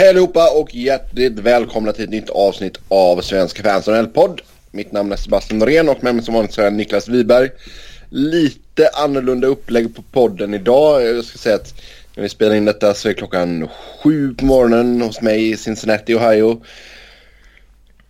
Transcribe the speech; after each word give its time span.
Hej 0.00 0.08
allihopa 0.08 0.50
och 0.50 0.74
hjärtligt 0.74 1.38
välkomna 1.38 1.92
till 1.92 2.04
ett 2.04 2.10
nytt 2.10 2.30
avsnitt 2.30 2.78
av 2.88 3.20
Svenska 3.20 3.62
fans 3.62 4.12
podd 4.14 4.40
Mitt 4.70 4.92
namn 4.92 5.12
är 5.12 5.16
Sebastian 5.16 5.58
Norén 5.58 5.88
och 5.88 6.04
med 6.04 6.14
mig 6.14 6.24
som 6.24 6.34
vanligt 6.34 6.52
så 6.52 6.62
är 6.62 6.70
Niklas 6.70 7.08
Wiberg. 7.08 7.50
Lite 8.08 8.88
annorlunda 8.94 9.46
upplägg 9.46 9.96
på 9.96 10.02
podden 10.02 10.54
idag. 10.54 11.02
Jag 11.02 11.24
ska 11.24 11.38
säga 11.38 11.54
att 11.54 11.74
när 12.14 12.22
vi 12.22 12.28
spelar 12.28 12.54
in 12.54 12.64
detta 12.64 12.94
så 12.94 13.08
är 13.08 13.12
klockan 13.12 13.68
sju 14.02 14.34
på 14.34 14.44
morgonen 14.44 15.00
hos 15.00 15.20
mig 15.20 15.50
i 15.50 15.56
Cincinnati, 15.56 16.14
Ohio. 16.14 16.62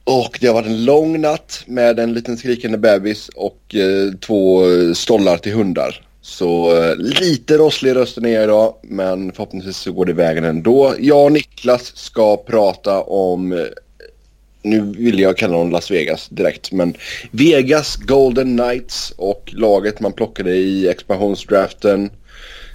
Och 0.04 0.38
det 0.40 0.46
har 0.46 0.54
varit 0.54 0.66
en 0.66 0.84
lång 0.84 1.20
natt 1.20 1.62
med 1.66 1.98
en 1.98 2.14
liten 2.14 2.36
skrikande 2.36 2.78
bebis 2.78 3.28
och 3.28 3.74
eh, 3.74 4.12
två 4.20 4.62
stollar 4.94 5.36
till 5.36 5.52
hundar. 5.52 6.09
Så 6.22 6.76
eh, 6.76 6.96
lite 6.96 7.58
rosslig 7.58 7.94
rösten 7.94 8.24
är 8.24 8.30
jag 8.30 8.44
idag, 8.44 8.74
men 8.82 9.32
förhoppningsvis 9.32 9.76
så 9.76 9.92
går 9.92 10.04
det 10.04 10.12
vägen 10.12 10.44
ändå. 10.44 10.94
Jag 10.98 11.24
och 11.24 11.32
Niklas 11.32 11.96
ska 11.96 12.36
prata 12.36 13.00
om, 13.02 13.52
eh, 13.52 13.58
nu 14.62 14.80
vill 14.80 15.20
jag 15.20 15.36
kalla 15.36 15.56
dem 15.56 15.70
Las 15.70 15.90
Vegas 15.90 16.28
direkt, 16.28 16.72
men 16.72 16.94
Vegas 17.30 17.96
Golden 17.96 18.58
Knights 18.58 19.12
och 19.16 19.50
laget 19.54 20.00
man 20.00 20.12
plockade 20.12 20.56
i 20.56 20.88
expansionsdraften. 20.88 22.10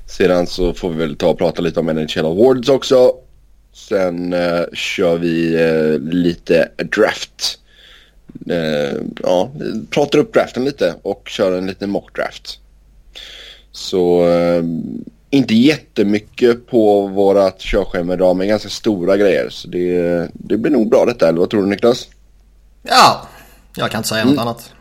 Sedan 0.05 0.47
så 0.47 0.73
får 0.73 0.89
vi 0.89 0.95
väl 0.95 1.15
ta 1.15 1.29
och 1.29 1.37
prata 1.37 1.61
lite 1.61 1.79
om 1.79 1.85
NHL 1.85 2.25
Awards 2.25 2.69
också. 2.69 3.11
Sen 3.73 4.33
eh, 4.33 4.63
kör 4.73 5.17
vi 5.17 5.55
eh, 5.63 6.13
lite 6.13 6.69
draft. 6.77 7.59
Eh, 8.49 8.97
ja, 9.23 9.51
pratar 9.89 10.19
upp 10.19 10.33
draften 10.33 10.65
lite 10.65 10.95
och 11.01 11.29
kör 11.29 11.57
en 11.57 11.67
liten 11.67 11.89
mock 11.89 12.15
draft. 12.15 12.59
Så 13.75 14.29
eh, 14.29 14.63
inte 15.29 15.53
jättemycket 15.53 16.67
på 16.67 17.07
vårat 17.07 17.59
körschema 17.59 18.13
idag 18.13 18.35
men 18.35 18.47
ganska 18.47 18.69
stora 18.69 19.17
grejer. 19.17 19.49
Så 19.49 19.67
det, 19.67 20.29
det 20.33 20.57
blir 20.57 20.71
nog 20.71 20.89
bra 20.89 21.05
detta 21.05 21.29
eller 21.29 21.39
vad 21.39 21.49
tror 21.49 21.61
du 21.61 21.67
Niklas? 21.67 22.07
Ja, 22.83 23.27
jag 23.75 23.91
kan 23.91 23.99
inte 23.99 24.09
säga 24.09 24.21
mm. 24.21 24.33
något 24.33 24.41
annat. 24.41 24.73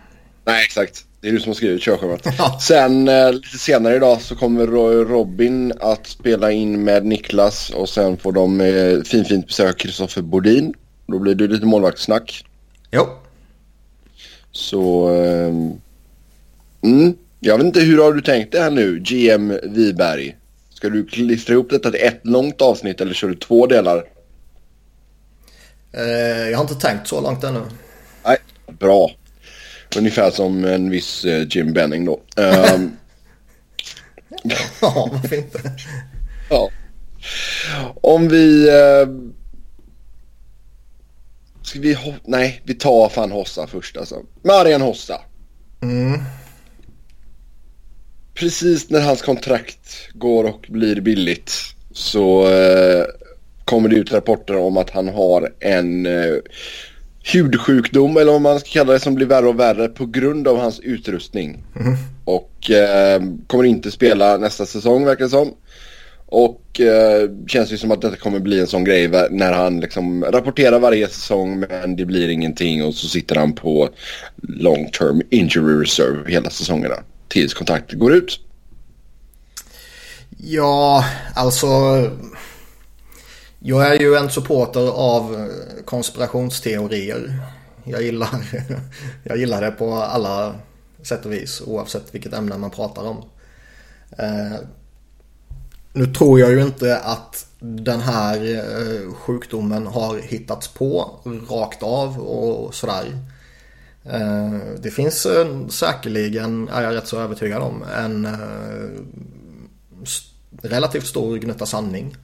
Nej 0.44 0.64
exakt. 0.64 1.04
Det 1.20 1.28
är 1.28 1.32
du 1.32 1.40
som 1.40 1.50
har 1.50 1.54
skrivit 1.54 1.82
körschemat. 1.82 2.26
Ja. 2.38 2.58
Sen 2.60 3.08
eh, 3.08 3.32
lite 3.32 3.58
senare 3.58 3.96
idag 3.96 4.20
så 4.20 4.36
kommer 4.36 4.66
Robin 5.04 5.72
att 5.80 6.06
spela 6.06 6.52
in 6.52 6.84
med 6.84 7.06
Niklas 7.06 7.70
och 7.70 7.88
sen 7.88 8.16
får 8.16 8.32
de 8.32 8.60
eh, 8.60 9.02
fin, 9.02 9.24
fint 9.24 9.46
besöka 9.46 9.72
Kristoffer 9.72 10.22
Bodin. 10.22 10.74
Då 11.06 11.18
blir 11.18 11.34
det 11.34 11.46
lite 11.46 11.66
målvaktssnack. 11.66 12.44
Jo. 12.90 13.06
Så... 14.52 15.10
Eh, 15.14 15.52
mm. 16.82 17.16
Jag 17.44 17.58
vet 17.58 17.66
inte, 17.66 17.80
hur 17.80 18.02
har 18.02 18.12
du 18.12 18.20
tänkt 18.20 18.52
det 18.52 18.60
här 18.60 18.70
nu, 18.70 18.98
GM 18.98 19.58
Viberg? 19.62 20.36
Ska 20.70 20.88
du 20.88 21.06
klistra 21.06 21.54
ihop 21.54 21.70
detta 21.70 21.90
till 21.90 22.00
ett 22.00 22.20
långt 22.22 22.62
avsnitt 22.62 23.00
eller 23.00 23.14
kör 23.14 23.28
du 23.28 23.34
två 23.34 23.66
delar? 23.66 24.04
Eh, 25.92 26.48
jag 26.50 26.58
har 26.58 26.62
inte 26.62 26.74
tänkt 26.74 27.08
så 27.08 27.20
långt 27.20 27.44
ännu. 27.44 27.60
Nej, 28.24 28.36
bra. 28.78 29.10
Ungefär 29.96 30.30
som 30.30 30.64
en 30.64 30.90
viss 30.90 31.24
eh, 31.24 31.46
Jim 31.50 31.72
Benning 31.72 32.04
då. 32.04 32.20
Um... 32.36 32.96
ja, 34.80 35.08
varför 35.12 35.36
inte? 35.36 35.60
ja. 36.50 36.70
Om 37.94 38.28
vi... 38.28 38.70
Uh... 38.70 39.08
Ska 41.62 41.80
vi... 41.80 41.98
Nej, 42.24 42.62
vi 42.64 42.74
tar 42.74 43.08
fan 43.08 43.30
Hossa 43.30 43.66
först 43.66 43.96
alltså. 43.96 44.22
Marian 44.42 44.80
Hossa. 44.80 45.20
Mm 45.82 46.20
precis 48.34 48.90
när 48.90 49.00
hans 49.00 49.22
kontrakt 49.22 50.08
går 50.14 50.44
och 50.44 50.66
blir 50.68 51.00
billigt 51.00 51.52
så 51.92 52.48
eh, 52.48 53.04
kommer 53.64 53.88
det 53.88 53.96
ut 53.96 54.12
rapporter 54.12 54.56
om 54.56 54.76
att 54.76 54.90
han 54.90 55.08
har 55.08 55.52
en 55.60 56.06
eh, 56.06 56.34
hudsjukdom 57.32 58.16
eller 58.16 58.32
vad 58.32 58.40
man 58.40 58.60
ska 58.60 58.70
kalla 58.70 58.92
det 58.92 59.00
som 59.00 59.14
blir 59.14 59.26
värre 59.26 59.46
och 59.46 59.60
värre 59.60 59.88
på 59.88 60.06
grund 60.06 60.48
av 60.48 60.58
hans 60.58 60.80
utrustning. 60.80 61.64
Mm. 61.80 61.94
Och 62.24 62.70
eh, 62.70 63.22
kommer 63.46 63.64
inte 63.64 63.90
spela 63.90 64.36
nästa 64.36 64.66
säsong 64.66 65.04
verkar 65.04 65.24
det 65.24 65.30
som. 65.30 65.54
Och 66.26 66.80
eh, 66.80 67.30
känns 67.46 67.72
ju 67.72 67.76
som 67.76 67.90
att 67.90 68.00
detta 68.00 68.16
kommer 68.16 68.38
bli 68.38 68.60
en 68.60 68.66
sån 68.66 68.84
grej 68.84 69.08
när 69.30 69.52
han 69.52 69.80
liksom 69.80 70.24
rapporterar 70.24 70.78
varje 70.78 71.08
säsong 71.08 71.64
men 71.68 71.96
det 71.96 72.04
blir 72.04 72.28
ingenting 72.28 72.84
och 72.84 72.94
så 72.94 73.08
sitter 73.08 73.36
han 73.36 73.52
på 73.52 73.88
long 74.42 74.90
term 74.90 75.22
injury 75.30 75.82
reserve 75.82 76.30
hela 76.30 76.50
säsongerna 76.50 76.96
tills 77.34 77.54
kontraktet 77.54 77.98
går 77.98 78.12
ut? 78.12 78.40
Ja, 80.38 81.04
alltså. 81.34 81.66
Jag 83.58 83.86
är 83.86 84.00
ju 84.00 84.14
en 84.14 84.30
supporter 84.30 84.88
av 84.90 85.50
konspirationsteorier. 85.84 87.38
Jag 87.84 88.02
gillar, 88.02 88.28
jag 89.24 89.38
gillar 89.38 89.60
det 89.60 89.70
på 89.70 89.94
alla 89.94 90.54
sätt 91.02 91.26
och 91.26 91.32
vis 91.32 91.62
oavsett 91.66 92.14
vilket 92.14 92.32
ämne 92.32 92.58
man 92.58 92.70
pratar 92.70 93.02
om. 93.02 93.24
Eh, 94.18 94.58
nu 95.92 96.06
tror 96.06 96.40
jag 96.40 96.50
ju 96.50 96.62
inte 96.62 96.98
att 96.98 97.46
den 97.60 98.00
här 98.00 98.54
eh, 98.54 99.14
sjukdomen 99.14 99.86
har 99.86 100.18
hittats 100.18 100.68
på 100.68 101.10
rakt 101.50 101.82
av 101.82 102.18
och 102.20 102.74
sådär. 102.74 103.04
Eh, 104.10 104.58
det 104.78 104.90
finns 104.90 105.26
eh, 105.26 105.66
säkerligen, 105.68 106.68
är 106.68 106.82
jag 106.82 106.94
rätt 106.94 107.06
så 107.06 107.20
övertygad 107.20 107.62
om, 107.62 107.82
en 107.82 108.24
eh, 108.24 109.00
relativt 110.62 111.06
stor 111.06 111.36
gnutta 111.36 111.66
sanning. 111.66 112.16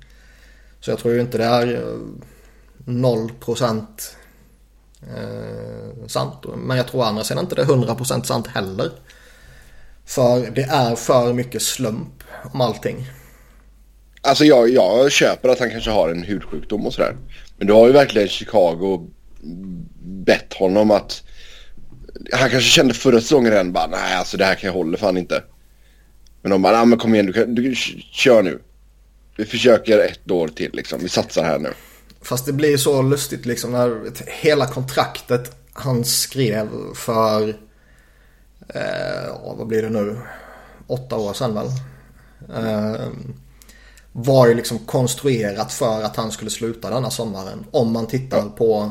Så 0.81 0.91
jag 0.91 0.99
tror 0.99 1.15
ju 1.15 1.21
inte 1.21 1.39
det 1.39 1.45
är 1.45 1.97
0% 2.85 3.87
sant. 6.07 6.47
Men 6.57 6.77
jag 6.77 6.89
tror 6.89 7.05
andra 7.05 7.25
sidan 7.25 7.45
inte 7.45 7.55
det 7.55 7.63
är 7.63 7.67
100% 7.67 8.23
sant 8.23 8.47
heller. 8.47 8.91
För 10.05 10.51
det 10.51 10.63
är 10.63 10.97
för 10.97 11.33
mycket 11.33 11.63
slump 11.63 12.23
om 12.53 12.61
allting. 12.61 13.07
Alltså 14.23 14.45
jag, 14.45 14.71
jag 14.71 15.13
köper 15.13 15.49
att 15.49 15.59
han 15.59 15.71
kanske 15.71 15.91
har 15.91 16.09
en 16.09 16.23
hudsjukdom 16.23 16.87
och 16.87 16.93
sådär. 16.93 17.17
Men 17.57 17.67
du 17.67 17.73
har 17.73 17.87
ju 17.87 17.93
verkligen 17.93 18.29
Chicago 18.29 19.11
bett 20.03 20.55
honom 20.55 20.91
att 20.91 21.23
han 22.33 22.51
kanske 22.51 22.71
kände 22.71 22.95
förra 22.95 23.21
säsongen 23.21 23.51
redan 23.51 23.73
bara 23.73 23.87
nej 23.87 24.15
alltså 24.15 24.37
det 24.37 24.45
här 24.45 24.55
kan 24.55 24.67
jag 24.67 24.75
hålla 24.75 24.99
fan 24.99 25.17
inte. 25.17 25.43
Men 26.43 26.51
de 26.51 26.63
bara, 26.63 26.77
nej 26.77 26.87
men 26.87 26.99
kom 26.99 27.15
igen 27.15 27.27
du, 27.27 27.33
kan, 27.33 27.55
du 27.55 27.75
kör 28.13 28.43
nu. 28.43 28.61
Vi 29.37 29.45
försöker 29.45 29.99
ett 29.99 30.31
år 30.31 30.49
till 30.49 30.71
liksom, 30.73 31.01
vi 31.03 31.09
satsar 31.09 31.45
här 31.45 31.59
nu. 31.59 31.73
Fast 32.23 32.47
det 32.47 32.53
blir 32.53 32.77
så 32.77 33.03
lustigt 33.03 33.47
liksom 33.47 33.73
när 33.73 34.13
hela 34.27 34.67
kontraktet 34.67 35.57
han 35.73 36.05
skrev 36.05 36.69
för, 36.95 37.49
eh, 38.69 39.57
vad 39.57 39.67
blir 39.67 39.83
det 39.83 39.91
nu, 39.91 40.19
åtta 40.87 41.17
år 41.17 41.33
sedan 41.33 41.55
väl. 41.55 41.67
Eh, 42.57 43.09
var 44.13 44.49
ju 44.49 44.55
liksom 44.55 44.79
konstruerat 44.79 45.73
för 45.73 46.03
att 46.03 46.17
han 46.17 46.33
skulle 46.33 46.51
sluta 46.51 46.91
denna 46.91 47.11
sommaren. 47.11 47.67
Om 47.71 47.93
man 47.93 48.07
tittar 48.07 48.39
ja. 48.39 48.53
på 48.57 48.91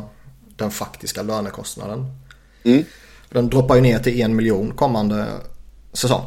den 0.56 0.72
faktiska 0.72 1.22
lönekostnaden. 1.22 2.06
Mm. 2.64 2.84
Den 3.30 3.50
droppar 3.50 3.76
ju 3.76 3.82
ner 3.82 4.00
till 4.00 4.22
en 4.22 4.36
miljon 4.36 4.72
kommande 4.76 5.26
säsong. 5.94 6.24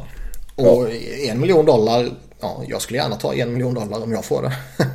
Och 0.55 0.65
ja. 0.65 1.31
en 1.31 1.39
miljon 1.39 1.65
dollar, 1.65 2.09
ja 2.39 2.63
jag 2.67 2.81
skulle 2.81 2.99
gärna 2.99 3.15
ta 3.15 3.33
en 3.33 3.53
miljon 3.53 3.73
dollar 3.73 4.03
om 4.03 4.11
jag 4.11 4.25
får 4.25 4.41
det. 4.41 4.53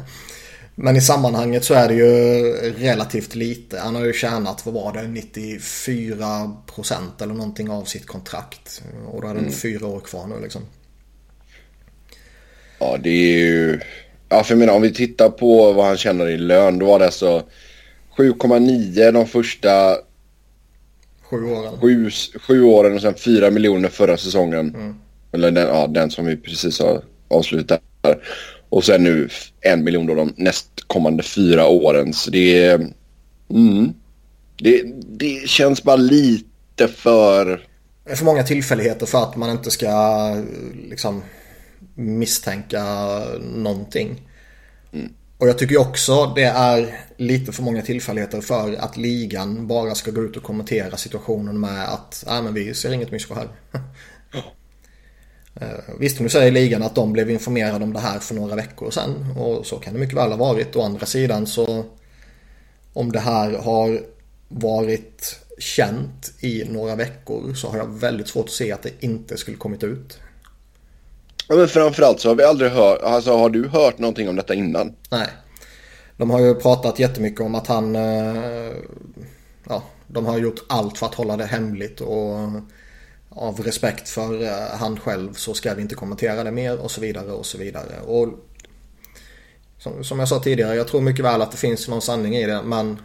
Men 0.74 0.96
i 0.96 1.00
sammanhanget 1.00 1.64
så 1.64 1.74
är 1.74 1.88
det 1.88 1.94
ju 1.94 2.52
relativt 2.78 3.34
lite. 3.34 3.78
Han 3.78 3.94
har 3.94 4.04
ju 4.04 4.12
tjänat, 4.12 4.66
vad 4.66 4.74
var 4.74 4.92
det, 4.92 5.08
94 5.08 6.56
procent 6.74 7.22
eller 7.22 7.34
någonting 7.34 7.70
av 7.70 7.84
sitt 7.84 8.06
kontrakt. 8.06 8.82
Och 9.12 9.22
då 9.22 9.28
är 9.28 9.34
det 9.34 9.40
mm. 9.40 9.52
fyra 9.52 9.86
år 9.86 10.00
kvar 10.00 10.26
nu 10.26 10.42
liksom. 10.42 10.62
Ja 12.78 12.96
det 13.02 13.10
är 13.10 13.38
ju, 13.38 13.80
ja 14.28 14.44
för 14.44 14.54
jag 14.54 14.58
menar 14.58 14.74
om 14.74 14.82
vi 14.82 14.94
tittar 14.94 15.28
på 15.28 15.72
vad 15.72 15.86
han 15.86 15.96
tjänar 15.96 16.28
i 16.28 16.36
lön. 16.36 16.78
Då 16.78 16.86
var 16.86 16.98
det 16.98 17.04
alltså 17.04 17.42
7,9 18.16 19.12
de 19.12 19.26
första 19.26 19.96
Sju 21.30 21.44
åren. 21.44 21.80
Sju, 21.80 22.10
sju 22.40 22.62
åren 22.62 22.94
och 22.94 23.00
sen 23.00 23.14
fyra 23.14 23.50
miljoner 23.50 23.88
förra 23.88 24.16
säsongen. 24.16 24.74
Mm. 24.74 24.94
Eller 25.32 25.50
den, 25.50 25.68
ja, 25.68 25.86
den 25.86 26.10
som 26.10 26.26
vi 26.26 26.36
precis 26.36 26.80
har 26.80 27.02
avslutat. 27.28 27.82
Och 28.68 28.84
sen 28.84 29.04
nu 29.04 29.28
en 29.60 29.84
miljon 29.84 30.06
då 30.06 30.14
de 30.14 30.32
nästkommande 30.36 31.22
fyra 31.22 31.66
åren. 31.66 32.12
Så 32.12 32.30
det 32.30 32.64
är... 32.64 32.74
Mm, 33.50 33.92
det, 34.58 34.82
det 35.08 35.48
känns 35.48 35.82
bara 35.82 35.96
lite 35.96 36.88
för... 36.88 37.46
Det 38.04 38.12
är 38.12 38.16
för 38.16 38.24
många 38.24 38.42
tillfälligheter 38.42 39.06
för 39.06 39.22
att 39.22 39.36
man 39.36 39.50
inte 39.50 39.70
ska 39.70 40.34
liksom 40.88 41.22
misstänka 41.94 42.84
någonting. 43.54 44.22
Mm. 44.92 45.12
Och 45.38 45.48
jag 45.48 45.58
tycker 45.58 45.80
också 45.80 46.32
det 46.36 46.44
är 46.44 47.00
lite 47.16 47.52
för 47.52 47.62
många 47.62 47.82
tillfälligheter 47.82 48.40
för 48.40 48.72
att 48.72 48.96
ligan 48.96 49.66
bara 49.66 49.94
ska 49.94 50.10
gå 50.10 50.22
ut 50.22 50.36
och 50.36 50.42
kommentera 50.42 50.96
situationen 50.96 51.60
med 51.60 51.88
att 51.88 52.24
Nej 52.26 52.42
men 52.42 52.54
vi 52.54 52.74
ser 52.74 52.92
inget 52.92 53.10
mysko 53.10 53.34
här. 53.34 53.48
Eh, 55.60 55.94
visst, 55.98 56.20
nu 56.20 56.28
säger 56.28 56.52
ligan 56.52 56.82
att 56.82 56.94
de 56.94 57.12
blev 57.12 57.30
informerade 57.30 57.84
om 57.84 57.92
det 57.92 58.00
här 58.00 58.18
för 58.18 58.34
några 58.34 58.54
veckor 58.54 58.90
sedan 58.90 59.34
och 59.36 59.66
så 59.66 59.76
kan 59.76 59.94
det 59.94 60.00
mycket 60.00 60.16
väl 60.16 60.30
ha 60.30 60.36
varit. 60.36 60.76
Å 60.76 60.82
andra 60.82 61.06
sidan 61.06 61.46
så 61.46 61.84
om 62.92 63.12
det 63.12 63.20
här 63.20 63.58
har 63.58 64.02
varit 64.48 65.40
känt 65.58 66.32
i 66.40 66.64
några 66.64 66.96
veckor 66.96 67.54
så 67.54 67.68
har 67.68 67.78
jag 67.78 67.86
väldigt 67.86 68.28
svårt 68.28 68.44
att 68.44 68.50
se 68.50 68.72
att 68.72 68.82
det 68.82 68.90
inte 69.00 69.36
skulle 69.36 69.56
kommit 69.56 69.84
ut. 69.84 70.18
Ja, 71.48 71.56
men 71.56 71.68
framförallt 71.68 72.20
så 72.20 72.28
har 72.28 72.34
vi 72.34 72.44
aldrig 72.44 72.70
hört, 72.70 73.02
alltså 73.02 73.36
har 73.36 73.50
du 73.50 73.68
hört 73.68 73.98
någonting 73.98 74.28
om 74.28 74.36
detta 74.36 74.54
innan? 74.54 74.94
Nej. 75.10 75.28
De 76.16 76.30
har 76.30 76.40
ju 76.40 76.54
pratat 76.54 76.98
jättemycket 76.98 77.40
om 77.40 77.54
att 77.54 77.66
han, 77.66 77.96
eh, 77.96 78.72
ja, 79.68 79.82
de 80.06 80.26
har 80.26 80.38
gjort 80.38 80.64
allt 80.68 80.98
för 80.98 81.06
att 81.06 81.14
hålla 81.14 81.36
det 81.36 81.44
hemligt 81.44 82.00
och 82.00 82.36
av 83.30 83.60
respekt 83.60 84.08
för 84.08 84.42
eh, 84.42 84.78
han 84.78 85.00
själv 85.00 85.32
så 85.32 85.54
ska 85.54 85.74
vi 85.74 85.82
inte 85.82 85.94
kommentera 85.94 86.44
det 86.44 86.50
mer 86.50 86.78
och 86.78 86.90
så 86.90 87.00
vidare 87.00 87.32
och 87.32 87.46
så 87.46 87.58
vidare. 87.58 88.00
Och 88.06 88.28
som, 89.78 90.04
som 90.04 90.18
jag 90.18 90.28
sa 90.28 90.38
tidigare, 90.38 90.74
jag 90.74 90.88
tror 90.88 91.00
mycket 91.00 91.24
väl 91.24 91.42
att 91.42 91.50
det 91.50 91.56
finns 91.56 91.88
någon 91.88 92.02
sanning 92.02 92.36
i 92.36 92.46
det 92.46 92.62
men 92.62 92.98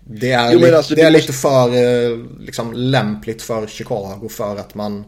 det 0.00 0.32
är, 0.32 0.52
jo, 0.52 0.58
li 0.58 0.74
alltså, 0.74 0.94
det 0.94 1.02
är 1.02 1.10
måste... 1.10 1.20
lite 1.20 1.32
för 1.32 1.68
eh, 1.68 2.18
liksom, 2.40 2.72
lämpligt 2.72 3.42
för 3.42 3.66
Chicago 3.66 4.28
för 4.30 4.56
att 4.56 4.74
man 4.74 5.04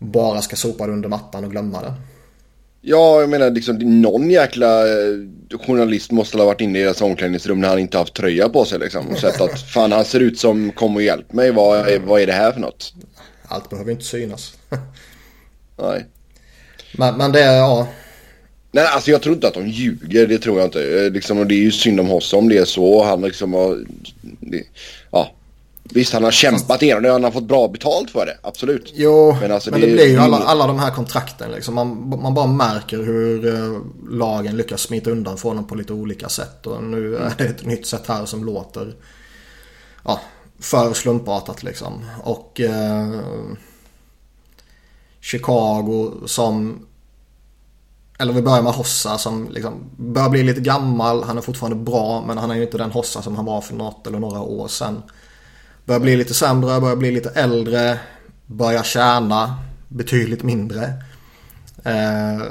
bara 0.00 0.42
ska 0.42 0.56
sopa 0.56 0.86
det 0.86 0.92
under 0.92 1.08
mattan 1.08 1.44
och 1.44 1.50
glömma 1.50 1.82
det. 1.82 1.94
Ja, 2.82 3.20
jag 3.20 3.30
menar 3.30 3.50
liksom 3.50 4.00
någon 4.02 4.30
jäkla 4.30 4.88
eh, 4.88 5.14
journalist 5.66 6.10
måste 6.10 6.38
ha 6.38 6.44
varit 6.44 6.60
inne 6.60 6.78
i 6.78 6.82
deras 6.82 7.00
omklädningsrum 7.00 7.60
när 7.60 7.68
han 7.68 7.78
inte 7.78 7.98
haft 7.98 8.14
tröja 8.14 8.48
på 8.48 8.64
sig 8.64 8.78
liksom. 8.78 9.08
Och 9.08 9.18
sett 9.18 9.40
att 9.40 9.60
fan 9.72 9.92
han 9.92 10.04
ser 10.04 10.20
ut 10.20 10.38
som 10.38 10.72
kom 10.72 10.96
och 10.96 11.02
hjälp 11.02 11.32
mig. 11.32 11.50
Vad 11.50 11.88
är, 11.88 11.98
vad 11.98 12.20
är 12.20 12.26
det 12.26 12.32
här 12.32 12.52
för 12.52 12.60
något? 12.60 12.94
Allt 13.48 13.70
behöver 13.70 13.92
inte 13.92 14.04
synas. 14.04 14.54
Nej. 15.82 16.06
Men, 16.92 17.16
men 17.16 17.32
det 17.32 17.40
ja. 17.40 17.88
Nej, 18.72 18.86
alltså 18.86 19.10
jag 19.10 19.22
tror 19.22 19.34
inte 19.34 19.48
att 19.48 19.54
de 19.54 19.68
ljuger. 19.68 20.26
Det 20.26 20.38
tror 20.38 20.58
jag 20.58 20.66
inte. 20.66 21.04
Eh, 21.04 21.12
liksom, 21.12 21.38
och 21.38 21.46
det 21.46 21.54
är 21.54 21.62
ju 21.62 21.70
synd 21.70 22.00
om 22.00 22.06
Hosse 22.06 22.36
om 22.36 22.48
det 22.48 22.58
är 22.58 22.64
så. 22.64 23.04
Han 23.04 23.22
liksom 23.22 23.52
har... 23.52 23.78
Det, 24.40 24.62
ja. 25.10 25.32
Visst, 25.92 26.12
han 26.12 26.24
har 26.24 26.30
kämpat 26.30 26.82
igenom 26.82 27.02
det. 27.02 27.12
Han 27.12 27.24
har 27.24 27.30
fått 27.30 27.44
bra 27.44 27.68
betalt 27.68 28.10
för 28.10 28.26
det. 28.26 28.38
Absolut. 28.42 28.92
Jo, 28.94 29.36
men, 29.40 29.52
alltså, 29.52 29.70
men 29.70 29.80
det, 29.80 29.86
det, 29.86 29.92
blir 29.92 30.06
ju 30.06 30.18
alla, 30.18 30.36
alla 30.36 30.66
de 30.66 30.78
här 30.78 30.90
kontrakten. 30.90 31.50
Liksom. 31.50 31.74
Man, 31.74 32.20
man 32.22 32.34
bara 32.34 32.46
märker 32.46 32.96
hur 32.96 33.46
uh, 33.46 33.80
lagen 34.10 34.56
lyckas 34.56 34.80
smita 34.80 35.10
undan 35.10 35.38
från 35.38 35.56
dem 35.56 35.66
på 35.66 35.74
lite 35.74 35.92
olika 35.92 36.28
sätt. 36.28 36.66
Och 36.66 36.82
nu 36.82 37.16
är 37.16 37.34
det 37.38 37.44
ett 37.44 37.66
nytt 37.66 37.86
sätt 37.86 38.06
här 38.06 38.26
som 38.26 38.44
låter 38.44 38.94
ja, 40.04 40.20
för 40.60 40.92
slumpartat 40.92 41.62
liksom. 41.62 42.04
Och 42.22 42.60
uh, 42.64 43.20
Chicago 45.20 46.12
som 46.26 46.86
eller 48.18 48.32
vi 48.32 48.42
börjar 48.42 48.62
med 48.62 48.72
Hossa 48.72 49.18
som 49.18 49.48
liksom 49.50 49.72
börjar 49.96 50.28
bli 50.28 50.42
lite 50.42 50.60
gammal. 50.60 51.24
Han 51.24 51.38
är 51.38 51.42
fortfarande 51.42 51.76
bra 51.76 52.24
men 52.26 52.38
han 52.38 52.50
är 52.50 52.54
ju 52.54 52.62
inte 52.62 52.78
den 52.78 52.90
Hossa 52.90 53.22
som 53.22 53.36
han 53.36 53.44
var 53.44 53.60
för 53.60 53.74
något 53.74 54.06
eller 54.06 54.18
några 54.18 54.40
år 54.40 54.68
sedan. 54.68 55.02
Börjar 55.90 56.00
bli 56.00 56.16
lite 56.16 56.34
sämre, 56.34 56.80
börjar 56.80 56.96
bli 56.96 57.10
lite 57.10 57.30
äldre. 57.30 57.98
Börjar 58.46 58.82
tjäna 58.82 59.54
betydligt 59.88 60.42
mindre. 60.42 60.92
Eh, 61.84 62.42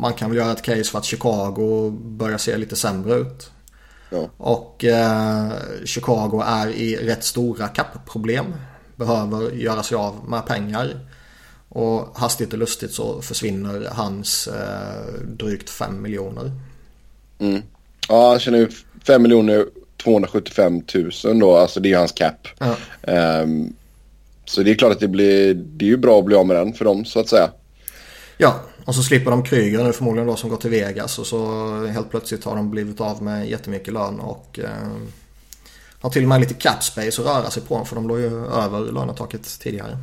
man 0.00 0.12
kan 0.12 0.30
väl 0.30 0.38
göra 0.38 0.52
ett 0.52 0.62
case 0.62 0.84
för 0.84 0.98
att 0.98 1.04
Chicago 1.04 1.90
börjar 1.90 2.38
se 2.38 2.56
lite 2.56 2.76
sämre 2.76 3.14
ut. 3.14 3.50
Ja. 4.10 4.28
Och 4.36 4.84
eh, 4.84 5.52
Chicago 5.84 6.42
är 6.46 6.68
i 6.68 6.96
rätt 6.96 7.24
stora 7.24 7.68
kappproblem. 7.68 8.54
Behöver 8.96 9.50
göra 9.50 9.82
sig 9.82 9.96
av 9.96 10.28
med 10.28 10.46
pengar. 10.46 11.00
Och 11.68 12.18
hastigt 12.18 12.52
och 12.52 12.58
lustigt 12.58 12.92
så 12.92 13.22
försvinner 13.22 13.88
hans 13.92 14.48
eh, 14.48 15.22
drygt 15.22 15.70
5 15.70 16.02
miljoner. 16.02 16.52
Mm. 17.38 17.62
Ja, 18.08 18.30
han 18.30 18.40
tjänar 18.40 18.58
ju 18.58 18.68
5 19.06 19.22
miljoner 19.22 19.66
275 20.02 20.82
000 21.24 21.38
då, 21.38 21.56
alltså 21.56 21.80
det 21.80 21.92
är 21.92 21.98
hans 21.98 22.12
cap. 22.12 22.48
Ja. 22.58 22.76
Um, 23.42 23.72
så 24.44 24.62
det 24.62 24.70
är 24.70 24.74
klart 24.74 24.92
att 24.92 25.00
det 25.00 25.08
blir, 25.08 25.54
det 25.54 25.84
är 25.84 25.88
ju 25.88 25.96
bra 25.96 26.18
att 26.18 26.24
bli 26.24 26.36
av 26.36 26.46
med 26.46 26.56
den 26.56 26.72
för 26.72 26.84
dem 26.84 27.04
så 27.04 27.20
att 27.20 27.28
säga. 27.28 27.50
Ja, 28.38 28.60
och 28.84 28.94
så 28.94 29.02
slipper 29.02 29.30
de 29.30 29.44
Kryger 29.44 29.84
nu 29.84 29.92
förmodligen 29.92 30.26
då 30.26 30.36
som 30.36 30.50
går 30.50 30.56
till 30.56 30.70
Vegas 30.70 31.18
och 31.18 31.26
så 31.26 31.86
helt 31.86 32.10
plötsligt 32.10 32.44
har 32.44 32.56
de 32.56 32.70
blivit 32.70 33.00
av 33.00 33.22
med 33.22 33.48
jättemycket 33.48 33.94
lön 33.94 34.20
och 34.20 34.58
eh, 34.58 34.70
har 36.00 36.10
till 36.10 36.22
och 36.22 36.28
med 36.28 36.40
lite 36.40 36.54
cap 36.54 36.82
space 36.82 37.22
att 37.22 37.28
röra 37.28 37.50
sig 37.50 37.62
på 37.62 37.84
för 37.84 37.94
de 37.94 38.08
låg 38.08 38.20
ju 38.20 38.46
över 38.46 38.92
lönetaket 38.92 39.60
tidigare. 39.60 39.98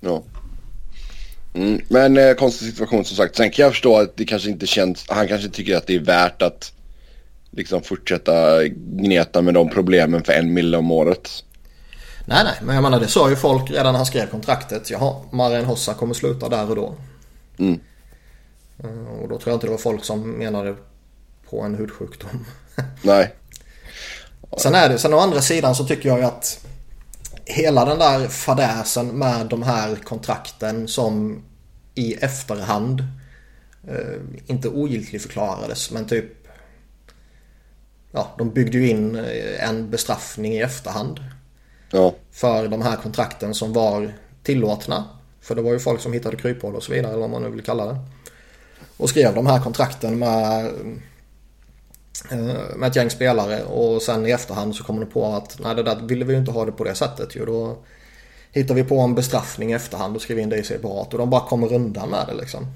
Ja. 0.00 0.22
Mm, 1.54 1.80
men 1.88 2.16
eh, 2.16 2.34
konstig 2.34 2.68
situation 2.68 3.04
som 3.04 3.16
sagt. 3.16 3.36
Sen 3.36 3.50
kan 3.50 3.62
jag 3.62 3.72
förstå 3.72 3.98
att 3.98 4.16
det 4.16 4.24
kanske 4.24 4.50
inte 4.50 4.66
känns, 4.66 5.04
han 5.08 5.28
kanske 5.28 5.48
tycker 5.48 5.76
att 5.76 5.86
det 5.86 5.94
är 5.94 6.00
värt 6.00 6.42
att 6.42 6.72
liksom 7.52 7.82
fortsätta 7.82 8.64
gneta 8.74 9.42
med 9.42 9.54
de 9.54 9.68
problemen 9.68 10.24
för 10.24 10.32
en 10.32 10.52
mille 10.52 10.76
om 10.76 10.90
året. 10.90 11.30
Nej, 12.26 12.44
nej, 12.44 12.54
men 12.62 12.74
jag 12.74 12.82
menar 12.82 13.00
det 13.00 13.08
sa 13.08 13.30
ju 13.30 13.36
folk 13.36 13.70
redan 13.70 13.92
när 13.92 13.98
han 13.98 14.06
skrev 14.06 14.26
kontraktet. 14.26 14.90
Jaha, 14.90 15.16
Marian 15.32 15.64
Hossa 15.64 15.94
kommer 15.94 16.14
sluta 16.14 16.48
där 16.48 16.70
och 16.70 16.76
då. 16.76 16.94
Mm. 17.58 17.80
Eh, 18.84 19.20
och 19.22 19.28
då 19.28 19.38
tror 19.38 19.50
jag 19.50 19.56
inte 19.56 19.66
det 19.66 19.70
var 19.70 19.78
folk 19.78 20.04
som 20.04 20.30
menade 20.30 20.74
på 21.50 21.60
en 21.60 21.74
hudsjukdom. 21.74 22.46
nej. 23.02 23.34
Sen 24.56 24.74
är 24.74 24.88
det, 24.88 24.98
sen 24.98 25.14
å 25.14 25.18
andra 25.18 25.40
sidan 25.40 25.74
så 25.74 25.84
tycker 25.84 26.08
jag 26.08 26.18
ju 26.18 26.24
att 26.24 26.66
hela 27.44 27.84
den 27.84 27.98
där 27.98 28.28
fadäsen 28.28 29.06
med 29.06 29.46
de 29.46 29.62
här 29.62 29.96
kontrakten 29.96 30.88
som 30.88 31.42
i 31.94 32.14
efterhand 32.14 33.04
eh, 33.88 34.20
inte 34.46 34.68
ogiltig 34.68 35.22
förklarades 35.22 35.90
men 35.90 36.06
typ 36.06 36.41
ja, 38.12 38.34
de 38.38 38.50
byggde 38.50 38.78
ju 38.78 38.88
in 38.88 39.16
eh, 39.16 39.68
en 39.68 39.90
bestraffning 39.90 40.52
i 40.52 40.60
efterhand. 40.60 41.20
Ja. 41.90 42.14
För 42.32 42.68
de 42.68 42.82
här 42.82 42.96
kontrakten 42.96 43.54
som 43.54 43.72
var 43.72 44.12
tillåtna. 44.42 45.04
För 45.40 45.54
det 45.54 45.62
var 45.62 45.72
ju 45.72 45.78
folk 45.78 46.00
som 46.00 46.12
hittade 46.12 46.36
kryphål 46.36 46.76
och 46.76 46.82
så 46.82 46.92
vidare, 46.92 47.12
eller 47.12 47.20
vad 47.20 47.30
man 47.30 47.42
nu 47.42 47.50
vill 47.50 47.62
kalla 47.62 47.86
det. 47.86 47.96
Och 48.96 49.08
skrev 49.08 49.34
de 49.34 49.46
här 49.46 49.60
kontrakten 49.60 50.18
med, 50.18 50.64
eh, 52.30 52.76
med 52.76 52.88
ett 52.88 52.96
gäng 52.96 53.10
spelare. 53.10 53.64
Och 53.64 54.02
sen 54.02 54.26
i 54.26 54.30
efterhand 54.30 54.76
så 54.76 54.84
kom 54.84 55.00
de 55.00 55.06
på 55.06 55.26
att 55.26 55.58
nej, 55.60 55.74
det 55.74 55.82
där 55.82 56.00
ville 56.00 56.24
vi 56.24 56.32
ju 56.32 56.38
inte 56.38 56.52
ha 56.52 56.64
det 56.64 56.72
på 56.72 56.84
det 56.84 56.94
sättet. 56.94 57.28
Jo, 57.34 57.44
då 57.44 57.76
hittar 58.52 58.74
vi 58.74 58.84
på 58.84 58.98
en 58.98 59.14
bestraffning 59.14 59.70
i 59.70 59.74
efterhand 59.74 60.16
och 60.16 60.22
skriver 60.22 60.42
in 60.42 60.48
det 60.48 60.56
i 60.56 60.64
separat. 60.64 61.12
Och 61.12 61.18
de 61.18 61.30
bara 61.30 61.48
kommer 61.48 61.72
undan 61.72 62.10
med 62.10 62.26
det 62.26 62.34
liksom. 62.34 62.66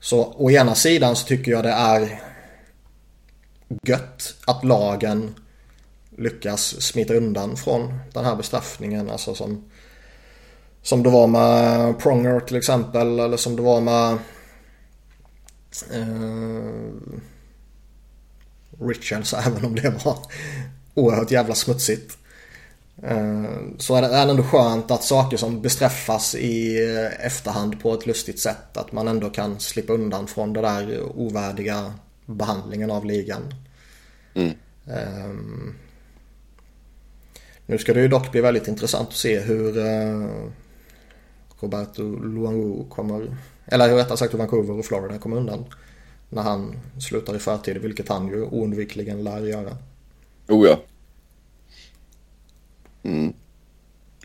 Så 0.00 0.34
å 0.36 0.50
ena 0.50 0.74
sidan 0.74 1.16
så 1.16 1.26
tycker 1.26 1.52
jag 1.52 1.64
det 1.64 1.70
är 1.70 2.22
gött 3.82 4.34
att 4.44 4.64
lagen 4.64 5.34
lyckas 6.16 6.82
smita 6.82 7.14
undan 7.14 7.56
från 7.56 7.98
den 8.12 8.24
här 8.24 8.36
bestraffningen. 8.36 9.10
Alltså 9.10 9.34
som, 9.34 9.64
som 10.82 11.02
det 11.02 11.10
var 11.10 11.26
med 11.26 11.98
Pronger 11.98 12.40
till 12.40 12.56
exempel. 12.56 13.18
Eller 13.18 13.36
som 13.36 13.56
det 13.56 13.62
var 13.62 13.80
med 13.80 14.18
eh, 15.92 16.58
Richards 18.80 19.34
även 19.46 19.64
om 19.64 19.74
det 19.74 20.04
var 20.04 20.18
oerhört 20.94 21.30
jävla 21.30 21.54
smutsigt. 21.54 22.18
Eh, 23.02 23.44
så 23.78 23.94
är 23.94 24.02
det 24.02 24.16
ändå 24.16 24.42
skönt 24.42 24.90
att 24.90 25.04
saker 25.04 25.36
som 25.36 25.62
bestraffas 25.62 26.34
i 26.34 26.84
eh, 26.94 27.26
efterhand 27.26 27.80
på 27.80 27.94
ett 27.94 28.06
lustigt 28.06 28.40
sätt. 28.40 28.76
Att 28.76 28.92
man 28.92 29.08
ändå 29.08 29.30
kan 29.30 29.60
slippa 29.60 29.92
undan 29.92 30.26
från 30.26 30.52
det 30.52 30.60
där 30.60 31.02
ovärdiga 31.16 31.94
behandlingen 32.26 32.90
av 32.90 33.04
ligan. 33.04 33.54
Mm. 34.38 34.54
Um, 34.84 35.74
nu 37.66 37.78
ska 37.78 37.94
det 37.94 38.00
ju 38.00 38.08
dock 38.08 38.32
bli 38.32 38.40
väldigt 38.40 38.68
intressant 38.68 39.08
att 39.08 39.14
se 39.14 39.40
hur 39.40 39.78
uh, 39.78 40.48
Roberto 41.60 42.02
Luango 42.02 42.84
kommer, 42.84 43.36
eller 43.66 43.94
rättare 43.94 44.16
sagt 44.16 44.34
hur 44.34 44.38
Vancouver 44.38 44.78
och 44.78 44.86
Florida 44.86 45.18
kommer 45.18 45.36
undan. 45.36 45.64
När 46.28 46.42
han 46.42 46.80
slutar 47.00 47.36
i 47.36 47.38
förtid, 47.38 47.78
vilket 47.78 48.08
han 48.08 48.28
ju 48.28 48.42
oundvikligen 48.42 49.24
lär 49.24 49.40
göra. 49.40 49.76
Oh 50.48 50.68
ja. 50.68 50.80
Mm. 53.02 53.32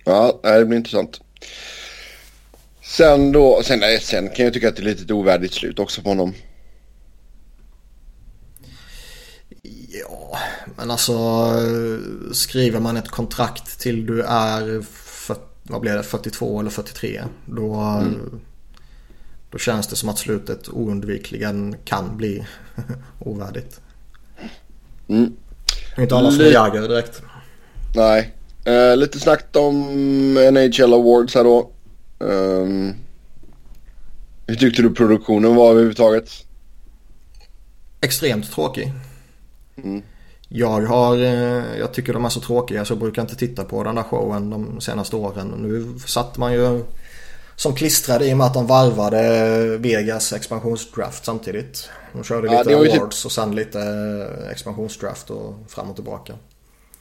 Ja, 0.03 0.39
det 0.43 0.65
blir 0.65 0.77
intressant. 0.77 1.21
Sen 2.81 3.31
då, 3.31 3.61
sen, 3.63 3.81
sen 4.01 4.29
kan 4.29 4.45
jag 4.45 4.53
tycka 4.53 4.69
att 4.69 4.75
det 4.75 4.81
är 4.81 4.85
lite 4.85 5.13
ovärdigt 5.13 5.53
slut 5.53 5.79
också 5.79 6.01
på 6.01 6.09
honom. 6.09 6.33
Ja, 10.33 10.39
men 10.75 10.91
alltså 10.91 11.13
skriver 12.31 12.79
man 12.79 12.97
ett 12.97 13.09
kontrakt 13.09 13.79
till 13.79 14.05
du 14.05 14.21
är 14.21 14.81
för, 14.91 15.37
vad 15.63 15.81
blir 15.81 15.93
det, 15.93 16.03
42 16.03 16.59
eller 16.59 16.69
43. 16.69 17.23
Då, 17.45 17.73
mm. 17.73 18.41
då 19.49 19.57
känns 19.57 19.87
det 19.87 19.95
som 19.95 20.09
att 20.09 20.17
slutet 20.17 20.69
oundvikligen 20.69 21.75
kan 21.85 22.17
bli 22.17 22.45
ovärdigt. 23.19 23.81
Mm. 25.07 25.33
Inte 25.97 26.15
alla 26.15 26.31
som 26.31 26.41
är 26.45 26.51
Jagger 26.51 26.81
direkt. 26.81 27.21
Nej. 27.95 28.33
Uh, 28.67 28.97
lite 28.97 29.19
snackt 29.19 29.55
om 29.55 30.33
NHL 30.33 30.93
Awards 30.93 31.35
här 31.35 31.43
då. 31.43 31.71
Um, 32.19 32.95
Hur 34.47 34.55
tyckte 34.55 34.81
du 34.81 34.93
produktionen 34.93 35.55
var 35.55 35.71
överhuvudtaget? 35.71 36.29
Extremt 38.01 38.51
tråkig. 38.51 38.93
Mm. 39.83 40.03
Jag 40.55 40.81
har, 40.81 41.17
eh, 41.17 41.77
jag 41.79 41.93
tycker 41.93 42.13
de 42.13 42.25
är 42.25 42.29
så 42.29 42.39
tråkiga 42.39 42.85
så 42.85 42.91
jag 42.91 42.99
brukar 42.99 43.21
inte 43.21 43.35
titta 43.35 43.63
på 43.63 43.83
den 43.83 43.95
där 43.95 44.03
showen 44.03 44.49
de 44.49 44.81
senaste 44.81 45.15
åren. 45.15 45.47
Nu 45.57 45.99
satt 46.07 46.37
man 46.37 46.53
ju 46.53 46.83
som 47.55 47.75
klistrade 47.75 48.27
i 48.27 48.33
och 48.33 48.37
med 48.37 48.47
att 48.47 48.53
de 48.53 48.67
varvade 48.67 49.77
Vegas 49.77 50.33
expansionsdraft 50.33 51.25
samtidigt. 51.25 51.89
De 52.13 52.23
körde 52.23 52.47
Ja, 52.47 52.57
lite 52.57 52.71
ju 52.71 52.85
typ- 52.85 52.95
awards 52.95 53.25
och 53.25 53.31
sen 53.31 53.55
lite 53.55 53.79
expansionsdraft 54.51 55.29
och 55.29 55.53
fram 55.67 55.89
och 55.89 55.95
tillbaka. 55.95 56.33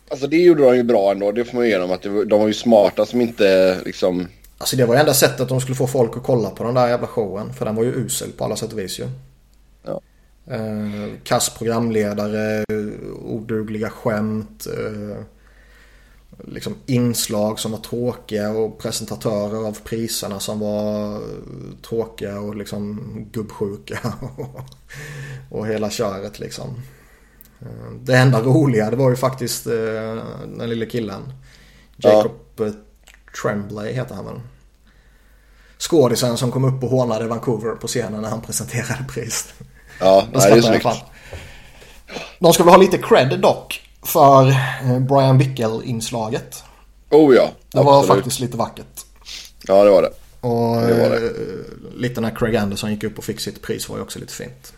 Alltså 0.09 0.27
det 0.27 0.37
gjorde 0.37 0.63
de 0.63 0.77
ju 0.77 0.83
bra 0.83 1.11
ändå. 1.13 1.33
Det 1.33 1.45
får 1.45 1.57
man 1.57 1.69
ge 1.69 1.79
dem. 1.79 1.93
Att 1.93 2.03
de 2.03 2.41
var 2.41 2.47
ju 2.47 2.55
smarta 2.55 3.07
som 3.07 3.21
inte 3.21 3.79
liksom... 3.85 4.29
Alltså 4.59 4.77
det 4.77 4.85
var 4.85 4.95
ju 4.95 5.01
enda 5.01 5.15
sättet 5.15 5.49
de 5.49 5.61
skulle 5.61 5.77
få 5.77 5.87
folk 5.87 6.17
att 6.17 6.23
kolla 6.23 6.51
på 6.51 6.65
den 6.65 6.75
där 6.75 6.89
jävla 6.89 7.07
showen. 7.07 7.53
För 7.55 7.65
den 7.65 7.77
var 7.77 7.85
ju 7.85 7.93
usel 7.93 8.33
på 8.33 8.45
alla 8.45 8.57
sätt 8.57 8.73
och 8.73 8.79
vis 8.79 9.01
ju. 9.01 9.05
Ja. 10.45 10.55
Eh, 10.55 11.11
kass 11.25 11.55
programledare, 11.59 12.65
odugliga 13.23 13.91
skämt. 13.91 14.67
Eh, 14.67 15.25
liksom 16.45 16.75
inslag 16.87 17.59
som 17.59 17.73
var 17.73 17.79
tråkiga 17.79 18.51
och 18.51 18.79
presentatörer 18.79 19.69
av 19.69 19.79
priserna 19.85 20.41
som 20.41 20.61
var 20.61 21.21
tråkiga 21.89 22.41
och 22.41 22.57
liksom 22.57 23.01
gubbsjuka. 23.33 23.99
och 25.51 25.67
hela 25.67 25.91
köret 25.91 26.39
liksom. 26.39 26.69
Eh, 27.61 27.93
det 28.01 28.17
enda 28.17 28.43
roliga 28.43 28.91
det 28.91 28.97
var 28.97 29.11
ju 29.11 29.17
faktiskt 29.17 29.67
eh, 29.67 30.23
den 30.57 30.69
lille 30.69 30.87
killen. 30.87 31.33
Jacob 31.97 32.61
eh, 32.61 32.73
Tremblay 33.43 33.93
heter 33.93 34.15
han 34.15 34.25
väl. 34.25 34.41
Skådisen 35.79 36.37
som 36.37 36.53
kom 36.53 36.65
upp 36.65 36.83
och 36.85 36.91
hånade 36.91 37.27
Vancouver 37.27 37.75
på 37.77 37.87
scenen 37.87 38.23
när 38.23 38.29
han 38.29 38.41
presenterade 38.41 39.05
priset. 39.09 39.55
Ja, 40.03 40.25
Det 40.33 40.39
nej, 40.39 40.51
det 40.53 40.59
är 40.59 40.63
snyggt. 40.63 40.87
De 42.39 42.53
skulle 42.53 42.71
ha 42.71 42.77
lite 42.77 42.99
cred 42.99 43.41
dock 43.41 43.81
för 44.03 44.49
eh, 44.49 44.99
Brian 45.01 45.39
Bickel-inslaget. 45.39 46.63
Oh 47.11 47.35
ja, 47.35 47.51
Det 47.73 47.81
var 47.83 47.99
absolut. 47.99 48.17
faktiskt 48.19 48.41
lite 48.41 48.57
vackert. 48.57 48.87
Ja, 49.67 49.85
det 49.85 49.91
var 49.91 50.03
det. 50.03 50.09
Och 50.41 50.81
Det 50.89 50.95
var 51.03 51.11
det. 51.11 51.17
eh, 51.17 51.97
lite 51.97 52.21
när 52.21 52.31
Craig 52.31 52.57
Anderson 52.57 52.91
gick 52.91 53.05
upp 53.05 53.19
och 53.19 53.25
fick 53.25 53.41
sitt 53.41 53.63
pris 53.63 53.89
var 53.89 53.97
ju 53.97 54.03
också 54.03 54.19
lite 54.19 54.33
fint. 54.33 54.73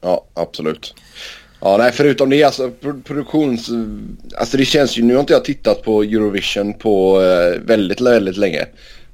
Ja, 0.00 0.24
absolut. 0.34 0.94
Ja, 1.60 1.76
nej, 1.76 1.92
förutom 1.92 2.30
det, 2.30 2.44
alltså 2.44 2.70
pro- 2.80 3.02
produktions... 3.04 3.70
Alltså 4.38 4.56
det 4.56 4.64
känns 4.64 4.98
ju, 4.98 5.02
nu 5.02 5.14
har 5.14 5.20
inte 5.20 5.32
jag 5.32 5.44
tittat 5.44 5.82
på 5.82 6.02
Eurovision 6.02 6.74
på 6.74 7.22
eh, 7.22 7.60
väldigt, 7.60 8.00
väldigt 8.00 8.36
länge. 8.36 8.66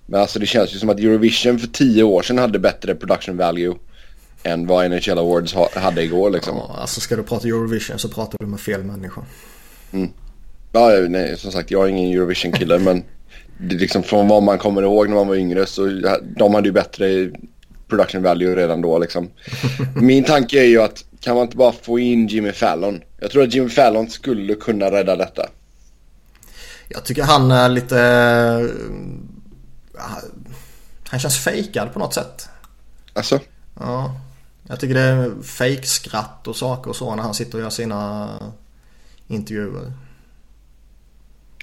Men 0.06 0.20
alltså 0.20 0.38
det 0.38 0.46
känns 0.46 0.74
ju 0.74 0.78
som 0.78 0.90
att 0.90 0.98
Eurovision 0.98 1.58
för 1.58 1.66
tio 1.66 2.02
år 2.02 2.22
sedan 2.22 2.38
hade 2.38 2.58
bättre 2.58 2.94
production 2.94 3.36
value 3.36 3.74
än 4.44 4.66
vad 4.66 4.90
NHL 4.90 5.18
Awards 5.18 5.54
ha, 5.54 5.68
hade 5.74 6.02
igår 6.02 6.30
liksom. 6.30 6.56
Ja, 6.56 6.76
alltså 6.80 7.00
ska 7.00 7.16
du 7.16 7.22
prata 7.22 7.48
Eurovision 7.48 7.98
så 7.98 8.08
pratar 8.08 8.38
du 8.40 8.46
med 8.46 8.60
fel 8.60 8.84
människa. 8.84 9.20
Ja, 10.72 10.88
nej, 11.08 11.38
som 11.38 11.52
sagt, 11.52 11.70
jag 11.70 11.84
är 11.84 11.88
ingen 11.88 12.12
Eurovision-kille 12.12 12.78
men 12.78 13.04
det 13.58 13.74
är 13.74 13.78
liksom 13.78 14.02
från 14.02 14.28
vad 14.28 14.42
man 14.42 14.58
kommer 14.58 14.82
ihåg 14.82 15.08
när 15.08 15.16
man 15.16 15.28
var 15.28 15.34
yngre 15.34 15.66
så 15.66 16.02
de 16.36 16.54
hade 16.54 16.68
ju 16.68 16.72
bättre 16.72 17.30
production 17.88 18.22
value 18.22 18.56
redan 18.56 18.80
då 18.82 18.98
liksom. 18.98 19.30
Min 19.96 20.24
tanke 20.24 20.60
är 20.60 20.64
ju 20.68 20.82
att 20.82 21.04
kan 21.20 21.34
man 21.34 21.44
inte 21.44 21.56
bara 21.56 21.72
få 21.72 21.98
in 21.98 22.26
Jimmy 22.26 22.52
Fallon? 22.52 23.02
Jag 23.20 23.30
tror 23.30 23.42
att 23.42 23.54
Jimmy 23.54 23.68
Fallon 23.68 24.10
skulle 24.10 24.54
kunna 24.54 24.90
rädda 24.90 25.16
detta. 25.16 25.48
Jag 26.88 27.04
tycker 27.04 27.22
han 27.22 27.50
är 27.50 27.68
lite... 27.68 27.98
eh, 29.94 30.00
Han 31.04 31.20
känns 31.20 31.38
fejkad 31.38 31.92
på 31.92 31.98
något 31.98 32.14
sätt. 32.14 32.48
Alltså? 33.12 33.40
Ja. 33.80 34.20
Jag 34.68 34.80
tycker 34.80 34.94
det 34.94 35.00
är 35.00 35.42
fejkskratt 35.42 36.48
och 36.48 36.56
saker 36.56 36.90
och 36.90 36.96
så 36.96 37.14
när 37.14 37.22
han 37.22 37.34
sitter 37.34 37.58
och 37.58 37.64
gör 37.64 37.70
sina 37.70 38.28
intervjuer. 39.28 39.92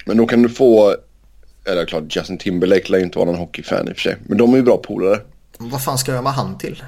Men 0.06 0.16
då 0.16 0.26
kan 0.26 0.42
du 0.42 0.48
få, 0.48 0.96
eller 1.64 1.86
klart 1.86 2.16
Justin 2.16 2.38
Timberlake 2.38 2.92
lär 2.92 2.98
ju 2.98 3.04
inte 3.04 3.18
vara 3.18 3.30
någon 3.30 3.38
hockeyfan 3.40 3.88
i 3.88 3.92
och 3.92 3.96
för 3.96 4.02
sig. 4.02 4.16
Men 4.26 4.38
de 4.38 4.52
är 4.52 4.56
ju 4.56 4.62
bra 4.62 4.76
polare. 4.76 5.20
Vad 5.58 5.84
fan 5.84 5.98
ska 5.98 6.12
jag 6.12 6.24
med 6.24 6.32
han 6.32 6.58
till? 6.58 6.82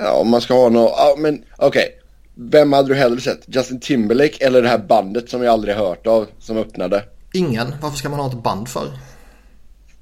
Ja, 0.00 0.12
om 0.12 0.30
man 0.30 0.40
ska 0.40 0.54
ha 0.54 0.68
något, 0.68 0.92
ja 0.96 1.14
men 1.18 1.44
okej. 1.56 1.98
Vem 2.34 2.72
hade 2.72 2.88
du 2.88 2.94
hellre 2.94 3.20
sett? 3.20 3.40
Justin 3.46 3.80
Timberlake 3.80 4.46
eller 4.46 4.62
det 4.62 4.68
här 4.68 4.78
bandet 4.78 5.30
som 5.30 5.42
jag 5.42 5.52
aldrig 5.52 5.76
hört 5.76 6.06
av 6.06 6.26
som 6.38 6.56
öppnade? 6.56 7.04
Ingen. 7.32 7.74
Varför 7.80 7.96
ska 7.96 8.08
man 8.08 8.20
ha 8.20 8.28
ett 8.28 8.42
band 8.42 8.68
för? 8.68 8.86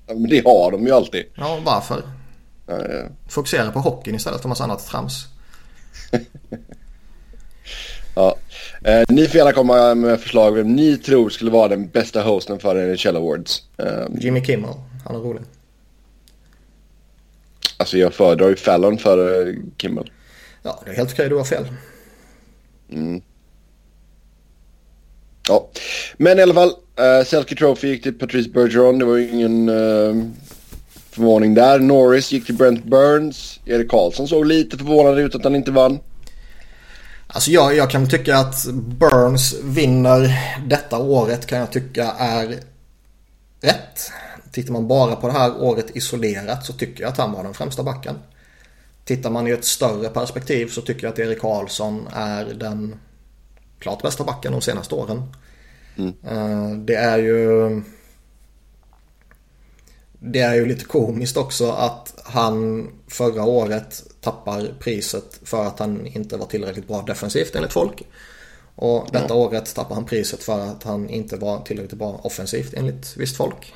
Ja, 0.07 0.15
men 0.15 0.31
det 0.31 0.45
har 0.45 0.71
de 0.71 0.87
ju 0.87 0.93
alltid. 0.93 1.25
Ja, 1.35 1.59
varför? 1.65 2.03
Ja. 2.71 3.09
Fokusera 3.29 3.71
på 3.71 3.79
hockeyn 3.79 4.15
istället 4.15 4.43
för 4.43 4.49
massa 4.49 4.65
annat 4.65 4.87
trams. 4.87 5.27
Ja. 8.15 8.37
Eh, 8.85 9.03
ni 9.09 9.29
får 9.29 9.37
gärna 9.37 9.53
komma 9.53 9.95
med 9.95 10.21
förslag 10.21 10.53
vem 10.53 10.77
ni 10.77 10.99
tror 10.99 11.31
skulle 11.31 11.51
vara 11.51 11.69
den 11.69 11.89
bästa 11.89 12.23
hosten 12.23 12.59
för 12.59 12.75
NHL 12.75 13.17
Awards. 13.17 13.63
Eh, 13.79 14.07
Jimmy 14.21 14.45
Kimmel. 14.45 14.71
Han 15.05 15.17
är 15.17 15.21
rolig. 15.21 15.43
alltså 17.77 17.99
jag 17.99 18.15
föredrar 18.15 18.49
ju 18.49 18.57
Fallon 18.57 18.99
för 18.99 19.49
eh, 19.49 19.55
Kimmel. 19.79 20.11
Ja, 20.63 20.83
det 20.85 20.91
är 20.91 20.95
helt 20.95 21.13
okej. 21.13 21.29
Du 21.29 21.37
har 21.37 21.45
fel. 21.45 21.65
Ja. 25.49 25.69
Men 26.17 26.39
i 26.39 26.43
alla 26.43 26.55
fall, 26.55 26.69
uh, 26.69 27.25
Selke 27.27 27.55
Trophy 27.55 27.89
gick 27.89 28.03
till 28.03 28.19
Patrice 28.19 28.53
Bergeron. 28.53 28.99
Det 28.99 29.05
var 29.05 29.17
ju 29.17 29.29
ingen 29.29 29.69
eh, 29.69 30.25
förvåning 31.11 31.55
där. 31.55 31.79
Norris 31.79 32.33
gick 32.33 32.47
till 32.47 32.55
Brent 32.57 32.85
Burns. 32.85 33.61
Erik 33.65 33.91
Karlsson 33.91 34.29
såg 34.29 34.47
lite 34.47 34.79
förvånad 34.79 35.19
ut 35.19 35.35
att 35.35 35.45
han 35.45 35.55
inte 35.57 35.71
vann. 35.71 35.99
Alltså 37.27 37.51
jag, 37.51 37.77
jag 37.77 37.91
kan 37.91 38.09
tycka 38.09 38.37
att 38.37 38.67
Burns 38.73 39.55
vinner 39.63 40.39
detta 40.67 40.99
året 40.99 41.47
kan 41.47 41.59
jag 41.59 41.73
tycka 41.73 42.11
är 42.19 42.47
rätt. 43.61 44.13
Tittar 44.53 44.73
man 44.73 44.89
bara 44.89 45.17
på 45.17 45.27
det 45.27 45.33
här 45.33 45.63
året 45.63 45.97
isolerat 45.97 46.67
så 46.67 46.73
tycker 46.73 47.03
jag 47.03 47.11
att 47.11 47.19
han 47.19 47.33
var 47.33 47.43
den 47.43 47.55
främsta 47.55 47.83
backen. 47.83 48.15
Tittar 49.05 49.31
man 49.31 49.47
i 49.49 49.51
ett 49.51 49.65
större 49.65 50.09
perspektiv 50.09 50.67
så 50.67 50.81
tycker 50.81 51.05
jag 51.07 51.13
att 51.13 51.19
Erik 51.19 51.41
Karlsson 51.41 52.09
är 52.15 52.45
den 52.45 52.95
klart 53.79 54.03
bästa 54.03 54.25
backen 54.25 54.53
de 54.53 54.61
senaste 54.61 54.95
åren. 54.95 55.23
Eh, 56.31 56.71
Det 56.85 56.95
är 56.95 57.19
ju 57.19 57.83
det 60.21 60.41
är 60.41 60.55
ju 60.55 60.67
lite 60.67 60.85
komiskt 60.85 61.37
också 61.37 61.71
att 61.71 62.15
han 62.25 62.89
förra 63.09 63.45
året 63.45 64.03
tappar 64.21 64.75
priset 64.79 65.41
för 65.45 65.67
att 65.67 65.79
han 65.79 66.07
inte 66.07 66.37
var 66.37 66.47
tillräckligt 66.47 66.89
bra 66.89 67.03
defensivt 67.03 67.55
enligt 67.55 67.73
folk. 67.73 68.03
Och 68.75 69.09
detta 69.13 69.35
året 69.35 69.75
tappar 69.75 69.95
han 69.95 70.05
priset 70.05 70.43
för 70.43 70.61
att 70.61 70.83
han 70.83 71.09
inte 71.09 71.37
var 71.37 71.61
tillräckligt 71.61 71.99
bra 71.99 72.21
offensivt 72.23 72.75
enligt 72.75 73.17
visst 73.17 73.37
folk. 73.37 73.75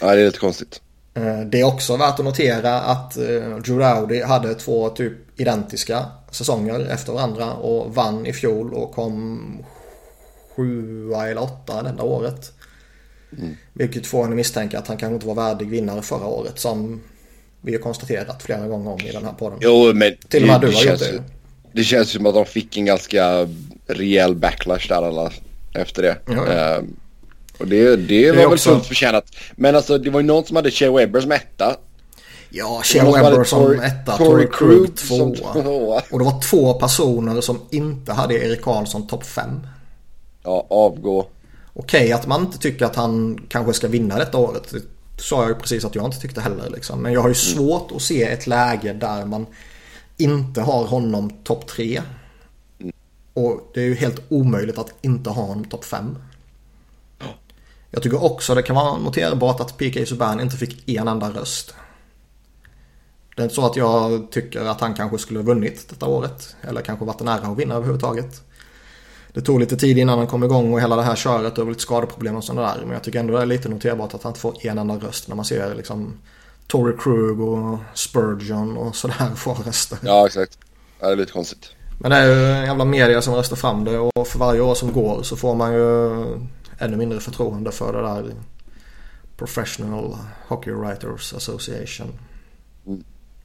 Ja, 0.00 0.14
det 0.14 0.20
är 0.20 0.26
lite 0.26 0.38
konstigt. 0.38 0.80
Eh, 1.14 1.40
Det 1.40 1.60
är 1.60 1.64
också 1.64 1.96
värt 1.96 2.18
att 2.18 2.24
notera 2.24 2.80
att 2.80 3.16
eh, 3.16 3.56
Drew 3.64 3.78
Rowdy 3.78 4.22
hade 4.22 4.54
två 4.54 4.88
typ 4.88 5.40
identiska 5.40 6.06
säsonger 6.30 6.80
efter 6.80 7.12
varandra 7.12 7.52
och 7.52 7.94
vann 7.94 8.26
i 8.26 8.32
fjol 8.32 8.74
och 8.74 8.92
kom 8.92 9.40
sjua 10.56 11.28
eller 11.28 11.42
åtta 11.42 11.82
detta 11.82 12.02
året. 12.02 12.52
Vilket 13.72 14.06
får 14.06 14.24
en 14.24 14.30
att 14.30 14.36
misstänka 14.36 14.78
att 14.78 14.88
han 14.88 14.96
kanske 14.96 15.14
inte 15.14 15.26
var 15.26 15.34
värdig 15.34 15.68
vinnare 15.70 16.02
förra 16.02 16.26
året 16.26 16.58
som 16.58 17.00
vi 17.60 17.72
har 17.72 17.80
konstaterat 17.80 18.42
flera 18.42 18.66
gånger 18.66 18.90
om 18.90 19.00
i 19.00 19.12
den 19.12 19.24
här 19.24 19.32
podden. 19.32 19.58
Jo, 19.62 19.92
men 19.94 20.12
Till 20.28 20.42
och 20.42 20.48
med 20.48 20.60
du 20.60 20.66
har 20.66 20.72
känns, 20.72 21.00
gjort 21.00 21.10
det. 21.10 21.16
ju- 21.16 21.22
Det 21.72 21.84
känns 21.84 22.10
som 22.10 22.26
att 22.26 22.34
de 22.34 22.44
fick 22.46 22.76
en 22.76 22.84
ganska 22.84 23.48
rejäl 23.86 24.34
backlash 24.36 24.88
där 24.88 25.02
alla 25.02 25.30
efter 25.74 26.02
det. 26.02 26.16
Ja. 26.26 26.52
Eh, 26.76 26.82
och 27.58 27.66
det, 27.68 27.96
det 27.96 28.30
var 28.32 28.36
väl 28.38 28.46
också- 28.46 28.70
fullt 28.70 28.86
förtjänat. 28.86 29.24
Men 29.56 29.76
alltså 29.76 29.98
det 29.98 30.10
var 30.10 30.20
ju 30.20 30.26
någon 30.26 30.44
som 30.44 30.56
hade 30.56 30.70
Shea 30.70 30.92
Webber 30.92 31.20
som 31.20 31.32
etta. 31.32 31.76
Ja, 32.50 32.80
Shea 32.84 33.04
Webber 33.04 33.44
som 33.44 33.62
Tory- 33.62 33.84
etta, 33.86 34.16
Tory 34.16 34.46
Krug 34.52 34.96
tvåa. 34.96 35.52
tvåa. 35.52 36.02
Och 36.10 36.18
det 36.18 36.24
var 36.24 36.40
två 36.42 36.74
personer 36.74 37.40
som 37.40 37.60
inte 37.70 38.12
hade 38.12 38.34
Erik 38.34 38.62
Karlsson 38.62 39.06
topp 39.06 39.24
fem. 39.26 39.66
Ja, 40.44 40.66
avgå. 40.70 41.26
Okej 41.74 42.12
att 42.12 42.26
man 42.26 42.40
inte 42.40 42.58
tycker 42.58 42.84
att 42.84 42.96
han 42.96 43.40
kanske 43.48 43.72
ska 43.72 43.88
vinna 43.88 44.18
detta 44.18 44.38
året. 44.38 44.70
Det 44.70 45.22
sa 45.22 45.40
jag 45.42 45.48
ju 45.48 45.54
precis 45.54 45.84
att 45.84 45.94
jag 45.94 46.04
inte 46.04 46.20
tyckte 46.20 46.40
heller. 46.40 46.70
Liksom. 46.70 47.02
Men 47.02 47.12
jag 47.12 47.20
har 47.20 47.28
ju 47.28 47.34
svårt 47.34 47.92
att 47.92 48.02
se 48.02 48.22
ett 48.22 48.46
läge 48.46 48.92
där 48.92 49.24
man 49.24 49.46
inte 50.16 50.60
har 50.60 50.84
honom 50.84 51.30
topp 51.30 51.66
tre. 51.66 52.02
Och 53.34 53.70
det 53.74 53.80
är 53.80 53.84
ju 53.84 53.94
helt 53.94 54.22
omöjligt 54.28 54.78
att 54.78 54.94
inte 55.02 55.30
ha 55.30 55.42
honom 55.42 55.64
topp 55.64 55.84
fem. 55.84 56.18
Jag 57.90 58.02
tycker 58.02 58.24
också 58.24 58.54
det 58.54 58.62
kan 58.62 58.76
vara 58.76 58.98
noterbart 58.98 59.60
att 59.60 59.78
PK 59.78 60.06
Subban 60.06 60.40
inte 60.40 60.56
fick 60.56 60.88
en 60.88 61.08
enda 61.08 61.30
röst. 61.30 61.74
Det 63.36 63.42
är 63.42 63.44
inte 63.44 63.54
så 63.54 63.66
att 63.66 63.76
jag 63.76 64.30
tycker 64.30 64.60
att 64.60 64.80
han 64.80 64.94
kanske 64.94 65.18
skulle 65.18 65.38
ha 65.38 65.44
vunnit 65.44 65.88
detta 65.88 66.06
året. 66.06 66.56
Eller 66.62 66.80
kanske 66.80 67.04
varit 67.04 67.20
nära 67.20 67.46
att 67.46 67.58
vinna 67.58 67.74
överhuvudtaget. 67.74 68.42
Det 69.34 69.40
tog 69.40 69.60
lite 69.60 69.76
tid 69.76 69.98
innan 69.98 70.18
han 70.18 70.26
kom 70.26 70.44
igång 70.44 70.72
och 70.72 70.80
hela 70.80 70.96
det 70.96 71.02
här 71.02 71.16
köret 71.16 71.58
och 71.58 71.68
lite 71.68 71.80
skadeproblem 71.80 72.36
och 72.36 72.44
sådana 72.44 72.74
där. 72.74 72.80
Men 72.80 72.90
jag 72.90 73.02
tycker 73.02 73.20
ändå 73.20 73.36
det 73.36 73.42
är 73.42 73.46
lite 73.46 73.68
noterbart 73.68 74.14
att 74.14 74.22
han 74.22 74.30
inte 74.30 74.40
får 74.40 74.66
en 74.66 74.78
enda 74.78 74.94
röst 74.94 75.28
när 75.28 75.36
man 75.36 75.44
ser 75.44 75.74
liksom 75.74 76.18
Tory 76.66 76.96
Krug 76.98 77.40
och 77.40 77.78
Spurgeon 77.94 78.76
och 78.76 78.96
sådär 78.96 79.34
får 79.36 79.54
röster. 79.54 79.98
Ja, 80.02 80.26
exakt. 80.26 80.58
Ja, 81.00 81.06
det 81.06 81.12
är 81.12 81.16
lite 81.16 81.32
konstigt. 81.32 81.70
Men 82.00 82.10
det 82.10 82.16
är 82.16 82.26
ju 82.26 82.66
jävla 82.66 82.84
media 82.84 83.22
som 83.22 83.34
röstar 83.34 83.56
fram 83.56 83.84
det 83.84 83.98
och 83.98 84.28
för 84.28 84.38
varje 84.38 84.60
år 84.60 84.74
som 84.74 84.92
går 84.92 85.22
så 85.22 85.36
får 85.36 85.54
man 85.54 85.72
ju 85.72 86.10
ännu 86.78 86.96
mindre 86.96 87.20
förtroende 87.20 87.72
för 87.72 87.92
det 87.92 88.02
där 88.02 88.34
Professional 89.36 90.16
Hockey 90.48 90.70
Writers 90.70 91.34
Association. 91.34 92.18
Mm. 92.86 93.04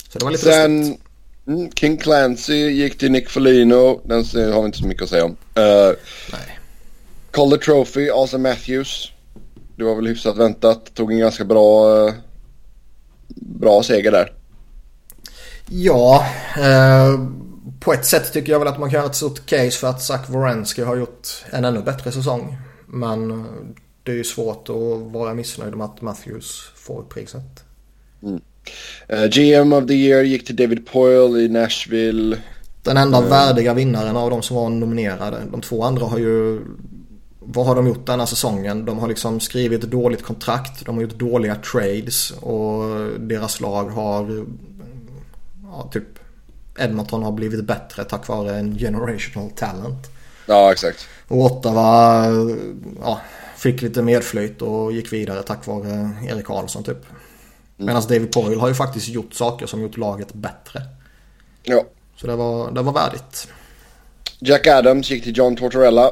Så 0.09 0.19
det 0.19 0.25
var 0.25 0.31
lite 0.31 0.43
Sen 0.43 0.79
lustigt. 0.79 1.08
Mm, 1.49 1.71
King 1.71 1.97
Clancy 1.97 2.69
gick 2.69 2.97
till 2.97 3.11
Nick 3.11 3.29
Folino. 3.29 4.01
Den 4.03 4.17
har 4.53 4.61
vi 4.61 4.65
inte 4.65 4.77
så 4.77 4.87
mycket 4.87 5.03
att 5.03 5.09
säga 5.09 5.25
om. 5.25 5.31
Uh, 5.31 5.95
Nej. 6.31 6.59
Calder 7.31 7.57
Trophy, 7.57 8.09
Asa 8.09 8.37
Matthews. 8.37 9.11
Det 9.75 9.83
var 9.83 9.95
väl 9.95 10.07
hyfsat 10.07 10.37
väntat. 10.37 10.93
Tog 10.93 11.11
en 11.11 11.19
ganska 11.19 11.45
bra, 11.45 12.07
eh, 12.07 12.13
bra 13.35 13.83
seger 13.83 14.11
där. 14.11 14.33
Ja, 15.69 16.25
eh, 16.57 17.19
på 17.79 17.93
ett 17.93 18.05
sätt 18.05 18.33
tycker 18.33 18.51
jag 18.51 18.59
väl 18.59 18.67
att 18.67 18.79
man 18.79 18.89
kan 18.89 18.99
göra 18.99 19.09
ett 19.09 19.15
stort 19.15 19.45
case 19.45 19.71
för 19.71 19.87
att 19.87 20.01
Zach 20.01 20.29
Wierenski 20.29 20.81
har 20.81 20.95
gjort 20.95 21.27
en 21.49 21.65
ännu 21.65 21.81
bättre 21.81 22.11
säsong. 22.11 22.57
Men 22.87 23.31
eh, 23.31 23.45
det 24.03 24.11
är 24.11 24.15
ju 24.15 24.23
svårt 24.23 24.69
att 24.69 25.11
vara 25.11 25.33
missnöjd 25.33 25.75
med 25.75 25.85
att 25.85 26.01
Matthews 26.01 26.71
får 26.75 27.03
priset. 27.03 27.63
Eh, 28.23 28.35
GM 29.31 29.73
of 29.73 29.87
the 29.87 29.93
year 29.93 30.23
gick 30.23 30.45
till 30.45 30.55
David 30.55 30.87
Poyle 30.87 31.39
i 31.39 31.49
Nashville. 31.49 32.37
Den 32.83 32.97
enda 32.97 33.21
värdiga 33.21 33.73
vinnaren 33.73 34.17
av 34.17 34.29
de 34.29 34.41
som 34.41 34.55
var 34.55 34.69
nominerade. 34.69 35.37
De 35.51 35.61
två 35.61 35.83
andra 35.83 36.05
har 36.05 36.17
ju... 36.17 36.61
Vad 37.39 37.65
har 37.65 37.75
de 37.75 37.87
gjort 37.87 38.05
den 38.05 38.19
här 38.19 38.27
säsongen? 38.27 38.85
De 38.85 38.99
har 38.99 39.07
liksom 39.07 39.39
skrivit 39.39 39.81
dåligt 39.81 40.23
kontrakt. 40.23 40.85
De 40.85 40.95
har 40.95 41.01
gjort 41.01 41.19
dåliga 41.19 41.55
trades. 41.55 42.31
Och 42.31 42.83
deras 43.19 43.61
lag 43.61 43.89
har... 43.89 44.45
Ja, 45.63 45.89
typ... 45.91 46.03
Edmonton 46.79 47.23
har 47.23 47.31
blivit 47.31 47.65
bättre 47.65 48.03
tack 48.03 48.27
vare 48.27 48.55
en 48.55 48.77
generational 48.77 49.49
talent. 49.49 50.11
Ja, 50.45 50.71
exakt. 50.71 51.07
Och 51.27 51.45
Ottawa 51.45 52.25
ja, 53.01 53.21
fick 53.57 53.81
lite 53.81 54.01
medflyt 54.01 54.61
och 54.61 54.91
gick 54.91 55.13
vidare 55.13 55.43
tack 55.43 55.67
vare 55.67 56.09
Erik 56.29 56.45
Karlsson 56.45 56.83
typ. 56.83 57.05
Medan 57.81 58.01
David 58.01 58.31
Poyle 58.31 58.59
har 58.59 58.67
ju 58.67 58.73
faktiskt 58.73 59.07
gjort 59.07 59.33
saker 59.33 59.65
som 59.65 59.81
gjort 59.81 59.97
laget 59.97 60.33
bättre. 60.33 60.81
Ja. 61.63 61.83
Så 62.15 62.27
det 62.27 62.35
var, 62.35 62.71
det 62.71 62.81
var 62.81 62.93
värdigt. 62.93 63.47
Jack 64.39 64.67
Adams 64.67 65.11
gick 65.11 65.23
till 65.23 65.37
John 65.37 65.55
Tortorella. 65.55 66.11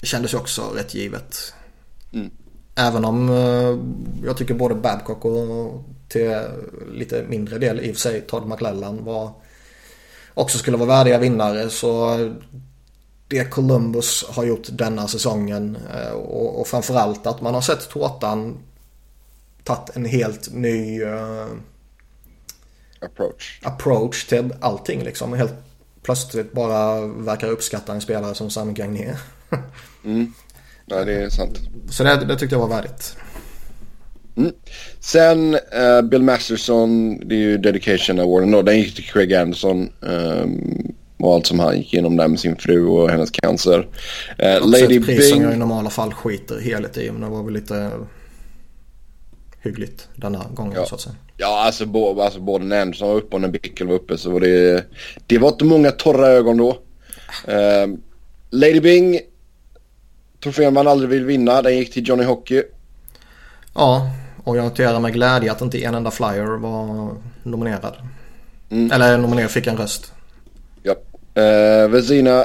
Det 0.00 0.06
kändes 0.06 0.34
ju 0.34 0.38
också 0.38 0.62
rätt 0.62 0.94
givet. 0.94 1.54
Mm. 2.12 2.30
Även 2.74 3.04
om 3.04 3.30
eh, 3.30 3.78
jag 4.26 4.36
tycker 4.36 4.54
både 4.54 4.74
Babcock 4.74 5.24
och 5.24 5.84
till 6.08 6.38
lite 6.92 7.24
mindre 7.28 7.58
del 7.58 7.80
i 7.80 7.90
och 7.90 7.94
för 7.94 8.00
sig 8.00 8.20
Todd 8.20 8.48
McLellan 8.48 9.04
var 9.04 9.32
också 10.34 10.58
skulle 10.58 10.76
vara 10.76 10.88
värdiga 10.88 11.18
vinnare 11.18 11.70
så 11.70 12.18
det 13.28 13.44
Columbus 13.44 14.24
har 14.28 14.44
gjort 14.44 14.68
denna 14.68 15.08
säsongen 15.08 15.78
eh, 15.94 16.12
och, 16.12 16.60
och 16.60 16.66
framförallt 16.66 17.26
att 17.26 17.40
man 17.40 17.54
har 17.54 17.60
sett 17.60 17.90
Tårtan 17.90 18.58
tagit 19.64 19.96
en 19.96 20.04
helt 20.04 20.52
ny 20.54 21.02
eh, 21.02 21.46
Approach. 23.00 23.60
approach 23.62 24.24
till 24.24 24.52
allting 24.60 25.02
liksom. 25.04 25.32
Helt 25.32 25.54
plötsligt 26.02 26.52
bara 26.52 27.06
verkar 27.06 27.48
uppskatta 27.48 27.92
en 27.92 28.00
spelare 28.00 28.34
som 28.34 28.50
Sam 28.50 28.74
Gagné. 28.74 29.14
Mm. 30.04 30.32
Ja, 30.86 31.04
det 31.04 31.12
är 31.14 31.28
sant. 31.28 31.58
Så 31.90 32.04
det, 32.04 32.24
det 32.24 32.36
tyckte 32.36 32.54
jag 32.54 32.60
var 32.60 32.68
värdigt. 32.76 33.16
Mm. 34.36 34.52
Sen 35.00 35.54
eh, 35.54 36.02
Bill 36.02 36.22
Masterson, 36.22 37.18
det 37.28 37.34
är 37.34 37.38
ju 37.38 37.58
Dedication 37.58 38.18
Awarden 38.20 38.50
då. 38.50 38.62
Den 38.62 38.78
gick 38.78 38.94
till 38.94 39.04
Craig 39.04 39.34
Anderson. 39.34 39.88
Um, 40.00 40.94
och 41.18 41.34
allt 41.34 41.46
som 41.46 41.58
han 41.58 41.76
gick 41.78 41.92
igenom 41.94 42.16
där 42.16 42.28
med 42.28 42.40
sin 42.40 42.56
fru 42.56 42.86
och 42.86 43.10
hennes 43.10 43.30
cancer. 43.30 43.88
Också 44.38 44.68
Lady 44.68 44.96
ett 44.96 45.06
pris 45.06 45.30
som 45.30 45.40
jag 45.42 45.48
i 45.48 45.50
Bing. 45.50 45.58
normala 45.58 45.90
fall 45.90 46.14
skiter 46.14 46.60
helt 46.60 46.96
i. 46.96 47.10
Men 47.10 47.20
det 47.20 47.28
var 47.28 47.42
väl 47.42 47.54
lite 47.54 47.90
hyggligt 49.64 50.08
denna 50.14 50.44
gången 50.54 50.72
Ja. 50.76 50.86
så 50.86 50.94
att 50.94 51.00
säga. 51.00 51.14
Ja, 51.36 51.64
alltså, 51.66 51.86
bo, 51.86 52.20
alltså 52.20 52.40
både 52.40 52.64
när 52.64 52.82
Anderson 52.82 53.08
var 53.08 53.16
uppe 53.16 53.34
och 53.36 53.40
när 53.40 53.48
Bickel 53.48 53.86
var 53.86 53.94
uppe 53.94 54.18
så 54.18 54.30
var 54.30 54.40
det... 54.40 54.84
Det 55.26 55.38
var 55.38 55.48
inte 55.48 55.64
många 55.64 55.90
torra 55.90 56.26
ögon 56.28 56.56
då. 56.56 56.78
Eh, 57.48 57.86
Lady 58.50 58.80
Bing. 58.80 59.20
Trofén 60.42 60.74
man 60.74 60.86
aldrig 60.86 61.10
vill 61.10 61.24
vinna. 61.24 61.62
Den 61.62 61.76
gick 61.76 61.92
till 61.92 62.08
Johnny 62.08 62.24
Hockey. 62.24 62.62
Ja, 63.74 64.10
och 64.44 64.56
jag 64.56 64.64
noterar 64.64 65.00
med 65.00 65.12
glädje 65.12 65.52
att 65.52 65.60
inte 65.60 65.84
en 65.84 65.94
enda 65.94 66.10
flyer 66.10 66.58
var 66.58 67.10
nominerad. 67.42 67.94
Mm. 68.70 68.92
Eller 68.92 69.18
nominerad 69.18 69.50
fick 69.50 69.66
en 69.66 69.76
röst. 69.76 70.12
Ja. 70.82 70.94
Eh, 71.42 71.88
Vezina 71.88 72.44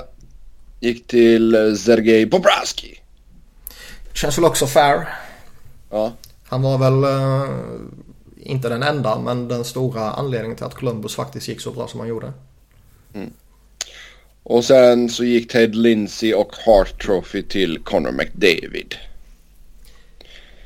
gick 0.80 1.08
till 1.08 1.78
Sergej 1.78 2.26
Bobrovsky. 2.26 2.96
Känns 4.14 4.38
väl 4.38 4.46
också 4.46 4.68
fair. 4.68 5.08
Ja. 5.90 6.14
Han 6.50 6.62
var 6.62 6.78
väl 6.78 7.04
eh, 7.04 7.50
inte 8.38 8.70
den 8.70 8.84
enda 8.84 9.20
men 9.20 9.48
den 9.48 9.64
stora 9.64 10.12
anledningen 10.12 10.58
till 10.58 10.66
att 10.66 10.74
Columbus 10.74 11.16
faktiskt 11.16 11.48
gick 11.48 11.62
så 11.62 11.72
bra 11.72 11.88
som 11.88 12.00
han 12.00 12.10
gjorde. 12.10 12.34
Och 14.44 14.66
sen 14.66 15.10
så 15.10 15.24
gick 15.24 15.52
Ted 15.52 15.76
Lindsay 15.76 16.34
och 16.34 16.56
Hart 16.66 17.06
Trophy 17.06 17.44
till 17.44 17.80
Connor 17.84 18.12
McDavid. 18.12 18.96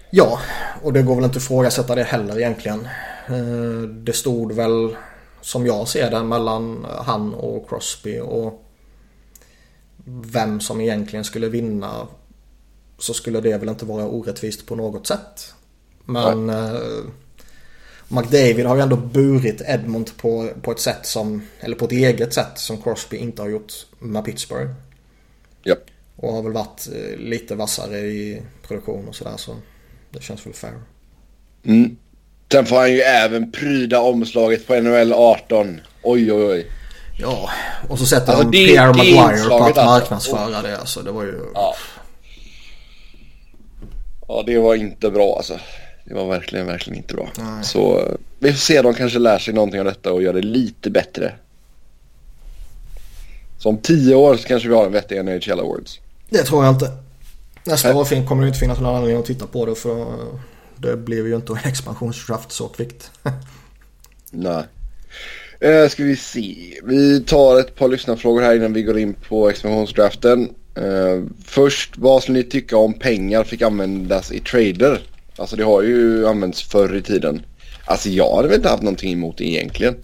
Ja, 0.09 0.39
och 0.81 0.93
det 0.93 1.01
går 1.01 1.15
väl 1.15 1.23
inte 1.23 1.37
att 1.37 1.43
ifrågasätta 1.43 1.95
det 1.95 2.03
heller 2.03 2.39
egentligen. 2.39 2.87
Eh, 3.27 3.89
Det 3.89 4.13
stod 4.13 4.51
väl 4.51 4.95
som 5.41 5.65
jag 5.65 5.87
ser 5.87 6.11
det 6.11 6.23
mellan 6.23 6.85
han 7.05 7.33
och 7.33 7.69
Crosby 7.69 8.19
och 8.19 8.63
vem 10.05 10.59
som 10.59 10.81
egentligen 10.81 11.25
skulle 11.25 11.49
vinna 11.49 12.07
så 12.97 13.13
skulle 13.13 13.41
det 13.41 13.57
väl 13.57 13.69
inte 13.69 13.85
vara 13.85 14.07
orättvist 14.07 14.65
på 14.65 14.75
något 14.75 15.07
sätt. 15.07 15.53
Men 16.05 16.49
eh, 16.49 16.79
McDavid 18.07 18.65
har 18.65 18.75
ju 18.75 18.81
ändå 18.81 18.95
burit 18.95 19.61
Edmont 19.67 20.17
på, 20.17 20.49
på 20.61 20.71
ett 20.71 20.79
sätt 20.79 21.05
som, 21.05 21.41
eller 21.59 21.75
på 21.75 21.85
ett 21.85 21.91
eget 21.91 22.33
sätt 22.33 22.51
som 22.55 22.81
Crosby 22.81 23.17
inte 23.17 23.41
har 23.41 23.49
gjort 23.49 23.73
med 23.99 24.25
Pittsburgh. 24.25 24.71
Ja. 25.63 25.75
Och 26.15 26.33
har 26.33 26.41
väl 26.43 26.51
varit 26.51 26.87
eh, 26.95 27.17
lite 27.17 27.55
vassare 27.55 27.97
i 27.99 28.41
produktion 28.67 29.07
och 29.07 29.15
sådär 29.15 29.37
så 29.37 29.55
det 30.09 30.23
känns 30.23 30.45
väl 30.45 30.53
fair. 30.53 30.73
Mm. 31.65 31.97
Sen 32.51 32.65
får 32.65 32.75
han 32.75 32.91
ju 32.91 32.99
även 33.01 33.51
pryda 33.51 33.99
omslaget 33.99 34.67
på 34.67 34.75
NHL 34.75 35.13
18. 35.13 35.81
Oj 36.03 36.33
oj 36.33 36.43
oj. 36.45 36.67
Ja, 37.19 37.49
och 37.89 37.99
så 37.99 38.05
sätter 38.05 38.33
Alltså, 38.33 38.49
de 38.49 38.57
det- 38.57 38.67
Pierre 38.67 38.93
Maguire 38.93 39.47
på 39.49 39.55
att 39.55 39.61
alltså. 39.61 39.85
marknadsföra 39.85 40.61
det. 40.61 40.77
Alltså, 40.77 41.01
det 41.01 41.11
var 41.11 41.23
ju... 41.23 41.39
Ja. 41.53 41.75
Ja 44.27 44.43
det 44.45 44.59
var 44.59 44.75
inte 44.75 45.09
bra 45.11 45.35
alltså. 45.37 45.59
Det 46.05 46.13
var 46.13 46.27
verkligen, 46.27 46.65
verkligen 46.65 46.97
inte 46.97 47.13
bra. 47.13 47.29
Nej. 47.37 47.63
Så 47.63 48.11
vi 48.39 48.51
får 48.51 48.59
se 48.59 48.81
de 48.81 48.93
kanske 48.93 49.19
lär 49.19 49.39
sig 49.39 49.53
någonting 49.53 49.79
av 49.79 49.85
detta 49.85 50.13
och 50.13 50.23
gör 50.23 50.33
det 50.33 50.41
lite 50.41 50.89
bättre. 50.89 51.35
Så 53.57 53.69
om 53.69 53.77
tio 53.77 54.15
år 54.15 54.35
så 54.35 54.47
kanske 54.47 54.69
vi 54.69 54.75
har 54.75 54.85
en 54.85 54.91
vettig 54.91 55.25
NHL 55.25 55.59
Awards. 55.59 55.99
Det 56.29 56.43
tror 56.43 56.65
jag 56.65 56.73
inte. 56.73 56.91
Nästa 57.65 57.87
Nej. 57.87 57.97
år 57.97 58.27
kommer 58.27 58.41
det 58.41 58.47
inte 58.47 58.59
finnas 58.59 58.79
någon 58.79 58.95
anledning 58.95 59.19
att 59.19 59.25
titta 59.25 59.47
på 59.47 59.65
det 59.65 59.75
för 59.75 60.05
det 60.75 60.97
blev 60.97 61.27
ju 61.27 61.35
inte 61.35 61.59
expansionsdraft 61.63 62.51
sortvikt. 62.51 63.11
Nej. 64.31 64.63
Eh, 65.59 65.89
ska 65.89 66.03
vi 66.03 66.15
se. 66.15 66.79
Vi 66.83 67.23
tar 67.23 67.59
ett 67.59 67.75
par 67.75 67.87
lyssnarfrågor 67.87 68.41
här 68.41 68.55
innan 68.55 68.73
vi 68.73 68.83
går 68.83 68.97
in 68.97 69.13
på 69.13 69.49
expansionsdraften. 69.49 70.49
Eh, 70.75 71.23
först, 71.45 71.97
vad 71.97 72.23
skulle 72.23 72.37
ni 72.37 72.43
tycka 72.43 72.77
om 72.77 72.93
pengar 72.93 73.43
fick 73.43 73.61
användas 73.61 74.31
i 74.31 74.39
trader? 74.39 75.01
Alltså 75.43 75.55
det 75.55 75.63
har 75.63 75.81
ju 75.81 76.27
använts 76.27 76.63
förr 76.63 76.95
i 76.95 77.01
tiden. 77.01 77.45
Alltså 77.85 78.09
jag 78.09 78.35
hade 78.35 78.47
väl 78.47 78.57
inte 78.57 78.69
haft 78.69 78.83
någonting 78.83 79.13
emot 79.13 79.37
det 79.37 79.43
egentligen. 79.43 79.95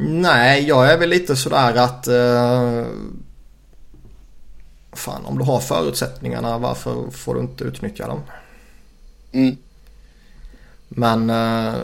Nej, 0.00 0.68
jag 0.68 0.92
är 0.92 0.98
väl 0.98 1.08
lite 1.08 1.36
sådär 1.36 1.74
att... 1.74 2.06
Eh, 2.06 2.84
fan, 4.92 5.24
om 5.24 5.38
du 5.38 5.44
har 5.44 5.60
förutsättningarna 5.60 6.58
varför 6.58 7.10
får 7.10 7.34
du 7.34 7.40
inte 7.40 7.64
utnyttja 7.64 8.06
dem? 8.06 8.20
Mm. 9.32 9.56
Men 10.88 11.30
eh, 11.30 11.74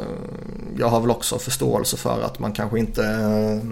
jag 0.79 0.89
har 0.89 1.01
väl 1.01 1.11
också 1.11 1.39
förståelse 1.39 1.97
för 1.97 2.23
att 2.23 2.39
man 2.39 2.53
kanske 2.53 2.79
inte... 2.79 3.05
Eh, 3.05 3.69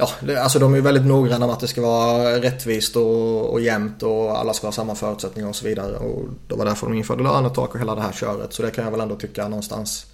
ja, 0.00 0.10
det, 0.20 0.42
alltså 0.42 0.58
de 0.58 0.72
är 0.72 0.76
ju 0.76 0.82
väldigt 0.82 1.06
noggranna 1.06 1.46
med 1.46 1.52
att 1.54 1.60
det 1.60 1.68
ska 1.68 1.80
vara 1.82 2.40
rättvist 2.40 2.96
och, 2.96 3.52
och 3.52 3.60
jämnt 3.60 4.02
och 4.02 4.38
alla 4.38 4.52
ska 4.54 4.66
ha 4.66 4.72
samma 4.72 4.94
förutsättningar 4.94 5.48
och 5.48 5.56
så 5.56 5.64
vidare. 5.64 5.96
Och 5.96 6.24
det 6.48 6.54
var 6.54 6.64
därför 6.64 6.86
de 6.86 6.96
införde 6.96 7.22
lönetak 7.22 7.74
och 7.74 7.80
hela 7.80 7.94
det 7.94 8.02
här 8.02 8.12
köret. 8.12 8.52
Så 8.52 8.62
det 8.62 8.70
kan 8.70 8.84
jag 8.84 8.90
väl 8.90 9.00
ändå 9.00 9.16
tycka 9.16 9.48
någonstans 9.48 10.06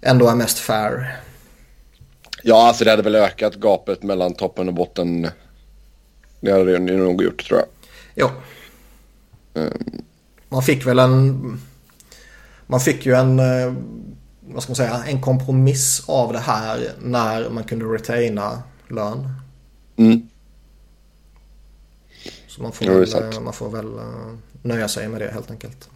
ändå 0.00 0.28
är 0.28 0.34
mest 0.34 0.58
fair. 0.58 1.20
Ja, 2.42 2.68
alltså 2.68 2.84
det 2.84 2.90
hade 2.90 3.02
väl 3.02 3.14
ökat 3.14 3.54
gapet 3.54 4.02
mellan 4.02 4.34
toppen 4.34 4.68
och 4.68 4.74
botten. 4.74 5.28
Det 6.40 6.52
hade 6.52 6.78
det 6.78 6.96
nog 6.96 7.22
gjort 7.22 7.48
tror 7.48 7.60
jag. 7.60 7.68
Ja, 8.14 8.30
man 10.48 10.62
fick 10.62 10.86
väl 10.86 10.98
en... 10.98 11.60
Man 12.66 12.80
fick 12.80 13.06
ju 13.06 13.14
en... 13.14 13.38
eh, 13.38 13.74
Vad 14.40 14.62
ska 14.62 14.70
man 14.70 14.76
säga? 14.76 15.04
En 15.06 15.20
kompromiss 15.20 16.02
av 16.08 16.32
det 16.32 16.38
här 16.38 16.92
när 17.02 17.50
man 17.50 17.64
kunde 17.64 17.84
retaina 17.84 18.62
lön. 18.90 19.28
Mm. 19.96 20.28
Så 22.48 22.62
man 22.62 22.72
får 22.72 22.86
Ja, 22.86 23.20
väl, 23.20 23.40
man 23.40 23.52
får 23.52 23.70
väl 23.70 23.98
eh, 23.98 24.34
nöja 24.62 24.88
sig 24.88 25.08
med 25.08 25.20
det 25.20 25.30
helt 25.30 25.50
enkelt. 25.50 25.88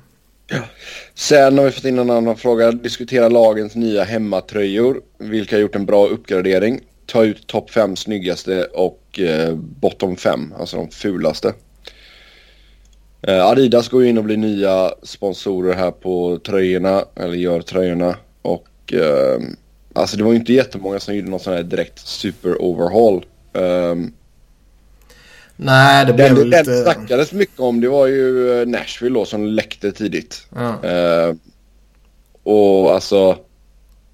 Sen 1.14 1.58
har 1.58 1.64
vi 1.64 1.70
fått 1.70 1.84
in 1.84 1.98
en 1.98 2.10
annan 2.10 2.36
fråga. 2.36 2.72
Diskutera 2.72 3.28
lagens 3.28 3.74
nya 3.74 4.04
hemmatröjor. 4.04 5.02
Vilka 5.18 5.56
har 5.56 5.60
gjort 5.60 5.74
en 5.74 5.86
bra 5.86 6.06
uppgradering? 6.06 6.80
Ta 7.06 7.24
ut 7.24 7.46
topp 7.46 7.70
fem 7.70 7.96
snyggaste 7.96 8.64
och 8.64 9.20
eh, 9.20 9.54
bottom 9.54 10.16
fem, 10.16 10.54
alltså 10.58 10.76
de 10.76 10.90
fulaste. 10.90 11.54
Eh, 13.22 13.46
Adidas 13.46 13.88
går 13.88 14.02
ju 14.02 14.08
in 14.08 14.18
och 14.18 14.24
blir 14.24 14.36
nya 14.36 14.94
sponsorer 15.02 15.74
här 15.74 15.90
på 15.90 16.38
tröjorna, 16.46 17.04
eller 17.16 17.34
gör 17.34 17.62
tröjorna. 17.62 18.16
Och 18.42 18.94
eh, 18.94 19.40
alltså 19.92 20.16
det 20.16 20.24
var 20.24 20.32
ju 20.32 20.38
inte 20.38 20.52
jättemånga 20.52 21.00
som 21.00 21.14
gjorde 21.14 21.30
någon 21.30 21.40
sån 21.40 21.52
här 21.52 21.62
direkt 21.62 21.98
super 21.98 22.62
overhaul. 22.62 23.26
Um, 23.52 24.12
Nej, 25.56 26.06
det 26.06 26.12
blev 26.12 26.28
den 26.28 26.36
väl 26.36 26.48
lite... 26.48 26.82
snackades 26.82 27.32
mycket 27.32 27.60
om 27.60 27.80
det 27.80 27.88
var 27.88 28.06
ju 28.06 28.60
eh, 28.60 28.66
Nashville 28.66 29.14
då 29.14 29.24
som 29.24 29.46
läckte 29.46 29.92
tidigt. 29.92 30.46
Ja. 30.54 30.84
Eh, 30.84 31.34
och 32.42 32.94
alltså 32.94 33.38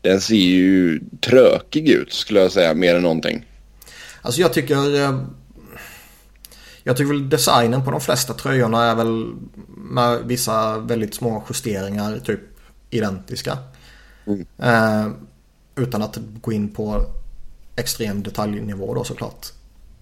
den 0.00 0.20
ser 0.20 0.34
ju 0.34 1.00
trökig 1.20 1.88
ut 1.88 2.12
skulle 2.12 2.40
jag 2.40 2.52
säga 2.52 2.74
mer 2.74 2.94
än 2.94 3.02
någonting. 3.02 3.44
Alltså 4.22 4.40
jag 4.40 4.52
tycker... 4.52 5.04
eh, 5.04 5.20
Jag 6.84 6.96
tycker 6.96 7.08
väl 7.08 7.28
designen 7.28 7.84
på 7.84 7.90
de 7.90 8.00
flesta 8.00 8.34
tröjorna 8.34 8.84
är 8.84 8.94
väl 8.94 9.26
med 9.76 10.18
vissa 10.24 10.78
väldigt 10.78 11.14
små 11.14 11.44
justeringar 11.48 12.18
typ 12.24 12.40
identiska. 12.90 13.58
Mm. 14.26 14.46
Eh, 14.58 15.06
utan 15.76 16.02
att 16.02 16.18
gå 16.40 16.52
in 16.52 16.68
på 16.74 17.06
extrem 17.76 18.22
detaljnivå 18.22 18.94
då 18.94 19.04
såklart. 19.04 19.46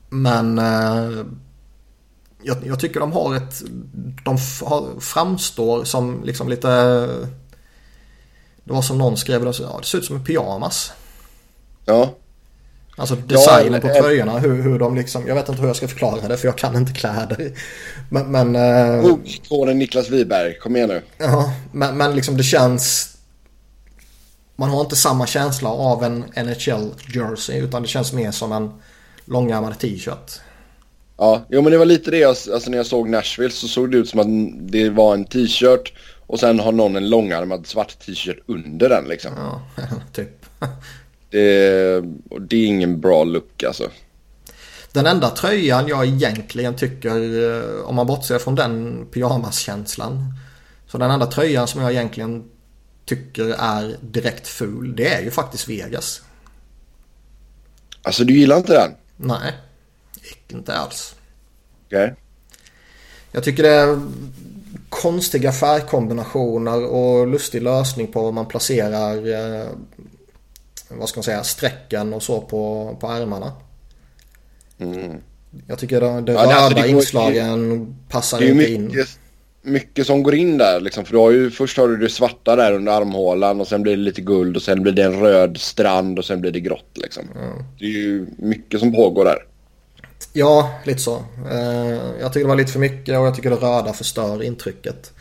Men 0.09 0.59
eh, 0.59 1.25
jag, 2.43 2.57
jag 2.67 2.81
tycker 2.81 3.01
de 3.01 3.13
har 3.13 3.35
ett... 3.37 3.63
De 4.25 4.39
har, 4.65 5.01
framstår 5.01 5.85
som 5.85 6.23
liksom 6.25 6.49
lite... 6.49 6.69
Det 8.65 8.73
var 8.73 8.83
som 8.83 8.99
någon 8.99 9.17
skrev, 9.17 9.45
det, 9.45 9.53
så- 9.53 9.63
ja, 9.63 9.79
det 9.81 9.87
ser 9.87 9.99
ut 9.99 10.05
som 10.05 10.17
en 10.17 10.25
pyjamas. 10.25 10.93
Ja, 11.85 12.15
Alltså 12.97 13.15
designen 13.17 13.67
eller- 13.75 13.81
på 13.81 13.89
tröjorna, 14.03 14.39
hur, 14.39 14.63
hur 14.63 14.79
de 14.79 14.95
liksom, 14.97 15.27
jag 15.27 15.35
vet 15.35 15.49
inte 15.49 15.61
hur 15.61 15.69
jag 15.69 15.77
ska 15.77 15.89
förklara 15.89 16.29
det 16.29 16.37
för 16.37 16.49
jag 16.49 16.59
kan 16.59 16.77
inte 16.77 16.93
kläder. 16.93 17.53
Men, 18.11 18.31
men, 18.33 18.57
eh, 18.57 19.03
bokikonen 19.03 19.79
Niklas 19.79 20.11
Wiberg, 20.11 20.59
kom 20.59 20.77
igen 20.77 20.89
nu. 20.89 21.03
ja, 21.19 21.53
men, 21.73 21.97
men 21.97 22.15
liksom 22.17 22.37
det 22.37 22.43
känns, 22.43 23.13
man 24.57 24.71
har 24.71 24.81
inte 24.81 24.97
samma 24.97 25.27
känsla 25.27 25.69
av 25.69 26.05
en 26.05 26.25
NHL 26.37 26.90
jersey 27.14 27.61
utan 27.61 27.83
det 27.83 27.88
känns 27.88 28.12
mer 28.12 28.31
som 28.31 28.53
en 28.53 28.73
långärmad 29.25 29.79
t-shirt. 29.79 30.40
Ja, 31.17 31.45
jo 31.49 31.62
men 31.62 31.73
det 31.73 31.79
var 31.79 31.85
lite 31.85 32.11
det 32.11 32.19
jag, 32.19 32.29
alltså 32.29 32.71
när 32.71 32.77
jag 32.77 32.87
såg 32.87 33.09
Nashville 33.09 33.51
så 33.51 33.69
såg 33.69 33.90
det 33.90 33.99
ut 33.99 34.09
som 34.09 34.21
att 34.21 34.71
det 34.73 34.90
var 34.90 35.14
en 35.14 35.25
t-shirt 35.25 35.93
och 36.27 36.40
sen 36.40 36.61
har 36.61 36.73
någon 36.73 36.97
en 36.97 37.09
långärmad 37.09 37.67
svart 37.67 37.99
t-shirt 37.99 38.38
under 38.47 38.88
den 38.88 39.05
liksom. 39.05 39.31
Ja, 39.37 39.62
typ. 40.12 40.47
Det, 41.31 41.97
och 42.31 42.43
det 42.43 42.57
är 42.57 42.67
ingen 42.67 43.01
bra 43.01 43.25
look 43.25 43.62
alltså. 43.62 43.90
Den 44.93 45.07
enda 45.07 45.31
tröjan 45.31 45.88
jag 45.88 46.07
egentligen 46.07 46.77
tycker, 46.77 47.43
eh, 47.43 47.85
om 47.85 47.95
man 47.95 48.07
bortser 48.07 48.38
från 48.38 48.55
den 48.55 49.07
pyjamaskänslan. 49.12 50.35
Så 50.87 50.99
den 50.99 51.11
enda 51.11 51.27
tröjan 51.27 51.67
som 51.67 51.81
jag 51.81 51.93
egentligen 51.93 52.45
tycker 53.05 53.45
är 53.59 53.97
direkt 54.01 54.49
ful, 54.49 54.97
det 54.97 55.14
är 55.14 55.23
ju 55.23 55.31
faktiskt 55.31 55.69
Vegas. 55.69 56.23
Alltså 58.03 58.25
du 58.25 58.35
gillar 58.38 58.57
inte 58.57 58.73
den? 58.73 58.90
Nej, 59.17 59.53
inte 60.49 60.75
alls. 60.77 61.14
Okej. 61.87 62.14
Jag 63.33 63.45
tycker 63.45 63.62
det 63.62 63.69
är 63.75 64.01
konstiga 64.88 65.53
färgkombinationer 65.53 66.85
och 66.85 67.27
lustig 67.27 67.62
lösning 67.62 68.07
på 68.12 68.25
hur 68.25 68.33
man 68.33 68.47
placerar 68.47 69.17
eh, 69.62 69.67
vad 70.88 71.09
ska 71.09 71.19
man 71.19 71.25
säga, 71.25 71.45
strecken 71.45 72.14
och 72.14 72.23
så 72.23 72.40
på, 72.40 72.97
på 73.01 73.07
ärmarna. 73.09 73.53
Mm. 74.79 75.17
Jag 75.67 75.79
tycker 75.79 76.01
de, 76.01 76.25
de 76.25 76.33
Ja, 76.33 76.38
det- 76.47 76.49
röda 76.55 76.64
alltså, 76.64 76.87
inslagen 76.87 77.97
passar 78.09 78.40
ju 78.40 78.51
inte 78.51 78.73
in. 78.73 78.85
mycket, 78.87 79.19
mycket 79.64 80.07
som 80.07 80.22
går 80.22 80.35
in 80.35 80.59
där 80.59 80.81
liksom. 80.81 81.05
För 81.05 81.12
du 81.12 81.18
har 81.18 81.31
ju, 81.31 81.50
först 81.50 81.79
har 81.79 81.88
du 81.88 81.96
det 81.96 82.09
svarta 82.09 82.57
där 82.57 82.72
under 82.72 82.92
armhålan 82.92 83.61
och 83.61 83.68
sen 83.68 83.83
blir 83.83 83.96
det 83.96 84.03
lite 84.03 84.20
guld 84.20 84.57
och 84.57 84.62
sen 84.62 84.83
blir 84.83 84.92
det 84.92 85.03
en 85.03 85.20
röd 85.20 85.57
strand 85.61 86.18
och 86.18 86.24
sen 86.24 86.40
blir 86.40 86.50
det 86.50 86.61
grått 86.61 86.90
liksom. 86.94 87.24
Det 87.79 87.85
är 87.85 87.88
ju 87.88 88.27
mycket 88.38 88.81
som 88.81 88.92
pågår 88.92 89.24
där. 89.24 89.38
Ja, 90.33 90.70
lite 90.85 91.00
så. 91.00 91.16
Eh, 91.50 92.00
jag 92.20 92.33
tycker 92.33 92.44
det 92.44 92.48
var 92.48 92.57
lite 92.57 92.72
för 92.72 92.81
mycket 92.81 93.18
och 93.18 93.27
jag 93.27 93.35
tycker 93.35 93.50
det 93.50 93.57
röda 93.57 93.92
förstör 93.92 94.42
intrycket. 94.42 95.12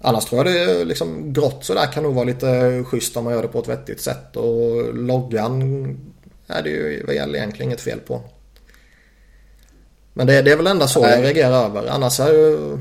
Annars 0.00 0.24
tror 0.24 0.46
jag 0.46 0.54
det 0.54 0.60
är 0.60 0.84
liksom 0.84 1.32
grått 1.32 1.64
sådär 1.64 1.86
kan 1.92 2.02
nog 2.02 2.14
vara 2.14 2.24
lite 2.24 2.84
schysst 2.84 3.16
om 3.16 3.24
man 3.24 3.32
gör 3.32 3.42
det 3.42 3.48
på 3.48 3.58
ett 3.58 3.68
vettigt 3.68 4.00
sätt. 4.00 4.36
Och 4.36 4.94
loggan 4.94 5.62
är 6.46 6.62
det 6.62 6.70
ju 6.70 7.06
väl 7.06 7.34
egentligen 7.34 7.68
inget 7.68 7.80
fel 7.80 7.98
på. 7.98 8.22
Men 10.12 10.26
det, 10.26 10.42
det 10.42 10.52
är 10.52 10.56
väl 10.56 10.66
enda 10.66 10.86
så 10.86 11.00
Nej. 11.00 11.10
jag 11.10 11.24
reagerar 11.24 11.64
över. 11.64 11.86
Annars 11.86 12.20
är 12.20 12.32
ju... 12.32 12.78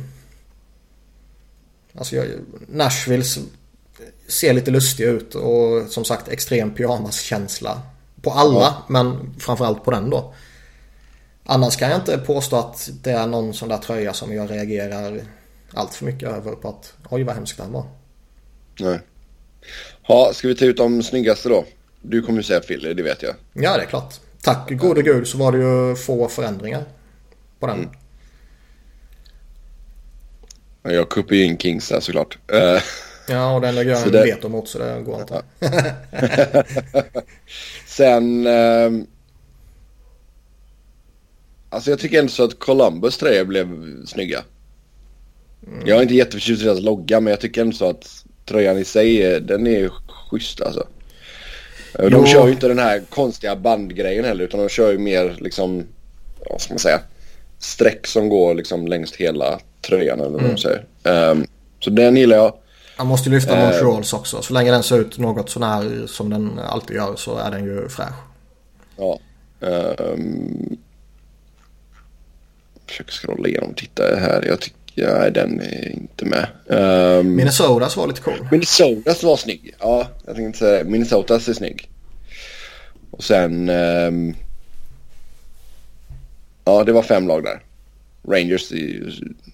Alltså 1.96 2.16
jag, 2.16 2.28
Nashville 2.68 3.24
ser 4.28 4.54
lite 4.54 4.72
lustig 4.72 5.04
ut 5.04 5.36
och 5.36 5.88
som 5.90 6.06
sagt 6.06 6.28
extrem 6.28 6.74
pyjamaskänsla. 6.74 7.82
På 8.22 8.32
alla 8.32 8.60
Ja. 8.60 8.86
men 8.90 9.36
framförallt 9.40 9.84
på 9.84 9.92
den 9.92 10.10
då. 10.10 10.34
Annars 11.46 11.76
kan 11.76 11.90
jag 11.90 12.00
inte 12.00 12.18
påstå 12.18 12.56
att 12.56 12.90
det 13.04 13.12
är 13.12 13.28
någon 13.28 13.54
sån 13.54 13.70
där 13.70 13.78
tröja 13.78 14.14
som 14.14 14.34
jag 14.34 14.52
reagerar 14.52 15.22
allt 15.74 15.94
för 15.94 16.06
mycket 16.06 16.30
över 16.30 16.52
på 16.52 16.70
att 16.70 16.94
oj 17.10 17.24
vad 17.24 17.36
hemskt 17.36 17.58
den 17.58 17.72
var. 17.72 17.86
Nej. 18.80 19.00
Ja, 20.08 20.32
ska 20.34 20.48
vi 20.48 20.56
ta 20.56 20.66
ut 20.66 20.78
de 20.78 21.04
snyggaste 21.04 21.50
då? 21.50 21.66
Du 22.02 22.22
kommer 22.22 22.40
ju 22.40 22.44
säga 22.44 22.60
Philly, 22.60 22.94
det 22.94 23.04
vet 23.04 23.22
jag. 23.24 23.36
Ja 23.54 23.78
det 23.78 23.84
är 23.84 23.88
klart. 23.88 24.14
Tack 24.42 24.72
gode 24.72 25.02
gud 25.02 25.28
så 25.28 25.38
var 25.38 25.52
det 25.52 25.58
ju 25.58 25.96
få 25.96 26.28
förändringar 26.28 26.84
på 27.60 27.68
den. 27.68 27.78
Men 27.80 27.90
Jag 30.84 31.10
kuppar 31.10 31.36
ju 31.36 31.44
in 31.44 31.58
Kings 31.58 31.90
där 31.90 32.00
såklart. 32.00 32.38
Eh, 32.54 32.82
Ja 33.28 33.56
och 33.56 33.62
den 33.62 33.76
lägger 33.76 33.92
jag 33.92 34.02
en 34.06 34.12
det- 34.12 34.24
veto 34.24 34.50
mot 34.50 34.68
så 34.68 34.80
det 34.80 35.02
går 35.06 35.22
inte. 35.22 35.42
sen... 37.88 38.48
ehm, 38.48 39.08
alltså 41.70 41.90
jag 41.90 42.00
tycker 42.00 42.20
ändå 42.20 42.32
så 42.32 42.44
att 42.44 42.60
Columbus 42.60 43.18
tröjor 43.18 43.46
blev 43.46 43.68
snygga. 44.06 44.44
Jag 45.86 45.98
är 45.98 46.02
inte 46.02 46.16
jätteförtjust 46.16 46.62
i 46.62 46.66
deras 46.66 46.80
logga 46.82 47.20
men 47.20 47.32
jag 47.32 47.40
tycker 47.40 47.62
ändå 47.62 47.76
så 47.76 47.90
att 47.90 48.26
tröjan 48.46 48.78
i 48.78 48.86
sig, 48.86 49.24
är- 49.24 49.40
den 49.40 49.68
är 49.68 49.90
schysst 50.30 50.62
alltså. 50.62 50.88
Eh, 52.00 52.10
De 52.10 52.18
Jo. 52.22 52.26
kör 52.26 52.46
ju 52.48 52.54
inte 52.54 52.68
den 52.68 52.80
här 52.80 53.02
konstiga 53.10 53.56
bandgrejen 53.56 54.26
heller 54.26 54.44
utan 54.44 54.60
de 54.60 54.70
kör 54.70 54.92
ju 54.92 54.98
mer 54.98 55.36
liksom, 55.40 55.88
vad 56.50 56.62
ska 56.62 56.74
man 56.74 56.80
säga, 56.80 57.00
streck 57.60 58.08
som 58.08 58.30
går 58.30 58.54
liksom 58.54 58.88
längs 58.88 59.16
hela 59.16 59.60
tröjan 59.82 60.20
eller 60.20 60.30
vad 60.30 60.42
man 60.44 60.58
säger. 60.58 60.86
Ehm, 61.04 61.46
så 61.80 61.90
den 61.90 62.18
gillar 62.18 62.38
jag. 62.38 62.54
Man 62.98 63.08
måste 63.08 63.30
lyfta. 63.30 63.56
Montreals 63.56 64.14
också. 64.14 64.42
Så 64.42 64.54
länge 64.54 64.72
den 64.72 64.84
ser 64.84 65.00
ut 65.00 65.18
något 65.18 65.50
sånär 65.50 66.08
som 66.08 66.30
den 66.30 66.60
alltid 66.60 66.96
gör 66.96 67.16
så 67.16 67.38
är 67.38 67.52
den 67.52 67.64
ju 67.64 67.90
fräsch. 67.90 68.14
Ja. 68.98 69.20
Um, 69.60 70.78
försöker 72.88 73.12
scrolla 73.12 73.48
igenom 73.48 73.70
och 73.70 73.78
titta 73.78 74.04
här. 74.04 74.46
Jag 74.48 74.60
tycker, 74.60 75.20
nej 75.20 75.32
den 75.32 75.62
är 75.62 75.90
inte 75.90 76.26
med. 76.26 76.48
Um, 76.66 77.36
Minnesotas 77.36 77.98
var 77.98 78.08
lite 78.08 78.22
cool. 78.22 78.48
Minnesotas 78.52 79.24
var 79.24 79.38
snygg. 79.38 79.76
Ja, 79.80 80.08
jag 80.26 80.36
tänkte 80.36 80.60
säga 80.60 80.84
det. 80.84 80.90
Minnesotas 80.90 81.48
är 81.48 81.54
snygg. 81.54 81.90
Och 83.12 83.24
sen... 83.24 83.70
ehm, 83.70 84.36
ja, 86.66 86.84
det 86.84 86.92
var 86.92 87.04
fem 87.04 87.28
lag 87.28 87.44
där. 87.44 87.64
Rangers 88.28 88.72
är 88.72 89.14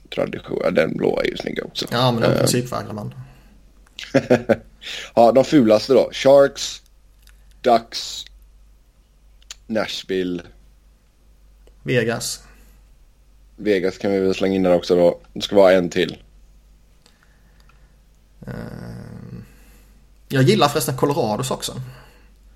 tradition. 0.09 0.73
Den 0.73 0.97
blåa 0.97 1.21
är 1.23 1.27
ju 1.27 1.37
snygga 1.37 1.63
också. 1.63 1.85
Ja 1.91 2.11
men 2.11 2.21
den 2.21 2.31
Ehm, 2.31 2.37
princip 2.37 2.71
vägrar 2.71 2.93
man. 2.93 3.13
ja, 5.15 5.31
de 5.31 5.43
fulaste 5.43 5.93
då. 5.93 6.09
Sharks, 6.11 6.81
Ducks, 7.61 8.25
Nashville, 9.67 10.43
Vegas. 11.83 12.43
Vegas 13.55 13.97
kan 13.97 14.11
vi 14.11 14.19
väl 14.19 14.35
slänga 14.35 14.55
in 14.55 14.63
där 14.63 14.73
också 14.73 14.95
då. 14.95 15.19
Det 15.33 15.41
ska 15.41 15.55
vara 15.55 15.73
en 15.73 15.89
till. 15.89 16.17
Jag 20.27 20.43
gillar 20.43 20.67
förresten 20.67 20.97
Colorados 20.97 21.51
också. 21.51 21.81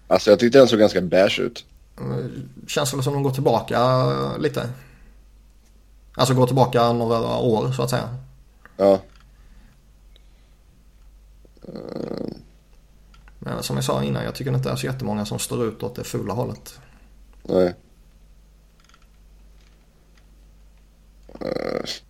Alltså 0.07 0.29
jag 0.29 0.39
tyckte 0.39 0.57
den 0.59 0.67
såg 0.67 0.79
ganska 0.79 1.01
beige 1.01 1.39
ut. 1.39 1.65
Känns 2.67 2.93
väl 2.93 3.03
som 3.03 3.13
de 3.13 3.23
går 3.23 3.31
tillbaka 3.31 4.37
lite. 4.37 4.69
Alltså 6.15 6.33
går 6.33 6.47
tillbaka 6.47 6.93
några 6.93 7.37
år 7.37 7.71
så 7.71 7.83
att 7.83 7.89
säga. 7.89 8.17
Ja. 8.77 8.99
Men 13.39 13.63
som 13.63 13.75
jag 13.75 13.85
sa 13.85 14.03
innan, 14.03 14.23
jag 14.23 14.35
tycker 14.35 14.53
inte 14.53 14.69
det 14.69 14.73
är 14.73 14.75
så 14.75 14.85
jättemånga 14.85 15.25
som 15.25 15.39
står 15.39 15.65
ut 15.65 15.83
åt 15.83 15.95
det 15.95 16.03
fula 16.03 16.33
hållet. 16.33 16.79
Nej. 17.43 17.75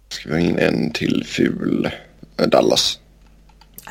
Ska 0.10 0.30
vi 0.30 0.32
ha 0.36 0.40
in 0.40 0.60
en 0.60 0.92
till 0.92 1.24
ful? 1.28 1.92
Uh, 2.42 2.48
Dallas. 2.48 3.00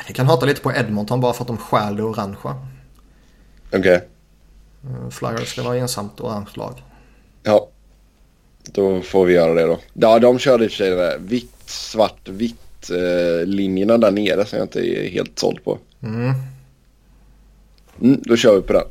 Jag 0.07 0.15
kan 0.15 0.27
hata 0.27 0.45
lite 0.45 0.61
på 0.61 0.71
Edmonton 0.71 1.21
bara 1.21 1.33
för 1.33 1.43
att 1.43 1.47
de 1.47 1.57
stjäl 1.57 1.95
det 1.95 2.03
orangea. 2.03 2.67
Okej. 3.67 3.79
Okay. 3.79 4.01
Uh, 4.85 5.09
Flyers 5.09 5.51
ska 5.51 5.63
vara 5.63 5.77
ensamt 5.77 6.19
orange 6.19 6.49
lag. 6.53 6.83
Ja. 7.43 7.69
Då 8.71 9.01
får 9.01 9.25
vi 9.25 9.33
göra 9.33 9.53
det 9.53 9.61
då. 9.61 9.79
Ja, 9.93 10.19
de 10.19 10.39
körde 10.39 10.63
i 10.63 10.67
och 10.67 10.71
för 10.71 10.77
sig 10.77 10.89
det 10.89 10.95
där 10.95 11.17
vitt, 11.19 11.53
svart, 11.65 12.29
vitt 12.29 12.89
eh, 12.89 13.45
linjerna 13.45 13.97
där 13.97 14.11
nere 14.11 14.45
som 14.45 14.57
jag 14.57 14.65
inte 14.65 14.79
är 14.79 15.09
helt 15.09 15.39
såld 15.39 15.63
på. 15.63 15.77
Mm. 16.03 16.33
Mm, 18.01 18.21
då 18.23 18.35
kör 18.35 18.55
vi 18.55 18.61
på 18.61 18.73
den. 18.73 18.87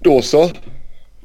Då 0.00 0.22
så. 0.22 0.50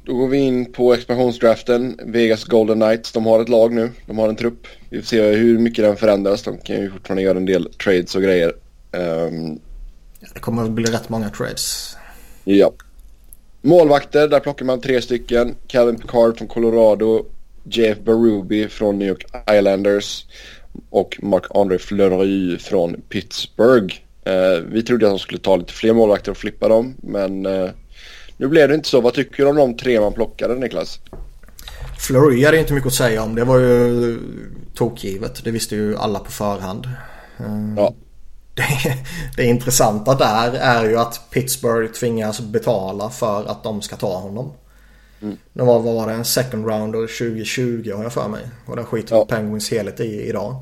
Då 0.06 0.14
går 0.14 0.28
vi 0.28 0.38
in 0.38 0.72
på 0.72 0.94
expansionsdraften. 0.94 2.00
Vegas 2.06 2.44
Golden 2.44 2.80
Knights. 2.80 3.12
De 3.12 3.26
har 3.26 3.42
ett 3.42 3.50
lag 3.50 3.74
nu. 3.74 3.92
De 4.06 4.18
har 4.18 4.30
en 4.30 4.36
trupp. 4.36 4.68
Vi 4.90 4.98
får 4.98 5.06
se 5.06 5.22
hur 5.22 5.58
mycket 5.58 5.86
den 5.86 5.98
förändras. 5.98 6.44
De 6.44 6.58
kan 6.58 6.76
ju 6.76 6.92
fortfarande 6.92 7.22
göra 7.22 7.38
en 7.38 7.46
del 7.46 7.74
trades 7.74 8.16
och 8.16 8.22
grejer. 8.22 8.54
Um, 8.92 9.60
det 10.34 10.40
kommer 10.40 10.64
att 10.64 10.72
bli 10.72 10.86
rätt 10.86 11.10
många 11.10 11.30
trades. 11.30 11.98
Ja. 12.44 12.72
Målvakter, 13.66 14.28
där 14.28 14.40
plockar 14.40 14.66
man 14.66 14.82
tre 14.82 15.02
stycken. 15.02 15.56
Calvin 15.68 16.00
Picard 16.00 16.38
från 16.38 16.48
Colorado. 16.48 17.26
JF 17.64 18.00
Baruby 18.00 18.68
från 18.68 19.00
New 19.00 19.08
York 19.08 19.26
Islanders. 19.52 20.26
Och 20.90 21.18
Marc-André 21.22 21.78
Fleury 21.78 22.58
från 22.58 23.02
Pittsburgh. 23.10 23.96
Uh, 24.28 24.64
vi 24.72 24.84
trodde 24.84 25.06
att 25.06 25.12
de 25.12 25.20
skulle 25.20 25.40
ta 25.40 25.56
lite 25.56 25.74
fler 25.74 25.94
målvakter 25.94 26.32
och 26.32 26.38
flippa 26.38 26.68
dem. 26.68 26.96
Men 26.98 27.46
uh, 27.46 27.70
nu 28.38 28.48
blev 28.48 28.70
det 28.70 28.76
inte 28.76 28.90
så. 28.90 29.02
Vad 29.02 29.14
tycker 29.14 29.44
du 29.44 29.50
om 29.50 29.56
de 29.56 29.78
tre 29.78 30.00
man 30.00 30.14
plockade 30.14 30.56
Niklas? 30.56 31.00
Fleury 32.00 32.42
det 32.42 32.60
inte 32.60 32.74
mycket 32.74 32.88
att 32.88 32.94
säga 32.94 33.24
om. 33.24 33.36
Det 33.36 33.44
var 33.44 33.60
ju 33.60 34.20
tokgivet. 34.74 35.44
Det 35.44 35.52
visste 35.52 35.76
ju 35.76 35.98
alla 35.98 36.20
på 36.20 36.32
förhand. 36.32 36.86
Uh, 37.40 37.74
ja. 37.78 37.94
Det, 38.56 38.98
det 39.38 39.46
intressanta 39.46 40.16
där 40.16 40.54
är 40.54 40.90
ju 40.90 40.98
att 40.98 41.22
Pittsburgh 41.30 41.92
tvingas 41.92 42.40
betala 42.40 43.10
för 43.10 43.46
att 43.46 43.64
de 43.64 43.82
ska 43.82 43.96
ta 43.96 44.18
honom. 44.18 44.54
Mm. 45.22 45.38
Det 45.54 45.64
var, 45.64 45.80
vad 45.80 45.96
var 45.96 46.08
det? 46.08 46.14
En 46.14 46.26
second 46.26 46.68
rounder 46.68 47.02
2020 47.02 47.92
har 47.96 48.04
jag 48.04 48.14
för 48.14 48.28
mig. 48.28 48.42
Och 48.66 48.76
den 48.76 48.86
skiter 48.86 49.16
ja. 49.16 49.26
Penguins 49.26 49.72
helhet 49.72 50.00
i 50.00 50.22
idag. 50.30 50.56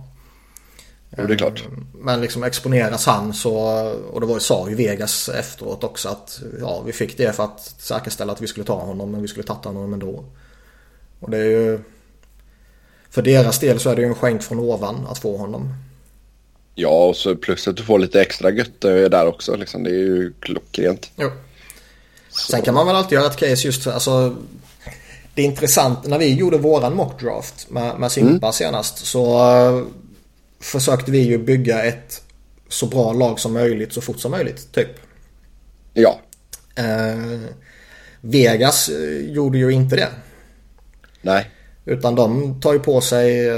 Jo, 1.18 1.28
det 1.28 1.34
är 1.34 1.38
klart. 1.38 1.64
Men 1.94 2.22
liksom 2.22 2.44
exponeras 2.44 3.06
han 3.06 3.34
så, 3.34 3.56
och 4.12 4.22
det 4.22 4.28
var, 4.28 4.40
sa 4.40 4.70
ju 4.70 4.76
Vegas 4.76 5.30
efteråt 5.30 5.84
också 5.84 6.10
att 6.10 6.42
ja, 6.60 6.82
vi 6.86 6.94
fick 6.94 7.18
det 7.18 7.36
för 7.36 7.44
att 7.44 7.60
säkerställa 7.78 8.34
att 8.34 8.42
vi 8.42 8.48
skulle 8.48 8.66
ta 8.66 8.80
honom 8.80 9.12
men 9.12 9.22
vi 9.22 9.28
skulle 9.28 9.44
ta 9.44 9.54
honom 9.64 9.94
ändå. 9.94 10.24
Och 11.20 11.30
det 11.30 11.38
är 11.38 11.46
ju, 11.46 11.80
för 13.10 13.22
deras 13.22 13.60
del 13.60 13.80
så 13.80 13.90
är 13.90 13.96
det 13.96 14.02
ju 14.02 14.08
en 14.08 14.16
skänk 14.16 14.44
från 14.44 14.60
ovan 14.60 15.08
att 15.10 15.20
få 15.20 15.38
honom. 15.38 15.74
Ja, 16.76 17.06
och 17.06 17.16
så 17.16 17.36
plus 17.36 17.68
att 17.68 17.78
du 17.78 17.84
får 17.84 18.00
lite 18.00 18.22
extra 18.22 18.52
gött 18.52 18.82
där 18.82 19.28
också. 19.28 19.56
Liksom. 19.56 19.84
Det 19.84 19.90
är 19.90 19.94
ju 19.94 20.34
klockrent. 20.40 21.12
Jo. 21.16 21.32
Sen 22.50 22.62
kan 22.62 22.74
man 22.74 22.88
väl 22.88 22.96
alltid 22.96 23.18
göra 23.18 23.28
ett 23.28 23.38
case 23.38 23.68
just 23.68 23.84
för, 23.84 23.92
alltså 23.92 24.36
det 25.34 25.42
är 25.42 25.46
intressant 25.46 26.06
när 26.06 26.20
vi 26.20 26.34
gjorde 26.34 26.58
våran 26.58 26.96
mockdraft 26.96 27.70
med, 27.70 28.00
med 28.00 28.12
Simpa 28.12 28.46
mm. 28.46 28.54
senast 28.54 29.06
så 29.06 29.54
uh, 29.70 29.86
försökte 30.60 31.12
vi 31.12 31.20
ju 31.20 31.38
bygga 31.38 31.84
ett 31.84 32.22
så 32.70 32.86
bra 32.86 33.14
lag 33.14 33.40
som 33.40 33.54
möjligt 33.54 33.94
så 33.94 34.02
fort 34.02 34.20
som 34.20 34.32
möjligt 34.32 34.72
typ. 34.72 34.90
Ja. 35.94 36.20
Uh, 36.80 37.42
Vegas 38.22 38.90
uh, 38.90 39.32
gjorde 39.32 39.58
ju 39.58 39.72
inte 39.72 39.96
det. 39.96 40.10
Nej. 41.22 41.50
Utan 41.86 42.16
de 42.16 42.62
tar 42.62 42.74
ju 42.74 42.80
på 42.80 43.02
sig 43.02 43.50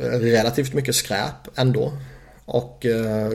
relativt 0.00 0.74
mycket 0.74 0.94
skräp 0.94 1.48
ändå. 1.54 1.92
Och 2.44 2.86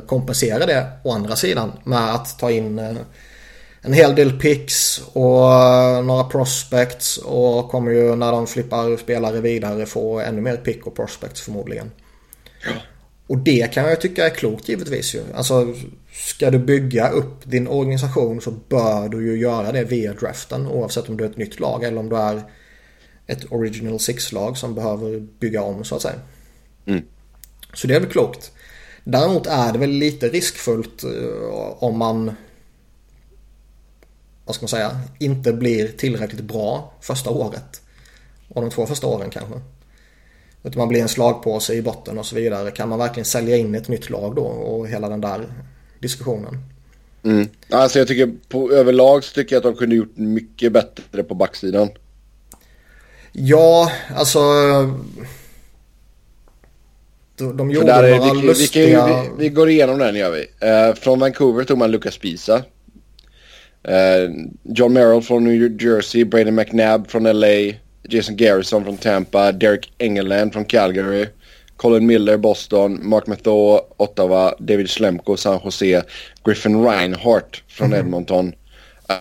kompenserar 0.08 0.68
det 0.68 0.92
å 1.04 1.12
andra 1.12 1.36
sidan 1.36 1.72
med 1.84 2.14
att 2.14 2.40
ta 2.40 2.52
in 2.52 2.98
en 3.88 3.94
hel 3.94 4.16
del 4.16 4.40
picks 4.40 5.02
och 5.14 5.54
eh, 5.54 6.04
några 6.04 6.24
prospects 6.24 7.18
och 7.18 7.70
kommer 7.70 7.92
ju 7.92 8.16
när 8.16 8.32
de 8.32 8.48
flippar 8.48 8.98
spelare 8.98 9.42
vidare 9.42 9.86
få 9.86 10.20
ännu 10.20 10.42
mer 10.42 10.58
pick 10.58 10.88
och 10.88 10.96
prospects 10.96 11.42
förmodligen. 11.42 11.92
Ja. 12.66 12.72
Och 13.28 13.38
det 13.38 13.74
kan 13.74 13.84
jag 13.84 14.02
tycka 14.02 14.26
är 14.26 14.30
klokt 14.30 14.70
givetvis 14.70 15.16
ju. 15.16 15.22
Alltså 15.36 15.74
ska 16.12 16.52
du 16.52 16.60
bygga 16.60 17.10
upp 17.10 17.36
din 17.44 17.68
organisation 17.68 18.42
så 18.42 18.52
bör 18.52 19.10
du 19.10 19.28
ju 19.28 19.40
göra 19.40 19.72
det 19.72 19.84
via 19.84 20.14
draften 20.14 20.68
oavsett 20.68 21.10
om 21.10 21.18
du 21.18 21.24
är 21.24 21.30
ett 21.30 21.38
nytt 21.38 21.60
lag 21.60 21.84
eller 21.84 22.00
om 22.00 22.10
du 22.10 22.18
är 22.18 22.44
ett 23.28 23.52
original 23.52 24.00
six-lag 24.00 24.58
som 24.58 24.76
behöver 24.76 25.20
bygga 25.20 25.62
om 25.62 25.84
så 25.84 25.96
att 25.96 26.02
säga. 26.02 26.20
Mm. 26.86 27.04
Så 27.74 27.88
det 27.88 27.96
är 27.96 28.00
väl 28.00 28.10
klokt. 28.10 28.52
Däremot 29.10 29.48
är 29.48 29.74
det 29.74 29.80
väl 29.80 29.90
lite 29.90 30.30
riskfullt 30.30 31.04
eh, 31.04 31.84
om 31.84 31.98
man 31.98 32.32
vad 34.46 34.56
ska 34.56 34.64
man 34.64 34.70
säga, 34.70 35.00
inte 35.20 35.54
blir 35.54 35.88
tillräckligt 35.88 36.42
bra 36.42 36.94
första 37.02 37.30
året. 37.30 37.82
Och 38.50 38.62
de 38.62 38.70
två 38.70 38.86
första 38.86 39.08
åren 39.08 39.30
kanske. 39.30 39.62
Utan 40.64 40.80
man 40.80 40.88
blir 40.88 41.02
en 41.02 41.10
slagpåse 41.10 41.74
i 41.74 41.82
botten 41.82 42.18
och 42.18 42.26
så 42.26 42.36
vidare. 42.36 42.72
Kan 42.72 42.90
man 42.90 43.00
verkligen 43.00 43.26
sälja 43.26 43.58
in 43.58 43.76
ett 43.76 43.88
nytt 43.88 44.10
lag 44.10 44.36
då 44.36 44.42
och 44.42 44.88
hela 44.88 45.10
den 45.10 45.22
där 45.22 45.46
diskussionen? 46.00 46.58
Mm. 47.24 47.50
Alltså 47.70 48.00
jag 48.00 48.08
tycker 48.08 48.32
på 48.50 48.72
överlag 48.72 49.24
så 49.24 49.34
tycker 49.34 49.56
jag 49.56 49.60
att 49.60 49.74
de 49.74 49.80
kunde 49.80 49.96
gjort 49.96 50.18
mycket 50.18 50.74
bättre 50.74 51.24
på 51.24 51.36
backsidan. 51.36 51.90
Ja, 53.32 53.92
alltså... 54.16 54.40
De, 57.38 57.58
de 57.58 57.72
gjorde 57.72 57.92
är, 57.92 58.18
några 58.18 58.34
vi, 58.34 58.48
lustiga... 58.48 59.06
Vi, 59.06 59.14
vi, 59.14 59.44
vi, 59.44 59.50
går 59.50 59.70
igenom 59.70 59.98
den 59.98 60.16
gör 60.16 60.32
vi. 60.32 60.42
Uh, 60.42 60.96
från 60.96 61.20
Vancouver 61.20 61.64
tog 61.64 61.78
man 61.78 61.92
Lucas 61.92 62.18
Pisa. 62.18 62.56
Uh, 63.88 64.30
John 64.64 64.94
Merrill 64.94 65.22
från 65.22 65.44
New 65.44 65.82
Jersey, 65.82 66.26
Brady 66.26 66.52
McNabb 66.52 67.10
från 67.10 67.24
LA, 67.24 67.74
Jason 68.10 68.36
Garrison 68.36 68.84
från 68.84 68.98
Tampa, 68.98 69.52
Derek 69.52 69.94
Engeland 69.98 70.54
från 70.54 70.66
Calgary, 70.66 71.26
Colin 71.78 72.06
Miller, 72.06 72.38
Boston, 72.38 73.00
Mark 73.10 73.28
Methaw, 73.28 73.82
Ottawa, 73.98 74.54
David 74.60 74.90
Schlemko, 74.90 75.38
San 75.38 75.60
Jose, 75.64 76.04
Griffin 76.46 76.84
Reinhardt 76.84 77.64
från 77.68 77.88
mm. 77.88 78.00
Edmonton, 78.00 78.54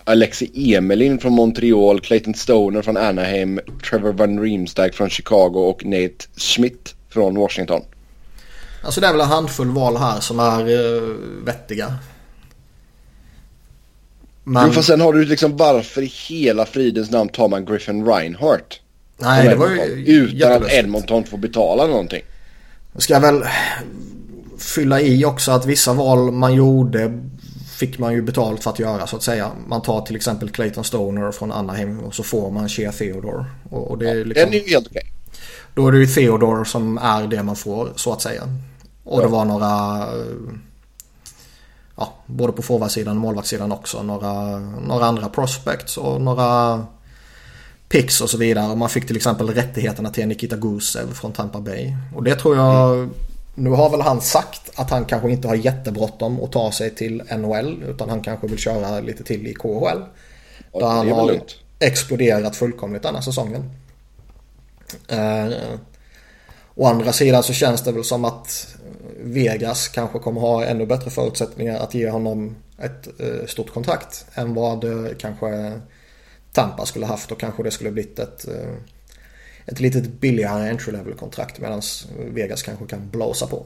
Alexi 0.03 0.75
Emelin 0.75 1.19
från 1.19 1.33
Montreal, 1.33 1.99
Clayton 1.99 2.33
Stoner 2.33 2.81
från 2.81 2.97
Anaheim, 2.97 3.59
Trevor 3.89 4.11
Van 4.11 4.39
Riemsdyk 4.39 4.93
från 4.93 5.09
Chicago 5.09 5.59
och 5.59 5.85
Nate 5.85 6.25
Schmidt 6.37 6.95
från 7.09 7.35
Washington. 7.35 7.81
Alltså 8.81 9.01
det 9.01 9.07
är 9.07 9.11
väl 9.11 9.21
en 9.21 9.27
handfull 9.27 9.71
val 9.71 9.97
här 9.97 10.19
som 10.19 10.39
är 10.39 10.69
uh, 10.69 11.15
vettiga. 11.43 11.95
Men... 14.43 14.67
Jo, 14.67 14.73
fast 14.73 14.87
sen 14.87 15.01
har 15.01 15.13
du 15.13 15.25
liksom 15.25 15.57
varför 15.57 16.01
i 16.01 16.11
hela 16.29 16.65
fridens 16.65 17.11
namn 17.11 17.29
tar 17.29 17.47
man 17.47 17.65
Griffin 17.65 18.05
Reinhardt? 18.05 18.79
Nej, 19.17 19.47
det 19.47 19.55
var 19.55 19.69
ju 19.69 20.05
Utan 20.05 20.51
att 20.51 20.71
Edmonton 20.71 21.23
får 21.23 21.37
betala 21.37 21.87
någonting. 21.87 22.21
Jag 22.93 23.01
ska 23.01 23.19
väl 23.19 23.43
fylla 24.57 25.01
i 25.01 25.25
också 25.25 25.51
att 25.51 25.65
vissa 25.65 25.93
val 25.93 26.31
man 26.31 26.53
gjorde 26.53 27.23
fick 27.77 27.99
man 27.99 28.13
ju 28.13 28.21
betalt 28.21 28.63
för 28.63 28.71
att 28.71 28.79
göra 28.79 29.07
så 29.07 29.15
att 29.15 29.23
säga. 29.23 29.51
Man 29.67 29.81
tar 29.81 30.01
till 30.01 30.15
exempel 30.15 30.49
Clayton 30.49 30.83
Stoner 30.83 31.31
från 31.31 31.51
Anaheim 31.51 31.99
och 31.99 32.15
så 32.15 32.23
får 32.23 32.51
man 32.51 32.69
Shea 32.69 32.91
Theodore. 32.91 33.45
Och, 33.69 33.91
och 33.91 33.97
det 33.97 34.09
är 34.09 34.25
liksom, 34.25 34.51
Den 34.51 34.61
är 34.61 34.67
ju 34.67 34.69
helt 34.69 34.87
okej. 34.87 35.13
Då 35.77 35.87
är 35.87 35.91
det 35.91 35.97
ju 35.97 36.07
Theodore 36.07 36.65
som 36.65 36.97
är 36.97 37.27
det 37.27 37.43
man 37.43 37.55
får 37.55 37.89
så 37.95 38.13
att 38.13 38.21
säga. 38.21 38.43
Och 39.03 39.19
ja. 39.19 39.25
det 39.25 39.31
var 39.31 39.45
några 39.45 40.05
ja, 41.95 42.13
både 42.25 42.53
på 42.53 42.61
forwardsidan 42.61 43.17
och 43.17 43.21
målvaktssidan 43.21 43.71
också. 43.71 44.03
Några, 44.03 44.59
några 44.59 45.05
andra 45.05 45.29
prospects 45.29 45.97
och 45.97 46.21
några 46.21 46.85
picks 47.89 48.21
och 48.21 48.29
så 48.29 48.37
vidare. 48.37 48.75
Man 48.75 48.89
fick 48.89 49.07
till 49.07 49.15
exempel 49.15 49.49
rättigheterna 49.49 50.09
till 50.09 50.27
Nikita 50.27 50.55
Gusev 50.55 51.13
från 51.13 51.31
Tampa 51.31 51.59
Bay. 51.59 51.93
Och 52.15 52.23
det 52.23 52.35
tror 52.35 52.55
jag, 52.55 52.95
mm. 52.95 53.09
nu 53.55 53.69
har 53.69 53.89
väl 53.89 54.01
han 54.01 54.21
sagt 54.21 54.71
att 54.75 54.89
han 54.89 55.05
kanske 55.05 55.31
inte 55.31 55.47
har 55.47 55.55
jättebråttom 55.55 56.43
att 56.43 56.51
ta 56.51 56.71
sig 56.71 56.95
till 56.95 57.23
NHL. 57.37 57.83
Utan 57.83 58.09
han 58.09 58.21
kanske 58.21 58.47
vill 58.47 58.59
köra 58.59 58.99
lite 58.99 59.23
till 59.23 59.47
i 59.47 59.53
KHL. 59.53 60.01
Ja, 60.71 60.79
där 60.79 60.87
han 60.87 61.11
har 61.11 61.27
lugnt. 61.27 61.55
exploderat 61.79 62.55
fullkomligt 62.55 63.03
denna 63.03 63.21
säsongen. 63.21 63.69
Eh, 65.07 65.47
å 66.75 66.85
andra 66.85 67.13
sidan 67.13 67.43
så 67.43 67.53
känns 67.53 67.81
det 67.83 67.91
väl 67.91 68.03
som 68.03 68.25
att 68.25 68.67
Vegas 69.19 69.87
kanske 69.87 70.19
kommer 70.19 70.41
ha 70.41 70.65
ännu 70.65 70.85
bättre 70.85 71.09
förutsättningar 71.11 71.79
att 71.79 71.93
ge 71.93 72.09
honom 72.09 72.55
ett 72.81 73.07
eh, 73.19 73.45
stort 73.47 73.73
kontrakt 73.73 74.25
än 74.33 74.53
vad 74.53 74.83
eh, 74.83 75.11
kanske 75.19 75.79
Tampa 76.53 76.85
skulle 76.85 77.05
haft 77.05 77.31
och 77.31 77.39
kanske 77.39 77.63
det 77.63 77.71
skulle 77.71 77.91
blivit 77.91 78.19
ett, 78.19 78.47
eh, 78.47 78.73
ett 79.65 79.79
litet 79.79 80.07
billigare 80.07 80.69
entry 80.69 80.91
level 80.91 81.13
kontrakt 81.13 81.59
medan 81.59 81.81
Vegas 82.19 82.63
kanske 82.63 82.85
kan 82.85 83.09
blåsa 83.09 83.47
på. 83.47 83.65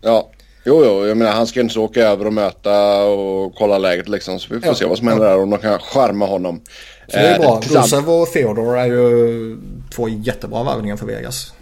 Ja, 0.00 0.30
Jo, 0.68 0.82
jo, 0.84 1.06
jag 1.06 1.16
menar 1.16 1.32
han 1.32 1.46
ska 1.46 1.60
inte 1.60 1.78
åka 1.78 2.00
över 2.00 2.26
och 2.26 2.32
möta 2.32 3.04
och 3.04 3.54
kolla 3.54 3.78
läget 3.78 4.08
liksom. 4.08 4.38
Så 4.40 4.54
vi 4.54 4.60
får 4.60 4.68
Ja. 4.68 4.74
se 4.74 4.84
vad 4.84 4.98
som 4.98 5.08
händer 5.08 5.24
där 5.26 5.38
och 5.38 5.48
de 5.48 5.58
kan 5.58 5.78
skärma 5.78 6.26
honom. 6.26 6.60
Så 7.08 7.16
det 7.16 7.28
är 7.28 7.34
Eh, 7.34 7.40
bra. 7.40 7.60
tillsamm- 7.62 7.82
Gusev 7.82 8.10
och 8.10 8.28
Theodor 8.32 8.78
är 8.78 8.86
ju 8.86 9.56
två 9.94 10.08
jättebra 10.08 10.64
värvningar 10.64 10.96
för 10.96 11.06
Vegas. 11.06 11.52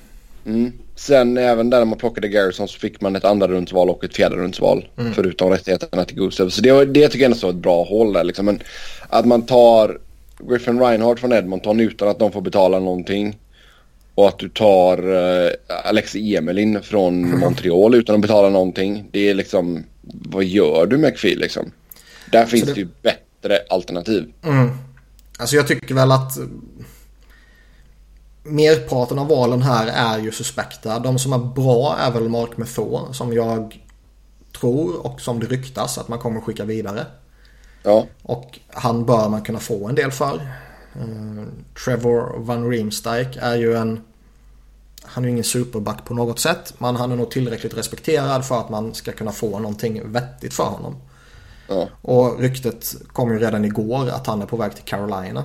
Mm. 0.47 0.73
Sen 0.97 1.39
även 1.39 1.71
där 1.71 1.79
när 1.79 1.85
man 1.85 1.99
plockade 1.99 2.29
Garrison 2.29 2.69
så 2.69 2.79
fick 2.79 3.01
man 3.01 3.17
ett 3.17 3.25
andra 3.25 3.49
rundsval 3.49 3.91
och 3.91 4.05
ett 4.05 4.15
fjärde 4.17 4.37
rundsval. 4.37 4.89
Mm. 4.99 5.13
Förutom 5.15 5.51
rättigheterna 5.51 6.05
till 6.05 6.17
Gusev. 6.17 6.49
Så 6.49 6.63
det, 6.63 6.85
det 6.85 7.09
tycker 7.09 7.25
jag 7.25 7.33
ändå 7.33 7.47
var 7.47 7.51
ett 7.55 7.57
bra 7.63 7.85
håll 7.85 8.13
där 8.13 8.25
liksom. 8.25 8.47
Men 8.47 8.61
att 9.09 9.25
man 9.27 9.43
tar 9.43 9.99
Griffin 10.39 10.81
Reinhardt 10.81 11.21
från 11.21 11.33
Edmonton 11.33 11.81
utan 11.81 12.09
att 12.09 12.19
de 12.19 12.33
får 12.33 12.41
betala 12.41 12.79
någonting. 12.79 13.39
Och 14.15 14.29
att 14.29 14.39
du 14.39 14.49
tar 14.49 15.09
uh, 15.09 15.51
Alex 15.85 16.15
Emelin 16.15 16.83
från 16.83 17.39
Montreal 17.39 17.95
utan 17.95 18.15
att 18.15 18.21
betala 18.23 18.49
någonting. 18.49 19.09
Det 19.11 19.29
är 19.31 19.35
liksom, 19.35 19.85
vad 20.03 20.45
gör 20.45 20.87
du 20.87 20.97
McPhee 20.99 21.37
liksom? 21.37 21.71
Där 22.31 22.47
finns 22.47 22.65
det- 22.65 22.73
det 22.75 22.81
ju 22.81 22.89
bättre 23.03 23.59
alternativ. 23.71 24.33
Alltså 25.39 25.57
jag 25.57 25.67
tycker 25.69 25.95
väl 25.95 26.13
att 26.13 26.33
merparten 28.45 29.19
av 29.19 29.29
valen 29.29 29.63
här 29.63 29.87
är 29.87 30.19
ju 30.19 30.33
suspekta. 30.33 30.99
De 30.99 31.19
som 31.19 31.33
är 31.33 31.39
bra 31.39 31.97
är 31.99 32.11
väl 32.11 32.29
Mark 32.29 32.57
Method 32.57 33.17
som 33.17 33.33
jag 33.33 33.81
tror 34.61 35.07
och 35.07 35.21
som 35.21 35.41
det 35.41 35.47
ryktas 35.47 35.99
att 35.99 36.09
man 36.09 36.19
kommer 36.19 36.41
skicka 36.41 36.65
vidare. 36.65 37.07
Ja, 37.83 38.07
Och 38.23 38.59
han 38.69 39.07
bör 39.07 39.29
man 39.29 39.43
kunna 39.43 39.59
få 39.59 39.89
en 39.89 39.95
del 39.95 40.11
för. 40.11 40.35
Eh, 40.95 41.45
Trevor 41.85 42.39
Van 42.39 42.71
Riemsdyk 42.71 43.37
är 43.41 43.55
ju 43.55 43.77
en... 43.77 44.01
Han 45.03 45.25
är 45.25 45.29
ju 45.29 45.33
ingen 45.33 45.45
superback 45.45 46.05
på 46.05 46.15
något 46.15 46.41
sätt. 46.41 46.75
Men 46.79 46.97
han 46.97 47.13
är 47.13 47.17
nog 47.17 47.31
tillräckligt 47.31 47.77
respekterad 47.77 48.45
för 48.45 48.61
att 48.61 48.71
man 48.71 48.95
ska 48.95 49.13
kunna 49.13 49.33
få 49.33 49.59
någonting 49.59 50.13
vettigt 50.13 50.55
för 50.55 50.65
honom. 50.65 50.97
ja. 51.69 51.89
Och 52.03 52.39
ryktet 52.39 52.95
kom 53.13 53.33
ju 53.33 53.39
redan 53.39 53.65
igår 53.65 54.09
att 54.09 54.27
han 54.27 54.43
är 54.43 54.47
på 54.47 54.57
väg 54.57 54.75
till 54.75 54.85
Carolina. 54.85 55.45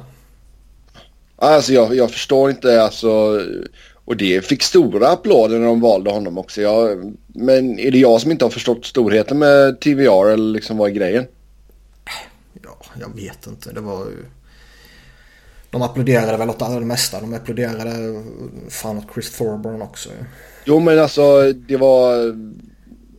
Alltså 1.42 1.74
jag, 1.74 1.96
jag 1.96 2.12
förstår 2.12 2.50
inte 2.50 2.84
alltså. 2.84 3.42
Och 4.06 4.18
det 4.18 4.46
fick 4.46 4.64
stora 4.64 5.08
applåder 5.08 5.60
när 5.60 5.68
de 5.68 5.82
valde 5.82 6.12
honom 6.12 6.38
också. 6.38 6.62
Jag, 6.62 7.14
men 7.28 7.80
är 7.80 7.92
det 7.92 7.98
jag 7.98 8.22
som 8.22 8.32
inte 8.32 8.46
har 8.46 8.50
förstått 8.50 8.86
storheten 8.86 9.40
med 9.40 9.80
TVR 9.80 10.30
eller 10.30 10.54
liksom 10.54 10.78
vad 10.78 10.90
är 10.90 10.94
grejen? 10.94 11.26
Ja, 12.64 12.78
jag 13.00 13.16
vet 13.16 13.48
inte. 13.48 13.72
Det 13.72 13.82
var 13.82 14.06
ju... 14.06 14.26
De 15.72 15.82
applåderade 15.82 16.38
väl 16.38 16.50
åt 16.50 16.60
det 16.60 16.80
mesta. 16.80 17.22
De 17.22 17.34
applåderade 17.34 18.24
fan 18.70 18.98
åt 18.98 19.14
Chris 19.14 19.38
Thorburn 19.38 19.82
också. 19.82 20.10
Jo 20.66 20.80
men 20.80 21.00
alltså 21.00 21.54
det 21.54 21.78
var... 21.78 22.36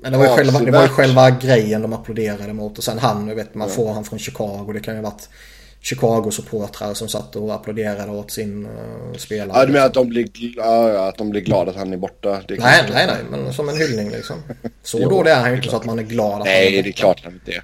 Men 0.03 0.13
det 0.13 0.19
var, 0.19 0.25
ju 0.25 0.31
själva, 0.31 0.59
det 0.59 0.71
var 0.71 0.83
ju 0.83 0.89
själva 0.89 1.31
grejen 1.31 1.83
de 1.83 1.93
applåderade 1.93 2.53
mot. 2.53 2.79
Och 2.79 2.85
sen 2.85 2.99
han, 2.99 3.37
vet 3.37 3.55
man 3.55 3.71
får 3.71 3.93
han 3.93 4.05
från 4.05 4.19
Chicago. 4.19 4.73
Det 4.73 4.81
kan 4.81 4.95
ju 4.95 5.01
ha 5.01 5.11
varit 5.11 5.29
Chicago-supportrar 5.83 6.95
som 6.95 7.09
satt 7.09 7.37
och 7.37 7.55
applåderade 7.55 8.11
åt 8.13 8.31
sin 8.31 8.67
uh, 8.67 9.15
spelare. 9.17 9.59
Ja 9.59 9.67
du 9.67 9.73
menar 9.73 9.87
att 9.87 9.95
de 9.95 10.09
blir, 10.09 10.27
att 11.09 11.19
de 11.19 11.31
blir 11.31 11.41
glada 11.41 11.71
att 11.71 11.77
han 11.77 11.93
är 11.93 11.97
borta? 11.97 12.41
Det 12.49 12.57
kan 12.57 12.65
Nej, 12.67 12.85
nej, 12.93 13.07
nej. 13.07 13.17
Men 13.31 13.53
som 13.53 13.69
en 13.69 13.77
hyllning 13.77 14.11
liksom. 14.11 14.37
Så 14.83 14.99
Jo, 15.03 15.09
dålig 15.09 15.31
är 15.31 15.37
han 15.37 15.45
ju 15.49 15.53
är 15.53 15.57
inte 15.57 15.69
så 15.69 15.77
att 15.77 15.85
man 15.85 15.99
är 15.99 16.03
glad 16.03 16.27
att 16.29 16.33
han 16.39 16.43
Nej 16.47 16.67
är 16.79 16.83
det 16.83 16.89
är 16.89 16.93
borta. 16.93 17.01
klart 17.01 17.21
han 17.25 17.33
inte 17.33 17.51
är. 17.53 17.63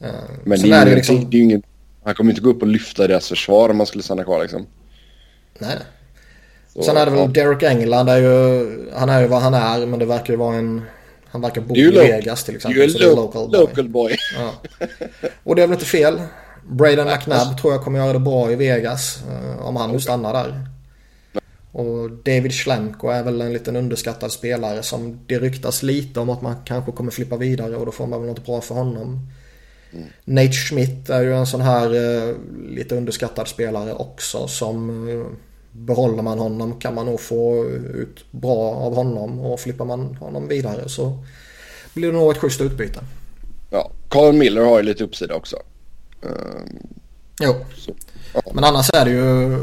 Eh, 0.00 0.10
Men 0.44 0.60
det 0.62 0.70
är, 0.70 0.80
är 0.80 0.84
det 0.84 0.90
ju 0.90 0.96
liksom... 0.96 1.16
är 1.16 1.34
ingen... 1.36 1.62
Han 2.04 2.14
kommer 2.14 2.30
inte 2.30 2.42
gå 2.42 2.50
upp 2.50 2.62
och 2.62 2.68
lyfta 2.68 3.06
deras 3.06 3.28
försvar 3.28 3.68
om 3.68 3.80
han 3.80 3.86
skulle 3.86 4.02
stanna 4.02 4.24
kvar 4.24 4.42
liksom. 4.42 4.66
Nej, 5.58 5.70
nej. 5.74 5.86
Så, 6.74 6.82
Sen 6.82 6.96
är 6.96 7.04
det 7.06 7.10
väl 7.10 7.20
ja. 7.20 7.26
Derek 7.26 7.62
England 7.62 8.08
är 8.08 8.16
ju, 8.16 8.90
han 8.94 9.08
är 9.08 9.20
ju 9.20 9.26
vad 9.26 9.42
han 9.42 9.54
är 9.54 9.86
men 9.86 9.98
det 9.98 10.06
verkar 10.06 10.32
ju 10.32 10.36
vara 10.36 10.56
en, 10.56 10.82
han 11.28 11.40
verkar 11.40 11.60
bo 11.60 11.74
är 11.74 11.78
i 11.78 11.90
Vegas 11.90 12.44
till 12.44 12.52
Du 12.52 12.56
exempel. 12.56 12.80
är 12.82 12.86
det 12.98 13.04
är 13.04 13.16
lo- 13.16 13.16
local 13.16 13.48
boy. 13.50 13.60
local 13.60 13.88
boy. 13.88 14.16
Ja. 14.38 14.52
Och 15.44 15.56
det 15.56 15.62
är 15.62 15.66
väl 15.66 15.74
inte 15.74 15.86
fel. 15.86 16.20
Braden 16.68 17.06
McNabb 17.06 17.60
tror 17.60 17.72
jag 17.72 17.82
kommer 17.82 17.98
göra 17.98 18.12
det 18.12 18.18
bra 18.18 18.52
i 18.52 18.54
Vegas 18.54 19.22
eh, 19.30 19.66
om 19.66 19.76
han 19.76 19.92
nu 19.92 20.00
stannar 20.00 20.32
där. 20.32 20.66
Och 21.72 22.10
David 22.10 22.52
Schlemko 22.52 23.08
är 23.08 23.22
väl 23.22 23.40
en 23.40 23.52
liten 23.52 23.76
underskattad 23.76 24.32
spelare 24.32 24.82
som 24.82 25.20
det 25.26 25.38
ryktas 25.38 25.82
lite 25.82 26.20
om 26.20 26.30
att 26.30 26.42
man 26.42 26.56
kanske 26.64 26.92
kommer 26.92 27.10
flippa 27.10 27.36
vidare 27.36 27.76
och 27.76 27.86
då 27.86 27.92
får 27.92 28.06
man 28.06 28.20
väl 28.20 28.30
något 28.30 28.46
bra 28.46 28.60
för 28.60 28.74
honom. 28.74 29.30
Nate 30.24 30.52
Schmidt 30.52 31.10
är 31.10 31.22
ju 31.22 31.34
en 31.34 31.46
sån 31.46 31.60
här 31.60 31.94
eh, 31.94 32.34
lite 32.68 32.96
underskattad 32.96 33.48
spelare 33.48 33.94
också 33.94 34.48
som 34.48 35.08
eh, 35.08 35.26
behåller 35.72 36.22
man 36.22 36.38
honom 36.38 36.80
kan 36.80 36.94
man 36.94 37.06
nog 37.06 37.20
få 37.20 37.64
ut 37.94 38.24
bra 38.30 38.74
av 38.74 38.94
honom 38.94 39.40
och 39.40 39.60
flippar 39.60 39.84
man 39.84 40.16
honom 40.16 40.48
vidare 40.48 40.88
så 40.88 41.24
blir 41.94 42.06
det 42.06 42.18
nog 42.18 42.30
ett 42.30 42.38
schysst 42.38 42.60
utbyte. 42.60 43.00
Ja, 43.70 43.90
Colin 44.08 44.38
Miller 44.38 44.62
har 44.62 44.76
ju 44.78 44.82
lite 44.82 45.04
uppsida 45.04 45.34
också. 45.34 45.56
Ehm, 46.22 46.78
Jo. 47.40 47.54
så, 47.76 47.92
ja. 48.34 48.40
Men 48.54 48.64
annars 48.64 48.90
är 48.94 49.04
det 49.04 49.10
ju... 49.10 49.58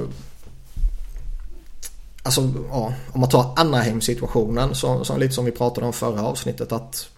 Alltså, 2.23 2.53
ja, 2.69 2.93
om 3.11 3.19
man 3.19 3.29
tar 3.29 3.53
Anaheim-situationen, 3.55 4.75
så, 4.75 5.03
så 5.03 5.17
lite 5.17 5.33
som 5.33 5.45
vi 5.45 5.51
pratade 5.51 5.87
om 5.87 5.93
förra 5.93 6.23
avsnittet, 6.23 6.71
att 6.71 7.09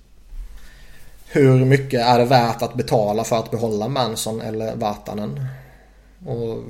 hur 1.27 1.65
mycket 1.65 2.01
är 2.01 2.19
det 2.19 2.25
värt 2.25 2.61
att 2.61 2.73
betala 2.73 3.23
för 3.23 3.39
att 3.39 3.51
behålla 3.51 3.87
Manson 3.87 4.41
eller 4.41 4.75
Vatanen? 4.75 5.45
Och 6.25 6.63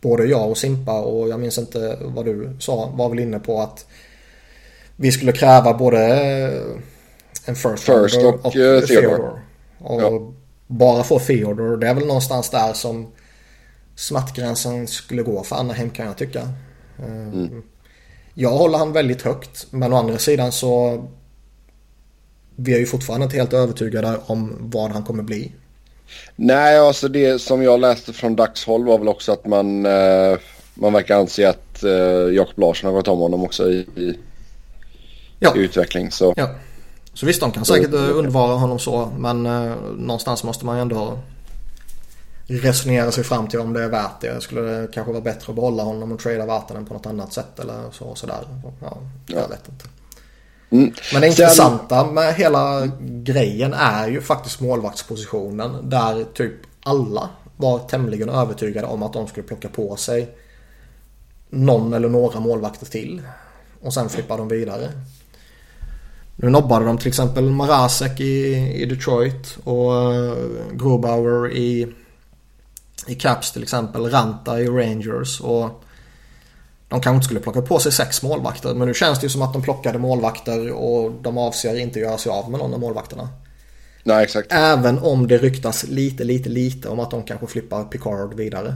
både 0.00 0.24
jag 0.24 0.50
och 0.50 0.58
Simpa 0.58 1.00
och 1.00 1.28
jag 1.28 1.40
minns 1.40 1.58
inte 1.58 1.98
vad 2.00 2.24
du 2.24 2.56
sa, 2.60 2.86
var 2.94 3.08
väl 3.08 3.18
inne 3.18 3.38
på 3.38 3.60
att 3.60 3.86
vi 4.96 5.12
skulle 5.12 5.32
kräva 5.32 5.74
både 5.74 6.00
en 7.44 7.56
first, 7.56 7.84
First 7.84 8.16
och, 8.42 8.56
eh, 8.56 8.82
Theodore. 8.84 9.42
Och 9.78 10.02
Ja. 10.02 10.32
Bara 10.68 11.04
få 11.04 11.18
Theodore, 11.18 11.76
det 11.76 11.88
är 11.88 11.94
väl 11.94 12.06
någonstans 12.06 12.50
där 12.50 12.72
som 12.72 13.06
smärtgränsen 13.96 14.86
skulle 14.86 15.22
gå 15.22 15.42
för 15.42 15.56
Anaheim 15.56 15.90
kan 15.90 16.06
jag 16.06 16.16
tycka. 16.16 16.40
Eh, 16.98 17.46
Jag 18.34 18.50
håller 18.50 18.78
han 18.78 18.92
väldigt 18.92 19.22
högt 19.22 19.66
men 19.70 19.92
å 19.92 19.96
andra 19.96 20.18
sidan 20.18 20.52
så 20.52 21.04
vi 22.56 22.74
är 22.74 22.78
ju 22.78 22.86
fortfarande 22.86 23.24
inte 23.24 23.36
helt 23.36 23.52
övertygade 23.52 24.20
om 24.26 24.56
vad 24.60 24.90
han 24.90 25.02
kommer 25.02 25.22
bli. 25.22 25.52
Nej, 26.36 26.78
alltså 26.78 27.08
det 27.08 27.38
som 27.38 27.62
jag 27.62 27.80
läste 27.80 28.12
från 28.12 28.36
dagshåll 28.36 28.84
var 28.84 28.98
väl 28.98 29.08
också 29.08 29.32
att 29.32 29.46
man, 29.46 29.86
eh, 29.86 30.38
man 30.74 30.92
verkar 30.92 31.16
anse 31.18 31.48
att 31.48 31.84
eh, 31.84 31.90
Jakob 32.34 32.58
Larsson 32.58 32.86
har 32.90 32.94
gått 32.94 33.08
om 33.08 33.18
honom 33.18 33.44
också 33.44 33.70
i, 33.70 33.76
i, 33.76 34.18
Ja, 35.38 35.56
i 35.56 35.58
utveckling. 35.58 36.10
Så 36.10 36.34
ja. 36.36 36.50
Så 37.18 37.26
visst 37.26 37.40
de 37.40 37.52
kan 37.52 37.64
säkert 37.64 37.94
eh, 37.94 38.16
undvara 38.18 38.54
honom 38.54 38.78
så 38.78 39.12
men 39.18 39.46
eh, 39.46 39.72
någonstans 39.96 40.44
måste 40.44 40.66
man 40.66 40.76
ju 40.76 40.82
ändå 40.82 41.18
resonera 42.46 43.12
sig 43.12 43.24
fram 43.24 43.46
till 43.48 43.60
om 43.60 43.72
det 43.72 43.82
är 43.82 43.88
värt 43.88 44.20
det. 44.20 44.42
Skulle 44.42 44.60
det 44.60 44.88
kanske 44.92 45.12
vara 45.12 45.22
bättre 45.22 45.50
att 45.52 45.54
behålla 45.54 45.82
honom 45.82 46.12
och 46.12 46.18
trada 46.20 46.46
vattnen 46.46 46.86
på 46.86 46.94
något 46.94 47.06
annat 47.06 47.32
sätt 47.32 47.58
eller 47.58 47.82
så 47.92 48.14
sådär. 48.14 48.38
Ja, 48.80 48.98
jag 49.26 49.42
Ja. 49.42 49.46
vet 49.46 49.68
inte. 49.68 49.84
mm. 50.70 50.92
Men 51.12 51.20
det 51.20 51.26
intressanta 51.28 52.06
med 52.06 52.34
hela 52.34 52.86
grejen 53.00 53.74
är 53.74 54.08
ju 54.08 54.20
faktiskt 54.20 54.60
målvaktspositionen. 54.60 55.90
Där 55.90 56.24
typ 56.34 56.54
alla 56.82 57.28
var 57.56 57.78
tämligen 57.78 58.28
övertygade 58.28 58.86
om 58.86 59.02
att 59.02 59.12
de 59.12 59.26
skulle 59.26 59.46
plocka 59.46 59.68
på 59.68 59.96
sig 59.96 60.28
någon 61.50 61.92
eller 61.92 62.08
några 62.08 62.40
målvakter 62.40 62.86
till. 62.86 63.22
Och 63.82 63.94
sen 63.94 64.08
flippar 64.08 64.38
de 64.38 64.48
vidare. 64.48 64.88
Nu 66.40 66.50
nobbade 66.50 66.84
de 66.84 66.98
till 66.98 67.08
exempel 67.08 67.44
Marasek 67.50 68.20
i, 68.20 68.56
i 68.82 68.86
Detroit 68.86 69.58
och 69.64 70.12
uh, 70.12 70.34
Grobauer 70.72 71.52
i, 71.52 71.86
i 73.06 73.14
Caps 73.14 73.52
till 73.52 73.62
exempel. 73.62 74.10
Ranta 74.10 74.60
i 74.60 74.66
Rangers 74.68 75.40
och 75.40 75.84
de 76.88 77.00
kanske 77.00 77.14
inte 77.14 77.24
skulle 77.24 77.40
plocka 77.40 77.62
på 77.62 77.78
sig 77.78 77.92
sex 77.92 78.22
målvakter. 78.22 78.74
Men 78.74 78.88
nu 78.88 78.94
känns 78.94 79.20
det 79.20 79.24
ju 79.26 79.30
som 79.30 79.42
att 79.42 79.52
de 79.52 79.62
plockade 79.62 79.98
målvakter 79.98 80.70
och 80.72 81.12
de 81.22 81.38
avser 81.38 81.78
inte 81.78 81.98
göra 82.00 82.18
sig 82.18 82.32
av 82.32 82.50
med 82.50 82.60
någon 82.60 82.74
av 82.74 82.80
målvakterna. 82.80 83.28
Nej, 84.04 84.24
exakt. 84.24 84.52
Även 84.52 84.98
om 84.98 85.28
det 85.28 85.38
ryktas 85.38 85.84
lite, 85.84 86.24
lite, 86.24 86.48
lite 86.48 86.88
om 86.88 87.00
att 87.00 87.10
de 87.10 87.22
kanske 87.22 87.46
flippar 87.46 87.84
Picard 87.84 88.34
vidare. 88.34 88.74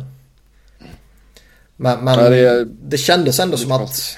Men, 1.76 2.04
men 2.04 2.14
Ja, 2.18 2.28
det 2.30 2.64
det, 2.88 2.96
är- 2.96 2.98
kändes 2.98 3.40
ändå 3.40 3.56
som 3.56 3.72
lite 3.72 3.84
att 3.84 4.16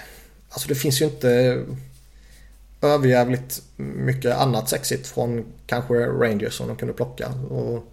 Alltså 0.50 0.68
det 0.68 0.74
finns 0.74 1.00
ju 1.00 1.04
inte 1.04 1.64
överjävligt 2.88 3.62
mycket 3.76 4.36
annat 4.36 4.68
sexigt 4.68 5.06
från 5.06 5.44
kanske 5.66 5.94
Rangers 5.94 6.54
som 6.54 6.68
de 6.68 6.76
kunde 6.76 6.94
plocka. 6.94 7.28
Och 7.50 7.84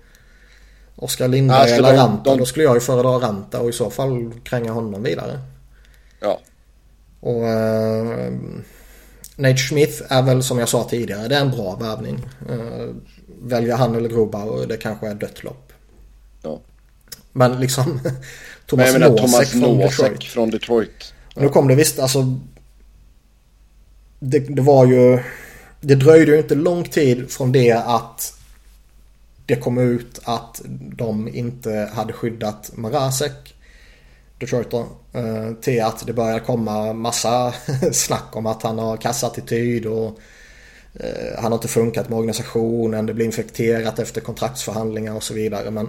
Oskar 0.96 1.28
Lindberg 1.28 1.58
Alltså, 1.60 1.76
eller 1.76 1.92
de- 1.92 1.98
Ranta. 1.98 2.24
de- 2.32 2.38
Då 2.40 2.46
skulle 2.46 2.66
jag 2.66 2.74
ju 2.76 2.80
föredra 2.80 3.10
Ranta 3.10 3.60
och 3.62 3.70
i 3.70 3.74
så 3.74 3.90
fall 3.90 4.32
kränga 4.44 4.72
honom 4.72 5.04
vidare. 5.04 5.40
Ja. 6.20 6.40
Och 7.20 7.48
eh, 7.48 8.32
Nate 9.36 9.58
Smith 9.58 10.02
är 10.10 10.22
väl 10.22 10.44
som 10.44 10.60
jag 10.60 10.70
sa 10.70 10.84
tidigare, 10.90 11.28
det 11.28 11.36
är 11.36 11.42
en 11.42 11.52
bra 11.52 11.76
värvning. 11.76 12.26
Uh, 12.52 12.90
väljer 13.44 13.76
han 13.76 13.96
eller 13.96 14.10
Grobauer, 14.10 14.68
det 14.68 14.78
kanske 14.78 15.08
är 15.08 15.14
dött 15.16 15.44
lopp. 15.44 15.74
ja. 16.44 16.60
Men 17.34 17.60
liksom 17.60 18.00
Thomas 18.66 18.96
Nosek 18.96 19.48
från 19.48 19.78
Detroit. 19.78 20.24
från 20.24 20.50
Detroit. 20.50 21.14
Och 21.36 21.42
nu 21.42 21.50
kom 21.50 21.68
det 21.68 21.76
visst, 21.76 22.00
alltså 22.00 22.40
det, 24.24 24.40
det 24.40 24.62
var 24.62 24.86
ju 24.86 25.20
det 25.80 25.96
dröjde 25.96 26.32
ju 26.32 26.38
inte 26.38 26.56
lång 26.56 26.84
tid 26.84 27.32
från 27.32 27.52
det 27.52 27.72
att 27.72 28.34
det 29.46 29.56
kom 29.56 29.78
ut 29.78 30.20
att 30.24 30.62
de 30.96 31.28
inte 31.28 31.90
hade 31.94 32.14
skyddat 32.14 32.72
Marasek, 32.76 33.56
Detroit 34.38 34.72
då, 34.72 34.88
till 35.62 35.84
att 35.84 36.08
det 36.08 36.14
började 36.14 36.40
komma 36.40 36.94
massa 36.94 37.54
snack 37.92 38.36
om 38.36 38.46
att 38.46 38.64
han 38.64 38.80
har 38.80 38.98
kassattityd 38.98 39.86
och 39.86 40.20
eh, 40.94 41.36
han 41.42 41.52
har 41.52 41.58
inte 41.58 41.68
funkat 41.68 42.10
med 42.10 42.18
organisationen, 42.18 43.06
det 43.06 43.14
blir 43.14 43.26
infekterat 43.26 44.00
efter 44.00 44.22
kontraktsförhandlingar 44.22 45.16
och 45.16 45.24
så 45.24 45.34
vidare. 45.34 45.72
Men 45.72 45.88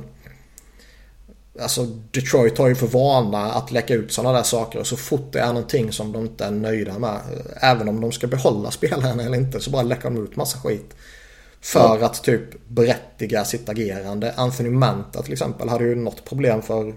Alltså 1.60 1.84
Detroit 2.10 2.58
har 2.58 2.68
ju 2.68 2.74
för 2.74 2.86
vana 2.86 3.52
att 3.52 3.70
läcka 3.70 3.94
ut 3.94 4.12
sådana 4.12 4.36
där 4.36 4.42
saker 4.42 4.78
och 4.78 4.86
så 4.86 4.96
fort 4.96 5.32
det 5.32 5.40
är 5.40 5.46
någonting 5.46 5.92
som 5.92 6.12
de 6.12 6.22
inte 6.22 6.44
är 6.44 6.50
nöjda 6.50 6.98
med. 6.98 7.20
Även 7.56 7.88
om 7.88 8.00
de 8.00 8.12
ska 8.12 8.26
behålla 8.26 8.70
spelarna 8.70 9.22
eller 9.22 9.38
inte 9.38 9.60
så 9.60 9.70
bara 9.70 9.82
läcker 9.82 10.04
de 10.04 10.24
ut 10.24 10.36
massa 10.36 10.58
skit. 10.58 10.94
För 11.60 11.98
ja. 11.98 12.06
att 12.06 12.24
typ 12.24 12.68
berättiga 12.68 13.44
sitt 13.44 13.68
agerande. 13.68 14.32
Anthony 14.36 14.70
Manta 14.70 15.22
till 15.22 15.32
exempel 15.32 15.68
hade 15.68 15.84
ju 15.84 15.94
något 15.94 16.24
problem 16.24 16.62
för 16.62 16.94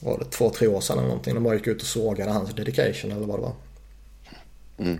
var 0.00 0.18
det, 0.18 0.24
två, 0.24 0.50
tre 0.50 0.66
år 0.68 0.80
sedan 0.80 0.98
eller 0.98 1.08
någonting. 1.08 1.34
De 1.34 1.44
bara 1.44 1.54
gick 1.54 1.66
ut 1.66 1.82
och 1.82 1.88
sågade 1.88 2.30
hans 2.30 2.54
dedication 2.54 3.12
eller 3.12 3.26
vad 3.26 3.38
det 3.38 3.42
var. 3.42 3.54
Mm. 4.78 4.98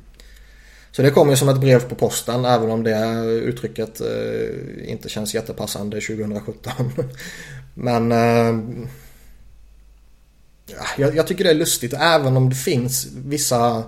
Så 0.93 1.03
det 1.03 1.11
kom 1.11 1.31
ju 1.31 1.37
som 1.37 1.49
ett 1.49 1.61
brev 1.61 1.89
på 1.89 1.95
posten 1.95 2.45
även 2.45 2.71
om 2.71 2.83
det 2.83 3.25
uttrycket 3.25 4.01
eh, 4.01 4.91
inte 4.91 5.09
känns 5.09 5.35
jättepassande 5.35 6.01
2017. 6.01 6.73
Men 7.79 8.13
eh, 8.13 8.79
jag, 10.97 11.17
jag, 11.17 11.27
tycker 11.27 11.45
det 11.45 11.51
är 11.51 11.55
lustigt 11.55 11.93
även 11.93 12.37
om 12.37 12.49
det 12.49 12.55
finns 12.55 13.07
vissa 13.17 13.85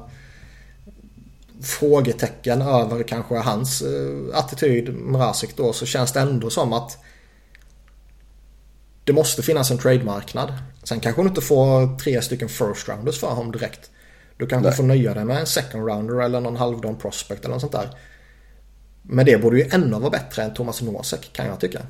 frågetecken 1.62 2.62
över 2.62 3.02
kanske 3.02 3.34
hans 3.34 3.82
eh, 3.82 4.38
attityd 4.38 4.94
Mrazek 4.94 5.56
då 5.56 5.72
så 5.72 5.86
känns 5.86 6.12
det 6.12 6.20
ändå 6.20 6.50
som 6.50 6.72
att 6.72 6.98
det 9.04 9.12
måste 9.12 9.42
finnas 9.42 9.70
en 9.70 9.78
trademarknad. 9.78 10.52
Sen 10.82 11.00
kanske 11.00 11.22
du 11.22 11.28
inte 11.28 11.40
får 11.40 11.98
tre 11.98 12.22
stycken 12.22 12.48
first 12.48 12.88
rounders 12.88 13.20
för 13.20 13.26
honom 13.26 13.52
direkt. 13.52 13.90
Du 14.36 14.46
kanske 14.46 14.68
Nej. 14.68 14.76
får 14.76 14.84
nöja 14.84 15.14
dig 15.14 15.24
med 15.24 15.40
en 15.40 15.46
second 15.46 15.88
rounder 15.88 16.20
eller 16.24 16.40
någon 16.40 16.56
halvdan 16.56 16.96
prospect 16.96 17.44
eller 17.44 17.54
något 17.54 17.60
sånt 17.60 17.72
där. 17.72 17.90
Men 19.02 19.26
det 19.26 19.38
borde 19.38 19.58
ju 19.58 19.68
ännu 19.72 19.98
vara 19.98 20.10
bättre 20.10 20.42
än 20.42 20.54
Thomas 20.54 20.82
Nosek 20.82 21.32
kan 21.32 21.46
jag 21.46 21.60
tycka. 21.60 21.80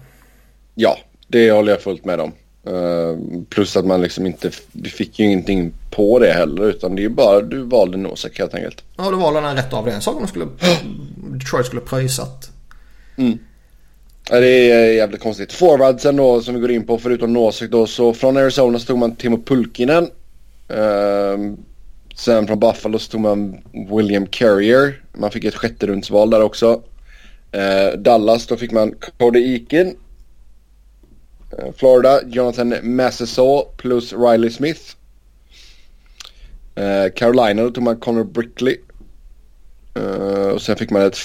Ja, 0.74 0.98
det 1.28 1.50
håller 1.50 1.72
jag 1.72 1.80
fullt 1.80 2.04
med 2.04 2.20
om. 2.20 2.32
Uh, 2.68 3.42
plus 3.48 3.76
att 3.76 3.86
man 3.86 4.02
liksom 4.02 4.26
inte, 4.26 4.50
du 4.72 4.90
fick 4.90 5.18
ju 5.18 5.24
ingenting 5.24 5.72
på 5.90 6.18
det 6.18 6.32
heller 6.32 6.68
utan 6.68 6.94
det 6.94 7.00
är 7.00 7.04
ju 7.04 7.08
bara 7.08 7.40
du 7.40 7.62
valde 7.62 7.96
Nosek 7.96 8.38
helt 8.38 8.54
enkelt. 8.54 8.84
Ja 8.96 9.10
du 9.10 9.16
valde 9.16 9.40
den 9.40 9.56
rätt 9.56 9.72
av 9.72 9.84
det. 9.84 9.92
En 9.92 10.00
sak 10.00 10.16
de 10.20 10.28
skulle, 10.28 10.46
Detroit 11.16 11.66
skulle 11.66 11.80
pröjsat. 11.80 12.50
Mm. 13.16 13.38
Ja, 14.30 14.40
det 14.40 14.70
är 14.70 14.92
jävligt 14.92 15.20
konstigt. 15.20 15.52
Forwardsen 15.52 16.16
då 16.16 16.40
som 16.40 16.54
vi 16.54 16.60
går 16.60 16.70
in 16.70 16.86
på 16.86 16.98
förutom 16.98 17.32
Nosek 17.32 17.70
då 17.70 17.86
så 17.86 18.12
från 18.12 18.36
Arizona 18.36 18.78
så 18.78 18.86
tog 18.86 18.98
man 18.98 19.16
Timo 19.16 19.42
Pulkinen. 19.42 20.04
Uh, 20.70 21.54
sen 22.14 22.46
från 22.46 22.60
Buffalo 22.60 22.98
så 22.98 23.10
tog 23.10 23.20
man 23.20 23.58
William 23.96 24.26
Carrier. 24.26 25.02
Man 25.12 25.30
fick 25.30 25.44
ett 25.44 25.54
sjätte 25.54 25.86
rundsval 25.86 26.30
där 26.30 26.42
också. 26.42 26.82
Uh, 27.56 27.98
Dallas 27.98 28.46
då 28.46 28.56
fick 28.56 28.72
man 28.72 28.94
Cody 29.18 29.54
Eakin 29.54 29.86
Eh, 29.86 30.07
Florida, 31.76 32.20
Jonathan 32.26 32.74
Massasaw 32.82 33.64
plus 33.76 34.12
Riley 34.12 34.50
Smith. 34.50 34.94
Uh, 36.78 37.10
Carolina, 37.14 37.62
då 37.62 37.70
tog 37.70 37.84
man 37.84 37.96
Connor 37.96 38.24
Brickley. 38.24 38.76
Uh, 39.98 40.48
och 40.48 40.62
sen 40.62 40.76
fick 40.76 40.90
man 40.90 41.02
ett 41.02 41.16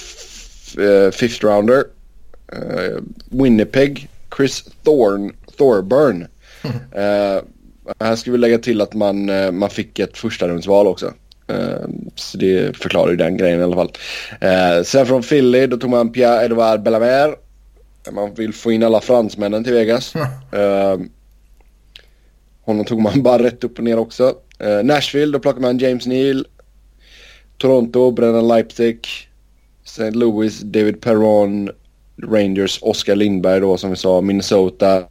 fifth 1.14 1.44
rounder. 1.44 1.84
Uh, 2.52 3.00
Winnipeg, 3.30 4.08
Chris 4.36 4.64
Thorn, 4.84 5.36
Thorburn. 5.58 6.26
Mm. 6.62 6.76
här 8.00 8.16
ska 8.16 8.32
vi 8.32 8.38
lägga 8.38 8.58
till 8.58 8.80
att 8.80 8.94
man, 8.94 9.30
man 9.58 9.70
fick 9.70 9.98
ett 9.98 10.18
första 10.18 10.48
rundsval 10.48 10.86
också. 10.86 11.12
så 12.14 12.38
det 12.38 12.76
förklarar 12.76 13.10
ju 13.10 13.16
den 13.16 13.36
grejen 13.36 13.60
i 13.60 13.62
alla 13.62 13.76
fall. 13.76 13.92
sen 14.84 15.06
från 15.06 15.22
Philly, 15.22 15.66
då 15.66 15.76
tog 15.76 15.90
man 15.90 16.12
Pierre-Edouard 16.12 16.82
Bellamer. 16.82 17.34
Man 18.10 18.34
vill 18.34 18.52
få 18.54 18.72
in 18.72 18.82
alla 18.82 19.00
fransmännen 19.00 19.64
till 19.64 19.72
Vegas. 19.72 20.16
uh, 20.16 21.06
honom 22.60 22.84
tog 22.84 23.00
man 23.00 23.22
bara 23.22 23.42
rätt 23.42 23.64
upp 23.64 23.78
och 23.78 23.84
ner 23.84 23.98
också. 23.98 24.34
Uh, 24.64 24.84
Nashville, 24.84 25.32
då 25.32 25.38
plockar 25.38 25.60
man 25.60 25.78
James 25.78 26.06
Neal. 26.06 26.46
Toronto, 27.58 28.10
Brennan 28.10 28.48
Leipzig. 28.48 29.06
St. 29.84 30.10
Louis, 30.10 30.60
David 30.60 31.00
Perron. 31.00 31.70
Rangers, 32.22 32.78
Oskar 32.82 33.16
Lindberg 33.16 33.60
då 33.60 33.76
som 33.76 33.90
vi 33.90 33.96
sa. 33.96 34.20
Minnesota, 34.20 35.04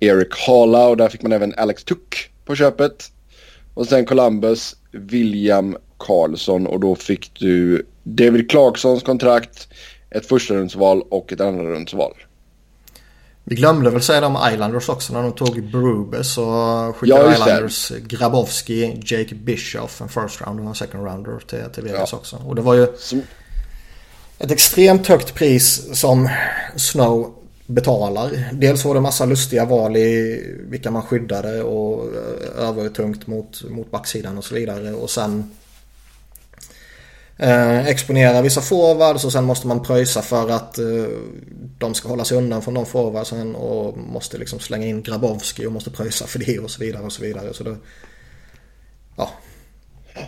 Eric 0.00 0.28
Hala 0.46 0.88
och 0.88 0.96
där 0.96 1.08
fick 1.08 1.22
man 1.22 1.32
även 1.32 1.54
Alex 1.56 1.84
Tuck 1.84 2.30
på 2.44 2.56
köpet. 2.56 3.12
Och 3.74 3.86
sen 3.86 4.04
Columbus, 4.04 4.76
William 4.90 5.76
Karlsson 5.96 6.66
och 6.66 6.80
då 6.80 6.94
fick 6.94 7.30
du 7.38 7.86
David 8.02 8.50
Clarksons 8.50 9.02
kontrakt 9.02 9.68
ett 10.14 10.26
första 10.26 10.54
rundsval 10.54 11.02
och 11.10 11.32
ett 11.32 11.40
andra 11.40 11.64
rundsval. 11.64 12.14
Vi 13.44 13.56
glömde 13.56 13.90
väl 13.90 14.02
säga 14.02 14.20
det 14.20 14.26
om 14.26 14.38
Islanders 14.52 14.88
också 14.88 15.12
när 15.12 15.22
de 15.22 15.32
tog 15.32 15.70
Berubes 15.70 16.38
och 16.38 16.96
skickade 16.96 17.24
ja, 17.24 17.32
Islanders 17.32 17.92
Grabowski, 18.06 19.00
Jake 19.04 19.34
Bischoff, 19.34 20.00
en 20.00 20.08
first 20.08 20.40
rounder 20.40 20.62
och 20.62 20.68
en 20.68 20.74
second 20.74 21.04
rounder 21.06 21.38
till, 21.46 21.64
till 21.74 21.82
Vegas 21.82 22.12
ja. 22.12 22.18
också. 22.18 22.36
Och 22.36 22.54
det 22.54 22.62
var 22.62 22.74
ju 22.74 22.86
som... 22.98 23.22
ett 24.38 24.50
extremt 24.50 25.06
högt 25.06 25.34
pris 25.34 25.88
som 26.00 26.28
Snow 26.76 27.34
betalar. 27.66 28.48
Dels 28.52 28.84
var 28.84 28.94
det 28.94 29.00
massa 29.00 29.24
lustiga 29.24 29.64
val 29.64 29.96
i 29.96 30.42
vilka 30.60 30.90
man 30.90 31.02
skyddade 31.02 31.62
och 31.62 32.04
eh, 32.04 32.68
övertungt 32.68 33.26
mot, 33.26 33.70
mot 33.70 33.90
backsidan 33.90 34.38
och 34.38 34.44
så 34.44 34.54
vidare. 34.54 34.92
Och 34.92 35.10
sen 35.10 35.50
Eh, 37.42 37.86
exponera 37.86 38.42
vissa 38.42 38.60
forwards 38.60 39.24
och 39.24 39.32
sen 39.32 39.44
måste 39.44 39.66
man 39.66 39.82
pröjsa 39.82 40.22
för 40.22 40.50
att 40.50 40.78
eh, 40.78 40.84
de 41.78 41.94
ska 41.94 42.08
hålla 42.08 42.24
sig 42.24 42.38
undan 42.38 42.62
från 42.62 42.74
de 42.74 42.86
forwardsen 42.86 43.54
och 43.54 43.98
måste 43.98 44.38
liksom 44.38 44.60
slänga 44.60 44.86
in 44.86 45.02
Grabowski 45.02 45.66
och 45.66 45.72
måste 45.72 45.90
pröjsa 45.90 46.26
för 46.26 46.38
det 46.38 46.58
och 46.58 46.70
så 46.70 46.80
vidare 46.80 47.02
och 47.02 47.12
så 47.12 47.22
vidare. 47.22 47.54
Så 47.54 47.64
det, 47.64 47.76
ja. 49.16 49.30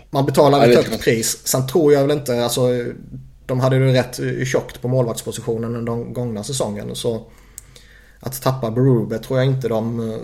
Man 0.09 0.25
betalar 0.25 0.67
ett 0.67 0.75
högt 0.75 1.03
pris. 1.03 1.47
Sen 1.47 1.67
tror 1.67 1.93
jag 1.93 2.01
väl 2.01 2.17
inte, 2.17 2.43
alltså 2.43 2.69
de 3.45 3.59
hade 3.59 3.79
det 3.79 3.93
rätt 3.93 4.47
tjockt 4.47 4.81
på 4.81 4.87
målvaktspositionen 4.87 5.75
under 5.75 5.91
de 5.91 6.13
gångna 6.13 6.43
säsongen. 6.43 6.95
Så 6.95 7.31
att 8.19 8.41
tappa 8.41 8.71
Berube 8.71 9.19
tror 9.19 9.39
jag 9.39 9.47
inte 9.47 9.67
de, 9.67 10.09
eh, 10.11 10.19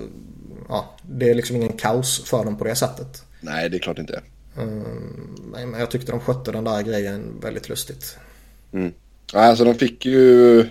ja, 0.69 0.95
det 1.03 1.29
är 1.29 1.35
liksom 1.35 1.55
ingen 1.55 1.73
kaos 1.73 2.23
för 2.25 2.45
dem 2.45 2.57
på 2.57 2.63
det 2.63 2.75
sättet. 2.75 3.23
Nej, 3.41 3.69
det 3.69 3.77
är 3.77 3.79
klart 3.79 3.99
inte. 3.99 4.21
Men 4.55 5.79
jag 5.79 5.91
tyckte 5.91 6.11
de 6.11 6.19
skötte 6.19 6.51
den 6.51 6.63
där 6.63 6.81
grejen 6.81 7.39
väldigt 7.41 7.69
lustigt. 7.69 8.17
Mm. 8.73 8.93
Alltså 9.33 9.63
de 9.63 9.75
fick 9.75 10.05
ju... 10.05 10.65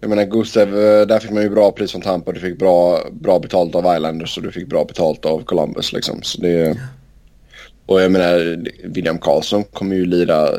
Jag 0.00 0.10
menar 0.10 0.24
Gustav, 0.24 0.68
eh, 0.68 1.06
där 1.06 1.18
fick 1.18 1.30
man 1.30 1.42
ju 1.42 1.50
bra 1.50 1.72
pris 1.72 1.92
från 1.92 2.00
Tampa. 2.00 2.32
Du 2.32 2.40
fick 2.40 2.58
bra, 2.58 3.00
bra 3.12 3.38
betalt 3.38 3.74
av 3.74 3.96
Islanders 3.96 4.36
och 4.36 4.42
du 4.42 4.52
fick 4.52 4.68
bra 4.68 4.84
betalt 4.84 5.24
av 5.24 5.44
Columbus 5.44 5.92
liksom. 5.92 6.22
Så 6.22 6.40
det... 6.40 6.78
Och 7.86 8.00
jag 8.02 8.12
menar 8.12 8.64
William 8.84 9.18
Karlsson 9.18 9.64
kommer 9.64 9.96
ju 9.96 10.04
lira 10.04 10.48
eh, 10.48 10.58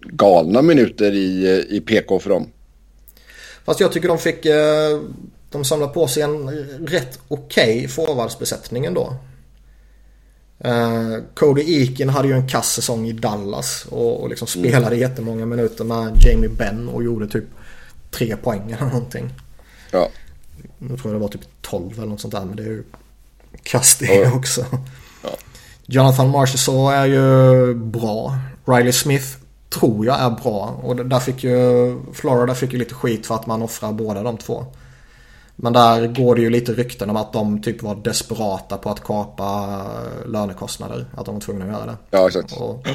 galna 0.00 0.62
minuter 0.62 1.12
i, 1.12 1.64
i 1.68 1.80
PK 1.80 2.18
för 2.18 2.30
dem. 2.30 2.46
Fast 3.64 3.80
jag 3.80 3.92
tycker 3.92 4.08
de 4.08 4.18
fick... 4.18 4.46
Eh, 4.46 5.00
de 5.50 5.64
samlade 5.64 5.92
på 5.92 6.08
sig 6.08 6.22
en 6.22 6.48
rätt 6.86 7.18
okej 7.28 7.76
okay 7.76 7.88
forwardsbesättning 7.88 8.84
ändå. 8.84 9.16
Uh, 10.64 11.18
Cody 11.34 11.82
Eakin 11.82 12.08
hade 12.08 12.28
ju 12.28 12.34
en 12.34 12.48
kass 12.48 12.72
säsong 12.72 13.06
i 13.06 13.12
Dallas 13.12 13.86
och, 13.90 14.22
och 14.22 14.28
liksom 14.28 14.48
mm. 14.54 14.70
spelade 14.70 14.96
mm. 14.96 15.08
jättemånga 15.08 15.46
minuter 15.46 15.84
med 15.84 16.16
Jamie 16.20 16.48
Benn 16.48 16.88
och 16.88 17.04
gjorde 17.04 17.28
typ 17.28 17.44
tre 18.10 18.36
poäng 18.36 18.72
eller 18.72 18.86
någonting. 18.86 19.30
Ja. 19.90 20.08
Nu 20.78 20.96
tror 20.96 21.12
jag 21.12 21.14
det 21.14 21.22
var 21.22 21.28
typ 21.28 21.46
12 21.62 21.92
eller 21.98 22.06
något 22.06 22.20
sånt 22.20 22.34
där 22.34 22.44
men 22.44 22.56
det 22.56 22.62
är 22.62 22.66
ju 22.66 22.84
kass 23.62 23.96
det 23.98 24.14
ja. 24.14 24.32
också. 24.32 24.66
Ja. 25.22 25.30
Jonathan 25.86 26.30
Marchessault 26.30 26.94
är 26.94 27.06
ju 27.06 27.74
bra. 27.74 28.38
Riley 28.64 28.92
Smith 28.92 29.26
tror 29.70 30.06
jag 30.06 30.20
är 30.20 30.30
bra 30.30 30.80
och 30.82 30.96
där 30.96 31.20
fick 31.20 31.44
ju 31.44 31.98
Florida 32.12 32.54
fick 32.54 32.72
ju 32.72 32.78
lite 32.78 32.94
skit 32.94 33.26
för 33.26 33.34
att 33.34 33.46
man 33.46 33.62
offrar 33.62 33.92
båda 33.92 34.22
de 34.22 34.36
två. 34.38 34.66
Men 35.56 35.72
där 35.72 36.06
går 36.06 36.34
det 36.34 36.40
ju 36.40 36.50
lite 36.50 36.72
rykten 36.72 37.10
om 37.10 37.16
att 37.16 37.32
de 37.32 37.62
typ 37.62 37.82
var 37.82 37.94
desperata 37.94 38.76
på 38.76 38.90
att 38.90 39.04
kapa 39.04 39.82
lönekostnader. 40.26 41.06
Att 41.16 41.26
de 41.26 41.34
var 41.34 41.40
tvungna 41.40 41.64
att 41.64 41.70
göra 41.70 41.86
det. 41.86 41.96
Ja, 42.10 42.26
exakt. 42.26 42.52
Och 42.52 42.86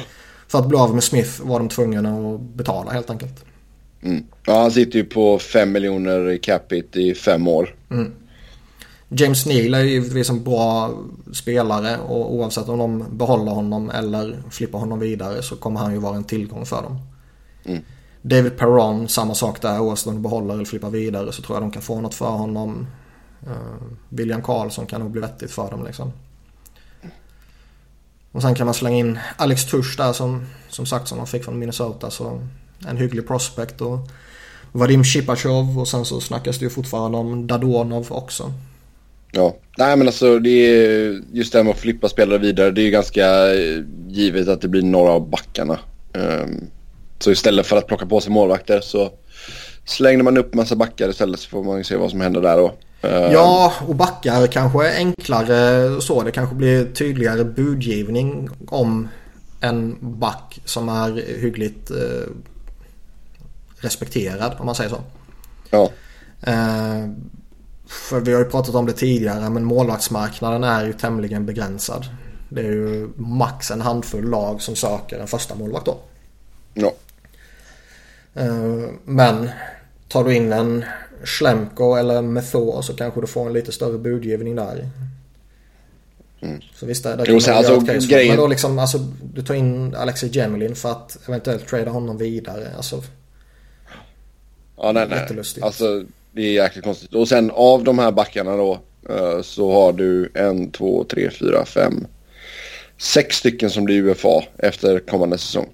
för 0.48 0.58
att 0.58 0.68
bli 0.68 0.78
av 0.78 0.94
med 0.94 1.04
Smith 1.04 1.42
var 1.42 1.58
de 1.58 1.68
tvungna 1.68 2.34
att 2.34 2.40
betala 2.40 2.90
helt 2.90 3.10
enkelt. 3.10 3.44
Mm. 4.02 4.24
Ja, 4.46 4.60
han 4.60 4.70
sitter 4.70 4.98
ju 4.98 5.04
på 5.04 5.38
5 5.38 5.72
miljoner 5.72 6.30
i 6.30 6.38
capita 6.38 6.98
i 6.98 7.14
fem 7.14 7.48
år. 7.48 7.74
Mm. 7.90 8.12
James 9.08 9.46
Neal 9.46 9.74
är 9.74 9.82
givetvis 9.82 10.30
en 10.30 10.44
bra 10.44 10.90
spelare 11.32 11.98
och 11.98 12.34
oavsett 12.34 12.68
om 12.68 12.78
de 12.78 13.04
behåller 13.10 13.52
honom 13.52 13.90
eller 13.90 14.42
flippar 14.50 14.78
honom 14.78 14.98
vidare 14.98 15.42
så 15.42 15.56
kommer 15.56 15.80
han 15.80 15.92
ju 15.92 15.98
vara 15.98 16.16
en 16.16 16.24
tillgång 16.24 16.66
för 16.66 16.82
dem. 16.82 16.98
Mm. 17.64 17.82
David 18.22 18.56
Perron, 18.56 19.08
samma 19.08 19.34
sak 19.34 19.62
där. 19.62 19.80
Oavsett 19.80 20.06
om 20.06 20.14
de 20.14 20.22
behåller 20.22 20.54
eller 20.54 20.64
flippar 20.64 20.90
vidare 20.90 21.32
så 21.32 21.42
tror 21.42 21.56
jag 21.56 21.62
de 21.62 21.70
kan 21.70 21.82
få 21.82 22.00
något 22.00 22.14
för 22.14 22.30
honom. 22.30 22.86
Uh, 23.46 23.82
William 24.08 24.42
Karlsson 24.42 24.86
kan 24.86 25.00
nog 25.00 25.10
bli 25.10 25.20
vettigt 25.20 25.50
för 25.50 25.70
dem 25.70 25.84
liksom. 25.84 26.12
Och 28.32 28.42
sen 28.42 28.54
kan 28.54 28.66
man 28.66 28.74
slänga 28.74 28.96
in 28.96 29.18
Alex 29.36 29.64
Tush 29.64 29.96
där 29.96 30.12
som, 30.12 30.46
som 30.68 30.86
sagt 30.86 31.08
som 31.08 31.18
de 31.18 31.26
fick 31.26 31.44
från 31.44 31.58
Minnesota. 31.58 32.10
Så 32.10 32.40
en 32.86 32.96
hygglig 32.96 33.26
prospect. 33.26 33.80
Och 33.80 34.08
Vadim 34.72 35.04
Shipachov 35.04 35.78
och 35.78 35.88
sen 35.88 36.04
så 36.04 36.20
snackas 36.20 36.58
det 36.58 36.64
ju 36.64 36.70
fortfarande 36.70 37.18
om 37.18 37.46
Dadonov 37.46 38.06
också. 38.12 38.52
Ja, 39.32 39.56
nej 39.78 39.96
men 39.96 40.06
alltså 40.06 40.38
det 40.38 40.50
är 40.50 41.22
just 41.32 41.52
det 41.52 41.58
här 41.58 41.64
med 41.64 41.70
att 41.70 41.80
flippa 41.80 42.08
spelare 42.08 42.38
vidare. 42.38 42.70
Det 42.70 42.80
är 42.80 42.84
ju 42.84 42.90
ganska 42.90 43.54
eh, 43.54 43.84
givet 44.08 44.48
att 44.48 44.60
det 44.60 44.68
blir 44.68 44.82
några 44.82 45.10
av 45.10 45.30
backarna. 45.30 45.78
Um, 46.12 46.70
så 47.22 47.30
istället 47.30 47.66
för 47.66 47.76
att 47.76 47.86
plocka 47.86 48.06
på 48.06 48.20
sig 48.20 48.32
målvakter 48.32 48.80
så 48.80 49.10
slängde 49.84 50.24
man 50.24 50.36
upp 50.36 50.54
massa 50.54 50.76
backar 50.76 51.08
istället 51.08 51.40
så 51.40 51.48
får 51.48 51.64
man 51.64 51.78
ju 51.78 51.84
se 51.84 51.96
vad 51.96 52.10
som 52.10 52.20
händer 52.20 52.40
där 52.40 52.56
då. 52.56 52.74
Um, 53.02 53.32
ja, 53.32 53.72
och 53.88 53.94
backar 53.94 54.46
kanske 54.46 54.88
är 54.88 54.96
enklare 54.96 56.00
så. 56.00 56.22
Det 56.22 56.30
kanske 56.30 56.54
blir 56.54 56.84
tydligare 56.84 57.44
budgivning 57.44 58.48
om 58.68 59.08
en 59.60 59.96
back 60.00 60.60
som 60.64 60.88
är 60.88 61.40
hyggligt 61.40 61.90
eh, 61.90 62.30
respekterad 63.76 64.56
om 64.58 64.66
man 64.66 64.74
säger 64.74 64.90
så. 64.90 65.00
Ja. 65.70 65.90
Eh, 66.42 67.08
för 67.86 68.20
vi 68.20 68.32
har 68.32 68.40
ju 68.40 68.50
pratat 68.50 68.74
om 68.74 68.86
det 68.86 68.92
tidigare 68.92 69.50
men 69.50 69.64
målvaktsmarknaden 69.64 70.64
är 70.64 70.86
ju 70.86 70.92
tämligen 70.92 71.46
begränsad. 71.46 72.06
Det 72.48 72.60
är 72.60 72.72
ju 72.72 73.08
max 73.16 73.70
en 73.70 73.80
handfull 73.80 74.30
lag 74.30 74.62
som 74.62 74.76
söker 74.76 75.18
en 75.18 75.28
första 75.28 75.54
målvakt 75.54 75.86
då. 75.86 75.96
Ja. 76.74 76.92
Eh, 78.34 78.90
men 79.04 79.50
tar 80.08 80.24
du 80.24 80.34
in 80.34 80.52
en 80.52 80.84
Schlemko 81.24 81.94
eller 81.94 82.22
Methor 82.22 82.82
så 82.82 82.96
kanske 82.96 83.20
du 83.20 83.26
får 83.26 83.46
en 83.46 83.52
lite 83.52 83.72
större 83.72 83.98
budgivning 83.98 84.56
där. 84.56 84.88
Mm. 86.40 86.60
Så 86.74 86.86
visst 86.86 87.06
är 87.06 87.16
det 87.16 87.24
jo, 87.28 87.40
sen, 87.40 87.54
alltså, 87.54 87.80
grejen... 87.80 88.28
Men 88.28 88.36
då 88.36 88.46
liksom, 88.46 88.78
alltså, 88.78 88.98
du 89.34 89.42
tar 89.42 89.54
in 89.54 89.94
Alexei 89.94 90.30
Jemelin 90.32 90.74
för 90.74 90.90
att 90.90 91.28
eventuellt 91.28 91.68
trada 91.68 91.90
honom 91.90 92.18
vidare. 92.18 92.68
Alltså, 92.76 93.02
ja, 94.76 94.92
nej, 94.92 95.06
nej. 95.10 95.42
Alltså, 95.60 96.04
det 96.32 96.42
är 96.42 96.52
jäkligt 96.52 96.84
konstigt. 96.84 97.14
Och 97.14 97.28
sen 97.28 97.50
av 97.50 97.84
de 97.84 97.98
här 97.98 98.12
backarna 98.12 98.56
då 98.56 98.80
uh, 99.10 99.42
så 99.42 99.72
har 99.72 99.92
du 99.92 100.30
en, 100.34 100.70
två, 100.70 101.04
tre, 101.04 101.30
fyra, 101.30 101.64
fem, 101.64 102.06
sex 102.98 103.36
stycken 103.36 103.70
som 103.70 103.84
blir 103.84 104.02
UFA 104.02 104.42
efter 104.58 104.98
kommande 104.98 105.38
säsong. 105.38 105.68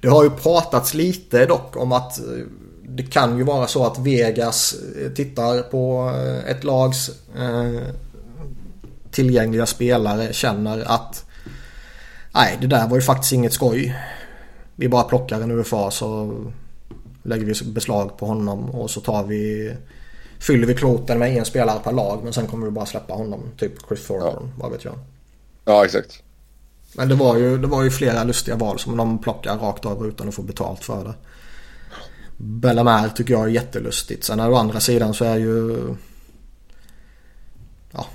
Det 0.00 0.08
har 0.08 0.24
ju 0.24 0.30
pratats 0.30 0.94
lite 0.94 1.46
dock 1.46 1.76
om 1.76 1.92
att 1.92 2.18
eh, 2.18 2.24
det 2.88 3.02
kan 3.02 3.38
ju 3.38 3.44
vara 3.44 3.66
så 3.66 3.86
att 3.86 3.98
Vegas 3.98 4.74
eh, 5.02 5.12
tittar 5.12 5.62
på 5.62 6.12
ett 6.46 6.64
lags 6.64 7.10
eh, 7.36 7.82
tillgängliga 9.10 9.66
spelare 9.66 10.32
känner 10.32 10.84
att 10.86 11.24
nej 12.34 12.58
det 12.60 12.66
där 12.66 12.88
var 12.88 12.96
ju 12.96 13.02
faktiskt 13.02 13.32
inget 13.32 13.52
skoj. 13.52 13.96
Vi 14.74 14.88
bara 14.88 15.02
plockar 15.02 15.40
en 15.40 15.50
UFA 15.50 15.90
så 15.90 16.34
lägger 17.22 17.46
vi 17.46 17.72
beslag 17.72 18.18
på 18.18 18.26
honom 18.26 18.70
och 18.70 18.90
så 18.90 19.00
tar 19.00 19.24
vi 19.24 19.72
Fyller 20.38 20.66
vi 20.66 20.74
kvoten 20.74 21.18
med 21.18 21.36
en 21.36 21.44
spelare 21.44 21.80
per 21.84 21.92
lag 21.92 22.20
men 22.24 22.32
sen 22.32 22.46
kommer 22.46 22.66
vi 22.66 22.72
bara 22.72 22.86
släppa 22.86 23.14
honom. 23.14 23.40
Typ 23.56 23.72
Chris 23.88 24.06
Thornton, 24.06 24.36
ja. 24.40 24.62
vad 24.62 24.72
vet 24.72 24.84
jag. 24.84 24.94
Ja 25.64 25.84
exakt. 25.84 26.22
Men 26.96 27.08
det 27.08 27.14
var, 27.14 27.36
ju, 27.36 27.58
det 27.58 27.66
var 27.66 27.82
ju 27.82 27.90
flera 27.90 28.24
lustiga 28.24 28.56
val 28.56 28.78
som 28.78 28.96
de 28.96 29.18
plockar 29.18 29.58
rakt 29.58 29.84
av 29.84 30.06
utan 30.06 30.28
att 30.28 30.34
få 30.34 30.42
betalt 30.42 30.84
för 30.84 31.04
det. 31.04 31.14
Bellamare 32.36 33.10
tycker 33.10 33.34
jag 33.34 33.44
är 33.44 33.48
jättelustigt. 33.48 34.24
Sen 34.24 34.40
å 34.40 34.54
andra 34.54 34.80
sidan 34.80 35.14
så 35.14 35.24
är 35.24 35.36
ju... 35.36 35.78
Ja. 37.90 38.06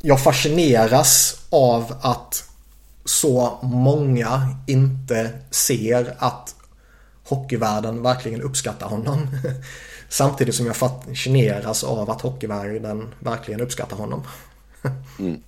Jag 0.00 0.22
fascineras 0.22 1.40
av 1.50 1.94
att 2.00 2.44
så 3.04 3.58
många 3.62 4.56
inte 4.66 5.30
ser 5.50 6.14
att 6.18 6.54
hockeyvärlden 7.24 8.02
verkligen 8.02 8.42
uppskattar 8.42 8.86
honom. 8.88 9.28
Samtidigt 10.08 10.54
som 10.54 10.66
jag 10.66 10.76
fascineras 10.76 11.84
av 11.84 12.10
att 12.10 12.20
hockeyvärlden 12.20 13.14
verkligen 13.20 13.60
uppskattar 13.60 13.96
honom. 13.96 14.22
Mm. 15.18 15.42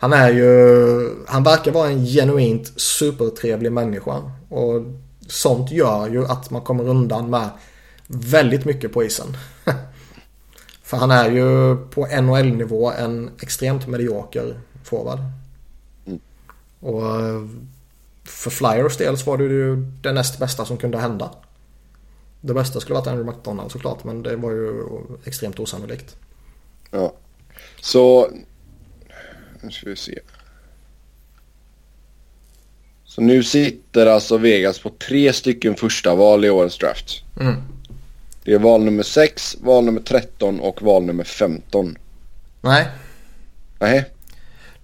Han 0.00 0.12
är 0.12 0.32
ju, 0.32 1.24
han 1.26 1.42
verkar 1.42 1.72
vara 1.72 1.88
en 1.88 2.06
genuint 2.06 2.80
supertrevlig 2.80 3.72
människa. 3.72 4.32
Och 4.48 4.82
sånt 5.26 5.70
gör 5.70 6.08
ju 6.08 6.26
att 6.26 6.50
man 6.50 6.62
kommer 6.62 6.88
undan 6.88 7.30
med 7.30 7.50
väldigt 8.06 8.64
mycket 8.64 8.92
på 8.92 9.04
isen. 9.04 9.36
För 10.82 10.96
han 10.96 11.10
är 11.10 11.30
ju 11.30 11.76
på 11.76 12.06
NHL-nivå 12.06 12.92
en 12.92 13.30
extremt 13.42 13.86
medioker 13.86 14.60
forward. 14.84 15.18
Mm. 16.06 16.20
Och 16.80 17.02
för 18.24 18.50
Flyers 18.50 18.96
del 18.96 19.18
så 19.18 19.30
var 19.30 19.38
det 19.38 19.44
ju 19.44 19.76
det 19.76 20.12
näst 20.12 20.38
bästa 20.38 20.64
som 20.64 20.76
kunde 20.76 20.98
hända. 20.98 21.30
Det 22.40 22.54
bästa 22.54 22.80
skulle 22.80 22.98
varit 22.98 23.06
Andrew 23.06 23.32
McDonald 23.32 23.72
såklart 23.72 24.04
men 24.04 24.22
det 24.22 24.36
var 24.36 24.50
ju 24.50 24.84
extremt 25.24 25.60
osannolikt. 25.60 26.16
Ja. 26.90 27.12
Så... 27.80 28.28
Nu 29.60 29.70
ska 29.70 29.90
vi 29.90 29.96
se. 29.96 30.18
Så 33.04 33.20
nu 33.20 33.42
sitter 33.42 34.06
alltså 34.06 34.36
Vegas 34.38 34.78
på 34.78 34.90
tre 34.90 35.32
stycken 35.32 35.76
första 35.76 36.14
val 36.14 36.44
i 36.44 36.50
årets 36.50 36.78
draft. 36.78 37.22
Mm. 37.40 37.62
Det 38.44 38.52
är 38.52 38.58
val 38.58 38.84
nummer 38.84 39.02
6, 39.02 39.56
val 39.60 39.84
nummer 39.84 40.00
13 40.00 40.60
och 40.60 40.82
val 40.82 41.04
nummer 41.04 41.24
15. 41.24 41.98
Nej. 42.60 42.88
Nej. 43.78 44.04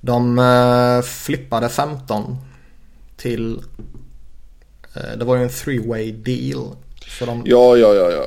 De 0.00 0.38
uh, 0.38 1.02
flippade 1.02 1.68
15 1.68 2.36
till... 3.16 3.60
Uh, 4.96 5.18
det 5.18 5.24
var 5.24 5.36
ju 5.36 5.42
en 5.42 5.48
three 5.48 5.88
way 5.88 6.12
deal. 6.12 6.76
Så 7.18 7.26
de 7.26 7.42
ja, 7.46 7.76
ja, 7.76 7.94
ja, 7.94 8.10
ja. 8.10 8.26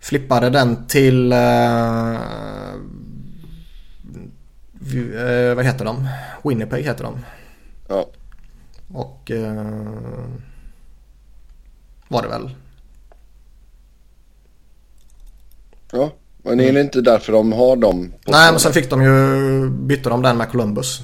Flippade 0.00 0.50
den 0.50 0.86
till... 0.88 1.32
Uh, 1.32 2.18
vad 5.54 5.64
heter 5.64 5.84
de? 5.84 6.08
Winnipeg 6.44 6.84
heter 6.84 7.04
de. 7.04 7.18
Ja. 7.88 8.06
Och 8.92 9.30
eh, 9.30 9.66
var 12.08 12.22
det 12.22 12.28
väl. 12.28 12.50
Ja, 15.92 16.12
men 16.42 16.60
är 16.60 16.72
det 16.72 16.80
inte 16.80 17.00
därför 17.00 17.32
de 17.32 17.52
har 17.52 17.76
dem? 17.76 18.12
Nej, 18.26 18.50
men 18.50 18.60
sen 18.60 18.72
fick 18.72 18.90
de 18.90 19.02
ju, 19.02 19.70
bytte 19.70 20.08
de 20.08 20.22
den 20.22 20.36
med 20.36 20.48
Columbus. 20.48 21.02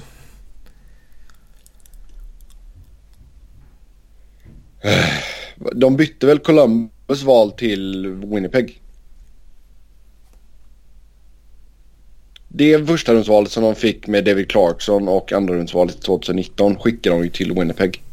De 5.75 5.97
bytte 5.97 6.27
väl 6.27 6.39
Columbus 6.39 7.23
val 7.23 7.51
till 7.51 8.07
Winnipeg? 8.07 8.81
Det 12.51 12.87
första 12.87 13.13
rundsvalet 13.13 13.51
som 13.51 13.63
de 13.63 13.75
fick 13.75 14.07
med 14.07 14.25
David 14.25 14.49
Clarkson 14.49 15.07
och 15.07 15.31
andra 15.31 15.55
rundsvalet 15.55 16.01
2019 16.01 16.79
skickade 16.79 17.15
de 17.15 17.23
ju 17.23 17.29
till 17.29 17.53
Winnipeg. 17.53 18.03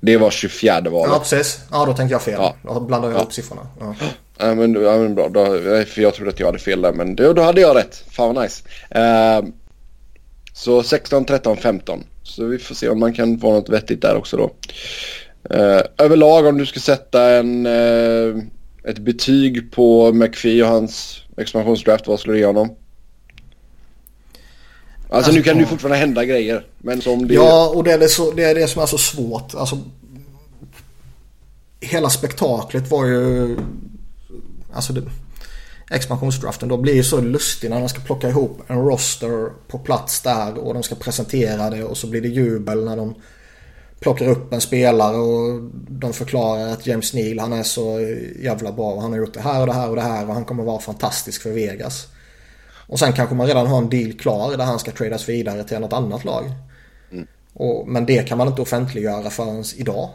Det 0.00 0.16
var 0.16 0.30
24 0.30 0.80
valet. 0.80 1.12
Ja 1.12 1.18
precis. 1.18 1.60
Ja 1.70 1.86
då 1.86 1.92
tänkte 1.94 2.14
jag 2.14 2.22
fel. 2.22 2.34
Ja. 2.38 2.56
Då 2.62 2.80
blandade 2.80 3.12
jag 3.12 3.18
ja. 3.18 3.22
ihop 3.22 3.32
siffrorna. 3.32 3.66
Ja. 3.80 3.94
Ja, 4.38 4.54
men, 4.54 4.82
ja, 4.82 4.98
men 4.98 5.14
bra. 5.14 5.28
Då, 5.28 5.44
för 5.86 6.00
jag 6.00 6.14
trodde 6.14 6.30
att 6.30 6.40
jag 6.40 6.46
hade 6.46 6.58
fel 6.58 6.82
där. 6.82 6.92
Men 6.92 7.16
då, 7.16 7.32
då 7.32 7.42
hade 7.42 7.60
jag 7.60 7.76
rätt. 7.76 8.04
Fan 8.10 8.34
vad 8.34 8.44
nice. 8.44 8.62
Uh, 8.96 9.48
så 10.52 10.82
16, 10.82 11.24
13, 11.24 11.56
15. 11.56 12.04
Så 12.22 12.44
vi 12.44 12.58
får 12.58 12.74
se 12.74 12.88
om 12.88 13.00
man 13.00 13.12
kan 13.12 13.38
få 13.38 13.52
något 13.52 13.68
vettigt 13.68 14.02
där 14.02 14.16
också 14.16 14.36
då. 14.36 14.50
Uh, 15.56 15.80
överlag 15.98 16.46
om 16.46 16.58
du 16.58 16.66
ska 16.66 16.80
sätta 16.80 17.30
en, 17.30 17.66
uh, 17.66 18.42
ett 18.84 18.98
betyg 18.98 19.72
på 19.72 20.12
McPhee 20.12 20.62
och 20.62 20.68
hans 20.68 21.22
expansionsdraft. 21.36 22.06
Vad 22.06 22.20
skulle 22.20 22.34
du 22.34 22.38
ge 22.38 22.46
honom? 22.46 22.76
Alltså, 25.08 25.32
nu 25.32 25.42
kan 25.42 25.56
det 25.56 25.60
ju 25.60 25.66
fortfarande 25.66 25.98
hända 25.98 26.24
grejer. 26.24 26.66
Men 26.78 27.02
som 27.02 27.28
det... 27.28 27.34
Ja, 27.34 27.72
och 27.74 27.84
det 27.84 27.92
är 27.92 27.98
det, 27.98 28.08
så, 28.08 28.30
det 28.30 28.44
är 28.44 28.54
det 28.54 28.68
som 28.68 28.82
är 28.82 28.86
så 28.86 28.98
svårt. 28.98 29.54
Alltså, 29.54 29.78
hela 31.80 32.10
spektaklet 32.10 32.90
var 32.90 33.06
ju... 33.06 33.56
Alltså 34.72 34.92
det, 34.92 35.02
expansionsdraften 35.90 36.68
då 36.68 36.76
blir 36.76 36.94
ju 36.94 37.04
så 37.04 37.20
lustig 37.20 37.70
när 37.70 37.80
de 37.80 37.88
ska 37.88 38.00
plocka 38.00 38.28
ihop 38.28 38.62
en 38.66 38.84
roster 38.84 39.52
på 39.68 39.78
plats 39.78 40.20
där 40.20 40.58
och 40.58 40.74
de 40.74 40.82
ska 40.82 40.94
presentera 40.94 41.70
det 41.70 41.84
och 41.84 41.96
så 41.96 42.06
blir 42.06 42.20
det 42.20 42.28
jubel 42.28 42.84
när 42.84 42.96
de 42.96 43.14
plockar 44.00 44.28
upp 44.28 44.52
en 44.52 44.60
spelare 44.60 45.16
och 45.16 45.70
de 45.88 46.12
förklarar 46.12 46.68
att 46.68 46.86
James 46.86 47.14
Neal 47.14 47.38
han 47.38 47.52
är 47.52 47.62
så 47.62 48.00
jävla 48.42 48.72
bra 48.72 48.92
och 48.92 49.02
han 49.02 49.12
har 49.12 49.18
gjort 49.18 49.34
det 49.34 49.40
här 49.40 49.60
och 49.60 49.66
det 49.66 49.72
här 49.72 49.90
och 49.90 49.96
det 49.96 50.02
här 50.02 50.28
och 50.28 50.34
han 50.34 50.44
kommer 50.44 50.64
vara 50.64 50.80
fantastisk 50.80 51.42
för 51.42 51.50
Vegas. 51.50 52.06
Och 52.88 52.98
sen 52.98 53.12
kanske 53.12 53.34
man 53.34 53.46
redan 53.46 53.66
har 53.66 53.78
en 53.78 53.88
deal 53.88 54.12
klar 54.12 54.56
där 54.56 54.64
han 54.64 54.78
ska 54.78 54.90
tradas 54.90 55.28
vidare 55.28 55.64
till 55.64 55.78
något 55.78 55.92
annat 55.92 56.24
lag. 56.24 56.44
Mm. 57.12 57.26
Och, 57.52 57.88
men 57.88 58.06
det 58.06 58.28
kan 58.28 58.38
man 58.38 58.48
inte 58.48 58.62
offentliggöra 58.62 59.30
förrän 59.30 59.64
idag. 59.76 60.10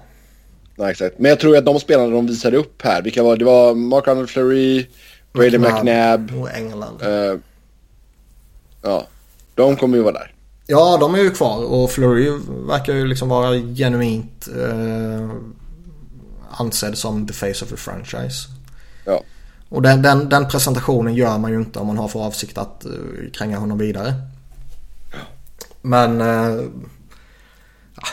Nej, 0.76 0.92
exakt. 0.92 1.20
Men 1.20 1.30
jag 1.30 1.40
tror 1.40 1.58
att 1.58 1.66
de 1.66 1.80
spelarna 1.80 2.10
de 2.10 2.28
visade 2.28 2.58
upp 2.58 2.82
här, 2.82 3.02
vilka 3.02 3.24
var 3.24 3.38
det? 3.38 3.46
var 3.46 3.76
Mark 3.76 4.08
Arnold 4.08 4.30
Fleury, 4.30 4.86
Brady 5.34 5.58
McNabb. 5.58 6.32
Och 6.42 6.54
England. 6.54 7.02
Uh, 7.02 7.40
ja, 8.82 9.08
de 9.56 9.76
kommer 9.76 9.98
ju 9.98 10.04
vara 10.04 10.14
där. 10.14 10.34
Ja, 10.68 10.98
de 10.98 11.16
är 11.16 11.20
ju 11.20 11.32
kvar 11.32 11.64
och 11.64 11.92
Flurry 11.92 12.32
verkar 12.68 12.94
ju 12.94 13.08
liksom 13.08 13.30
vara 13.30 13.56
genuint 13.56 14.48
eh, 14.60 15.30
ansedd 16.50 16.98
som 16.98 17.28
the 17.28 17.34
face 17.34 17.66
of 17.66 17.70
the 17.70 17.78
franchise. 17.78 18.48
Ja. 19.06 19.24
Och 19.74 19.82
den, 19.82 20.02
den, 20.02 20.30
den, 20.30 20.48
presentationen 20.48 21.16
gör 21.16 21.38
man 21.38 21.52
ju 21.52 21.58
inte 21.58 21.80
om 21.80 21.88
man 21.88 21.98
har 21.98 22.08
för 22.08 22.26
avsikt 22.26 22.58
att 22.58 22.86
uh, 22.86 23.32
kränga 23.32 23.58
honom 23.58 23.78
vidare. 23.78 24.14
Men 25.82 26.22
uh, 26.22 26.64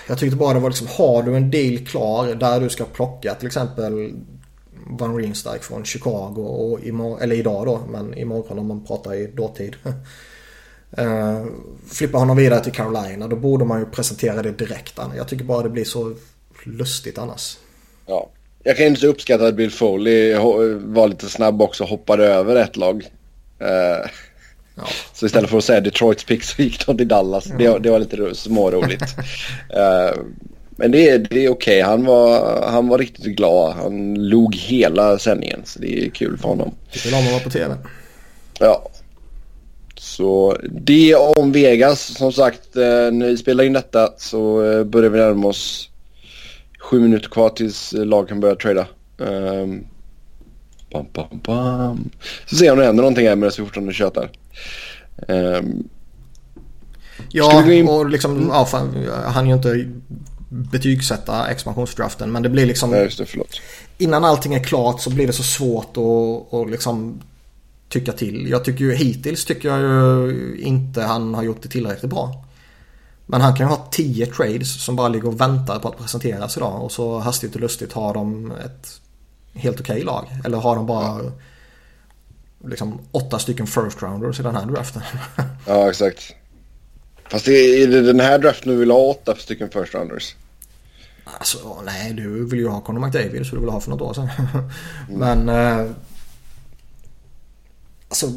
jag 0.09 0.19
tyckte 0.19 0.37
bara 0.37 0.55
det 0.55 0.61
var 0.61 0.71
liksom, 0.71 0.87
har 0.91 1.23
du 1.23 1.37
en 1.37 1.51
deal 1.51 1.87
klar 1.87 2.35
där 2.35 2.61
du 2.61 2.69
ska 2.69 2.85
plocka 2.85 3.35
till 3.35 3.47
exempel 3.47 4.15
Van 4.87 5.17
Riemsdyk 5.17 5.63
från 5.63 5.85
Chicago 5.85 6.41
och 6.41 6.81
imorgon, 6.81 7.21
eller 7.21 7.37
idag 7.37 7.67
då, 7.67 7.81
men 7.89 8.19
imorgon 8.19 8.59
om 8.59 8.67
man 8.67 8.85
pratar 8.85 9.15
i 9.15 9.27
dåtid. 9.27 9.77
uh, 10.99 11.47
flippa 11.87 12.19
honom 12.19 12.37
vidare 12.37 12.65
till 12.65 12.73
Carolina, 12.73 13.29
då 13.29 13.37
borde 13.37 13.65
man 13.65 13.81
ju 13.81 13.87
presentera 13.87 14.43
det 14.43 14.53
direkt. 14.53 14.99
Jag 15.17 15.29
tycker 15.29 15.45
bara 15.45 15.63
det 15.63 15.71
blir 15.71 15.85
så 15.85 16.15
lustigt 16.65 17.19
annars. 17.19 17.59
Ja. 18.07 18.31
Jag 18.63 18.77
kan 18.77 18.87
inte 18.87 19.07
uppskatta 19.07 19.47
att 19.47 19.55
Bill 19.55 19.71
Foley 19.71 20.35
var 20.75 21.09
lite 21.09 21.29
snabb 21.29 21.63
också 21.63 21.83
och 21.83 21.91
hoppade 21.91 22.27
över 22.27 22.57
ett 22.57 22.77
lag. 22.77 23.05
Uh, 23.63 24.11
ja. 24.75 24.89
Så 25.15 25.27
istället 25.27 25.51
för 25.51 25.59
att 25.59 25.65
säga 25.65 25.81
Detroits 25.81 26.25
pick 26.25 26.45
så 26.45 26.63
gick 26.63 26.87
de 26.87 26.97
till 26.97 27.09
Dallas. 27.09 27.47
Ja. 27.47 27.73
Det, 27.73 27.79
det, 27.79 27.91
var 27.91 27.99
lite 27.99 28.35
småroligt. 28.35 29.03
uh, 29.77 30.23
men 30.71 30.91
det, 30.91 31.19
det 31.19 31.45
är 31.45 31.49
okej. 31.49 31.51
Okay. 31.51 31.83
Han, 31.83 32.05
var, 32.05 32.63
han 32.67 32.89
var 32.89 32.99
riktigt 32.99 33.37
glad. 33.37 33.73
Han 33.73 34.15
log 34.15 34.55
hela 34.55 35.19
sändningen. 35.19 35.61
Så 35.65 35.79
det 35.79 36.07
är 36.07 36.11
kul 36.11 36.39
för 36.39 36.49
honom. 36.49 36.75
Vill 37.05 37.15
om 37.15 37.21
att 37.21 37.31
vara 37.31 37.43
på 37.43 37.51
tv. 37.51 37.75
Ja. 38.59 38.91
Så 39.97 40.57
det 40.63 41.15
om 41.15 41.53
Vegas. 41.53 42.01
Som 42.01 42.33
sagt, 42.33 42.77
eh, 42.77 43.11
när 43.13 43.27
vi 43.27 43.37
spelar 43.37 43.65
in 43.65 43.73
detta 43.73 44.13
så 44.19 44.57
börjar 44.85 45.11
vi 45.11 45.19
närma 45.19 45.49
oss 45.49 45.90
sju 46.81 47.01
minuter 47.01 47.29
kvar 47.29 47.49
tills 47.49 47.93
lag 47.93 48.29
kan 48.29 48.41
börja 48.41 48.55
trada. 48.55 48.87
Um, 49.17 49.87
bam, 50.93 51.07
bam, 51.13 51.41
bam. 51.43 52.11
Så 52.47 52.57
ser 52.57 52.65
jag 52.65 52.73
om 52.73 52.79
det 52.79 52.85
händer 52.85 53.03
någonting 53.03 53.27
här 53.27 53.37
medan 53.37 53.53
vi 53.57 53.65
fortfarande 53.65 53.93
tjötar. 53.93 54.31
Um, 55.29 55.89
ja, 57.29 57.65
och 57.89 58.11
liksom, 58.11 58.49
ja, 58.53 58.65
fan, 58.65 59.09
han 59.25 59.49
ju 59.49 59.55
inte 59.55 59.87
betygsätta 60.49 61.49
expansionsdraften. 61.49 62.33
Men 62.33 62.43
det 62.43 62.49
blir 62.49 62.67
liksom... 62.67 62.91
Nej, 62.91 63.11
det, 63.19 63.27
förlåt. 63.27 63.61
Innan 63.99 64.25
allting 64.25 64.55
är 64.55 64.65
klart 64.65 65.01
så 65.01 65.11
blir 65.11 65.27
det 65.27 65.33
så 65.33 65.43
svårt 65.43 65.97
att, 65.97 66.55
att 66.55 66.71
liksom 66.71 67.21
tycka 67.89 68.13
till. 68.13 68.47
Jag 68.51 68.65
tycker 68.65 68.85
ju 68.85 68.95
hittills 68.95 69.45
tycker 69.45 69.69
jag 69.69 69.81
ju 69.81 70.57
inte 70.61 71.03
han 71.03 71.35
har 71.35 71.43
gjort 71.43 71.63
det 71.63 71.69
tillräckligt 71.69 72.11
bra. 72.11 72.45
Men 73.31 73.41
han 73.41 73.55
kan 73.55 73.67
ju 73.67 73.71
ha 73.71 73.89
10 73.91 74.27
trades 74.27 74.85
som 74.85 74.97
bara 74.97 75.09
ligger 75.09 75.29
och 75.29 75.41
väntar 75.41 75.79
på 75.79 75.89
att 75.89 75.99
presenteras 75.99 76.57
idag. 76.57 76.85
Och 76.85 76.93
så 76.93 77.19
hastigt 77.19 77.55
och 77.55 77.61
lustigt 77.61 77.93
har 77.93 78.15
de 78.15 78.53
ett 78.53 79.01
helt 79.55 79.81
okej 79.81 79.95
okay 79.95 80.05
lag. 80.05 80.27
Eller 80.45 80.59
har 80.59 80.77
de 80.77 80.87
bara 80.87 81.21
liksom 82.65 82.99
åtta 83.11 83.39
stycken 83.39 83.67
first 83.67 84.03
rounders 84.03 84.41
i 84.41 84.43
den 84.43 84.57
här 84.57 84.67
draften. 84.67 85.03
ja, 85.67 85.89
exakt. 85.91 86.35
Fast 87.29 87.49
är 87.49 87.87
det 87.87 88.01
den 88.01 88.21
här 88.21 88.39
draften 88.39 88.73
du 88.73 88.79
vill 88.79 88.91
ha 88.91 88.99
åtta 88.99 89.37
stycken 89.37 89.71
first 89.71 89.95
rounders? 89.95 90.35
Alltså 91.25 91.83
nej, 91.85 92.13
du 92.13 92.47
vill 92.47 92.59
ju 92.59 92.69
ha 92.69 92.81
Conor 92.81 93.07
McDavid 93.07 93.47
så 93.47 93.55
du 93.55 93.61
vill 93.61 93.71
ha 93.71 93.81
för 93.81 93.91
något 93.91 94.01
år 94.01 94.15
sedan. 94.15 94.29
Men... 95.09 95.49
Eh, 95.49 95.91
alltså 98.09 98.33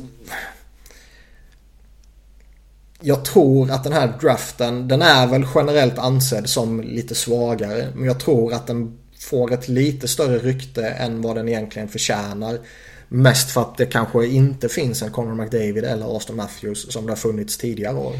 jag 3.06 3.26
tror 3.26 3.72
att 3.72 3.84
den 3.84 3.93
här 3.93 4.14
draften, 4.22 4.88
den 4.88 5.01
är 5.01 5.28
väl 5.28 5.45
generellt 5.56 5.97
ansedd 5.97 6.49
som 6.49 6.82
lite 6.82 7.16
svagare. 7.16 7.88
Men 7.95 8.06
jag 8.06 8.20
tror 8.20 8.54
att 8.54 8.68
den 8.68 8.97
får 9.20 9.54
ett 9.54 9.68
lite 9.68 10.08
större 10.08 10.38
rykte 10.38 10.88
än 10.88 11.22
vad 11.22 11.36
den 11.36 11.49
egentligen 11.49 11.88
förtjänar. 11.88 12.60
Mest 13.08 13.51
för 13.51 13.62
att 13.62 13.78
det 13.78 13.86
kanske 13.86 14.28
inte 14.28 14.70
finns 14.70 15.01
en 15.01 15.12
Conor 15.12 15.36
McDavid 15.36 15.84
eller 15.84 16.06
Austin 16.06 16.36
Matthews 16.36 16.91
som 16.91 17.06
det 17.06 17.12
har 17.12 17.18
funnits 17.18 17.58
tidigare 17.58 17.95
år. 17.95 18.14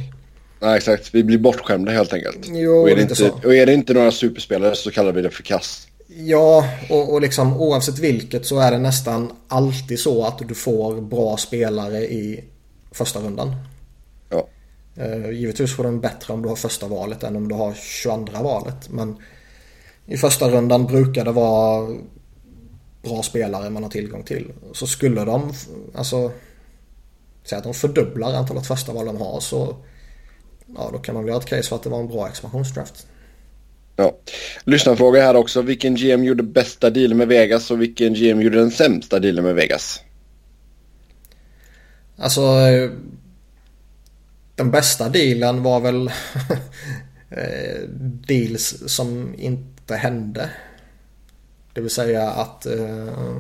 Nej 0.60 0.78
exakt, 0.78 1.16
vi 1.16 1.24
blir 1.24 1.38
bortskämda 1.38 1.92
helt 1.92 2.14
enkelt. 2.14 2.40
Jo, 2.48 2.82
och, 2.82 2.90
är 2.90 2.96
det 2.96 3.02
inte, 3.02 3.16
så. 3.16 3.30
och 3.30 3.56
är 3.56 3.66
det 3.66 3.74
inte 3.74 3.94
några 3.94 4.12
superspelare 4.12 4.76
så 4.76 4.92
kallar 4.92 5.12
vi 5.12 5.22
det 5.22 5.30
för 5.30 5.44
kast. 5.44 5.88
Ja, 6.08 6.70
och, 6.90 7.14
och 7.14 7.22
liksom 7.22 7.58
oavsett 7.58 8.00
vilket 8.00 8.46
så 8.46 8.60
är 8.60 8.72
det 8.72 8.78
nästan 8.78 9.32
alltid 9.48 10.00
så 10.00 10.26
att 10.26 10.48
du 10.48 10.56
får 10.56 11.02
bra 11.02 11.38
spelare 11.38 12.00
i 12.00 12.44
första 12.92 13.20
rundan. 13.20 13.56
Uh, 14.98 15.32
givetvis 15.32 15.76
får 15.76 15.84
den 15.84 16.00
bättre 16.00 16.34
om 16.34 16.42
du 16.42 16.50
har 16.50 16.56
första 16.56 16.88
valet 16.88 17.24
än 17.24 17.36
om 17.36 17.48
du 17.48 17.56
har 17.56 17.74
22 17.74 18.44
valet. 18.44 18.90
Men 18.90 19.16
i 20.06 20.18
första 20.18 20.50
rundan 20.50 20.86
brukar 20.86 21.26
det 21.26 21.32
vara 21.32 21.98
bra 23.02 23.24
spelare 23.24 23.70
man 23.70 23.84
har 23.84 23.90
tillgång 23.90 24.24
till. 24.24 24.52
Så 24.74 24.88
skulle 24.88 25.26
de, 25.26 25.54
alltså, 25.96 26.32
säga 27.44 27.58
att 27.58 27.64
de 27.64 27.74
fördubblar 27.74 28.34
antalet 28.34 28.68
första 28.68 28.94
val 28.94 29.06
de 29.06 29.18
har 29.18 29.40
så 29.40 29.76
ja, 30.76 30.90
då 30.94 31.00
kan 31.00 31.16
man 31.16 31.24
väl 31.24 31.30
göra 31.30 31.42
ett 31.42 31.50
case 31.50 31.70
för 31.70 31.76
att 31.76 31.84
det 31.84 31.90
var 31.90 32.00
en 32.00 32.08
bra 32.08 32.28
expansionsdraft. 32.28 33.08
Ja. 33.96 34.18
Lyssnarfråga 34.64 35.22
här 35.22 35.36
också. 35.36 35.62
Vilken 35.62 35.96
GM 35.96 36.24
gjorde 36.24 36.44
bästa 36.44 36.90
dealen 36.90 37.18
med 37.18 37.28
Vegas 37.28 37.72
och 37.72 37.82
vilken 37.82 38.14
GM 38.14 38.42
gjorde 38.42 38.58
den 38.58 38.72
sämsta 38.72 39.20
dealen 39.20 39.44
med 39.44 39.56
Vegas? 39.56 40.02
Alltså 42.18 42.42
den 44.56 44.72
bästa 44.72 45.10
dealen 45.10 45.64
var 45.64 45.80
väl 45.80 46.08
eh, 47.30 47.90
deals 48.28 48.84
som 48.86 49.36
inte 49.38 49.96
hände. 49.96 50.50
Det 51.74 51.82
vill 51.82 51.90
säga 51.90 52.30
att 52.30 52.66
eh, 52.66 53.38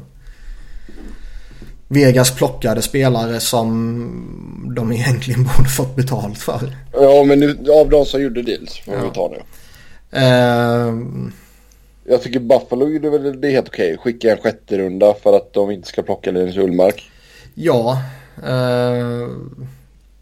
Vegas 1.87 2.35
plockade 2.35 2.81
spelare 2.81 3.39
som 3.39 4.73
de 4.75 4.91
egentligen 4.93 5.43
borde 5.43 5.69
fått 5.69 5.95
betalt 5.95 6.37
för. 6.37 6.77
Ja, 6.93 7.23
men 7.23 7.39
nu, 7.39 7.57
av 7.71 7.89
de 7.89 8.05
som 8.05 8.21
gjorde 8.21 8.41
deals 8.41 8.79
får 8.79 8.93
ja. 8.93 9.03
vi 9.03 9.09
ta 9.09 9.29
det. 9.29 9.43
Eh, 10.11 10.93
jag 12.05 12.21
tycker 12.21 12.39
Buffalo 12.39 12.87
gjorde 12.87 13.09
väl 13.09 13.41
det 13.41 13.49
helt 13.49 13.67
okej. 13.67 13.97
Skicka 13.97 14.31
en 14.31 14.37
sjätte 14.37 14.77
runda 14.77 15.13
för 15.23 15.37
att 15.37 15.53
de 15.53 15.71
inte 15.71 15.87
ska 15.87 16.01
plocka 16.01 16.31
Linus 16.31 16.57
Ullmark. 16.57 17.11
Ja. 17.53 18.01
Eh, 18.43 19.27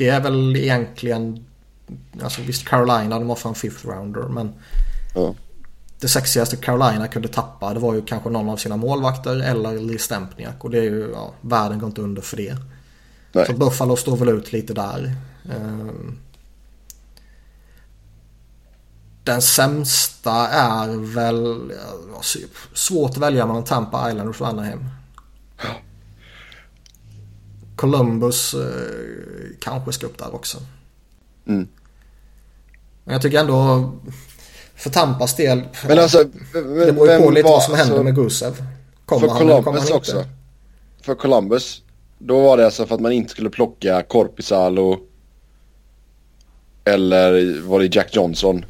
det 0.01 0.09
är 0.09 0.19
väl 0.19 0.55
egentligen, 0.55 1.45
alltså 2.23 2.41
visst 2.41 2.67
Carolina 2.67 3.19
de 3.19 3.29
offrar 3.29 3.49
en 3.49 3.55
fifth 3.55 3.87
rounder 3.87 4.21
men 4.21 4.53
ja. 5.15 5.35
det 5.99 6.07
sexigaste 6.07 6.55
Carolina 6.55 7.07
kunde 7.07 7.27
tappa 7.27 7.73
det 7.73 7.79
var 7.79 7.93
ju 7.93 8.01
kanske 8.01 8.29
någon 8.29 8.49
av 8.49 8.57
sina 8.57 8.77
målvakter 8.77 9.39
eller 9.39 9.79
Lee 9.79 9.99
Stempniak 9.99 10.63
och 10.63 10.69
det 10.69 10.77
är 10.77 10.83
ju, 10.83 11.11
ja, 11.13 11.33
världen 11.41 11.79
går 11.79 11.87
inte 11.87 12.01
under 12.01 12.21
för 12.21 12.37
det. 12.37 12.57
Nej. 13.31 13.45
Så 13.45 13.53
Buffalo 13.53 13.95
står 13.95 14.17
väl 14.17 14.29
ut 14.29 14.53
lite 14.53 14.73
där. 14.73 15.15
Ehm, 15.51 16.17
den 19.23 19.41
sämsta 19.41 20.47
är 20.47 21.13
väl 21.13 21.71
svårt 22.73 23.11
att 23.11 23.17
välja 23.17 23.45
mellan 23.45 23.63
Tampa 23.63 24.09
Islanders 24.09 24.41
och 24.41 24.47
Anaheim. 24.47 24.85
Columbus 27.81 28.53
eh, 28.53 28.59
kanske 29.59 29.91
ska 29.91 30.05
upp 30.05 30.17
där 30.17 30.35
också. 30.35 30.57
Mm. 31.47 31.67
Men 33.03 33.13
jag 33.13 33.21
tycker 33.21 33.39
ändå 33.39 33.91
för 34.75 34.89
Tampas 34.89 35.35
del. 35.35 35.61
Men 35.87 35.99
alltså, 35.99 36.23
det 36.53 36.61
beror 36.93 37.11
ju 37.11 37.19
på 37.19 37.29
lite 37.29 37.43
var, 37.43 37.51
vad 37.51 37.63
som 37.63 37.75
händer 37.75 37.93
alltså, 37.93 38.03
med 38.03 38.15
Gusev. 38.15 38.63
Kommer 39.05 39.27
för 39.27 39.27
han 39.27 39.37
Columbus 39.37 39.65
kommer 39.65 39.79
han 39.79 39.91
också. 39.93 40.25
För 41.01 41.15
Columbus. 41.15 41.81
Då 42.17 42.41
var 42.41 42.57
det 42.57 42.65
alltså 42.65 42.85
för 42.85 42.95
att 42.95 43.01
man 43.01 43.11
inte 43.11 43.29
skulle 43.29 43.49
plocka 43.49 44.03
Korpisalo. 44.03 44.99
Eller 46.85 47.61
var 47.61 47.79
det 47.79 47.95
Jack 47.95 48.15
Johnson? 48.15 48.65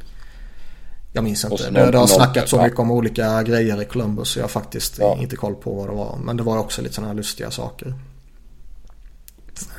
Jag 1.14 1.24
minns 1.24 1.46
inte. 1.46 1.70
Det, 1.70 1.92
det 1.92 1.98
har 1.98 2.08
snackats 2.08 2.52
så 2.52 2.62
mycket 2.62 2.80
om 2.80 2.92
olika 2.92 3.44
grejer 3.44 3.82
i 3.82 3.86
Columbus 3.86 4.30
så 4.30 4.40
jag 4.40 4.44
har 4.44 4.50
faktiskt 4.50 5.00
ja. 5.00 5.18
inte 5.22 5.36
koll 5.36 5.56
på 5.56 5.74
vad 5.74 5.90
det 5.90 5.96
var. 5.96 6.18
Men 6.24 6.38
det 6.38 6.44
var 6.44 6.58
också 6.58 6.82
lite 6.82 6.94
sådana 6.96 7.08
här 7.08 7.16
lustiga 7.16 7.52
saker. 7.52 7.94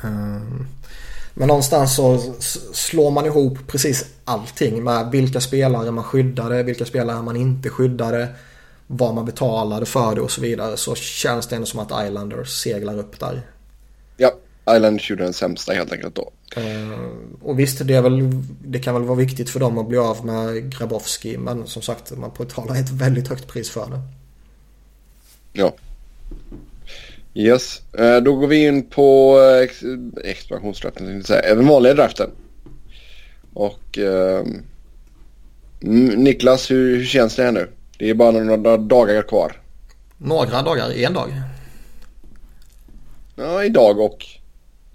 Ehm, 0.03 0.67
men 1.33 1.47
någonstans 1.47 1.95
så 1.95 2.33
slår 2.73 3.11
man 3.11 3.25
ihop 3.25 3.57
precis 3.67 4.05
allting 4.25 4.83
med 4.83 5.11
vilka 5.11 5.41
spelare 5.41 5.91
man 5.91 6.03
skyddade, 6.03 6.63
vilka 6.63 6.85
spelare 6.85 7.21
man 7.21 7.35
inte 7.35 7.69
skyddade, 7.69 8.27
vad 8.87 9.15
man 9.15 9.25
betalade 9.25 9.85
för 9.85 10.15
det 10.15 10.21
och 10.21 10.31
så 10.31 10.41
vidare. 10.41 10.77
Så 10.77 10.95
känns 10.95 11.47
det 11.47 11.55
ändå 11.55 11.65
som 11.65 11.79
att 11.79 12.05
Islanders 12.07 12.49
seglar 12.49 12.99
upp 12.99 13.19
där. 13.19 13.41
Ja, 14.17 14.31
Islanders 14.75 15.09
gjorde 15.09 15.23
den 15.23 15.33
sämsta 15.33 15.73
helt 15.73 15.91
enkelt 15.91 16.15
då. 16.15 16.31
Uh, 16.57 17.09
och 17.41 17.59
visst, 17.59 17.87
det, 17.87 17.93
är 17.93 18.01
väl, 18.01 18.29
det 18.65 18.79
kan 18.79 18.93
väl 18.93 19.03
vara 19.03 19.17
viktigt 19.17 19.49
för 19.49 19.59
dem 19.59 19.77
att 19.77 19.87
bli 19.87 19.97
av 19.97 20.25
med 20.25 20.77
Grabowski. 20.77 21.37
Men 21.37 21.67
som 21.67 21.81
sagt, 21.81 22.17
man 22.17 22.31
betalar 22.37 22.75
ett 22.75 22.89
väldigt 22.89 23.27
högt 23.27 23.47
pris 23.47 23.69
för 23.69 23.89
det. 23.89 24.01
Ja. 25.53 25.73
Yes, 27.33 27.81
uh, 27.99 28.17
då 28.17 28.35
går 28.35 28.47
vi 28.47 28.67
in 28.67 28.89
på 28.89 29.39
ex 29.63 29.83
expansionsdraften, 30.23 31.05
tänkte 31.05 31.27
säga. 31.27 31.41
Även 31.41 31.67
vanliga 31.67 31.93
draften. 31.93 32.29
Och 33.53 33.97
uh, 33.97 34.43
Niklas, 36.15 36.71
hur, 36.71 36.97
hur 36.97 37.05
känns 37.05 37.35
det 37.35 37.43
här 37.43 37.51
nu? 37.51 37.69
Det 37.97 38.09
är 38.09 38.13
bara 38.13 38.31
några 38.31 38.77
dagar 38.77 39.21
kvar. 39.21 39.61
Några 40.17 40.61
dagar, 40.61 40.91
en 40.91 41.13
dag. 41.13 41.29
Ja, 43.35 43.63
idag 43.63 43.99
och 43.99 44.25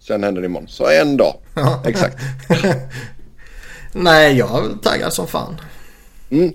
sen 0.00 0.24
händer 0.24 0.40
det 0.42 0.46
imorgon. 0.46 0.68
Så 0.68 0.90
en 0.90 1.16
dag. 1.16 1.34
Ja. 1.54 1.82
Exakt. 1.86 2.16
Nej, 3.92 4.36
jag 4.36 4.64
är 4.64 4.82
taggad 4.82 5.12
som 5.12 5.26
fan. 5.26 5.60
Mm. 6.30 6.52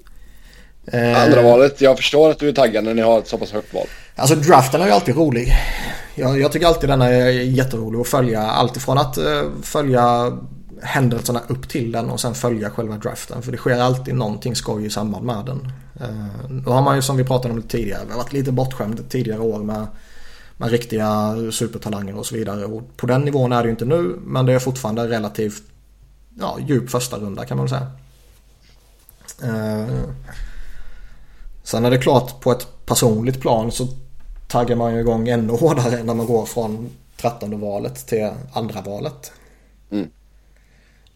Eh... 0.88 1.23
Andra 1.23 1.41
valet. 1.41 1.81
Jag 1.81 1.97
förstår 1.97 2.29
att 2.29 2.39
du 2.39 2.49
är 2.49 2.53
taggad 2.53 2.84
när 2.84 2.93
ni 2.93 3.01
har 3.01 3.19
ett 3.19 3.27
så 3.27 3.38
pass 3.38 3.51
högt 3.51 3.73
val. 3.73 3.88
Alltså 4.16 4.36
draften 4.36 4.82
är 4.82 4.86
ju 4.86 4.91
alltid 4.91 5.16
rolig. 5.16 5.53
Jag, 6.16 6.39
jag 6.39 6.51
tycker 6.51 6.68
alltid 6.68 6.89
den 6.89 7.01
är 7.01 7.30
jätterolig 7.30 7.99
att 7.99 8.07
följa. 8.07 8.41
Alltifrån 8.41 8.97
att 8.97 9.18
eh, 9.18 9.43
följa 9.61 10.38
händelserna 10.82 11.41
upp 11.47 11.70
till 11.70 11.91
den 11.91 12.09
och 12.09 12.20
sen 12.20 12.36
följa 12.36 12.70
själva 12.70 12.97
draften. 12.97 13.41
För 13.41 13.51
det 13.51 13.57
sker 13.57 13.82
alltid 13.82 14.16
någonting 14.16 14.55
skoj 14.55 14.86
i 14.86 14.89
samband 14.89 15.26
med 15.26 15.45
den. 15.45 15.72
Uh, 16.01 16.49
nu 16.49 16.70
har 16.70 16.82
man 16.82 16.95
ju 16.95 17.01
som 17.01 17.18
vi 17.18 17.24
pratade 17.24 17.53
om 17.53 17.61
tidigare 17.61 18.05
varit 18.16 18.34
lite 18.34 18.51
bortskämd 18.51 19.09
tidigare 19.09 19.39
år 19.39 19.59
med 19.59 19.88
med 20.57 20.72
riktiga 20.72 21.36
supertalanger 21.51 22.18
och 22.18 22.26
så 22.26 22.36
vidare. 22.36 22.66
Och 22.66 22.97
på 22.97 23.07
den 23.07 23.22
nivån 23.22 23.51
är 23.51 23.61
det 23.61 23.68
ju 23.68 23.72
inte 23.72 23.86
nu 23.86 24.20
men 24.24 24.45
det 24.45 24.53
är 24.53 24.59
fortfarande 24.59 25.07
relativt 25.07 25.64
ja, 26.39 26.57
djup 26.68 26.89
första 26.89 27.18
runda 27.18 27.45
kan 27.45 27.57
man 27.57 27.66
väl 27.66 27.80
säga. 27.80 27.91
Eh, 29.53 29.88
sen 31.64 31.86
är 31.86 31.91
det 31.91 31.97
klart 31.97 32.41
på 32.41 32.51
ett 32.51 32.86
personligt 32.86 33.41
plan 33.41 33.72
så 33.72 33.88
taggar 34.54 34.76
man 34.76 34.93
ju 34.93 34.99
igång 34.99 35.30
ännu 35.30 35.54
hårdare 35.54 36.04
när 36.04 36.14
man 36.14 36.26
går 36.26 36.45
från 36.45 36.89
trettonde 37.18 37.58
valet 37.58 38.08
till 38.08 38.30
andra 38.54 38.82
valet. 38.82 39.32
Mm. 39.91 40.10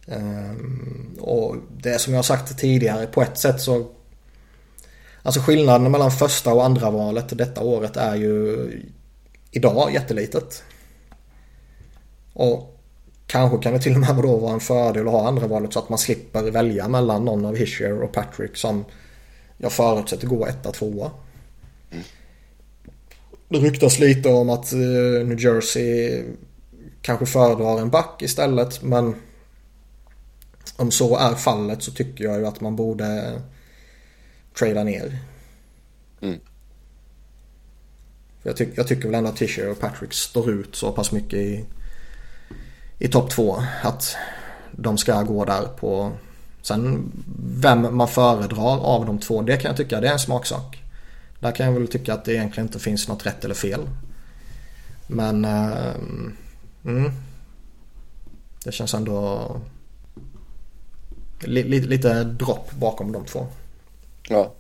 Eh, 0.08 1.20
och 1.20 1.56
det 1.78 2.00
som 2.00 2.14
jag 2.14 2.26
sagt 2.26 2.58
tidigare 2.58 3.08
på 3.08 3.22
ett 3.22 3.38
sätt 3.38 3.62
så 3.62 3.88
Alltså 5.22 5.42
skillnaden 5.42 5.92
mellan 5.92 6.12
första 6.12 6.54
och 6.54 6.66
andra 6.66 6.90
valet 6.90 7.38
detta 7.38 7.62
året 7.62 7.98
är 7.98 8.16
ju 8.16 8.72
idag 9.52 9.94
jättelitet. 9.94 10.64
Och 12.34 12.80
kanske 13.28 13.58
kan 13.58 13.74
det 13.74 13.80
till 13.80 13.94
och 13.94 14.00
med 14.00 14.16
då 14.16 14.38
vara 14.38 14.54
en 14.54 14.60
fördel 14.60 15.08
att 15.08 15.14
ha 15.14 15.28
andra 15.28 15.48
valet 15.48 15.74
så 15.74 15.80
att 15.80 15.90
man 15.90 16.00
slipper 16.00 16.52
välja 16.52 16.88
mellan 16.88 17.26
någon 17.26 17.46
av 17.46 17.56
Hischer 17.56 18.02
och 18.04 18.12
Patrick 18.12 18.58
som 18.58 18.86
jag 19.58 19.72
förutsätter 19.72 20.28
går 20.28 20.50
etta, 20.50 20.72
tvåa. 20.72 21.12
Mm. 21.92 22.04
Det 23.50 23.58
ryktas 23.58 24.00
lite 24.00 24.30
om 24.30 24.50
att 24.50 24.74
eh, 24.74 25.26
New 25.26 25.40
Jersey 25.40 26.24
kanske 27.02 27.26
föredrar 27.26 27.82
en 27.82 27.90
back 27.90 28.22
istället 28.22 28.84
men 28.84 29.16
om 30.76 30.92
så 30.92 31.18
är 31.18 31.36
fallet 31.36 31.84
så 31.84 31.92
tycker 31.92 32.24
jag 32.24 32.40
ju 32.40 32.48
att 32.48 32.62
man 32.62 32.76
borde 32.76 33.42
trada 34.60 34.84
ner. 34.84 35.20
Mm. 36.22 36.40
Jag, 38.44 38.58
tyck, 38.58 38.70
jag 38.76 38.88
tycker 38.88 39.06
väl 39.06 39.16
ändå 39.16 39.30
att 39.30 39.36
Tischer 39.36 39.70
och 39.70 39.80
Patrick 39.80 40.14
står 40.14 40.50
ut 40.50 40.76
så 40.76 40.92
pass 40.92 41.12
mycket 41.12 41.40
i, 41.40 41.66
i 43.00 43.08
topp 43.08 43.30
två. 43.30 43.64
Att 43.84 44.16
de 44.72 44.98
ska 44.98 45.22
gå 45.22 45.46
där 45.46 45.68
på... 45.68 46.12
Sen 46.62 47.12
vem 47.40 47.98
man 47.98 48.08
föredrar 48.08 48.80
av 48.80 49.06
de 49.06 49.20
två, 49.20 49.42
det 49.42 49.58
kan 49.58 49.70
jag 49.70 49.78
tycka 49.78 50.02
det 50.02 50.08
är 50.08 50.14
en 50.14 50.20
smaksak. 50.20 50.84
Där 51.40 51.52
kan 51.52 51.66
jag 51.66 51.74
väl 51.74 51.88
tycka 51.88 52.14
att 52.14 52.26
det 52.26 52.34
egentligen 52.34 52.68
inte 52.68 52.80
finns 52.80 53.08
något 53.08 53.26
rätt 53.26 53.46
eller 53.46 53.56
fel. 53.56 53.90
Men... 55.08 55.46
Uh, 55.46 55.96
mm, 56.86 57.12
det 58.64 58.72
känns 58.72 58.94
ändå... 58.94 59.52
Lite, 61.40 61.88
lite 61.88 62.24
dropp 62.24 62.72
bakom 62.72 63.12
de 63.12 63.26
två. 63.26 63.48
Ja. 64.30 64.54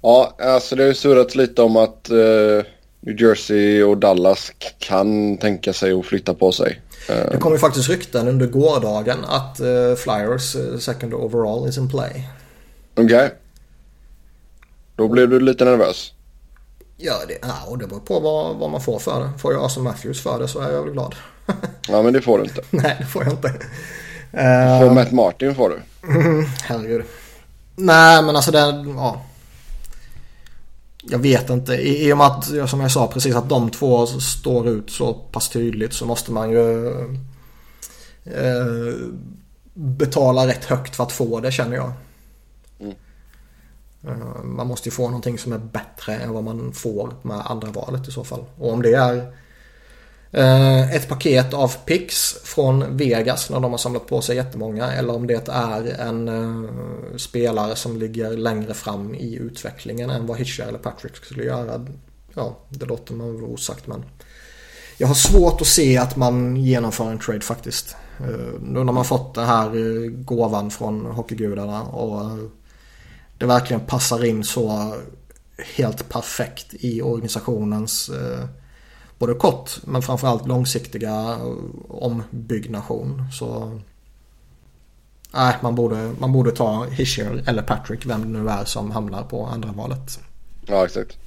Ja, 0.00 0.36
alltså 0.38 0.76
det 0.76 0.82
har 0.82 0.88
ju 0.88 0.94
surrats 0.94 1.34
lite 1.34 1.62
om 1.62 1.76
att... 1.76 2.10
Uh 2.10 2.62
New 3.00 3.22
Jersey 3.22 3.82
och 3.82 3.98
Dallas 3.98 4.52
kan 4.78 5.38
tänka 5.38 5.72
sig 5.72 5.92
att 5.92 6.06
flytta 6.06 6.34
på 6.34 6.52
sig. 6.52 6.80
Det 7.06 7.38
kom 7.40 7.52
ju 7.52 7.58
faktiskt 7.58 7.88
rykten 7.88 8.28
under 8.28 8.46
gårdagen 8.46 9.24
att 9.24 9.60
uh, 9.60 9.94
Flyers 9.94 10.56
uh, 10.56 10.78
second 10.78 11.14
overall 11.14 11.68
is 11.68 11.78
in 11.78 11.90
play. 11.90 12.28
Okej. 12.94 13.04
Okay. 13.04 13.28
Då 14.98 15.08
blev 15.08 15.28
du 15.28 15.40
lite 15.40 15.64
nervös. 15.64 16.12
Ja, 16.96 17.14
det, 17.28 17.38
ja, 17.42 17.76
det 17.76 17.86
beror 17.86 18.00
på 18.00 18.20
vad, 18.20 18.56
vad 18.56 18.70
man 18.70 18.80
får 18.80 18.98
för 18.98 19.20
det. 19.20 19.38
Får 19.38 19.52
jag 19.52 19.62
Austin 19.62 19.82
Matthews 19.82 20.22
för 20.22 20.38
det 20.38 20.48
så 20.48 20.60
är 20.60 20.72
jag 20.72 20.82
väl 20.82 20.92
glad. 20.92 21.14
ja, 21.88 22.02
men 22.02 22.12
det 22.12 22.20
får 22.20 22.38
du 22.38 22.44
inte. 22.44 22.62
Nej, 22.70 22.96
det 22.98 23.06
får 23.06 23.24
jag 23.24 23.32
inte. 23.32 23.48
Uh, 23.48 24.80
får 24.80 24.94
Matt 24.94 25.12
Martin 25.12 25.54
får 25.54 25.68
du. 25.68 25.80
herregud. 26.62 27.04
Nej, 27.76 28.22
men 28.22 28.36
alltså 28.36 28.50
den, 28.50 28.88
ja. 28.88 29.24
Jag 31.02 31.18
vet 31.18 31.50
inte. 31.50 31.74
I, 31.74 32.08
I 32.08 32.12
och 32.12 32.18
med 32.18 32.26
att, 32.26 32.70
som 32.70 32.80
jag 32.80 32.90
sa 32.90 33.06
precis, 33.06 33.34
att 33.34 33.48
de 33.48 33.70
två 33.70 34.06
står 34.06 34.68
ut 34.68 34.90
så 34.90 35.14
pass 35.14 35.48
tydligt 35.48 35.92
så 35.92 36.06
måste 36.06 36.32
man 36.32 36.50
ju 36.50 36.88
eh, 38.24 38.94
betala 39.74 40.46
rätt 40.46 40.64
högt 40.64 40.96
för 40.96 41.04
att 41.04 41.12
få 41.12 41.40
det 41.40 41.52
känner 41.52 41.76
jag. 41.76 41.92
Mm. 42.80 42.94
Eh, 44.06 44.42
man 44.44 44.66
måste 44.66 44.88
ju 44.88 44.90
få 44.90 45.06
någonting 45.06 45.38
som 45.38 45.52
är 45.52 45.58
bättre 45.58 46.14
än 46.14 46.32
vad 46.32 46.44
man 46.44 46.72
får 46.72 47.14
med 47.22 47.40
andra 47.44 47.70
valet 47.70 48.08
i 48.08 48.10
så 48.10 48.24
fall. 48.24 48.44
Och 48.58 48.72
om 48.72 48.82
det 48.82 48.94
är 48.94 49.32
eh, 50.32 50.94
ett 50.94 51.08
paket 51.08 51.54
av 51.54 51.76
pix 51.84 52.34
från 52.44 52.96
Vegas 52.96 53.50
när 53.50 53.60
de 53.60 53.70
har 53.70 53.78
samlat 53.78 54.06
på 54.06 54.20
sig 54.20 54.36
jättemånga 54.36 54.92
eller 54.92 55.14
om 55.14 55.26
det 55.26 55.48
är 55.48 56.00
en 56.00 56.28
eh, 56.28 56.70
spelare 57.16 57.76
som 57.76 57.96
ligger 57.96 58.36
längre 58.36 58.74
fram 58.74 59.14
i 59.14 59.34
utvecklingen 59.34 60.10
än 60.10 60.26
vad 60.26 60.38
Hitcher 60.38 60.62
eller 60.62 60.78
Patrick 60.78 61.16
skulle 61.16 61.44
göra. 61.44 61.86
Ja, 62.34 62.58
det 62.68 62.86
låter 62.86 63.14
man 63.14 63.34
väl 63.34 63.44
osagt 63.44 63.86
men 63.86 64.04
jag 64.98 65.08
har 65.08 65.14
svårt 65.14 65.60
att 65.60 65.66
se 65.66 65.98
att 65.98 66.16
man 66.16 66.56
genomför 66.56 67.10
en 67.10 67.18
trade 67.18 67.40
faktiskt. 67.40 67.96
Nu 68.60 68.84
när 68.84 68.92
man 68.92 69.04
fått 69.04 69.34
den 69.34 69.46
här 69.46 69.70
gåvan 70.08 70.70
från 70.70 71.06
hockeygudarna 71.06 71.82
och 71.82 72.38
det 73.38 73.46
verkligen 73.46 73.80
passar 73.80 74.24
in 74.24 74.44
så 74.44 74.94
helt 75.76 76.08
perfekt 76.08 76.74
i 76.74 77.02
organisationens 77.02 78.10
både 79.18 79.34
kort 79.34 79.70
men 79.84 80.02
framförallt 80.02 80.46
långsiktiga 80.46 81.38
ombyggnation. 81.88 83.22
Så 83.32 83.80
nej, 85.34 85.54
man 85.60 85.74
borde, 85.74 86.12
man 86.18 86.32
borde 86.32 86.50
ta 86.50 86.84
Hischer 86.84 87.42
eller 87.46 87.62
Patrick, 87.62 88.06
vem 88.06 88.32
det 88.32 88.38
nu 88.38 88.48
är 88.50 88.64
som 88.64 88.90
hamnar 88.90 89.22
på 89.22 89.46
andra 89.46 89.72
valet. 89.72 90.20
Ja, 90.66 90.84
exakt. 90.84 91.18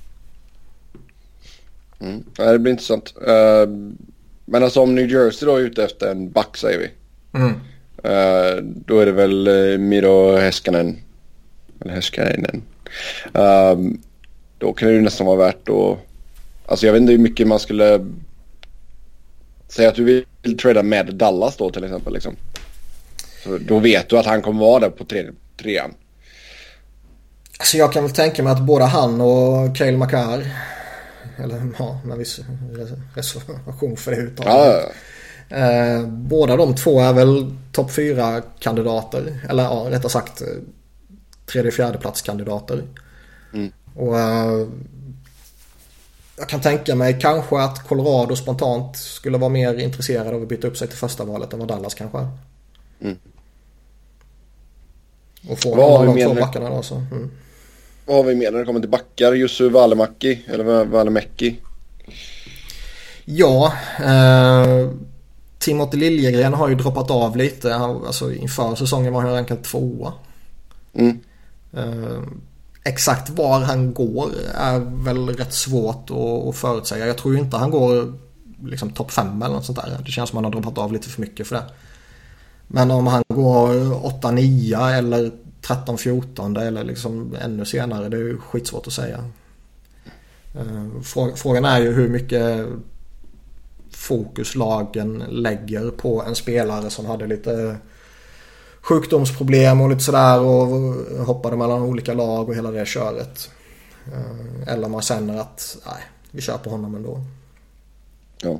Mm. 1.99 2.23
Ja, 2.37 2.51
det 2.51 2.59
blir 2.59 2.71
intressant. 2.71 3.13
Uh, 3.17 3.69
men 4.45 4.63
alltså 4.63 4.81
om 4.81 4.95
New 4.95 5.11
Jersey 5.11 5.45
då 5.45 5.55
är 5.55 5.61
ute 5.61 5.83
efter 5.83 6.11
en 6.11 6.31
back 6.31 6.57
säger 6.57 6.79
vi. 6.79 6.91
Mm. 7.39 7.51
Uh, 8.05 8.63
då 8.63 8.99
är 8.99 9.05
det 9.05 9.11
väl 9.11 9.47
uh, 9.47 9.77
Miro 9.77 10.35
Heskanen. 10.35 10.97
Eller 11.81 11.93
Heskanen. 11.93 12.61
Uh, 13.37 13.93
då 14.57 14.73
kan 14.73 14.87
det 14.87 14.93
ju 14.93 15.01
nästan 15.01 15.27
vara 15.27 15.37
värt 15.37 15.69
att 15.69 15.97
Alltså 16.71 16.85
jag 16.85 16.93
vet 16.93 17.01
inte 17.01 17.11
hur 17.11 17.19
mycket 17.19 17.47
man 17.47 17.59
skulle 17.59 18.07
säga 19.67 19.89
att 19.89 19.95
du 19.95 20.03
vill 20.43 20.57
trada 20.57 20.83
med 20.83 21.15
Dallas 21.15 21.57
då 21.57 21.69
till 21.69 21.83
exempel. 21.83 22.13
Liksom. 22.13 22.35
Så 23.43 23.57
då 23.57 23.79
vet 23.79 24.09
du 24.09 24.19
att 24.19 24.25
han 24.25 24.41
kommer 24.41 24.59
vara 24.59 24.79
där 24.79 24.89
på 24.89 25.05
tre, 25.05 25.29
trean. 25.57 25.93
Alltså 27.59 27.77
jag 27.77 27.93
kan 27.93 28.03
väl 28.03 28.11
tänka 28.11 28.43
mig 28.43 28.53
att 28.53 28.61
både 28.61 28.85
han 28.85 29.21
och 29.21 29.75
Cale 29.75 29.97
Makar 29.97 30.45
eller 31.43 31.71
ja, 31.79 32.01
med 32.05 32.17
viss 32.17 32.39
reservation 33.15 33.97
för 33.97 34.11
det 34.11 34.17
uttalandet. 34.17 34.91
Ja. 35.49 35.57
Eh, 35.57 36.07
båda 36.07 36.57
de 36.57 36.75
två 36.75 36.99
är 36.99 37.13
väl 37.13 37.55
topp 37.71 37.91
fyra 37.91 38.41
kandidater. 38.59 39.39
Eller 39.49 39.63
ja, 39.63 39.87
rättare 39.89 40.09
sagt 40.09 40.41
tredje 41.51 41.71
fjärde 41.71 41.97
plats 41.97 42.21
kandidater. 42.21 42.83
Mm. 43.53 43.71
Och 43.95 44.19
eh, 44.19 44.67
jag 46.37 46.49
kan 46.49 46.61
tänka 46.61 46.95
mig 46.95 47.17
kanske 47.19 47.61
att 47.61 47.87
Colorado 47.87 48.35
spontant 48.35 48.97
skulle 48.97 49.37
vara 49.37 49.49
mer 49.49 49.75
intresserade 49.79 50.35
av 50.35 50.41
att 50.41 50.47
byta 50.47 50.67
upp 50.67 50.77
sig 50.77 50.87
till 50.87 50.97
första 50.97 51.23
valet 51.23 51.53
än 51.53 51.59
vad 51.59 51.67
Dallas 51.67 51.93
kanske 51.93 52.17
är. 52.17 52.27
Mm. 53.01 53.17
Och 55.49 55.59
få 55.59 55.75
någon 55.75 56.07
av 56.09 56.15
de 56.15 56.23
två 56.23 56.33
backarna 56.33 56.69
då 56.69 56.83
så. 56.83 56.95
Mm. 56.95 57.31
Vad 58.05 58.17
har 58.17 58.23
vi 58.23 58.35
mer 58.35 58.51
när 58.51 58.59
det 58.59 58.65
kommer 58.65 58.79
till 58.79 58.89
backar? 58.89 59.33
Jussu 59.33 59.69
Välimäki 59.69 60.45
eller 60.47 60.85
Välimäki? 60.85 61.59
Ja, 63.25 63.73
eh, 63.99 64.89
Timothy 65.59 65.97
Liljegren 65.97 66.53
har 66.53 66.69
ju 66.69 66.75
droppat 66.75 67.11
av 67.11 67.37
lite. 67.37 67.75
Alltså 67.75 68.33
inför 68.33 68.75
säsongen 68.75 69.13
var 69.13 69.21
han 69.21 69.33
rankad 69.33 69.63
tvåa. 69.63 70.13
Mm. 70.93 71.19
Eh, 71.73 72.21
exakt 72.83 73.29
var 73.29 73.59
han 73.59 73.93
går 73.93 74.29
är 74.55 74.79
väl 75.03 75.29
rätt 75.29 75.53
svårt 75.53 76.09
att, 76.09 76.47
att 76.47 76.55
förutsäga. 76.55 77.07
Jag 77.07 77.17
tror 77.17 77.33
ju 77.33 77.39
inte 77.39 77.57
han 77.57 77.71
går 77.71 78.13
liksom 78.63 78.89
topp 78.89 79.11
5 79.11 79.41
eller 79.41 79.55
något 79.55 79.65
sånt 79.65 79.77
där. 79.77 80.01
Det 80.05 80.11
känns 80.11 80.29
som 80.29 80.37
att 80.37 80.43
han 80.43 80.53
har 80.53 80.61
droppat 80.61 80.77
av 80.77 80.93
lite 80.93 81.09
för 81.09 81.21
mycket 81.21 81.47
för 81.47 81.55
det. 81.55 81.63
Men 82.67 82.91
om 82.91 83.07
han 83.07 83.23
går 83.27 83.69
8-9 84.21 84.91
eller 84.91 85.31
13-14 85.61 86.61
eller 86.61 86.83
liksom 86.83 87.35
ännu 87.41 87.65
senare. 87.65 88.09
Det 88.09 88.17
är 88.17 88.21
ju 88.21 88.37
skitsvårt 88.37 88.87
att 88.87 88.93
säga. 88.93 89.23
Eh, 90.55 91.01
frågan 91.35 91.65
är 91.65 91.79
ju 91.79 91.91
hur 91.91 92.09
mycket 92.09 92.67
fokus 93.91 94.55
lagen 94.55 95.23
lägger 95.29 95.91
på 95.91 96.23
en 96.23 96.35
spelare 96.35 96.89
som 96.89 97.05
hade 97.05 97.27
lite 97.27 97.77
sjukdomsproblem 98.81 99.81
och 99.81 99.89
lite 99.89 100.01
sådär 100.01 100.39
och 100.39 100.67
hoppade 101.25 101.57
mellan 101.57 101.81
olika 101.81 102.13
lag 102.13 102.49
och 102.49 102.55
hela 102.55 102.71
det 102.71 102.85
köret. 102.85 103.49
Eh, 104.13 104.73
eller 104.73 104.87
man 104.87 105.01
känner 105.01 105.41
att 105.41 105.77
nej, 105.85 106.03
vi 106.31 106.41
kör 106.41 106.57
på 106.57 106.69
honom 106.69 106.95
ändå. 106.95 107.21
Ja. 108.41 108.59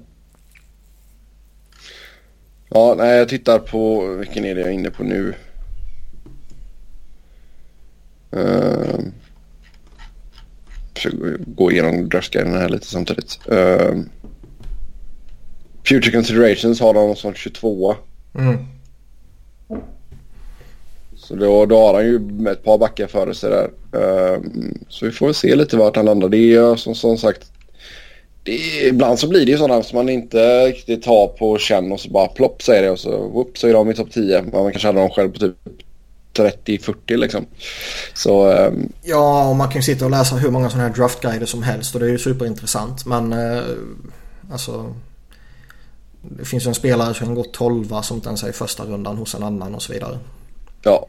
Ja, 2.69 2.95
nej 2.97 3.17
jag 3.17 3.29
tittar 3.29 3.59
på 3.59 4.05
vilken 4.05 4.45
är 4.45 4.55
det 4.55 4.61
jag 4.61 4.69
är 4.69 4.73
inne 4.73 4.91
på 4.91 5.03
nu. 5.03 5.33
Uh, 8.35 8.99
försöker 10.95 11.37
gå 11.45 11.71
igenom 11.71 12.09
draftguiden 12.09 12.53
här 12.53 12.69
lite 12.69 12.85
samtidigt. 12.85 13.39
Uh, 13.51 14.01
Future 15.83 16.11
Considerations 16.11 16.79
har 16.79 16.93
de 16.93 17.15
som 17.15 17.33
22. 17.33 17.95
Mm. 18.35 18.65
Så 21.31 21.37
då, 21.37 21.65
då 21.65 21.79
har 21.79 21.93
han 21.93 22.05
ju 22.05 22.47
ett 22.51 22.63
par 22.63 22.77
backar 22.77 23.07
före 23.07 23.33
sig 23.33 23.49
där. 23.49 23.69
Um, 23.91 24.77
så 24.89 25.05
vi 25.05 25.11
får 25.11 25.25
väl 25.25 25.35
se 25.35 25.55
lite 25.55 25.77
vart 25.77 25.95
han 25.95 26.05
landar. 26.05 26.29
Det 26.29 26.55
är 26.55 26.75
som, 26.75 26.95
som 26.95 27.17
sagt. 27.17 27.51
Det 28.43 28.87
ibland 28.87 29.19
så 29.19 29.27
blir 29.27 29.45
det 29.45 29.51
ju 29.51 29.57
sådana 29.57 29.83
som 29.83 29.97
man 29.97 30.09
inte 30.09 30.65
riktigt 30.65 31.03
tar 31.03 31.27
på 31.27 31.57
känn 31.57 31.91
och 31.91 31.99
så 31.99 32.09
bara 32.09 32.27
plopp 32.27 32.61
säger 32.61 32.81
det 32.81 32.89
och 32.89 32.99
så 32.99 33.27
whoop, 33.27 33.57
så 33.57 33.67
är 33.67 33.73
de 33.73 33.91
i 33.91 33.93
topp 33.93 34.11
10. 34.11 34.41
Man 34.41 34.71
kanske 34.71 34.87
hade 34.87 34.99
dem 34.99 35.09
själv 35.09 35.31
på 35.31 35.39
typ 35.39 35.55
30-40 36.33 37.17
liksom. 37.17 37.45
Så, 38.13 38.51
um... 38.53 38.93
Ja, 39.01 39.49
och 39.49 39.55
man 39.55 39.69
kan 39.69 39.75
ju 39.75 39.83
sitta 39.83 40.05
och 40.05 40.11
läsa 40.11 40.35
hur 40.35 40.51
många 40.51 40.69
sådana 40.69 40.87
här 40.87 40.95
draftguider 40.95 41.45
som 41.45 41.63
helst 41.63 41.93
och 41.95 41.99
det 42.01 42.07
är 42.07 42.11
ju 42.11 42.17
superintressant. 42.19 43.05
Men 43.05 43.33
uh, 43.33 43.63
alltså 44.51 44.93
det 46.21 46.45
finns 46.45 46.65
ju 46.65 46.67
en 46.67 46.75
spelare 46.75 47.13
som 47.13 47.35
gått 47.35 47.53
12 47.53 48.01
som 48.01 48.17
inte 48.17 48.29
ens 48.29 48.43
är 48.43 48.49
i 48.49 48.53
första 48.53 48.83
rundan 48.83 49.17
hos 49.17 49.35
en 49.35 49.43
annan 49.43 49.75
och 49.75 49.81
så 49.81 49.93
vidare. 49.93 50.19
Ja. 50.83 51.07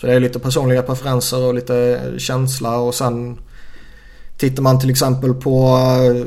Så 0.00 0.06
det 0.06 0.14
är 0.14 0.20
lite 0.20 0.38
personliga 0.38 0.82
preferenser 0.82 1.42
och 1.42 1.54
lite 1.54 2.12
känsla 2.18 2.78
och 2.78 2.94
sen 2.94 3.38
tittar 4.36 4.62
man 4.62 4.80
till 4.80 4.90
exempel 4.90 5.34
på 5.34 5.78
eh, 6.04 6.26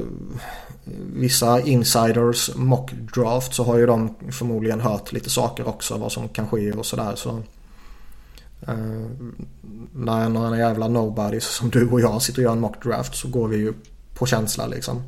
vissa 1.14 1.62
insiders 1.62 2.56
mock 2.56 2.92
draft 3.16 3.54
så 3.54 3.64
har 3.64 3.78
ju 3.78 3.86
de 3.86 4.16
förmodligen 4.32 4.82
hört 4.82 5.12
lite 5.12 5.30
saker 5.30 5.68
också 5.68 5.98
vad 5.98 6.12
som 6.12 6.30
kan 6.30 6.48
ske 6.48 6.72
och 6.72 6.86
sådär. 6.86 7.16
Så, 7.16 7.30
eh, 8.68 8.76
när 9.94 10.30
några 10.30 10.58
jävla 10.58 10.88
nobodies 10.88 11.46
som 11.46 11.70
du 11.70 11.90
och 11.90 12.02
jag 12.02 12.22
sitter 12.22 12.40
och 12.40 12.44
gör 12.44 12.52
en 12.52 12.60
mock 12.60 12.84
draft 12.84 13.16
så 13.16 13.28
går 13.28 13.48
vi 13.48 13.58
ju 13.58 13.74
på 14.14 14.26
känsla 14.26 14.68
liksom. 14.68 15.04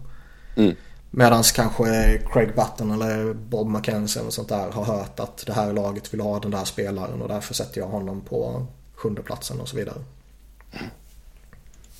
Mm. 0.55 0.75
Medan 1.13 1.43
kanske 1.43 2.17
Craig 2.33 2.55
Button 2.55 2.91
eller 2.91 3.33
Bob 3.33 3.67
McKenzie 3.67 4.21
eller 4.21 4.31
sånt 4.31 4.49
där 4.49 4.71
har 4.71 4.83
hört 4.83 5.19
att 5.19 5.45
det 5.45 5.53
här 5.53 5.73
laget 5.73 6.13
vill 6.13 6.21
ha 6.21 6.39
den 6.39 6.51
där 6.51 6.65
spelaren 6.65 7.21
och 7.21 7.27
därför 7.27 7.53
sätter 7.53 7.81
jag 7.81 7.87
honom 7.87 8.21
på 8.21 8.65
sjunde 8.95 9.21
platsen 9.21 9.59
och 9.59 9.67
så 9.67 9.77
vidare. 9.77 9.97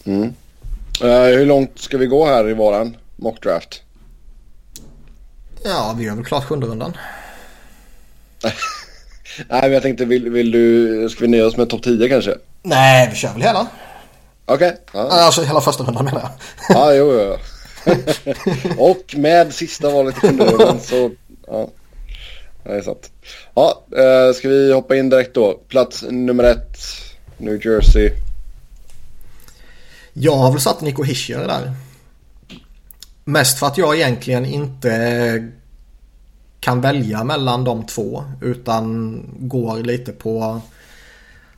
Mm. 0.04 0.34
Uh, 1.04 1.38
hur 1.38 1.46
långt 1.46 1.80
ska 1.80 1.98
vi 1.98 2.08
gå 2.08 2.26
här 2.26 2.50
i 2.50 2.54
våran 2.54 2.98
mockdraft? 3.16 3.82
Ja, 5.64 5.96
vi 5.98 6.04
gör 6.04 6.16
väl 6.16 6.26
klart 6.26 6.44
sjunde 6.44 6.68
rundan. 6.68 6.98
Nej, 9.50 9.62
men 9.62 9.72
jag 9.72 9.82
tänkte 9.82 10.06
vill, 10.06 10.30
vill 10.30 10.52
du, 10.52 11.10
ska 11.10 11.22
vi 11.22 11.28
nöja 11.28 11.46
oss 11.46 11.58
med 11.58 11.70
topp 11.70 11.84
10 11.84 12.10
kanske? 12.10 12.38
Nej, 12.62 13.10
vi 13.10 13.16
kör 13.16 13.34
väl 13.34 13.42
hela. 13.42 13.68
Okej. 14.46 14.68
Okay. 14.68 14.78
Ja. 14.94 15.10
Alltså 15.10 15.44
hela 15.44 15.62
första 15.62 15.84
rundan 15.84 16.06
menar 16.06 16.22
jag. 16.22 16.32
ja, 16.78 16.94
jo, 16.94 17.14
jo. 17.14 17.38
och 18.78 19.16
med 19.18 19.54
sista 19.54 19.90
valet 19.90 20.18
i 20.18 20.20
kondomen 20.20 20.80
så... 20.80 21.12
Ja, 21.48 21.70
det 22.64 22.70
är 22.70 22.82
sant. 22.82 23.12
Ja, 23.54 23.84
eh, 23.98 24.34
ska 24.34 24.50
vi 24.50 24.74
hoppa 24.74 24.96
in 24.96 25.10
direkt 25.10 25.34
då? 25.34 25.60
Plats 25.68 26.04
nummer 26.10 26.44
ett, 26.44 26.78
New 27.38 27.66
Jersey. 27.66 28.12
Jag 30.14 30.36
har 30.36 30.52
väl 30.52 30.62
satt 30.62 30.82
Nico 30.82 31.04
Hischier 31.04 31.48
där. 31.48 31.74
Mest 33.24 33.60
för 33.60 33.68
att 33.68 33.78
jag 33.78 33.96
egentligen 33.96 34.46
inte 34.46 35.52
kan 36.60 36.82
välja 36.82 37.24
mellan 37.24 37.64
de 37.64 37.86
två 37.86 38.24
utan 38.42 39.20
går 39.40 39.78
lite 39.78 40.12
på... 40.12 40.62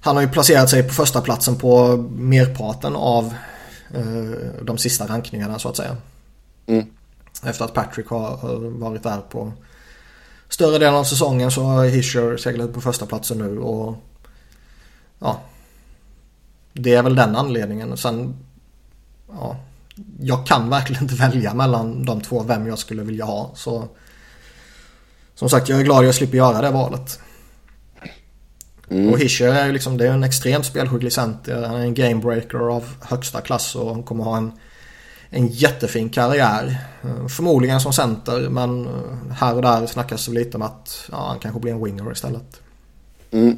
Han 0.01 0.15
har 0.15 0.23
ju 0.23 0.29
placerat 0.29 0.69
sig 0.69 0.83
på 0.83 0.93
första 0.93 1.21
platsen 1.21 1.55
på 1.55 1.97
merparten 2.15 2.95
av 2.95 3.33
eh, 3.93 4.61
de 4.61 4.77
sista 4.77 5.07
rankningarna 5.07 5.59
så 5.59 5.69
att 5.69 5.77
säga. 5.77 5.97
Mm. 6.65 6.85
Efter 7.43 7.65
att 7.65 7.73
Patrick 7.73 8.07
har 8.07 8.59
varit 8.79 9.03
där 9.03 9.21
på 9.21 9.51
större 10.49 10.77
delen 10.77 10.95
av 10.95 11.03
säsongen 11.03 11.51
så 11.51 11.63
har 11.63 11.85
Hischer 11.85 12.37
seglat 12.37 12.73
på 12.73 12.81
första 12.81 13.05
platsen 13.05 13.37
nu 13.37 13.59
och 13.59 13.95
ja. 15.19 15.41
Det 16.73 16.93
är 16.93 17.03
väl 17.03 17.15
den 17.15 17.35
anledningen. 17.35 17.97
Sen 17.97 18.35
ja, 19.29 19.55
jag 20.19 20.47
kan 20.47 20.69
verkligen 20.69 21.03
inte 21.03 21.15
välja 21.15 21.53
mellan 21.53 22.05
de 22.05 22.21
två 22.21 22.43
vem 22.43 22.67
jag 22.67 22.79
skulle 22.79 23.03
vilja 23.03 23.25
ha. 23.25 23.51
Så 23.55 23.87
som 25.35 25.49
sagt, 25.49 25.69
jag 25.69 25.79
är 25.79 25.83
glad 25.83 26.05
jag 26.05 26.15
slipper 26.15 26.37
göra 26.37 26.61
det 26.61 26.71
valet. 26.71 27.19
Mm. 28.89 29.13
Och 29.13 29.19
Hischer 29.19 29.47
är 29.47 29.65
ju 29.65 29.71
liksom, 29.71 29.97
det 29.97 30.07
är 30.07 30.11
en 30.11 30.23
extremt 30.23 30.65
spelskicklig 30.65 31.13
center. 31.13 31.63
Han 31.63 31.75
är 31.75 31.81
en 31.81 31.93
gamebreaker 31.93 32.57
av 32.57 32.83
högsta 33.01 33.41
klass 33.41 33.75
och 33.75 33.89
han 33.89 34.03
kommer 34.03 34.23
ha 34.23 34.37
en 34.37 34.51
en 35.33 35.47
jättefin 35.47 36.09
karriär. 36.09 36.77
Eh, 37.03 37.27
förmodligen 37.27 37.81
som 37.81 37.93
center 37.93 38.49
men 38.49 38.85
eh, 38.85 39.33
här 39.35 39.55
och 39.55 39.61
där 39.61 39.87
snackas 39.87 40.25
det 40.25 40.31
lite 40.31 40.57
om 40.57 40.63
att 40.63 41.09
ja, 41.11 41.27
han 41.27 41.39
kanske 41.39 41.59
blir 41.59 41.71
en 41.71 41.83
winger 41.83 42.11
istället. 42.11 42.61
Mm. 43.31 43.57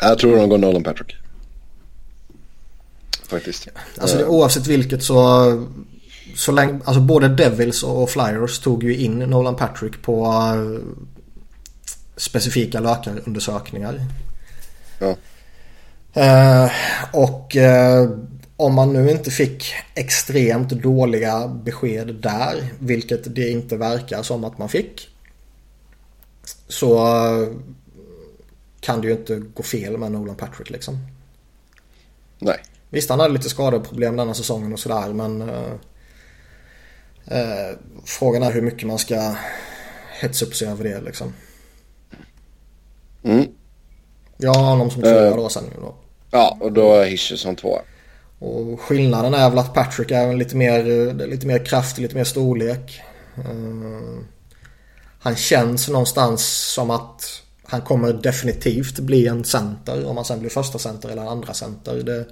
Jag 0.00 0.18
tror 0.18 0.36
de 0.36 0.48
går 0.48 0.58
Nolan 0.58 0.82
Patrick. 0.82 1.16
Faktiskt. 3.28 3.68
Alltså 3.98 4.18
det, 4.18 4.26
oavsett 4.26 4.66
vilket 4.66 5.02
så, 5.02 5.66
så 6.36 6.52
länge, 6.52 6.80
alltså 6.84 7.00
både 7.00 7.28
Devils 7.28 7.82
och 7.82 8.10
Flyers 8.10 8.58
tog 8.58 8.84
ju 8.84 8.96
in 8.96 9.18
Nolan 9.18 9.56
Patrick 9.56 10.02
på 10.02 10.32
specifika 12.16 12.80
läkarundersökningar. 12.80 14.06
Ja. 14.98 15.16
Uh, 16.16 16.70
och 17.12 17.56
uh, 17.56 18.18
om 18.62 18.74
man 18.74 18.92
nu 18.92 19.10
inte 19.10 19.30
fick 19.30 19.74
extremt 19.94 20.68
dåliga 20.68 21.48
besked 21.48 22.14
där, 22.14 22.68
vilket 22.78 23.34
det 23.34 23.50
inte 23.50 23.76
verkar 23.76 24.22
som 24.22 24.44
att 24.44 24.58
man 24.58 24.68
fick. 24.68 25.08
Så 26.68 26.96
kan 28.80 29.00
det 29.00 29.06
ju 29.06 29.12
inte 29.12 29.36
gå 29.36 29.62
fel 29.62 29.98
med 29.98 30.12
Nolan 30.12 30.36
Patrick 30.36 30.70
liksom. 30.70 30.98
Nej. 32.38 32.56
Visst, 32.90 33.10
han 33.10 33.20
hade 33.20 33.34
lite 33.34 33.48
skadeproblem 33.48 34.16
denna 34.16 34.34
säsongen 34.34 34.72
och 34.72 34.78
sådär, 34.78 35.12
men 35.12 35.42
eh, 35.42 35.72
eh, 37.26 37.76
frågan 38.04 38.42
är 38.42 38.52
hur 38.52 38.62
mycket 38.62 38.86
man 38.86 38.98
ska 38.98 39.34
hetsa 40.20 40.44
upp 40.44 40.54
sig 40.54 40.68
över 40.68 40.84
det 40.84 41.00
liksom. 41.00 41.32
Mm. 43.22 43.46
Jag 44.36 44.54
har 44.54 44.64
honom 44.64 44.90
som 44.90 45.02
tvåa 45.02 45.30
uh, 45.30 45.36
då 45.36 45.48
sen 45.48 45.64
då. 45.80 45.94
Ja, 46.30 46.56
och 46.60 46.72
då 46.72 46.94
är 46.94 47.04
Hischer 47.04 47.36
som 47.36 47.56
tvåa. 47.56 47.82
Och 48.42 48.80
skillnaden 48.80 49.34
är 49.34 49.50
väl 49.50 49.58
att 49.58 49.74
Patrick 49.74 50.10
är 50.10 50.34
lite 50.34 50.56
mer, 50.56 51.14
lite 51.26 51.46
mer 51.46 51.64
kraft, 51.64 51.98
lite 51.98 52.14
mer 52.14 52.24
storlek. 52.24 53.00
Uh, 53.38 54.20
han 55.18 55.36
känns 55.36 55.88
någonstans 55.88 56.46
som 56.46 56.90
att 56.90 57.42
han 57.64 57.80
kommer 57.82 58.12
definitivt 58.12 58.98
bli 58.98 59.26
en 59.26 59.44
center. 59.44 60.06
Om 60.06 60.16
han 60.16 60.24
sen 60.24 60.40
blir 60.40 60.50
första 60.50 60.78
center 60.78 61.08
eller 61.08 61.22
andra 61.22 61.54
center. 61.54 61.94
Det, 61.94 62.26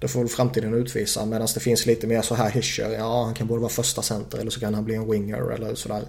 det 0.00 0.08
får 0.08 0.20
väl 0.20 0.28
framtiden 0.28 0.74
utvisa. 0.74 1.24
Medan 1.26 1.48
det 1.54 1.60
finns 1.60 1.86
lite 1.86 2.06
mer 2.06 2.22
så 2.22 2.34
här 2.34 2.50
Hischer. 2.50 2.90
Ja, 2.90 3.24
han 3.24 3.34
kan 3.34 3.46
både 3.46 3.60
vara 3.60 3.72
första 3.72 4.02
center 4.02 4.38
eller 4.38 4.50
så 4.50 4.60
kan 4.60 4.74
han 4.74 4.84
bli 4.84 4.94
en 4.94 5.10
winger 5.10 5.50
eller 5.50 5.74
sådär. 5.74 6.02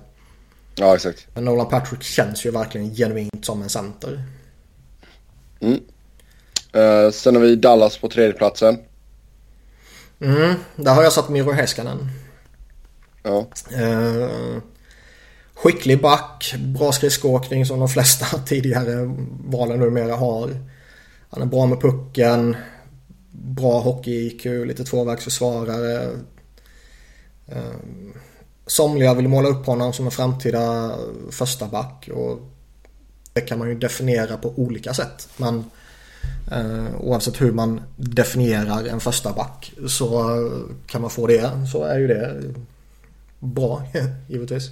Ja, 0.76 0.96
exakt. 0.96 1.28
Men 1.34 1.46
Nolan 1.46 1.70
Patrick 1.70 2.04
känns 2.04 2.46
ju 2.46 2.52
verkligen 2.52 2.96
genuint 2.96 3.46
som 3.46 3.62
en 3.62 3.70
center. 3.70 4.24
Mm. 5.60 5.80
Uh, 6.76 7.12
sen 7.12 7.36
har 7.36 7.42
vi 7.42 7.56
Dallas 7.56 7.98
på 7.98 8.10
tredjeplatsen. 8.10 8.78
Mm, 10.20 10.56
där 10.76 10.94
har 10.94 11.04
jag 11.04 11.14
satt 11.14 11.30
Miro 11.30 11.52
Heskanen. 11.52 12.10
Ja. 13.24 13.48
Uh, 13.82 14.58
skicklig 15.54 16.02
back, 16.02 16.56
bra 16.58 16.92
skridskoåkning 16.92 17.66
som 17.66 17.80
de 17.80 17.90
flesta 17.90 18.38
tidigare 18.46 19.16
valen 19.46 19.80
numera 19.80 20.16
har. 20.16 20.50
Han 21.30 21.42
är 21.42 21.46
bra 21.46 21.66
med 21.66 21.82
pucken, 21.82 22.56
bra 23.32 23.80
hockey-IQ, 23.80 24.66
lite 24.66 24.84
tvåvägsförsvarare. 24.84 26.10
Ehm, 27.48 28.14
somliga 28.68 29.14
vill 29.14 29.28
måla 29.28 29.50
upp 29.50 29.66
honom 29.66 29.94
som 29.94 30.06
en 30.06 30.12
framtida 30.12 30.96
första 31.32 31.68
back 31.68 32.10
och 32.14 32.40
det 33.34 33.42
kan 33.42 33.60
man 33.60 33.70
ju 33.70 33.76
definiera 33.76 34.38
på 34.38 34.54
olika 34.56 34.94
sätt. 34.94 35.30
Men 35.38 35.66
eh, 36.52 36.96
oavsett 37.00 37.42
hur 37.42 37.52
man 37.52 37.82
definierar 37.96 38.88
en 38.88 39.00
första 39.00 39.34
back 39.34 39.74
så 39.88 40.36
kan 40.88 41.02
man 41.02 41.10
få 41.10 41.28
det 41.28 41.52
så 41.72 41.84
är 41.84 42.00
ju 42.00 42.08
det 42.08 42.42
bra 43.40 43.84
givetvis. 44.28 44.70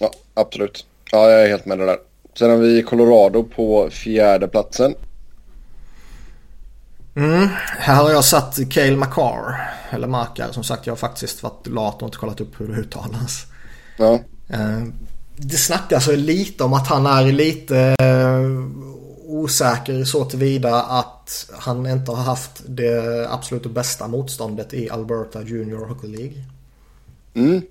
Ja, 0.00 0.10
absolut. 0.34 0.86
Ja, 1.12 1.30
jag 1.30 1.42
är 1.42 1.48
helt 1.48 1.66
med 1.66 1.78
det 1.78 1.86
där. 1.86 1.98
Sen 2.38 2.50
har 2.50 2.56
vi 2.56 2.82
Colorado 2.82 3.42
på 3.42 3.88
fjärde 3.90 4.48
platsen. 4.48 4.94
Mm, 7.16 7.48
här 7.78 8.02
har 8.02 8.10
jag 8.10 8.24
satt 8.24 8.58
Cale 8.70 8.96
Makar. 8.96 9.70
Eller 9.90 10.06
Makar 10.06 10.52
som 10.52 10.64
sagt. 10.64 10.86
Jag 10.86 10.92
har 10.92 10.96
faktiskt 10.96 11.42
varit 11.42 11.66
lat 11.66 12.02
och 12.02 12.08
inte 12.08 12.18
kollat 12.18 12.40
upp 12.40 12.60
hur 12.60 12.68
det 12.68 12.74
uttalas. 12.74 13.46
Ja. 13.96 14.20
Eh, 14.48 14.82
det 15.36 15.56
snackas 15.56 16.06
lite 16.06 16.64
om 16.64 16.72
att 16.72 16.86
han 16.86 17.06
är 17.06 17.32
lite 17.32 17.94
eh, 17.98 18.40
osäker 19.44 20.04
så 20.04 20.24
tillvida 20.24 20.82
att 20.82 21.50
han 21.52 21.86
inte 21.86 22.10
har 22.10 22.22
haft 22.22 22.62
det 22.66 23.26
absolut 23.30 23.66
bästa 23.66 24.08
motståndet 24.08 24.74
i 24.74 24.90
Alberta 24.90 25.42
Junior 25.42 25.86
Hockey 25.86 26.06
League. 26.06 26.44
Mm. 27.34 27.62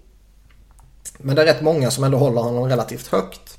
Men 1.18 1.36
det 1.36 1.42
är 1.42 1.46
rätt 1.46 1.62
många 1.62 1.92
som 1.92 2.04
ändå 2.04 2.18
håller 2.18 2.42
honom 2.42 2.70
relativt 2.70 3.08
högt. 3.08 3.58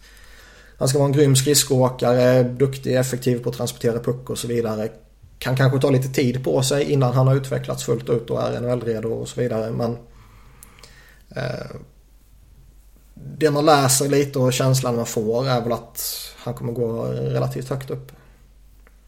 Han 0.78 0.88
ska 0.88 0.98
vara 0.98 1.06
en 1.06 1.12
grym 1.12 1.36
skridskoåkare, 1.36 2.42
duktig, 2.42 2.96
effektiv 2.96 3.42
på 3.42 3.50
att 3.50 3.56
transportera 3.56 3.98
puck 3.98 4.30
och 4.30 4.38
så 4.38 4.48
vidare. 4.48 4.88
Kan 5.38 5.56
kanske 5.56 5.80
ta 5.80 5.90
lite 5.90 6.08
tid 6.08 6.44
på 6.44 6.62
sig 6.62 6.92
innan 6.92 7.12
han 7.12 7.26
har 7.26 7.34
utvecklats 7.34 7.84
fullt 7.84 8.10
ut 8.10 8.30
och 8.30 8.42
är 8.42 8.60
NHL-redo 8.60 9.08
och 9.08 9.28
så 9.28 9.40
vidare. 9.40 9.70
Men 9.70 9.98
eh, 11.36 11.76
det 13.38 13.50
man 13.50 13.66
läser 13.66 14.08
lite 14.08 14.38
och 14.38 14.52
känslan 14.52 14.96
man 14.96 15.06
får 15.06 15.48
är 15.48 15.60
väl 15.60 15.72
att 15.72 16.30
han 16.36 16.54
kommer 16.54 16.72
gå 16.72 17.04
relativt 17.04 17.68
högt 17.68 17.90
upp. 17.90 18.12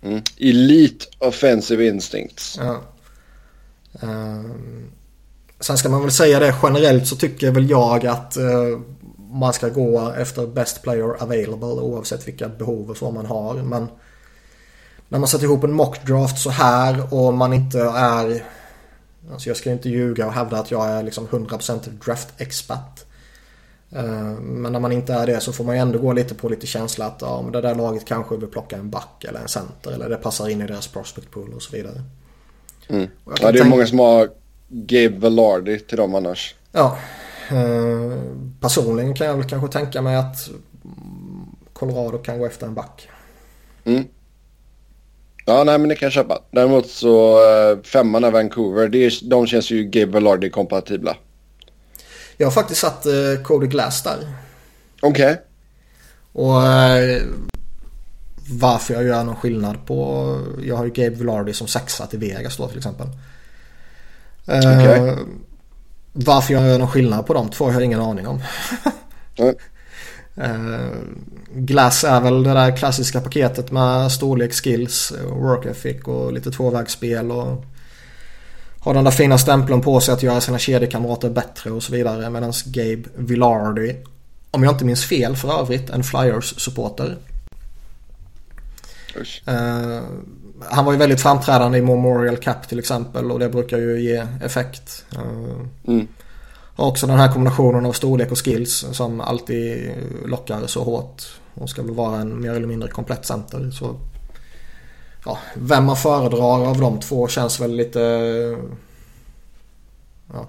Mm. 0.03 0.23
Elite 0.39 1.07
offensive 1.19 1.87
instincts. 1.87 2.61
Ja. 2.63 2.81
Um, 4.01 4.91
sen 5.61 5.79
ska 5.79 5.89
man 5.89 6.03
väl 6.03 6.13
säga 6.13 6.39
det 6.39 6.55
generellt 6.63 7.07
så 7.07 7.17
tycker 7.17 7.51
väl 7.51 7.71
jag 7.71 8.07
att 8.07 8.37
uh, 8.37 8.79
man 9.31 9.53
ska 9.53 9.69
gå 9.69 10.13
efter 10.17 10.47
best 10.47 10.83
player 10.83 11.23
available 11.23 11.67
oavsett 11.67 12.29
vilka 12.29 12.49
behov 12.49 12.91
och 12.91 12.97
så 12.97 13.11
man 13.11 13.27
har. 13.27 13.55
Men 13.55 13.89
när 15.09 15.19
man 15.19 15.29
sätter 15.29 15.45
ihop 15.45 15.65
en 15.65 15.73
mockdraft 15.73 16.39
så 16.39 16.51
här 16.51 17.15
och 17.15 17.35
man 17.35 17.53
inte 17.53 17.81
är... 17.81 18.45
Alltså 19.33 19.51
jag 19.51 19.57
ska 19.57 19.73
inte 19.73 19.89
ljuga 19.89 20.27
och 20.27 20.33
hävda 20.33 20.59
att 20.59 20.71
jag 20.71 20.89
är 20.89 21.03
liksom 21.03 21.27
100% 21.27 21.89
draft-expert. 22.05 23.06
Eh, 23.97 24.41
men 24.41 24.73
när 24.73 24.81
man 24.81 24.93
inte 24.93 25.13
är 25.15 25.27
det 25.27 25.41
så 25.41 25.53
får 25.53 25.65
man 25.65 25.75
ju 25.75 25.81
ändå 25.81 25.99
gå 25.99 26.13
lite 26.13 26.35
på 26.35 26.49
lite 26.49 26.67
känsla 26.67 27.07
att 27.07 27.19
ja, 27.21 27.43
men 27.43 27.53
det 27.53 27.61
där 27.61 27.75
laget 27.75 28.05
kanske 28.05 28.37
vill 28.37 28.49
plocka 28.49 28.77
en 28.77 28.91
back 28.91 29.25
eller 29.29 29.41
en 29.41 29.49
center 29.49 29.93
eller 29.93 30.09
det 30.09 30.17
passar 30.17 30.49
in 30.49 30.63
i 30.63 30.67
deras 30.67 30.89
prospect 30.89 31.31
pool 31.31 31.53
och 31.55 31.63
så 31.63 31.77
vidare. 31.77 32.03
Mm. 32.89 33.09
Ja, 33.25 33.33
det 33.39 33.47
är 33.47 33.53
tänka... 33.53 33.69
många 33.69 33.87
som 33.87 33.99
har 33.99 34.31
Gabe 34.69 35.17
Velardi 35.19 35.79
till 35.79 35.97
dem 35.97 36.15
annars. 36.15 36.55
Ja. 36.73 36.99
Eh, 37.51 38.19
personligen 38.61 39.15
kan 39.15 39.27
jag 39.27 39.37
väl 39.37 39.49
kanske 39.49 39.79
tänka 39.79 40.03
mig 40.03 40.17
att 40.17 40.49
Colorado 41.73 42.19
kan 42.19 42.39
gå 42.39 42.47
efter 42.47 42.67
en 42.67 42.75
back. 42.75 43.09
Mm. 43.85 44.05
Ja, 45.45 45.65
nej 45.65 45.79
men 45.79 45.89
det 45.89 45.95
kan 45.95 46.07
jag 46.07 46.13
köpa. 46.13 46.39
Däremot 46.51 46.89
så 46.89 47.33
eh, 47.33 47.83
femman 47.83 48.25
av 48.25 48.33
Vancouver, 48.33 48.89
det 48.89 48.99
är, 48.99 49.29
de 49.31 49.47
känns 49.47 49.71
ju 49.71 49.85
Gabe 49.85 50.13
Velardi 50.13 50.51
kompatibla. 50.51 51.17
Jag 52.37 52.47
har 52.47 52.53
faktiskt 52.53 52.81
satt 52.81 53.07
eh, 53.07 53.43
Cody 53.43 53.67
Glass 53.67 54.03
där. 54.03 54.19
Okej. 55.01 55.33
Okay. 55.33 55.37
Och 56.33 56.67
eh, 56.67 57.23
varför 58.51 58.95
jag 58.95 59.05
gör 59.05 59.25
någon 59.25 59.37
skillnad 59.37 59.87
på... 59.87 60.41
Jag 60.63 60.77
har 60.77 60.85
ju 60.85 60.91
Gabe 60.91 61.17
Villardi 61.17 61.53
som 61.53 61.69
sexa 61.69 62.07
till 62.07 62.19
Vegas 62.19 62.57
då 62.57 62.69
till 62.69 62.79
exempel. 62.79 63.07
Eh, 64.47 64.59
okay. 64.59 65.15
Varför 66.13 66.55
jag 66.55 66.67
gör 66.67 66.79
någon 66.79 66.91
skillnad 66.91 67.27
på 67.27 67.35
de 67.35 67.51
två 67.51 67.65
har 67.65 67.73
jag 67.73 67.85
ingen 67.85 68.01
aning 68.01 68.27
om. 68.27 68.43
mm. 69.37 69.55
Glass 71.55 72.05
är 72.05 72.21
väl 72.21 72.43
det 72.43 72.53
där 72.53 72.77
klassiska 72.77 73.21
paketet 73.21 73.71
med 73.71 74.13
storlek, 74.13 74.53
skills, 74.53 75.13
work 75.29 75.67
ethic 75.67 76.03
och 76.05 76.33
lite 76.33 76.51
tvåvägsspel 76.51 77.31
och 77.31 77.65
har 78.87 78.95
den 78.95 79.05
där 79.05 79.11
fina 79.11 79.39
stämpeln 79.39 79.81
på 79.81 80.01
sig 80.01 80.15
att 80.15 80.23
göra 80.23 80.41
sina 80.41 80.59
kedjekamrater 80.59 81.31
bättre 81.31 81.71
och 81.71 81.83
så 81.83 81.93
vidare. 81.93 82.31
Medan 82.31 82.53
Gabe 82.67 83.03
Villardi, 83.17 83.97
om 84.51 84.65
jag 84.65 84.73
inte 84.73 84.85
minns 84.85 85.05
fel 85.05 85.37
för 85.37 85.61
övrigt, 85.61 85.91
en 85.91 86.03
Flyers-supporter. 86.03 87.17
Uh, 89.49 90.03
han 90.61 90.85
var 90.85 90.93
ju 90.93 90.99
väldigt 90.99 91.21
framträdande 91.21 91.79
i 91.79 91.83
Memorial 91.83 92.37
Cup 92.37 92.69
till 92.69 92.79
exempel 92.79 93.31
och 93.31 93.39
det 93.39 93.49
brukar 93.49 93.79
ju 93.79 94.01
ge 94.01 94.27
effekt. 94.45 95.05
Uh, 95.15 95.67
mm. 95.87 96.09
Har 96.77 96.87
också 96.87 97.07
den 97.07 97.19
här 97.19 97.33
kombinationen 97.33 97.87
av 97.87 97.93
storlek 97.93 98.33
och 98.33 98.45
skills 98.45 98.87
som 98.93 99.21
alltid 99.21 99.91
lockar 100.27 100.67
så 100.67 100.85
hårt. 100.85 101.23
Och 101.55 101.71
ska 101.71 101.83
väl 101.83 101.95
vara 101.95 102.21
en 102.21 102.41
mer 102.41 102.51
eller 102.51 102.67
mindre 102.67 102.89
komplett 102.89 103.27
center. 103.27 103.71
Så 103.71 103.97
ja, 105.27 105.39
vem 105.55 105.85
man 105.85 105.97
föredrar 105.97 106.67
av 106.67 106.81
de 106.81 107.01
två 107.01 107.29
känns 107.29 107.61
väl 107.61 107.77
lite... 107.77 108.01
Ja, 110.33 110.49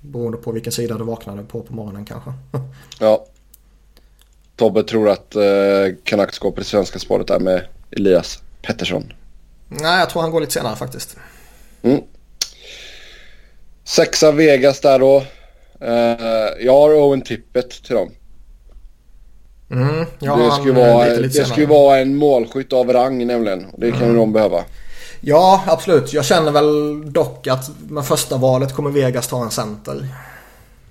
beroende 0.00 0.38
på 0.38 0.52
vilken 0.52 0.72
sida 0.72 0.98
du 0.98 1.04
vaknade 1.04 1.42
på 1.42 1.62
på 1.62 1.74
morgonen 1.74 2.04
kanske. 2.04 2.32
ja. 3.00 3.26
Tobbe 4.56 4.82
tror 4.82 5.08
att 5.08 5.34
eh, 5.34 5.42
Canucks 6.04 6.38
går 6.38 6.50
på 6.50 6.60
det 6.60 6.66
svenska 6.66 6.98
spåret 6.98 7.26
där 7.26 7.38
med 7.38 7.64
Elias 7.90 8.42
Pettersson. 8.62 9.12
Nej, 9.68 9.98
jag 9.98 10.10
tror 10.10 10.22
han 10.22 10.30
går 10.30 10.40
lite 10.40 10.52
senare 10.52 10.76
faktiskt. 10.76 11.16
Mm. 11.82 12.00
Sexa 13.84 14.32
Vegas 14.32 14.80
där 14.80 14.98
då. 14.98 15.24
Uh, 15.82 16.64
jag 16.64 16.72
har 16.72 16.94
Owen 16.94 17.22
Tippet 17.22 17.70
till 17.70 17.94
dem. 17.94 18.10
Mm, 19.70 20.06
ja, 20.18 20.36
det 20.36 20.52
skulle, 20.52 20.72
vara, 20.72 21.04
lite, 21.04 21.20
lite 21.20 21.38
det 21.38 21.44
skulle 21.44 21.66
vara 21.66 21.98
en 21.98 22.16
målskytt 22.16 22.72
av 22.72 22.92
rang 22.92 23.26
nämligen. 23.26 23.66
Det 23.76 23.90
kan 23.90 24.02
mm. 24.02 24.16
de 24.16 24.32
behöva. 24.32 24.64
Ja, 25.20 25.64
absolut. 25.66 26.12
Jag 26.12 26.24
känner 26.24 26.52
väl 26.52 27.12
dock 27.12 27.46
att 27.46 27.70
med 27.88 28.04
första 28.04 28.36
valet 28.36 28.74
kommer 28.74 28.90
Vegas 28.90 29.28
ta 29.28 29.42
en 29.42 29.50
center. 29.50 30.08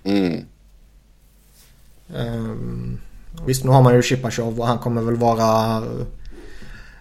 Mm. 0.04 0.46
Um, 2.16 3.02
visst, 3.46 3.64
nu 3.64 3.72
har 3.72 3.82
man 3.82 3.96
ju 3.96 4.02
Shipachov 4.02 4.60
och 4.60 4.68
han 4.68 4.78
kommer 4.78 5.02
väl 5.02 5.16
vara 5.16 5.84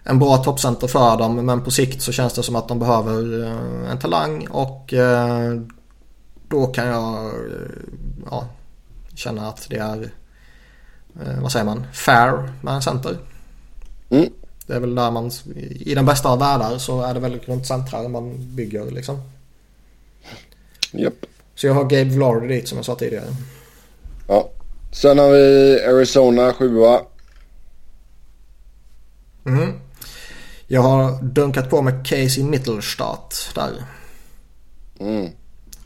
en 0.03 0.19
bra 0.19 0.37
toppcenter 0.37 0.87
för 0.87 1.17
dem. 1.17 1.35
Men 1.35 1.63
på 1.63 1.71
sikt 1.71 2.01
så 2.01 2.11
känns 2.11 2.33
det 2.33 2.43
som 2.43 2.55
att 2.55 2.67
de 2.67 2.79
behöver 2.79 3.33
uh, 3.33 3.91
en 3.91 3.99
talang 3.99 4.47
och 4.47 4.93
uh, 4.93 5.61
då 6.49 6.67
kan 6.67 6.87
jag 6.87 7.25
uh, 7.25 7.31
ja, 8.31 8.45
känna 9.15 9.49
att 9.49 9.67
det 9.69 9.77
är 9.77 10.11
eh, 11.25 11.41
vad 11.41 11.51
säger 11.51 11.65
man, 11.65 11.85
fair 11.93 12.53
med 12.61 12.73
en 12.73 12.81
center. 12.81 13.17
Mm. 14.09 14.29
Det 14.67 14.73
är 14.73 14.79
väl 14.79 14.95
där 14.95 15.11
man, 15.11 15.31
i 15.69 15.95
den 15.95 16.05
bästa 16.05 16.29
av 16.29 16.39
världar 16.39 16.77
så 16.77 17.01
är 17.01 17.13
det 17.13 17.19
väl 17.19 17.39
runt 17.39 17.67
centrar 17.67 18.07
man 18.07 18.55
bygger 18.55 18.91
liksom. 18.91 19.21
Japp. 20.91 21.25
Så 21.55 21.67
jag 21.67 21.73
har 21.73 21.83
Gabe 21.83 22.03
Vlardy 22.03 22.47
dit 22.47 22.67
som 22.67 22.77
jag 22.77 22.85
sa 22.85 22.95
tidigare. 22.95 23.25
Ja. 24.27 24.49
Sen 24.91 25.19
har 25.19 25.29
vi 25.29 25.79
Arizona 25.85 26.53
sjua. 26.53 27.01
Mm. 29.45 29.73
Jag 30.67 30.81
har 30.81 31.23
dunkat 31.23 31.69
på 31.69 31.81
med 31.81 32.07
Casey 32.07 32.43
Mittelstadt 32.43 33.51
där. 33.55 33.85
Mm. 34.99 35.29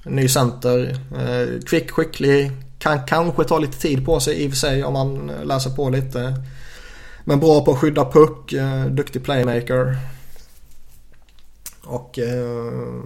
Ny 0.06 0.28
center. 0.28 1.00
Eh, 1.20 1.62
kvick, 1.66 1.92
skicklig, 1.92 2.52
kan 2.82 3.06
kanske 3.06 3.44
ta 3.44 3.60
lite 3.60 3.80
tid 3.80 4.06
på 4.06 4.20
sig 4.20 4.44
i 4.44 4.48
och 4.48 4.52
för 4.52 4.58
sig 4.58 4.84
om 4.84 4.94
man 4.94 5.32
läser 5.44 5.70
på 5.70 5.90
lite. 5.90 6.36
Men 7.24 7.40
bra 7.40 7.66
på 7.66 7.72
att 7.72 7.78
skydda 7.78 8.06
puck, 8.06 8.54
eh, 8.54 8.86
duktig 8.86 9.24
playmaker. 9.24 9.98
Och 11.84 12.20
eh, 12.20 13.04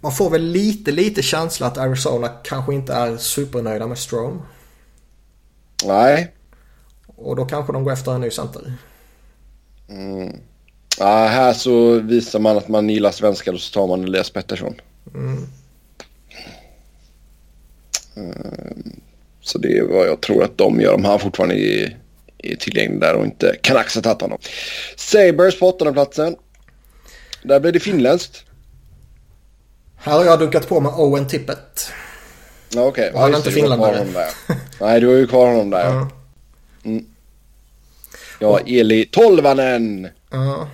man 0.00 0.12
får 0.12 0.30
väl 0.30 0.42
lite, 0.42 0.92
lite 0.92 1.22
känsla 1.22 1.66
att 1.66 1.78
Arizona 1.78 2.28
kanske 2.28 2.74
inte 2.74 2.94
är 2.94 3.16
supernöjda 3.16 3.86
med 3.86 3.98
Strom. 3.98 4.42
Nej. 5.84 6.32
Och 7.06 7.36
då 7.36 7.44
kanske 7.44 7.72
de 7.72 7.84
går 7.84 7.92
efter 7.92 8.12
en 8.12 8.20
ny 8.20 8.30
center. 8.30 8.72
Mm. 9.88 10.32
Ja, 10.98 11.26
här 11.26 11.52
så 11.52 11.98
visar 11.98 12.38
man 12.38 12.56
att 12.56 12.68
man 12.68 12.88
gillar 12.88 13.10
svenskar 13.10 13.52
och 13.52 13.60
så 13.60 13.72
tar 13.72 13.86
man 13.86 14.04
Elias 14.04 14.30
Pettersson. 14.30 14.74
Mm. 15.14 15.46
Så 19.40 19.58
det 19.58 19.78
är 19.78 19.82
vad 19.82 20.06
jag 20.06 20.20
tror 20.20 20.44
att 20.44 20.58
de 20.58 20.80
gör 20.80 20.94
om 20.94 21.04
han 21.04 21.20
fortfarande 21.20 21.54
är, 21.54 21.96
är 22.38 22.56
tillgänglig 22.56 23.00
där 23.00 23.14
och 23.14 23.24
inte 23.24 23.56
Canucks 23.62 23.94
har 23.94 24.02
tagit 24.02 24.20
honom. 24.20 24.38
Sabres 24.96 25.58
på 25.58 25.72
platsen. 25.72 26.36
Där 27.42 27.60
blir 27.60 27.72
det 27.72 27.80
finländskt. 27.80 28.44
Här 29.96 30.12
har 30.12 30.24
jag 30.24 30.38
dunkat 30.38 30.68
på 30.68 30.80
med 30.80 30.92
Owen 30.92 31.28
Tippett. 31.28 31.90
Okej, 32.76 33.10
Och 33.12 33.20
han 33.20 33.32
är 33.32 33.36
inte 33.36 33.50
finländare. 33.50 34.06
Nej, 34.80 35.00
du 35.00 35.06
har 35.06 35.14
ju 35.14 35.26
kvar 35.26 35.46
honom 35.46 35.70
där. 35.70 35.84
Ja, 35.84 36.08
Ja. 38.38 38.60
Eli 38.66 39.04
Tolvanen. 39.06 40.08
Ja. 40.30 40.68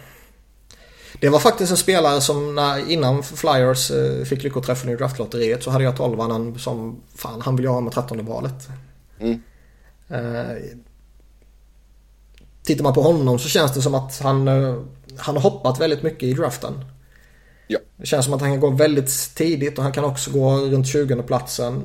Det 1.22 1.28
var 1.28 1.38
faktiskt 1.38 1.70
en 1.70 1.76
spelare 1.76 2.20
som 2.20 2.54
när, 2.54 2.90
innan 2.90 3.22
Flyers 3.22 3.90
eh, 3.90 4.24
fick 4.24 4.42
lyckoträffen 4.42 4.90
i 4.90 4.96
draftlotteriet 4.96 5.62
så 5.62 5.70
hade 5.70 5.84
jag 5.84 5.96
tolvanen 5.96 6.58
som 6.58 7.02
fan 7.14 7.40
han 7.40 7.56
vill 7.56 7.64
jag 7.64 7.72
ha 7.72 7.80
med 7.80 7.92
13 7.92 8.26
valet. 8.26 8.68
Mm. 9.18 9.42
Eh, 10.08 10.62
tittar 12.62 12.82
man 12.82 12.94
på 12.94 13.02
honom 13.02 13.38
så 13.38 13.48
känns 13.48 13.74
det 13.74 13.82
som 13.82 13.94
att 13.94 14.20
han, 14.20 14.48
eh, 14.48 14.76
han 15.16 15.36
har 15.36 15.42
hoppat 15.42 15.80
väldigt 15.80 16.02
mycket 16.02 16.22
i 16.22 16.32
draften. 16.32 16.84
Ja. 17.66 17.78
Det 17.96 18.06
känns 18.06 18.24
som 18.24 18.34
att 18.34 18.40
han 18.40 18.50
kan 18.50 18.60
gå 18.60 18.70
väldigt 18.70 19.34
tidigt 19.34 19.78
och 19.78 19.84
han 19.84 19.92
kan 19.92 20.04
också 20.04 20.30
gå 20.30 20.56
runt 20.56 20.86
20 20.86 21.22
platsen. 21.22 21.82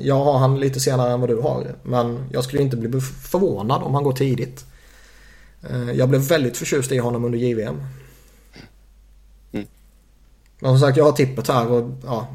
Jag 0.00 0.24
har 0.24 0.38
han 0.38 0.60
lite 0.60 0.80
senare 0.80 1.12
än 1.12 1.20
vad 1.20 1.28
du 1.28 1.36
har. 1.36 1.74
Men 1.82 2.24
jag 2.32 2.44
skulle 2.44 2.62
inte 2.62 2.76
bli 2.76 3.00
förvånad 3.00 3.82
om 3.82 3.94
han 3.94 4.04
går 4.04 4.12
tidigt. 4.12 4.64
Jag 5.94 6.08
blev 6.08 6.20
väldigt 6.20 6.56
förtjust 6.56 6.92
i 6.92 6.98
honom 6.98 7.24
under 7.24 7.38
JVM. 7.38 7.82
Mm. 10.60 10.72
Men 10.72 10.78
som 10.78 10.88
sagt, 10.88 10.96
jag 10.96 11.04
har 11.04 11.12
tippet 11.12 11.48
här 11.48 11.70
och 11.70 11.90
ja. 12.04 12.26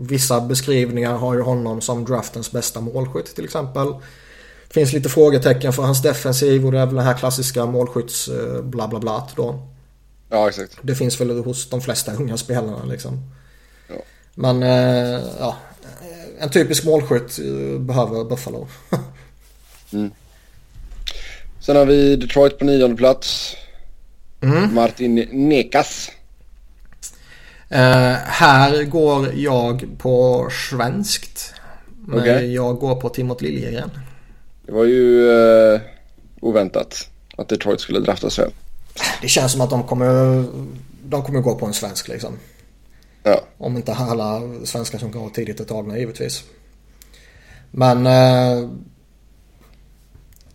Vissa 0.00 0.40
beskrivningar 0.40 1.16
har 1.16 1.34
ju 1.34 1.40
honom 1.40 1.80
som 1.80 2.04
draftens 2.04 2.52
bästa 2.52 2.80
målskytt 2.80 3.34
till 3.34 3.44
exempel. 3.44 3.94
Finns 4.70 4.92
lite 4.92 5.08
frågetecken 5.08 5.72
för 5.72 5.82
hans 5.82 6.02
defensiv 6.02 6.66
och 6.66 6.72
det 6.72 6.78
är 6.78 6.86
väl 6.86 6.94
den 6.94 7.04
här 7.04 7.18
klassiska 7.18 7.66
målskytts 7.66 8.28
eh, 8.28 8.62
bla 8.62 8.88
bla 8.88 8.98
bla 8.98 9.28
då. 9.36 9.68
Ja, 10.28 10.48
exakt. 10.48 10.78
Det 10.82 10.94
finns 10.94 11.20
väl 11.20 11.44
hos 11.44 11.70
de 11.70 11.80
flesta 11.80 12.12
unga 12.12 12.36
spelarna 12.36 12.84
liksom. 12.84 13.30
Ja. 13.88 13.94
Men 14.34 14.62
eh, 14.62 15.20
ja, 15.38 15.56
en 16.38 16.50
typisk 16.50 16.84
målskytt 16.84 17.38
eh, 17.38 17.78
behöver 17.80 18.24
Buffalo. 18.24 18.68
Sen 21.60 21.76
har 21.76 21.86
vi 21.86 22.16
Detroit 22.16 22.58
på 22.58 22.64
nionde 22.64 22.96
plats. 22.96 23.56
Mm. 24.40 24.74
Martin 24.74 25.14
Nekas. 25.32 26.10
Eh, 27.68 28.14
här 28.24 28.84
går 28.84 29.32
jag 29.34 29.86
på 29.98 30.48
svenskt. 30.70 31.54
Men 32.06 32.18
Okej. 32.18 32.54
jag 32.54 32.78
går 32.78 32.94
på 32.94 33.08
Timot 33.08 33.42
Liljegren. 33.42 33.90
Det 34.66 34.72
var 34.72 34.84
ju 34.84 35.30
eh, 35.30 35.80
oväntat 36.40 37.08
att 37.36 37.48
Detroit 37.48 37.80
skulle 37.80 38.00
drafta 38.00 38.30
sven. 38.30 38.50
Det 39.22 39.28
känns 39.28 39.52
som 39.52 39.60
att 39.60 39.70
de 39.70 39.82
kommer, 39.82 40.44
de 41.04 41.22
kommer 41.22 41.40
gå 41.40 41.54
på 41.54 41.66
en 41.66 41.74
svensk 41.74 42.08
liksom. 42.08 42.38
Ja. 43.22 43.40
Om 43.58 43.76
inte 43.76 43.94
alla 43.94 44.42
svenskar 44.64 44.98
som 44.98 45.10
går 45.10 45.30
tidigt 45.30 45.60
är 45.60 45.64
tagna 45.64 45.98
givetvis. 45.98 46.44
Men 47.70 48.06
eh, 48.06 48.70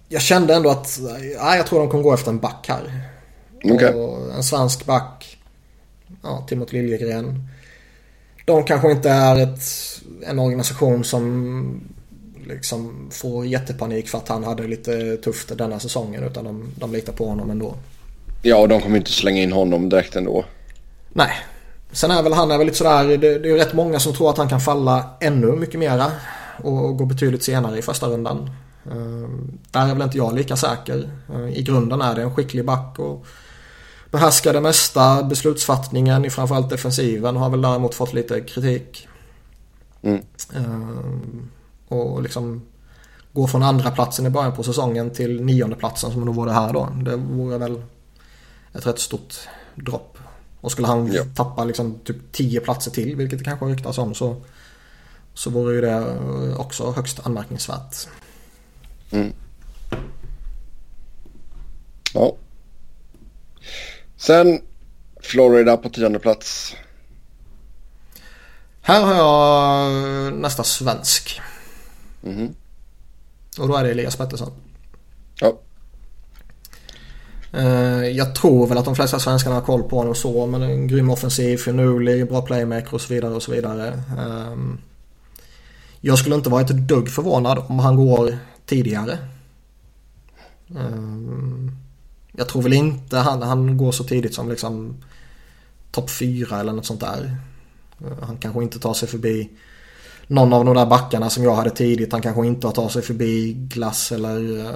jag 0.09 0.21
kände 0.21 0.55
ändå 0.55 0.69
att 0.69 0.99
ja, 1.35 1.55
jag 1.55 1.67
tror 1.67 1.79
de 1.79 1.89
kommer 1.89 2.03
gå 2.03 2.13
efter 2.13 2.31
en 2.31 2.39
back 2.39 2.65
här. 2.69 3.01
Och 3.95 4.35
en 4.35 4.43
svensk 4.43 4.85
back. 4.85 5.32
Ja, 6.21 6.45
Timot 6.49 6.71
Liljegren. 6.71 7.49
De 8.45 8.63
kanske 8.63 8.91
inte 8.91 9.09
är 9.09 9.39
ett, 9.39 9.61
en 10.27 10.39
organisation 10.39 11.03
som 11.03 11.81
liksom 12.47 13.07
får 13.11 13.45
jättepanik 13.45 14.09
för 14.09 14.17
att 14.17 14.27
han 14.27 14.43
hade 14.43 14.67
lite 14.67 15.17
tufft 15.17 15.57
denna 15.57 15.79
säsongen. 15.79 16.23
Utan 16.23 16.43
de, 16.43 16.73
de 16.75 16.91
litar 16.91 17.13
på 17.13 17.25
honom 17.25 17.49
ändå. 17.49 17.75
Ja, 18.41 18.57
och 18.57 18.67
de 18.67 18.81
kommer 18.81 18.97
inte 18.97 19.11
slänga 19.11 19.41
in 19.41 19.51
honom 19.51 19.89
direkt 19.89 20.15
ändå. 20.15 20.45
Nej. 21.13 21.31
Sen 21.91 22.11
är 22.11 22.23
väl 22.23 22.33
han 22.33 22.51
är 22.51 22.57
väl 22.57 22.67
lite 22.67 22.77
sådär, 22.77 23.17
det, 23.17 23.39
det 23.39 23.49
är 23.49 23.55
rätt 23.55 23.73
många 23.73 23.99
som 23.99 24.13
tror 24.13 24.29
att 24.29 24.37
han 24.37 24.49
kan 24.49 24.61
falla 24.61 25.09
ännu 25.21 25.51
mycket 25.51 25.79
mera. 25.79 26.11
Och 26.63 26.97
gå 26.97 27.05
betydligt 27.05 27.43
senare 27.43 27.77
i 27.77 27.81
första 27.81 28.07
rundan. 28.07 28.49
Uh, 28.91 29.29
där 29.71 29.89
är 29.89 29.93
väl 29.93 30.01
inte 30.01 30.17
jag 30.17 30.35
lika 30.35 30.55
säker. 30.55 31.09
Uh, 31.35 31.57
I 31.57 31.61
grunden 31.61 32.01
är 32.01 32.15
det 32.15 32.21
en 32.21 32.35
skicklig 32.35 32.65
back 32.65 32.99
och 32.99 33.25
behärskar 34.13 34.53
det 34.53 34.61
mesta. 34.61 35.23
Beslutsfattningen 35.23 36.25
i 36.25 36.29
framförallt 36.29 36.69
defensiven 36.69 37.35
har 37.35 37.49
väl 37.49 37.61
däremot 37.61 37.95
fått 37.95 38.13
lite 38.13 38.41
kritik. 38.41 39.07
Mm. 40.01 40.21
Uh, 40.55 40.99
och 41.87 42.23
liksom 42.23 42.61
gå 43.31 43.47
från 43.47 43.63
andra 43.63 43.91
platsen 43.91 44.25
i 44.25 44.29
början 44.29 44.55
på 44.55 44.63
säsongen 44.63 45.09
till 45.09 45.41
nionde 45.41 45.75
platsen 45.75 46.11
som 46.11 46.25
det 46.25 46.31
vore 46.31 46.51
här 46.51 46.73
då. 46.73 46.89
Det 47.05 47.15
vore 47.15 47.57
väl 47.57 47.81
ett 48.73 48.85
rätt 48.87 48.99
stort 48.99 49.35
dropp. 49.75 50.17
Och 50.61 50.71
skulle 50.71 50.87
han 50.87 51.13
Ja. 51.13 51.23
tappa 51.35 51.63
liksom 51.65 51.99
typ 52.03 52.31
10 52.31 52.59
platser 52.59 52.91
till, 52.91 53.15
vilket 53.15 53.39
det 53.39 53.45
kanske 53.45 53.65
ryktas 53.65 53.97
om, 53.97 54.13
så, 54.13 54.41
så 55.33 55.49
vore 55.49 55.75
ju 55.75 55.81
det 55.81 55.91
eh, 55.91 56.59
också 56.59 56.91
högst 56.91 57.19
anmärkningsvärt. 57.25 58.07
Ja. 62.13 62.35
Sen 64.25 64.61
Florida 65.21 65.77
på 65.77 65.89
tionde 65.89 66.19
plats. 66.19 66.75
Här 68.81 69.01
har 69.05 69.13
jag 69.15 70.33
nästa 70.33 70.63
svensk. 70.63 71.41
Mhm. 72.21 72.55
Och 73.59 73.67
då 73.67 73.75
är 73.75 73.83
det 73.83 73.91
Elias 73.91 74.15
Pettersson. 74.15 74.51
Ja. 75.39 75.59
Eh, 77.53 78.03
Jag 78.07 78.35
tror 78.35 78.67
väl 78.67 78.77
att 78.77 78.85
de 78.85 78.95
flesta 78.95 79.19
svenskarna 79.19 79.55
har 79.55 79.61
koll 79.61 79.83
på 79.83 79.97
honom 79.97 80.15
så. 80.15 80.45
Men 80.45 80.61
en 80.61 80.87
grym 80.87 81.09
offensiv, 81.09 81.57
finurlig, 81.57 82.27
bra 82.27 82.41
playmaker 82.41 82.93
och 82.93 83.01
så 83.01 83.13
vidare 83.13 83.33
och 83.33 83.43
så 83.43 83.51
vidare. 83.51 84.03
Ehm, 84.19 84.77
Jag 86.01 86.19
skulle 86.19 86.35
inte 86.35 86.49
vara 86.49 86.61
ett 86.61 86.87
dugg 86.87 87.09
förvånad 87.09 87.57
om 87.67 87.79
han 87.79 87.95
går 87.95 88.37
tidigare. 88.65 89.17
Ehm, 90.77 91.71
Jag 92.37 92.49
tror 92.49 92.61
väl 92.61 92.73
inte 92.73 93.17
han, 93.17 93.41
han 93.41 93.77
går 93.77 93.91
så 93.91 94.03
tidigt 94.03 94.33
som 94.33 94.49
liksom 94.49 95.03
topp 95.91 96.09
4 96.09 96.59
eller 96.59 96.73
något 96.73 96.85
sånt 96.85 96.99
där. 96.99 97.37
Eh, 98.01 98.23
Han 98.27 98.37
kanske 98.37 98.63
inte 98.63 98.79
tar 98.79 98.93
sig 98.93 99.07
förbi 99.07 99.49
någon 100.27 100.53
av 100.53 100.65
de 100.65 100.75
där 100.75 100.85
backarna 100.85 101.29
som 101.29 101.43
jag 101.43 101.55
hade 101.55 101.69
tidigt. 101.69 102.11
Han 102.11 102.21
kanske 102.21 102.47
inte 102.47 102.71
tar 102.71 102.89
sig 102.89 103.01
förbi 103.01 103.53
Glass 103.53 104.11
eller 104.11 104.39
uh, 104.39 104.71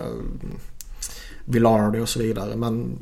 Villardi 1.45 1.99
och 1.99 2.09
så 2.09 2.19
vidare. 2.19 2.55
Men 2.55 2.99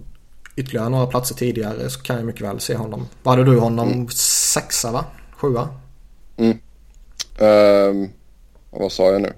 ytterligare 0.56 0.90
några 0.90 1.08
platser 1.08 1.36
tidigare 1.36 1.90
så 1.90 2.02
kan 2.02 2.16
jag 2.16 2.26
mycket 2.26 2.42
väl 2.42 2.60
se 2.60 2.76
honom. 2.76 3.08
Vad 3.24 3.38
hade 3.38 3.52
du 3.52 3.60
honom? 3.60 4.08
Sexa 4.54 4.92
va? 4.92 5.06
Sjua? 5.38 5.70
Ehm, 7.40 8.10
vad 8.72 8.92
sa 8.92 9.12
jag 9.12 9.22
nu? 9.22 9.34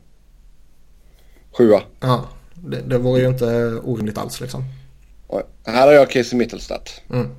Sjua. 1.57 1.81
Ja. 1.99 2.25
Det, 2.53 2.81
det 2.81 2.97
vore 2.97 3.21
ju 3.21 3.27
inte 3.27 3.79
orimligt 3.83 4.17
alls 4.17 4.41
liksom. 4.41 4.63
Oj. 5.27 5.43
Här 5.65 5.87
har 5.87 5.93
jag 5.93 6.11
Casey 6.11 6.37
Mittelstadt. 6.37 7.01
Mm. 7.09 7.35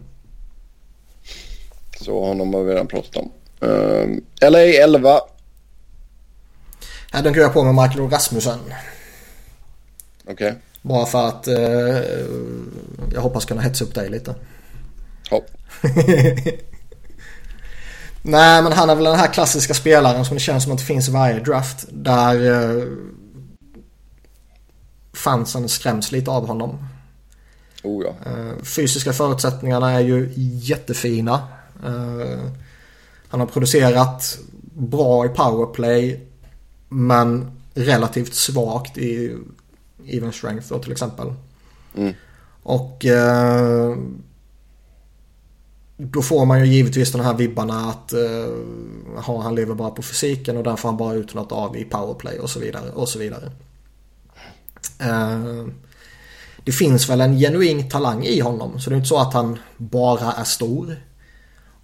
Så 2.00 2.24
honom 2.24 2.54
har 2.54 2.62
vi 2.62 2.72
redan 2.72 2.86
pratat 2.86 3.16
om. 3.16 3.32
Um, 3.60 4.24
LA 4.40 4.58
11. 4.58 5.20
Här 7.12 7.22
dunkar 7.22 7.40
jag 7.40 7.52
på 7.52 7.64
med 7.64 7.74
Michael 7.74 8.10
Rasmussen. 8.10 8.58
Okej. 10.28 10.54
Bara 10.82 11.06
för 11.06 11.28
att 11.28 11.46
eh, 11.46 11.56
jag 13.14 13.20
hoppas 13.20 13.44
kunna 13.44 13.60
hetsa 13.60 13.84
upp 13.84 13.94
dig 13.94 14.10
lite. 14.10 14.34
Hopp. 15.30 15.50
Nej 18.22 18.62
men 18.62 18.72
han 18.72 18.90
är 18.90 18.94
väl 18.94 19.04
den 19.04 19.18
här 19.18 19.32
klassiska 19.32 19.74
spelaren 19.74 20.24
som 20.24 20.34
det 20.34 20.40
känns 20.40 20.62
som 20.62 20.72
att 20.72 20.78
det 20.78 20.84
finns 20.84 21.08
i 21.08 21.12
varje 21.12 21.40
draft. 21.40 21.84
Där 21.90 22.52
eh, 22.52 22.84
fansen 25.12 25.68
skräms 25.68 26.12
lite 26.12 26.30
av 26.30 26.46
honom. 26.46 26.88
Oh 27.82 28.04
ja. 28.04 28.30
Eh, 28.30 28.62
fysiska 28.62 29.12
förutsättningarna 29.12 29.92
är 29.92 30.00
ju 30.00 30.32
jättefina. 30.36 31.42
Eh, 31.84 32.50
han 33.28 33.40
har 33.40 33.46
producerat 33.46 34.38
bra 34.74 35.26
i 35.26 35.28
powerplay. 35.28 36.26
Men 36.88 37.50
relativt 37.74 38.34
svagt 38.34 38.98
i 38.98 39.36
even 40.06 40.32
strength 40.32 40.68
då 40.68 40.78
till 40.78 40.92
exempel. 40.92 41.34
Mm. 41.94 42.14
Och 42.62 43.04
eh, 43.04 43.96
då 45.96 46.22
får 46.22 46.46
man 46.46 46.60
ju 46.60 46.66
givetvis 46.66 47.12
de 47.12 47.20
här 47.20 47.34
vibbarna 47.34 47.90
att 47.90 48.12
eh, 48.12 49.22
ha, 49.22 49.42
han 49.42 49.54
lever 49.54 49.74
bara 49.74 49.90
på 49.90 50.02
fysiken 50.02 50.56
och 50.56 50.62
där 50.62 50.76
får 50.76 50.88
han 50.88 50.98
bara 50.98 51.14
ut 51.14 51.34
något 51.34 51.52
av 51.52 51.76
i 51.76 51.84
powerplay 51.84 52.38
och 52.38 52.50
så 52.50 52.60
vidare. 52.60 52.90
Och 52.90 53.08
så 53.08 53.18
vidare. 53.18 53.52
Eh, 54.98 55.66
det 56.68 56.72
finns 56.72 57.08
väl 57.08 57.20
en 57.20 57.38
genuin 57.38 57.88
talang 57.88 58.24
i 58.24 58.40
honom 58.40 58.80
så 58.80 58.90
det 58.90 58.94
är 58.94 58.96
inte 58.96 59.08
så 59.08 59.18
att 59.18 59.34
han 59.34 59.58
bara 59.76 60.32
är 60.32 60.44
stor. 60.44 60.96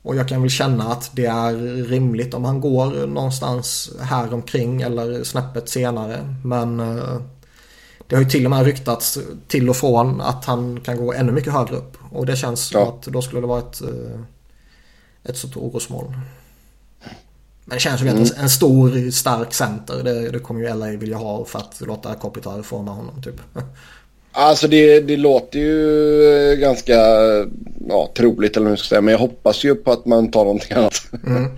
Och 0.03 0.17
jag 0.17 0.29
kan 0.29 0.41
väl 0.41 0.51
känna 0.51 0.93
att 0.93 1.11
det 1.13 1.27
är 1.27 1.53
rimligt 1.85 2.35
om 2.35 2.45
han 2.45 2.61
går 2.61 3.07
någonstans 3.07 3.91
här 4.01 4.35
omkring 4.35 4.83
eller 4.83 5.25
snäppet 5.25 5.69
senare. 5.69 6.35
Men 6.45 6.81
eh, 6.81 7.21
det 8.07 8.17
har 8.17 8.23
ju 8.23 8.31
till 8.31 8.45
och 8.45 8.51
med 8.51 8.65
ryktats 8.65 9.19
till 9.49 9.71
och 9.71 9.77
från 9.77 10.21
att 10.21 10.45
han 10.45 10.81
kan 10.81 10.97
gå 10.97 11.13
ännu 11.13 11.33
mycket 11.33 11.53
högre 11.53 11.77
upp. 11.77 11.97
Och 12.13 12.27
det 12.27 12.37
känns 12.37 12.67
som 12.67 12.83
att 12.83 13.03
då 13.03 13.23
skulle 13.23 13.41
det 13.41 13.47
vara 13.47 13.61
ett, 13.61 13.83
eh, 13.83 14.21
ett 15.25 15.37
stort 15.37 15.57
orosmoln. 15.57 16.21
Men 17.65 17.77
det 17.77 17.81
känns 17.81 18.03
ju 18.03 18.09
mm. 18.09 18.23
att 18.23 18.37
en 18.37 18.51
stor 18.51 19.11
stark 19.11 19.55
center 19.55 20.03
det, 20.03 20.31
det 20.31 20.39
kommer 20.39 20.61
ju 20.61 20.75
LA 20.75 20.87
vilja 20.87 21.17
ha 21.17 21.45
för 21.45 21.59
att 21.59 21.81
låta 21.81 22.15
Kopitar 22.15 22.63
forma 22.63 22.93
honom 22.93 23.23
typ. 23.23 23.41
Alltså 24.37 24.69
det, 24.69 25.01
det 25.01 25.17
låter 25.17 25.59
ju 25.59 26.57
ganska 26.61 26.99
ja, 27.89 28.13
troligt 28.17 28.57
eller 28.57 28.69
hur 28.69 28.77
ska 28.77 28.89
säga. 28.89 29.01
Men 29.01 29.13
jag 29.13 29.19
hoppas 29.19 29.65
ju 29.65 29.75
på 29.75 29.93
att 29.93 30.07
man 30.07 30.31
tar 30.31 30.45
någonting 30.45 30.77
annat. 30.77 31.03
Mm. 31.27 31.45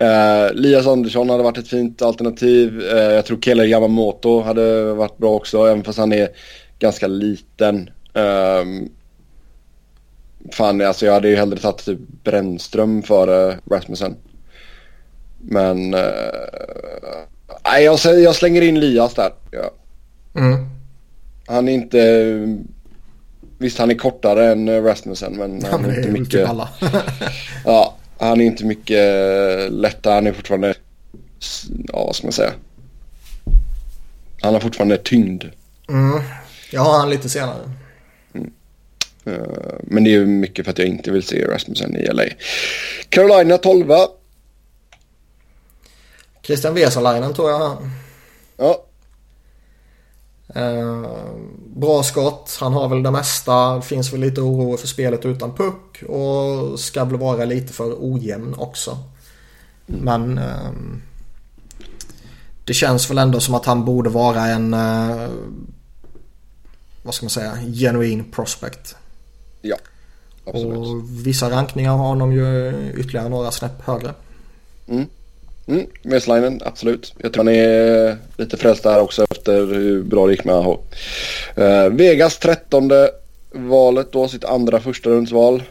uh, 0.00 0.52
Lias 0.54 0.86
Andersson 0.86 1.30
hade 1.30 1.42
varit 1.42 1.58
ett 1.58 1.68
fint 1.68 2.02
alternativ. 2.02 2.80
Uh, 2.80 2.98
jag 2.98 3.26
tror 3.26 3.40
Keller 3.40 3.64
Yamamoto 3.64 4.40
hade 4.40 4.92
varit 4.92 5.18
bra 5.18 5.34
också. 5.34 5.66
Även 5.66 5.84
fast 5.84 5.98
han 5.98 6.12
är 6.12 6.28
ganska 6.78 7.06
liten. 7.06 7.90
Uh, 8.16 8.88
fan, 10.52 10.80
alltså 10.80 11.06
jag 11.06 11.12
hade 11.12 11.28
ju 11.28 11.36
hellre 11.36 11.58
tagit 11.58 11.84
typ 11.84 11.98
Brännström 12.24 13.02
före 13.02 13.58
Rasmussen. 13.70 14.16
Men... 15.38 15.94
Uh, 15.94 16.00
jag, 17.64 17.98
jag 18.04 18.34
slänger 18.34 18.62
in 18.62 18.80
Lias 18.80 19.14
där. 19.14 19.32
Ja. 19.50 19.70
Mm. 20.40 20.77
Han 21.48 21.68
är 21.68 21.72
inte... 21.72 22.56
Visst, 23.58 23.78
han 23.78 23.90
är 23.90 23.94
kortare 23.94 24.52
än 24.52 24.84
Rasmussen 24.84 25.36
men 25.36 25.64
han 25.64 25.84
är 25.84 25.98
inte 25.98 26.10
mycket... 26.10 26.30
Typ 26.30 26.92
ja, 27.64 27.96
han 28.18 28.40
är 28.40 28.44
inte 28.44 28.64
mycket 28.64 29.02
lättare. 29.72 30.14
Han 30.14 30.26
är 30.26 30.32
fortfarande... 30.32 30.74
Ja, 31.92 32.04
vad 32.04 32.16
ska 32.16 32.26
man 32.26 32.32
säga? 32.32 32.52
Han 34.40 34.54
har 34.54 34.60
fortfarande 34.60 34.96
tyngd. 34.96 35.44
Mm. 35.88 36.22
Ja, 36.70 36.98
han 36.98 37.10
lite 37.10 37.28
senare. 37.28 37.70
Mm. 38.34 38.50
Uh, 39.26 39.74
men 39.82 40.04
det 40.04 40.10
är 40.10 40.12
ju 40.12 40.26
mycket 40.26 40.64
för 40.64 40.72
att 40.72 40.78
jag 40.78 40.88
inte 40.88 41.10
vill 41.10 41.22
se 41.22 41.44
Rasmussen 41.44 41.96
i 41.96 42.06
LA. 42.06 42.24
Carolina 43.08 43.58
12. 43.58 43.92
Christian 46.42 46.74
Vesalainen 46.74 47.34
tror 47.34 47.50
jag. 47.50 47.60
Ja, 47.60 47.80
Eh, 48.58 48.74
bra 51.56 52.02
skott, 52.02 52.56
han 52.60 52.72
har 52.72 52.88
väl 52.88 53.02
det 53.02 53.10
mesta. 53.10 53.74
Det 53.74 53.82
finns 53.82 54.12
väl 54.12 54.20
lite 54.20 54.40
oro 54.40 54.76
för 54.76 54.86
spelet 54.86 55.24
utan 55.24 55.54
puck 55.54 56.02
och 56.02 56.80
ska 56.80 57.04
väl 57.04 57.18
vara 57.18 57.44
lite 57.44 57.72
för 57.72 57.96
ojämn 57.98 58.54
också. 58.58 58.98
Men 59.86 60.38
eh, 60.38 60.70
det 62.64 62.74
känns 62.74 63.10
väl 63.10 63.18
ändå 63.18 63.40
som 63.40 63.54
att 63.54 63.66
han 63.66 63.84
borde 63.84 64.10
vara 64.10 64.46
en 64.46 64.74
eh, 64.74 65.28
vad 67.02 67.14
ska 67.14 67.24
man 67.24 67.30
säga, 67.30 67.58
genuin 67.74 68.24
prospect. 68.24 68.96
Ja, 69.62 69.76
absolut. 70.46 70.78
Och 70.78 71.26
vissa 71.26 71.50
rankningar 71.50 71.90
har 71.90 72.08
honom 72.08 72.32
ju 72.32 72.72
ytterligare 72.96 73.28
några 73.28 73.50
snäpp 73.50 73.82
högre. 73.82 74.14
Mm. 74.86 75.06
Mm, 75.68 75.86
Westlinen, 76.02 76.60
absolut. 76.64 77.14
Jag 77.18 77.32
tror 77.32 77.44
han 77.44 77.54
är 77.54 78.16
lite 78.36 78.56
frälst 78.56 78.82
där 78.82 79.00
också 79.00 79.26
efter 79.30 79.66
hur 79.66 80.02
bra 80.02 80.26
det 80.26 80.32
gick 80.32 80.44
med 80.44 80.54
AH. 80.54 80.68
Uh, 80.68 81.88
Vegas 81.90 82.38
trettonde 82.38 83.10
valet 83.52 84.12
då, 84.12 84.28
sitt 84.28 84.44
andra 84.44 84.80
första 84.80 85.10
rundsval. 85.10 85.62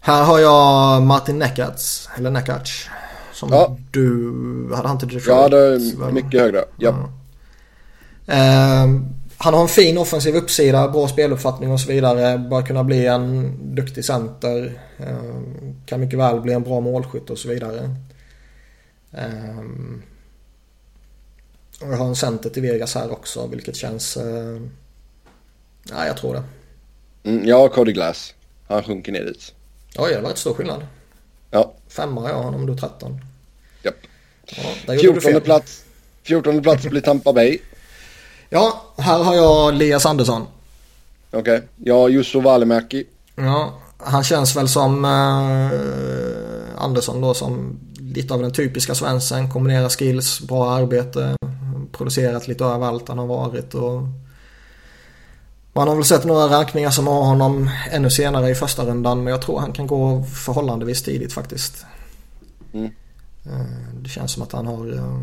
Här 0.00 0.24
har 0.24 0.38
jag 0.38 1.02
Martin 1.02 1.38
Nekats, 1.38 2.08
eller 2.18 2.30
Nekac. 2.30 2.88
Som 3.32 3.48
ja. 3.52 3.76
du, 3.90 4.32
hade 4.74 4.88
han 4.88 4.98
till 4.98 5.08
Detroit? 5.08 5.26
Ja, 5.26 5.48
det 5.48 5.58
är 5.58 6.12
mycket 6.12 6.40
högre. 6.40 6.64
Ja. 6.78 7.10
ja. 8.26 8.34
Uh, 8.34 9.00
han 9.38 9.54
har 9.54 9.62
en 9.62 9.68
fin 9.68 9.98
offensiv 9.98 10.36
uppsida, 10.36 10.88
bra 10.88 11.08
speluppfattning 11.08 11.72
och 11.72 11.80
så 11.80 11.88
vidare. 11.88 12.38
Bör 12.38 12.62
kunna 12.62 12.84
bli 12.84 13.06
en 13.06 13.54
duktig 13.74 14.04
center. 14.04 14.80
Ehm, 14.98 15.65
kan 15.86 16.00
mycket 16.00 16.18
väl 16.18 16.40
bli 16.40 16.52
en 16.52 16.62
bra 16.62 16.80
målskytt 16.80 17.30
och 17.30 17.38
så 17.38 17.48
vidare. 17.48 17.96
Ehm, 19.12 20.02
och 21.80 21.92
jag 21.92 21.96
har 21.96 22.06
en 22.06 22.16
center 22.16 22.50
till 22.50 22.62
Vegas 22.62 22.94
här 22.94 23.12
också 23.12 23.46
vilket 23.46 23.76
känns... 23.76 24.16
Eh, 24.16 24.60
ja, 25.90 26.06
jag 26.06 26.16
tror 26.16 26.34
det. 26.34 26.42
Mm, 27.30 27.48
jag 27.48 27.58
har 27.58 27.68
Cody 27.68 27.92
Glass. 27.92 28.34
Han 28.68 28.82
sjunker 28.82 29.12
ner 29.12 29.24
dit. 29.24 29.54
Oj, 29.98 30.12
det 30.12 30.20
var 30.20 30.28
rätt 30.28 30.38
stor 30.38 30.54
skillnad. 30.54 30.86
Ja. 31.50 31.74
Femma 31.88 32.20
har 32.20 32.28
jag 32.28 32.42
honom, 32.42 32.66
du 32.66 32.76
13. 32.76 33.20
Japp. 33.82 33.94
Ja, 34.86 34.98
14 35.00 35.40
plats, 35.40 35.84
14 36.22 36.62
plats 36.62 36.84
blir 36.86 37.00
Tampa 37.00 37.32
Bay. 37.32 37.58
Ja, 38.48 38.82
här 38.96 39.22
har 39.22 39.34
jag 39.34 39.74
Lias 39.74 40.06
Andersson. 40.06 40.46
Okej, 41.30 41.40
okay. 41.40 41.60
ja 41.84 42.08
Jusso 42.08 42.40
Valimäki. 42.40 43.04
Ja, 43.34 43.80
han 43.98 44.24
känns 44.24 44.56
väl 44.56 44.68
som 44.68 45.04
eh, 45.04 46.84
Andersson 46.84 47.20
då 47.20 47.34
som 47.34 47.78
lite 47.98 48.34
av 48.34 48.42
den 48.42 48.52
typiska 48.52 48.94
svensken. 48.94 49.50
Kombinerar 49.50 49.88
skills, 49.88 50.40
bra 50.40 50.70
arbete, 50.70 51.36
producerat 51.92 52.48
lite 52.48 52.64
överallt 52.64 53.08
han 53.08 53.18
har 53.18 53.26
varit 53.26 53.74
och 53.74 54.02
man 55.72 55.88
har 55.88 55.94
väl 55.94 56.04
sett 56.04 56.24
några 56.24 56.46
rankningar 56.46 56.90
som 56.90 57.06
har 57.06 57.22
honom 57.22 57.70
ännu 57.90 58.10
senare 58.10 58.50
i 58.50 58.54
första 58.54 58.84
rundan 58.84 59.24
men 59.24 59.30
jag 59.30 59.42
tror 59.42 59.58
han 59.58 59.72
kan 59.72 59.86
gå 59.86 60.22
förhållandevis 60.22 61.02
tidigt 61.02 61.32
faktiskt. 61.32 61.86
Mm. 62.72 62.90
Eh, 63.46 63.94
det 64.02 64.08
känns 64.08 64.32
som 64.32 64.42
att 64.42 64.52
han 64.52 64.66
har 64.66 64.92
eh, 64.92 65.22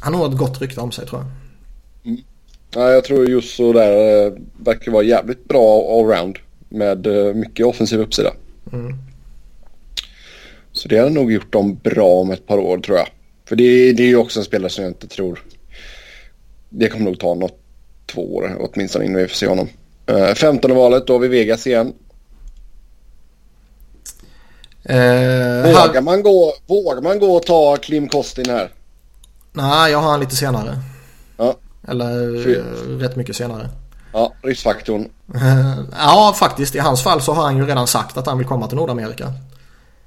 han 0.00 0.14
har 0.14 0.28
ett 0.28 0.38
gott 0.38 0.60
rykte 0.60 0.80
om 0.80 0.92
sig 0.92 1.06
tror 1.06 1.20
jag. 1.20 1.30
Mm. 2.12 2.22
Ja, 2.74 2.90
jag 2.90 3.04
tror 3.04 3.28
just 3.28 3.56
så 3.56 3.72
där 3.72 4.26
eh, 4.26 4.32
verkar 4.56 4.92
vara 4.92 5.02
jävligt 5.02 5.48
bra 5.48 5.98
allround 5.98 6.36
med 6.68 7.06
eh, 7.06 7.34
mycket 7.34 7.66
offensiv 7.66 8.00
uppsida. 8.00 8.32
Mm. 8.72 8.96
Så 10.72 10.88
det 10.88 10.98
har 10.98 11.10
nog 11.10 11.32
gjort 11.32 11.52
dem 11.52 11.80
bra 11.82 12.08
om 12.08 12.30
ett 12.30 12.46
par 12.46 12.58
år 12.58 12.78
tror 12.78 12.98
jag. 12.98 13.08
För 13.48 13.56
det, 13.56 13.92
det 13.92 14.02
är 14.02 14.06
ju 14.06 14.16
också 14.16 14.40
en 14.40 14.44
spelare 14.44 14.70
som 14.70 14.84
jag 14.84 14.90
inte 14.90 15.06
tror... 15.08 15.42
Det 16.68 16.88
kommer 16.88 17.04
nog 17.04 17.18
ta 17.18 17.34
något 17.34 17.58
två 18.06 18.36
år 18.36 18.56
åtminstone 18.60 19.04
innan 19.04 19.16
vi 19.16 19.28
får 19.28 19.34
se 19.34 19.46
honom. 19.46 19.68
Uh, 20.10 20.34
15 20.34 20.76
valet, 20.76 21.06
då 21.06 21.12
har 21.12 21.20
vi 21.20 21.28
Vegas 21.28 21.66
igen. 21.66 21.92
Uh, 24.90 24.94
vågar, 25.62 26.00
man 26.00 26.22
gå, 26.22 26.54
vågar 26.66 27.02
man 27.02 27.18
gå 27.18 27.36
och 27.36 27.42
ta 27.42 27.76
Klim 27.76 28.08
Kostin 28.08 28.50
här? 28.50 28.70
Nej, 29.52 29.92
jag 29.92 29.98
har 29.98 30.10
han 30.10 30.20
lite 30.20 30.36
senare. 30.36 30.78
Ja. 31.36 31.56
Eller 31.88 32.44
Fy. 32.44 32.54
rätt 33.04 33.16
mycket 33.16 33.36
senare. 33.36 33.68
Ja, 34.16 34.32
riskfaktorn. 34.42 35.08
ja, 35.92 36.34
faktiskt. 36.38 36.74
I 36.74 36.78
hans 36.78 37.02
fall 37.02 37.20
så 37.20 37.32
har 37.32 37.42
han 37.42 37.56
ju 37.56 37.66
redan 37.66 37.86
sagt 37.86 38.16
att 38.16 38.26
han 38.26 38.38
vill 38.38 38.46
komma 38.46 38.66
till 38.66 38.76
Nordamerika. 38.76 39.32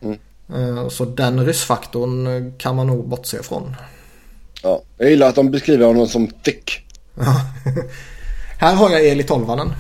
Mm. 0.01 0.19
Eh, 0.53 0.89
så 0.89 1.05
den 1.05 1.45
ryssfaktorn 1.45 2.53
kan 2.57 2.75
man 2.75 2.87
nog 2.87 3.07
bortse 3.07 3.37
ifrån. 3.37 3.75
Ja, 4.63 4.81
jag 4.97 5.09
gillar 5.09 5.29
att 5.29 5.35
de 5.35 5.51
beskriver 5.51 5.85
honom 5.85 6.07
som 6.07 6.27
thick. 6.27 6.85
Här 8.59 8.75
har 8.75 8.89
jag 8.89 9.07
Eli 9.07 9.23
Tolvanen. 9.23 9.73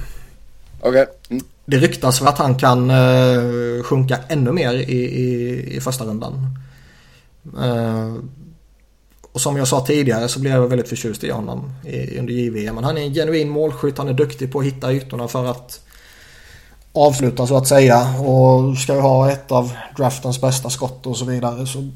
Okej. 0.79 0.89
Okay. 0.89 1.05
Mm. 1.29 1.43
Det 1.65 1.77
ryktas 1.77 2.21
väl 2.21 2.27
att 2.27 2.37
han 2.37 2.55
kan 2.55 2.91
uh, 2.91 3.83
sjunka 3.83 4.17
ännu 4.27 4.51
mer 4.51 4.73
i, 4.73 4.95
i, 4.95 5.75
i 5.75 5.81
första 5.81 6.03
rundan. 6.03 6.57
Och 9.39 9.43
som 9.43 9.57
jag 9.57 9.67
sa 9.67 9.85
tidigare 9.85 10.27
så 10.27 10.39
blev 10.39 10.53
jag 10.53 10.67
väldigt 10.67 10.89
förtjust 10.89 11.23
i 11.23 11.31
honom 11.31 11.71
under 12.19 12.33
JVM. 12.33 12.75
Men 12.75 12.83
han 12.83 12.97
är 12.97 13.01
en 13.01 13.13
genuin 13.13 13.49
målskytt, 13.49 13.97
han 13.97 14.07
är 14.07 14.13
duktig 14.13 14.51
på 14.51 14.59
att 14.59 14.65
hitta 14.65 14.93
ytorna 14.93 15.27
för 15.27 15.45
att 15.45 15.81
avsluta 16.93 17.47
så 17.47 17.57
att 17.57 17.67
säga. 17.67 18.19
Och 18.19 18.77
ska 18.77 18.93
ju 18.93 18.99
ha 18.99 19.31
ett 19.31 19.51
av 19.51 19.71
draftens 19.97 20.41
bästa 20.41 20.69
skott 20.69 21.05
och 21.05 21.17
så 21.17 21.25
vidare. 21.25 21.67
Så 21.67 21.89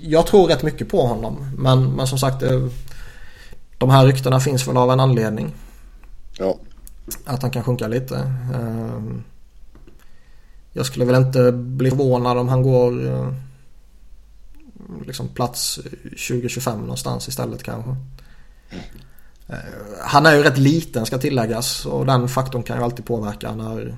jag 0.00 0.26
tror 0.26 0.46
rätt 0.46 0.62
mycket 0.62 0.88
på 0.88 1.06
honom. 1.06 1.52
Men, 1.58 1.90
men 1.90 2.06
som 2.06 2.18
sagt, 2.18 2.42
eh, 2.42 2.66
de 3.78 3.90
här 3.90 4.06
ryktena 4.06 4.40
finns 4.40 4.68
väl 4.68 4.76
av 4.76 4.90
en 4.90 5.00
anledning. 5.00 5.54
Ja. 6.38 6.54
Att 7.24 7.42
han 7.42 7.50
kan 7.50 7.64
sjunka 7.64 7.88
lite. 7.88 8.16
Eh, 8.54 9.02
jag 10.72 10.86
skulle 10.86 11.04
väl 11.04 11.22
inte 11.22 11.52
bli 11.52 11.90
förvånad 11.90 12.38
om 12.38 12.48
han 12.48 12.62
går 12.62 13.06
eh, 13.06 13.32
liksom 15.06 15.28
plats 15.28 15.78
20-25 16.16 16.80
någonstans 16.80 17.28
istället 17.28 17.62
kanske. 17.62 17.90
Eh, 19.48 19.56
han 20.00 20.26
är 20.26 20.36
ju 20.36 20.42
rätt 20.42 20.58
liten 20.58 21.06
ska 21.06 21.18
tilläggas 21.18 21.86
och 21.86 22.06
den 22.06 22.28
faktorn 22.28 22.62
kan 22.62 22.76
ju 22.78 22.84
alltid 22.84 23.04
påverka 23.04 23.54
när 23.54 23.96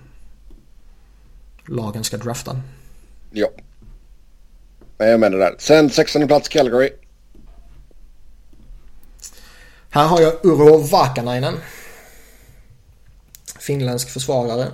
lagen 1.69 2.05
ska 2.05 2.17
drafta. 2.17 2.61
Ja. 3.31 3.49
Jag 4.99 5.21
menar 5.21 5.39
det 5.39 5.45
där. 5.45 5.55
Sen 5.59 5.91
16 5.91 6.27
plats 6.27 6.49
Calgary. 6.49 6.91
Här 9.91 10.07
har 10.07 10.21
jag 10.21 10.45
Uro 10.45 10.79
Vakanainen. 10.79 11.55
Finländsk 13.59 14.11
försvarare. 14.11 14.69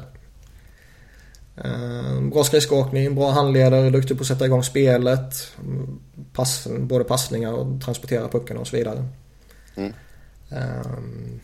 Eh, 1.65 2.21
bra 2.21 2.45
skridskoåkning, 2.45 3.15
bra 3.15 3.31
handledare, 3.31 3.91
duktig 3.91 4.17
på 4.17 4.21
att 4.21 4.27
sätta 4.27 4.47
igång 4.47 4.63
spelet. 4.63 5.53
Pass, 6.39 6.67
både 6.79 7.05
passningar 7.05 7.53
och 7.53 7.83
transportera 7.85 8.29
pucken 8.29 8.57
och 8.57 8.67
så 8.67 8.77
vidare. 8.77 9.05
Mm. 9.77 9.93
Um, 10.49 11.41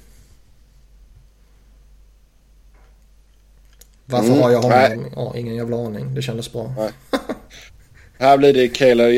varför 4.07 4.29
mm, 4.29 4.43
har 4.43 4.51
jag 4.51 4.63
honom? 4.63 5.11
Ja, 5.17 5.37
ingen 5.37 5.55
jävla 5.55 5.77
aning. 5.77 6.15
Det 6.15 6.23
kändes 6.23 6.53
bra. 6.53 6.75
Här 8.19 8.39
blir 8.39 8.53
det 8.53 8.77
Keiler 8.77 9.09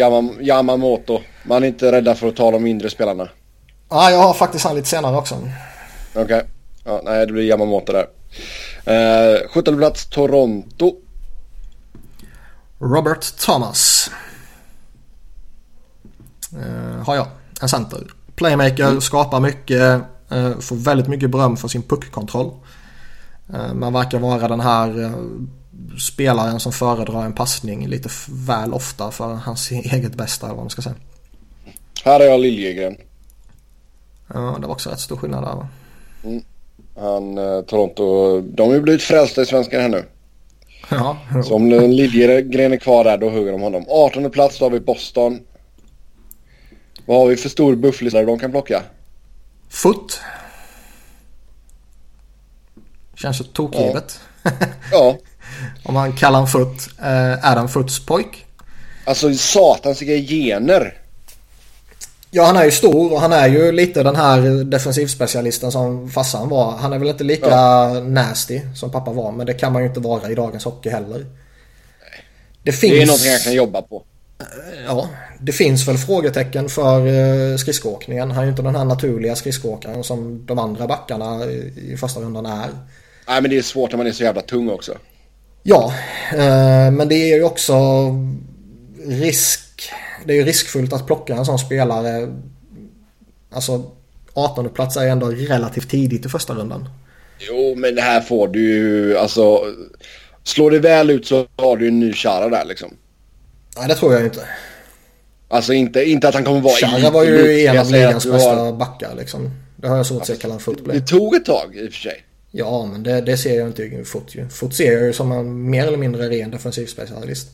Yamamoto. 0.40 1.20
Man 1.42 1.62
är 1.62 1.66
inte 1.66 1.92
rädda 1.92 2.14
för 2.14 2.28
att 2.28 2.36
ta 2.36 2.50
de 2.50 2.62
mindre 2.62 2.90
spelarna. 2.90 3.28
Ja, 3.88 4.10
jag 4.10 4.18
har 4.18 4.34
faktiskt 4.34 4.64
han 4.64 4.76
lite 4.76 4.88
senare 4.88 5.16
också. 5.16 5.34
Okej. 5.34 6.24
Okay. 6.24 6.42
Ja, 6.84 7.00
nej, 7.04 7.26
det 7.26 7.32
blir 7.32 7.44
Yamamoto 7.44 7.92
där. 7.92 8.06
Eh, 8.84 9.48
17 9.48 9.76
plats 9.76 10.06
Toronto. 10.06 10.96
Robert 12.78 13.36
Thomas. 13.38 14.10
Eh, 16.52 17.04
har 17.04 17.16
jag. 17.16 17.26
En 17.62 17.68
center. 17.68 18.00
Playmaker, 18.34 18.88
mm. 18.88 19.00
skapar 19.00 19.40
mycket. 19.40 20.00
Eh, 20.30 20.58
får 20.58 20.76
väldigt 20.76 21.08
mycket 21.08 21.30
beröm 21.30 21.56
för 21.56 21.68
sin 21.68 21.82
puckkontroll. 21.82 22.50
Eh, 23.54 23.74
man 23.74 23.92
verkar 23.92 24.18
vara 24.18 24.48
den 24.48 24.60
här 24.60 25.04
eh, 25.04 25.10
spelaren 25.98 26.60
som 26.60 26.72
föredrar 26.72 27.24
en 27.24 27.32
passning 27.32 27.88
lite 27.88 28.08
väl 28.28 28.74
ofta 28.74 29.10
för 29.10 29.34
hans 29.34 29.70
eget 29.70 30.14
bästa 30.14 30.46
eller 30.46 30.56
vad 30.56 30.64
man 30.64 30.70
ska 30.70 30.82
säga. 30.82 30.94
Här 32.04 32.20
är 32.20 32.24
jag 32.24 32.40
Liljegren. 32.40 32.96
Ja, 34.34 34.56
det 34.60 34.66
var 34.66 34.74
också 34.74 34.90
rätt 34.90 35.00
stor 35.00 35.16
skillnad 35.16 35.44
där 35.44 35.54
va? 35.54 35.68
Mm. 36.24 36.42
Han, 36.98 37.38
eh, 37.38 37.60
Toronto, 37.60 38.40
de 38.40 38.68
har 38.68 38.74
ju 38.74 38.80
blivit 38.80 39.02
frälsta 39.02 39.42
i 39.42 39.46
svenskan 39.46 39.80
här 39.80 39.88
nu. 39.88 40.04
Ja. 40.88 41.16
Så 41.44 41.54
om 41.54 41.68
Liljegren 41.68 42.72
är 42.72 42.76
kvar 42.76 43.04
där 43.04 43.18
då 43.18 43.30
hugger 43.30 43.52
de 43.52 43.60
honom. 43.60 43.84
18 43.88 44.30
plats 44.30 44.58
då 44.58 44.64
har 44.64 44.70
vi 44.70 44.80
Boston. 44.80 45.40
Vad 47.06 47.18
har 47.18 47.26
vi 47.26 47.36
för 47.36 47.48
stor 47.48 47.76
bufflista 47.76 48.22
de 48.22 48.38
kan 48.38 48.50
plocka? 48.50 48.82
Foot. 49.68 50.20
Känns 53.14 53.38
så 53.38 53.44
tokgivet. 53.44 54.20
Ja. 54.42 54.50
ja. 54.92 55.18
Om 55.82 55.94
man 55.94 56.12
kallar 56.12 56.38
han 56.38 56.48
Foot. 56.48 56.88
Eh, 57.02 57.50
Adam 57.50 57.68
Foots 57.68 58.06
pojk. 58.06 58.46
Alltså 59.04 59.34
satans 59.34 60.02
vilka 60.02 60.34
gener. 60.34 60.94
Ja, 62.30 62.44
han 62.44 62.56
är 62.56 62.64
ju 62.64 62.70
stor 62.70 63.12
och 63.12 63.20
han 63.20 63.32
är 63.32 63.48
ju 63.48 63.72
lite 63.72 64.02
den 64.02 64.16
här 64.16 64.64
defensivspecialisten 64.64 65.72
som 65.72 66.10
farsan 66.10 66.48
var. 66.48 66.76
Han 66.76 66.92
är 66.92 66.98
väl 66.98 67.08
inte 67.08 67.24
lika 67.24 67.48
ja. 67.48 68.00
nasty 68.00 68.60
som 68.74 68.90
pappa 68.90 69.12
var, 69.12 69.32
men 69.32 69.46
det 69.46 69.54
kan 69.54 69.72
man 69.72 69.82
ju 69.82 69.88
inte 69.88 70.00
vara 70.00 70.30
i 70.30 70.34
dagens 70.34 70.64
hockey 70.64 70.90
heller. 70.90 71.26
Det, 72.62 72.72
finns... 72.72 72.92
det 72.92 73.02
är 73.02 73.06
någonting 73.06 73.30
jag 73.30 73.42
kan 73.42 73.52
jobba 73.52 73.82
på. 73.82 74.04
Ja, 74.86 75.08
det 75.40 75.52
finns 75.52 75.88
väl 75.88 75.98
frågetecken 75.98 76.68
för 76.68 77.06
eh, 77.06 77.56
skridskoåkningen. 77.56 78.30
Han 78.30 78.40
är 78.40 78.44
ju 78.44 78.50
inte 78.50 78.62
den 78.62 78.76
här 78.76 78.84
naturliga 78.84 79.36
skridskoåkaren 79.36 80.04
som 80.04 80.46
de 80.46 80.58
andra 80.58 80.86
backarna 80.86 81.44
i 81.44 81.96
första 82.00 82.20
rundan 82.20 82.46
är. 82.46 82.68
Nej, 83.28 83.42
men 83.42 83.50
det 83.50 83.58
är 83.58 83.62
svårt 83.62 83.90
när 83.90 83.98
man 83.98 84.06
är 84.06 84.12
så 84.12 84.22
jävla 84.22 84.42
tung 84.42 84.70
också. 84.70 84.98
Ja, 85.62 85.92
eh, 86.32 86.90
men 86.90 87.08
det 87.08 87.14
är 87.14 87.36
ju 87.36 87.44
också 87.44 87.74
risk 89.06 89.66
det 90.26 90.32
är 90.32 90.36
ju 90.36 90.44
riskfullt 90.44 90.92
att 90.92 91.06
plocka 91.06 91.34
en 91.34 91.44
sån 91.44 91.58
spelare. 91.58 92.28
Alltså 93.50 93.90
18 94.34 94.68
plats 94.68 94.96
är 94.96 95.06
ändå 95.06 95.26
relativt 95.26 95.90
tidigt 95.90 96.26
i 96.26 96.28
första 96.28 96.54
rundan. 96.54 96.88
Jo, 97.38 97.74
men 97.76 97.94
det 97.94 98.02
här 98.02 98.20
får 98.20 98.48
du 98.48 98.60
ju, 98.60 99.16
alltså. 99.18 99.60
Slår 100.44 100.70
det 100.70 100.78
väl 100.78 101.10
ut 101.10 101.26
så 101.26 101.46
har 101.56 101.76
du 101.76 101.88
en 101.88 102.00
ny 102.00 102.12
Chara 102.12 102.48
där 102.48 102.64
liksom. 102.64 102.96
Nej, 103.76 103.88
det 103.88 103.94
tror 103.94 104.14
jag 104.14 104.24
inte. 104.24 104.48
Alltså 105.48 105.72
inte, 105.72 106.04
inte 106.04 106.28
att 106.28 106.34
han 106.34 106.44
kommer 106.44 106.60
vara 106.60 106.74
Chara 106.74 107.10
var 107.10 107.24
ju 107.24 107.66
en 107.66 107.78
av 107.78 107.90
ligans 107.90 108.26
bästa 108.26 108.54
har... 108.54 108.72
backar 108.72 109.14
liksom. 109.14 109.50
Det 109.76 109.88
har 109.88 109.96
jag 109.96 110.06
svårt 110.06 110.20
att 110.20 110.26
se 110.26 110.36
Kalan 110.36 110.60
Foot 110.60 110.78
Det 110.84 111.00
tog 111.00 111.34
ett 111.34 111.44
tag 111.44 111.76
i 111.76 111.88
och 111.88 111.92
för 111.92 112.00
sig. 112.00 112.24
Ja, 112.50 112.88
men 112.92 113.02
det, 113.02 113.20
det 113.20 113.36
ser 113.36 113.58
jag 113.58 113.66
inte 113.66 113.82
i 113.82 114.04
Foot 114.04 114.34
ju. 114.34 114.48
Foot 114.48 114.74
ser 114.74 114.92
jag 114.92 115.02
ju 115.02 115.12
som 115.12 115.32
en 115.32 115.70
mer 115.70 115.86
eller 115.86 115.98
mindre 115.98 116.28
ren 116.28 116.50
defensiv 116.50 116.86
specialist. 116.86 117.48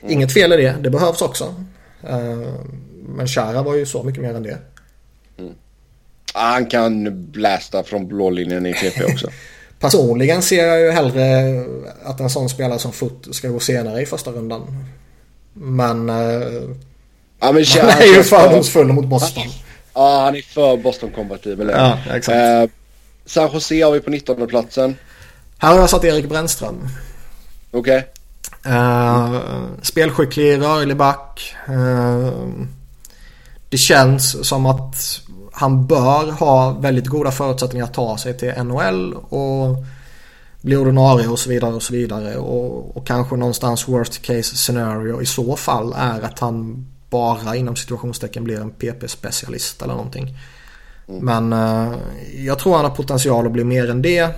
Mm. 0.00 0.12
Inget 0.12 0.32
fel 0.32 0.52
i 0.52 0.56
det, 0.56 0.74
det 0.80 0.90
behövs 0.90 1.22
också. 1.22 1.54
Eh, 2.08 2.38
men 3.08 3.28
Chara 3.28 3.62
var 3.62 3.74
ju 3.74 3.86
så 3.86 4.02
mycket 4.02 4.22
mer 4.22 4.34
än 4.34 4.42
det. 4.42 4.58
Mm. 5.38 5.52
Han 6.34 6.66
kan 6.66 7.24
blästa 7.30 7.82
från 7.82 8.08
blålinjen 8.08 8.66
i 8.66 8.74
TP 8.74 9.04
också. 9.04 9.28
Personligen 9.80 10.42
ser 10.42 10.66
jag 10.66 10.80
ju 10.80 10.90
hellre 10.90 11.24
att 12.02 12.20
en 12.20 12.30
sån 12.30 12.48
spelare 12.48 12.78
som 12.78 12.92
Foot 12.92 13.34
ska 13.34 13.48
gå 13.48 13.60
senare 13.60 14.02
i 14.02 14.06
första 14.06 14.30
rundan. 14.30 14.84
Men... 15.60 16.10
Eh, 16.10 16.16
ja, 17.40 17.52
men 17.52 17.64
han 17.80 17.90
är 17.90 18.16
ju 18.16 18.22
fördomsfull 18.22 18.86
mot 18.86 19.06
Boston. 19.06 19.44
Ja, 19.94 20.20
han 20.24 20.36
är 20.36 20.42
för 20.42 20.76
Boston-kompatibel. 20.76 21.70
Ja, 21.70 21.98
exakt. 22.14 22.28
Eh, 22.28 22.64
San 23.26 23.50
Jose 23.52 23.84
har 23.84 23.92
vi 23.92 24.00
på 24.00 24.10
19 24.10 24.46
platsen. 24.46 24.96
Här 25.58 25.72
har 25.72 25.80
jag 25.80 25.90
satt 25.90 26.04
Erik 26.04 26.28
Brännström. 26.28 26.88
Okej. 27.70 27.96
Okay. 27.98 28.18
Uh, 28.66 29.40
spelskicklig, 29.82 30.60
rörlig 30.60 30.96
back. 30.96 31.54
Uh, 31.68 32.30
det 33.68 33.78
känns 33.78 34.48
som 34.48 34.66
att 34.66 35.20
han 35.52 35.86
bör 35.86 36.30
ha 36.30 36.70
väldigt 36.70 37.06
goda 37.06 37.30
förutsättningar 37.30 37.84
att 37.84 37.94
ta 37.94 38.18
sig 38.18 38.38
till 38.38 38.52
NHL 38.64 39.14
och 39.14 39.76
bli 40.60 40.76
ordinarie 40.76 41.28
och 41.28 41.38
så 41.38 41.50
vidare 41.50 41.74
och 41.74 41.82
så 41.82 41.92
vidare. 41.92 42.36
Och, 42.36 42.96
och 42.96 43.06
kanske 43.06 43.36
någonstans 43.36 43.88
worst 43.88 44.22
case 44.22 44.56
scenario 44.56 45.22
i 45.22 45.26
så 45.26 45.56
fall 45.56 45.94
är 45.96 46.20
att 46.20 46.38
han 46.38 46.86
bara 47.10 47.56
inom 47.56 47.76
situationstecken 47.76 48.44
blir 48.44 48.60
en 48.60 48.70
PP-specialist 48.70 49.82
eller 49.82 49.94
någonting. 49.94 50.38
Mm. 51.08 51.24
Men 51.24 51.52
uh, 51.52 51.98
jag 52.36 52.58
tror 52.58 52.76
han 52.76 52.84
har 52.84 52.90
potential 52.92 53.46
att 53.46 53.52
bli 53.52 53.64
mer 53.64 53.90
än 53.90 54.02
det. 54.02 54.34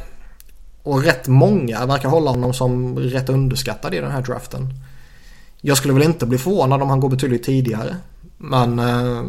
Och 0.82 1.02
rätt 1.02 1.26
många 1.26 1.86
verkar 1.86 2.08
hålla 2.08 2.30
honom 2.30 2.54
som 2.54 2.98
rätt 2.98 3.28
underskattad 3.28 3.94
i 3.94 4.00
den 4.00 4.10
här 4.10 4.22
draften. 4.22 4.74
Jag 5.60 5.76
skulle 5.76 5.94
väl 5.94 6.02
inte 6.02 6.26
bli 6.26 6.38
förvånad 6.38 6.82
om 6.82 6.90
han 6.90 7.00
går 7.00 7.08
betydligt 7.08 7.44
tidigare. 7.44 7.96
Men 8.38 8.78
eh, 8.78 9.22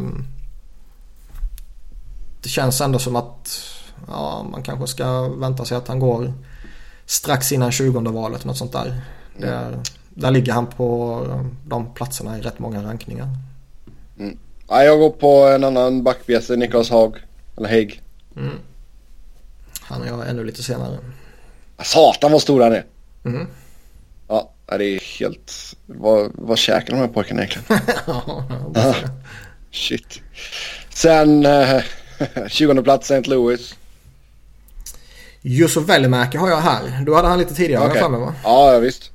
det 2.42 2.48
känns 2.48 2.80
ändå 2.80 2.98
som 2.98 3.16
att 3.16 3.60
ja, 4.08 4.46
man 4.50 4.62
kanske 4.62 4.86
ska 4.86 5.28
vänta 5.28 5.64
sig 5.64 5.76
att 5.76 5.88
han 5.88 5.98
går 5.98 6.32
strax 7.12 7.52
innan 7.52 7.72
20 7.72 8.00
valet. 8.00 8.44
Något 8.44 8.56
sånt 8.56 8.72
där. 8.72 9.00
Där, 9.36 9.80
där 10.10 10.30
ligger 10.30 10.52
han 10.52 10.66
på 10.66 11.44
de 11.66 11.94
platserna 11.94 12.38
i 12.38 12.40
rätt 12.40 12.58
många 12.58 12.82
rankningar. 12.82 13.28
Mm. 14.18 14.38
Ja, 14.68 14.84
jag 14.84 14.98
går 14.98 15.10
på 15.10 15.46
en 15.46 15.64
annan 15.64 16.02
backbjässe, 16.02 16.56
Niklas 16.56 16.90
Haag. 16.90 17.16
Eller 17.56 17.68
Hägg. 17.68 18.02
Mm. 18.36 18.58
Han 19.80 20.02
är 20.02 20.06
jag 20.06 20.28
ännu 20.28 20.44
lite 20.44 20.62
senare. 20.62 20.98
Satan 21.82 22.32
vad 22.32 22.42
stor 22.42 22.62
han 22.62 22.72
är. 22.72 22.84
Mm. 23.24 23.46
Ja, 24.28 24.52
det 24.66 24.84
är 24.84 25.18
helt... 25.18 25.76
Vad, 25.86 26.30
vad 26.34 26.58
käkar 26.58 26.90
de 26.90 26.98
här 27.00 27.08
pojkarna 27.08 27.42
egentligen? 27.42 27.82
ah, 28.74 28.94
shit. 29.70 30.20
Sen 30.90 31.46
eh, 31.46 31.82
20 32.48 32.82
plats 32.82 33.10
St. 33.10 33.30
Louis. 33.30 33.74
Jusso 35.42 35.80
Välimäki 35.80 36.38
har 36.38 36.48
jag 36.48 36.60
här. 36.60 37.04
Du 37.06 37.14
hade 37.14 37.28
han 37.28 37.38
lite 37.38 37.54
tidigare 37.54 37.86
okay. 37.86 37.98
framme 37.98 38.18
va? 38.18 38.34
Ja, 38.44 38.72
ja 38.72 38.78
visst. 38.78 39.10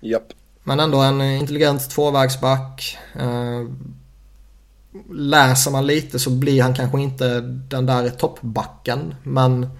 Japp. 0.00 0.32
Men 0.64 0.80
ändå 0.80 0.98
en 0.98 1.20
intelligent 1.20 1.90
tvåvägsback. 1.90 2.98
Eh, 3.14 3.64
läser 5.12 5.70
man 5.70 5.86
lite 5.86 6.18
så 6.18 6.30
blir 6.30 6.62
han 6.62 6.74
kanske 6.74 7.00
inte 7.00 7.40
den 7.40 7.86
där 7.86 8.10
toppbacken. 8.10 9.14
Men 9.22 9.70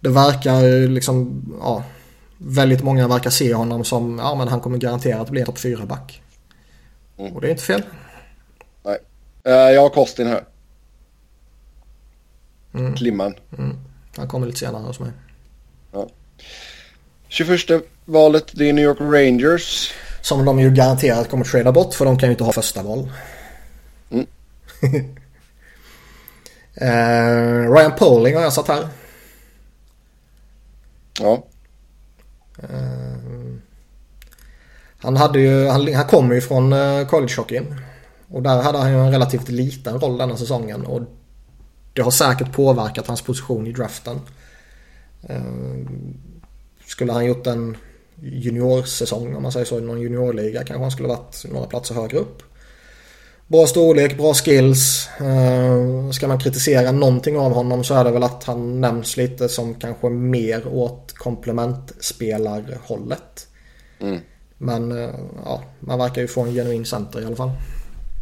det 0.00 0.08
verkar 0.08 0.88
liksom, 0.88 1.44
ja, 1.60 1.84
väldigt 2.38 2.82
många 2.82 3.08
verkar 3.08 3.30
se 3.30 3.54
honom 3.54 3.84
som, 3.84 4.18
ja 4.18 4.34
men 4.34 4.48
han 4.48 4.60
kommer 4.60 4.78
garanterat 4.78 5.30
bli 5.30 5.40
en 5.40 5.46
topp 5.46 5.58
4-back. 5.58 6.22
Mm. 7.18 7.32
Och 7.32 7.40
det 7.40 7.46
är 7.46 7.50
inte 7.50 7.62
fel. 7.62 7.82
Nej. 8.82 8.98
Uh, 9.46 9.52
jag 9.52 9.82
har 9.82 9.88
Kostin 9.88 10.26
här. 10.26 10.44
Mm. 12.74 12.94
Klimman. 12.94 13.34
Mm. 13.58 13.76
Han 14.16 14.28
kommer 14.28 14.46
lite 14.46 14.58
senare 14.58 14.82
hos 14.82 15.00
mig. 15.00 15.10
Ja. 15.92 16.08
21 17.28 17.60
valet, 18.04 18.46
det 18.52 18.68
är 18.68 18.72
New 18.72 18.84
York 18.84 19.00
Rangers. 19.00 19.92
Som 20.22 20.44
de 20.44 20.60
ju 20.60 20.70
garanterat 20.70 21.30
kommer 21.30 21.44
trada 21.44 21.72
bort 21.72 21.94
för 21.94 22.04
de 22.04 22.18
kan 22.18 22.28
ju 22.28 22.30
inte 22.30 22.44
ha 22.44 22.52
första 22.52 22.82
val. 22.82 23.10
Mm. 24.10 24.26
uh, 26.82 27.72
Ryan 27.74 27.96
Poling 27.98 28.34
har 28.36 28.42
jag 28.42 28.52
satt 28.52 28.68
här. 28.68 28.88
Ja. 31.20 31.44
Uh, 32.62 33.56
han 34.98 35.16
hade 35.16 35.40
ju, 35.40 35.68
han, 35.68 35.94
han 35.94 36.06
kommer 36.06 36.34
ju 36.34 36.40
från 36.40 36.72
uh, 36.72 37.06
collegehockeyn. 37.06 37.80
Och 38.28 38.42
där 38.42 38.62
hade 38.62 38.78
han 38.78 38.90
ju 38.90 38.98
en 38.98 39.12
relativt 39.12 39.48
liten 39.48 40.00
roll 40.00 40.18
denna 40.18 40.36
säsongen. 40.36 40.86
Och 40.86 41.02
det 41.92 42.02
har 42.02 42.10
säkert 42.10 42.52
påverkat 42.52 43.06
hans 43.06 43.22
position 43.22 43.66
i 43.66 43.72
draften. 43.72 44.20
Uh, 45.30 45.86
Skulle 46.86 47.12
han 47.12 47.26
gjort 47.26 47.46
en 47.46 47.76
juniorsäsong 48.22 49.34
om 49.34 49.42
man 49.42 49.52
säger 49.52 49.66
så 49.66 49.78
i 49.78 49.82
någon 49.82 50.00
juniorliga 50.00 50.64
kanske 50.64 50.82
han 50.82 50.90
skulle 50.90 51.08
varit 51.08 51.44
några 51.52 51.66
platser 51.66 51.94
högre 51.94 52.18
upp. 52.18 52.42
Bra 53.46 53.66
storlek, 53.66 54.16
bra 54.16 54.34
skills. 54.34 55.08
Uh, 55.20 56.10
ska 56.10 56.28
man 56.28 56.38
kritisera 56.38 56.92
någonting 56.92 57.38
av 57.38 57.52
honom 57.52 57.84
så 57.84 57.94
är 57.94 58.04
det 58.04 58.10
väl 58.10 58.22
att 58.22 58.44
han 58.44 58.80
nämns 58.80 59.16
lite 59.16 59.48
som 59.48 59.74
kanske 59.74 60.08
mer 60.08 60.68
åt 60.68 61.12
komplementspelarhållet. 61.14 63.46
Mm. 64.00 64.20
Men 64.58 64.92
uh, 64.92 65.10
ja, 65.44 65.62
man 65.80 65.98
verkar 65.98 66.22
ju 66.22 66.28
få 66.28 66.40
en 66.40 66.54
genuin 66.54 66.84
center 66.84 67.20
i 67.20 67.24
alla 67.24 67.36
fall. 67.36 67.50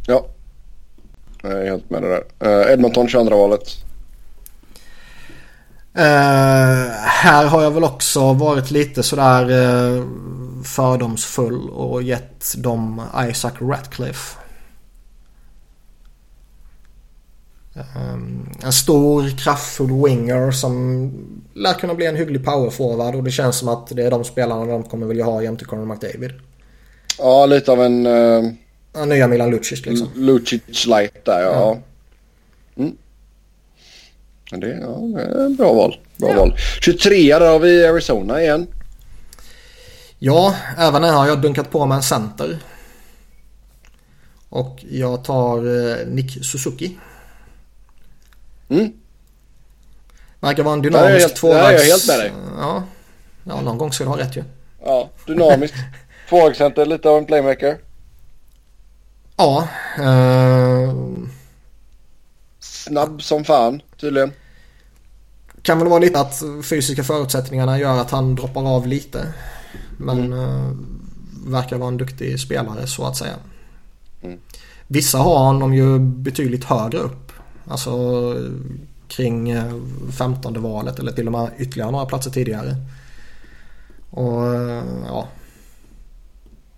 Ja, 0.06 0.26
jag 1.42 1.52
är 1.52 1.64
helt 1.64 1.90
med 1.90 2.02
det 2.02 2.08
där. 2.08 2.48
Uh, 2.48 2.72
Edmonton 2.72 3.08
22 3.08 3.36
valet. 3.36 3.76
Uh, 5.98 6.90
här 7.04 7.46
har 7.46 7.62
jag 7.62 7.70
väl 7.70 7.84
också 7.84 8.32
varit 8.32 8.70
lite 8.70 9.02
sådär 9.02 9.50
uh, 9.50 10.04
fördomsfull 10.64 11.70
och 11.70 12.02
gett 12.02 12.54
dem 12.56 13.02
Isaac 13.30 13.52
Ratcliffe. 13.60 14.36
Um, 17.74 18.50
en 18.62 18.72
stor 18.72 19.38
kraftfull 19.38 20.04
winger 20.04 20.50
som 20.50 21.10
lär 21.54 21.74
kunna 21.74 21.94
bli 21.94 22.06
en 22.06 22.16
hygglig 22.16 22.44
powerforward 22.44 23.14
och 23.14 23.24
det 23.24 23.30
känns 23.30 23.56
som 23.56 23.68
att 23.68 23.86
det 23.96 24.02
är 24.02 24.10
de 24.10 24.24
spelarna 24.24 24.64
de 24.64 24.82
kommer 24.82 25.06
vilja 25.06 25.24
ha 25.24 25.42
jämte 25.42 25.64
Conor 25.64 25.84
McDavid. 25.84 26.32
Ja, 27.18 27.46
lite 27.46 27.72
av 27.72 27.82
en... 27.82 28.06
Uh, 28.06 28.52
en 28.92 29.08
nya 29.08 29.28
Milan 29.28 29.50
Lucic 29.50 29.86
liksom. 29.86 30.08
Lucic 30.14 30.86
light 30.86 31.24
där, 31.24 31.42
ja. 31.42 31.52
ja. 31.52 31.78
Mm. 32.76 32.96
Det 34.50 34.66
är, 34.66 34.80
ja, 34.80 35.20
är 35.20 35.56
bra 35.56 35.72
val. 35.72 35.98
Bra 36.16 36.30
ja. 36.30 36.36
val. 36.36 36.56
23 36.80 37.38
där 37.38 37.52
har 37.52 37.58
vi 37.58 37.86
Arizona 37.86 38.42
igen. 38.42 38.66
Ja, 40.18 40.56
även 40.78 41.04
här 41.04 41.12
har 41.12 41.26
jag 41.26 41.40
dunkat 41.40 41.70
på 41.70 41.86
med 41.86 41.96
en 41.96 42.02
center. 42.02 42.58
Och 44.48 44.84
jag 44.90 45.24
tar 45.24 45.56
eh, 45.56 46.06
Nick 46.06 46.44
Suzuki. 46.44 46.98
Mm. 48.68 48.92
Verkar 50.40 50.62
vara 50.62 50.74
en 50.74 50.82
dynamisk 50.82 51.34
tvåvägs... 51.34 51.62
Där 51.62 51.68
är 51.68 51.72
jag 51.72 51.84
helt 51.84 52.08
med 52.08 52.18
dig. 52.18 52.32
Ja. 52.56 52.84
ja, 53.44 53.60
någon 53.60 53.78
gång 53.78 53.92
ska 53.92 54.04
du 54.04 54.10
ha 54.10 54.18
rätt 54.18 54.36
ju. 54.36 54.44
Ja, 54.84 55.10
dynamiskt. 55.26 55.76
Tvåvägscenter, 56.28 56.86
lite 56.86 57.08
av 57.08 57.18
en 57.18 57.26
playmaker. 57.26 57.78
Ja. 59.40 59.68
Eh... 59.98 60.94
Snabb 62.58 63.22
som 63.22 63.44
fan 63.44 63.82
tydligen. 64.00 64.32
Kan 65.62 65.78
väl 65.78 65.88
vara 65.88 65.98
lite 65.98 66.20
att 66.20 66.42
fysiska 66.62 67.04
förutsättningarna 67.04 67.78
gör 67.78 68.00
att 68.00 68.10
han 68.10 68.34
droppar 68.34 68.76
av 68.76 68.86
lite. 68.86 69.32
Men 69.98 70.18
mm. 70.18 70.38
eh, 70.38 70.70
verkar 71.46 71.78
vara 71.78 71.88
en 71.88 71.96
duktig 71.96 72.40
spelare 72.40 72.86
så 72.86 73.06
att 73.06 73.16
säga. 73.16 73.34
Mm. 74.22 74.38
Vissa 74.86 75.18
har 75.18 75.38
honom 75.38 75.74
ju 75.74 75.98
betydligt 75.98 76.64
högre 76.64 76.98
upp. 76.98 77.32
Alltså 77.68 78.34
kring 79.08 79.54
15 80.12 80.56
eh, 80.56 80.62
valet 80.62 80.98
eller 80.98 81.12
till 81.12 81.26
och 81.26 81.32
med 81.32 81.50
ytterligare 81.58 81.90
några 81.90 82.06
platser 82.06 82.30
tidigare. 82.30 82.76
Och 84.10 84.54
eh, 84.54 84.84
ja. 85.06 85.28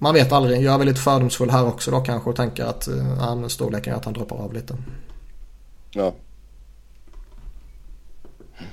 Man 0.02 0.14
vet 0.14 0.32
aldrig. 0.32 0.62
Jag 0.62 0.74
är 0.74 0.78
väldigt 0.78 0.98
fördomsfull 0.98 1.50
här 1.50 1.66
också 1.66 1.90
då 1.90 2.00
kanske 2.00 2.30
och 2.30 2.36
tänker 2.36 2.64
att 2.64 2.88
ja, 3.18 3.48
storleken 3.48 3.92
är 3.92 3.96
att 3.96 4.04
han 4.04 4.14
droppar 4.14 4.36
av 4.36 4.54
lite. 4.54 4.76
Ja. 5.90 6.14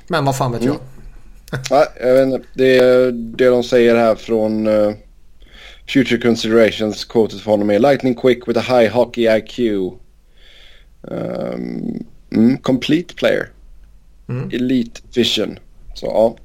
Men 0.08 0.26
vad 0.26 0.38
fan 0.38 0.52
vet 0.52 0.64
jag. 0.64 0.76
Mm. 0.76 1.64
ja, 1.70 1.86
jag 2.02 2.14
vet 2.14 2.26
inte. 2.26 2.48
Det 2.54 2.78
är 2.78 3.12
det 3.12 3.50
de 3.50 3.64
säger 3.64 3.96
här 3.96 4.16
från 4.16 4.68
uh, 4.68 4.94
Future 5.88 6.22
Considerations. 6.22 7.06
Quotet 7.06 7.42
för 7.42 7.52
honom 7.52 7.70
är 7.70 7.80
Lightning 7.80 8.16
quick 8.16 8.48
with 8.48 8.60
a 8.72 8.80
high 8.80 8.92
hockey 8.94 9.28
IQ. 9.38 9.60
Um, 11.02 12.06
mm, 12.32 12.58
complete 12.58 13.14
player. 13.16 13.50
Mm. 14.30 14.50
Elite 14.54 15.02
vision. 15.16 15.60
Så 15.94 16.06
ja. 16.06 16.36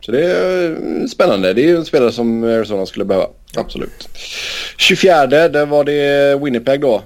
Så 0.00 0.12
det 0.12 0.24
är 0.24 1.06
spännande. 1.06 1.52
Det 1.52 1.70
är 1.70 1.76
en 1.76 1.84
spelare 1.84 2.12
som 2.12 2.44
Arizona 2.44 2.86
skulle 2.86 3.04
behöva. 3.04 3.28
Absolut. 3.56 4.08
24 4.76 5.26
där 5.26 5.66
var 5.66 5.84
det 5.84 6.36
Winnipeg 6.44 6.80
då. 6.80 7.02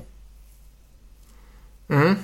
Mm. 1.90 2.14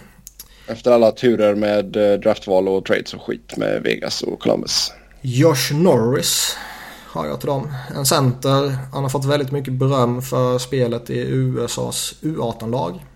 Efter 0.66 0.90
alla 0.90 1.12
turer 1.12 1.54
med 1.54 1.96
eh, 1.96 2.18
draftval 2.18 2.68
och 2.68 2.84
trades 2.84 3.14
och 3.14 3.22
skit 3.22 3.56
med 3.56 3.82
Vegas 3.82 4.22
och 4.22 4.40
Columbus. 4.40 4.92
Josh 5.20 5.72
Norris 5.72 6.56
har 7.12 7.26
jag 7.26 7.40
till 7.40 7.46
dem. 7.46 7.74
En 7.96 8.06
center. 8.06 8.76
Han 8.92 9.02
har 9.02 9.10
fått 9.10 9.24
väldigt 9.24 9.50
mycket 9.50 9.72
beröm 9.72 10.22
för 10.22 10.58
spelet 10.58 11.10
i 11.10 11.18
USAs 11.18 12.14
U18-lag. 12.20 13.06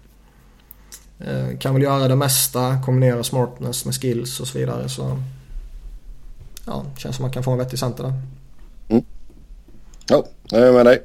Eh, 1.20 1.59
kan 1.59 1.74
väl 1.74 1.83
göra 1.83 2.09
det 2.09 2.16
mesta, 2.16 2.78
kombinera 2.85 3.24
smartness 3.24 3.85
med 3.85 3.95
skills 3.95 4.41
och 4.41 4.49
så 4.49 4.59
vidare. 4.59 4.89
Så 4.89 5.19
ja, 6.66 6.85
känns 6.97 7.16
som 7.16 7.23
man 7.23 7.33
kan 7.33 7.43
få 7.45 7.51
en 7.51 7.59
vettig 7.59 7.78
center 7.78 8.05
där. 8.05 8.12
Ja, 10.09 10.24
jag 10.51 10.69
är 10.69 10.73
med 10.73 10.87
dig. 10.87 11.03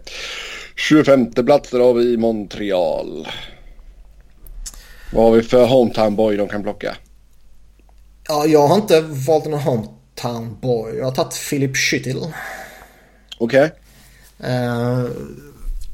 25 0.76 1.32
platser 1.32 1.80
har 1.80 1.94
vi 1.94 2.14
i 2.14 2.18
Montreal. 2.18 3.28
Vad 5.14 5.24
har 5.24 5.32
vi 5.32 5.44
för 5.44 5.68
hometown 5.68 6.16
boy 6.16 6.38
de 6.38 6.48
kan 6.48 6.64
plocka? 6.64 6.96
Ja, 8.28 8.46
jag 8.46 8.68
har 8.68 8.76
inte 8.76 9.02
valt 9.02 9.46
någon 9.46 9.60
hometown 9.60 10.58
boy. 10.62 10.98
Jag 10.98 11.06
har 11.06 11.12
tagit 11.12 11.50
Philip 11.50 11.76
Schüttel. 11.76 12.34
Okej. 13.38 13.72
Okay. 14.40 14.52
Eh, 14.52 15.06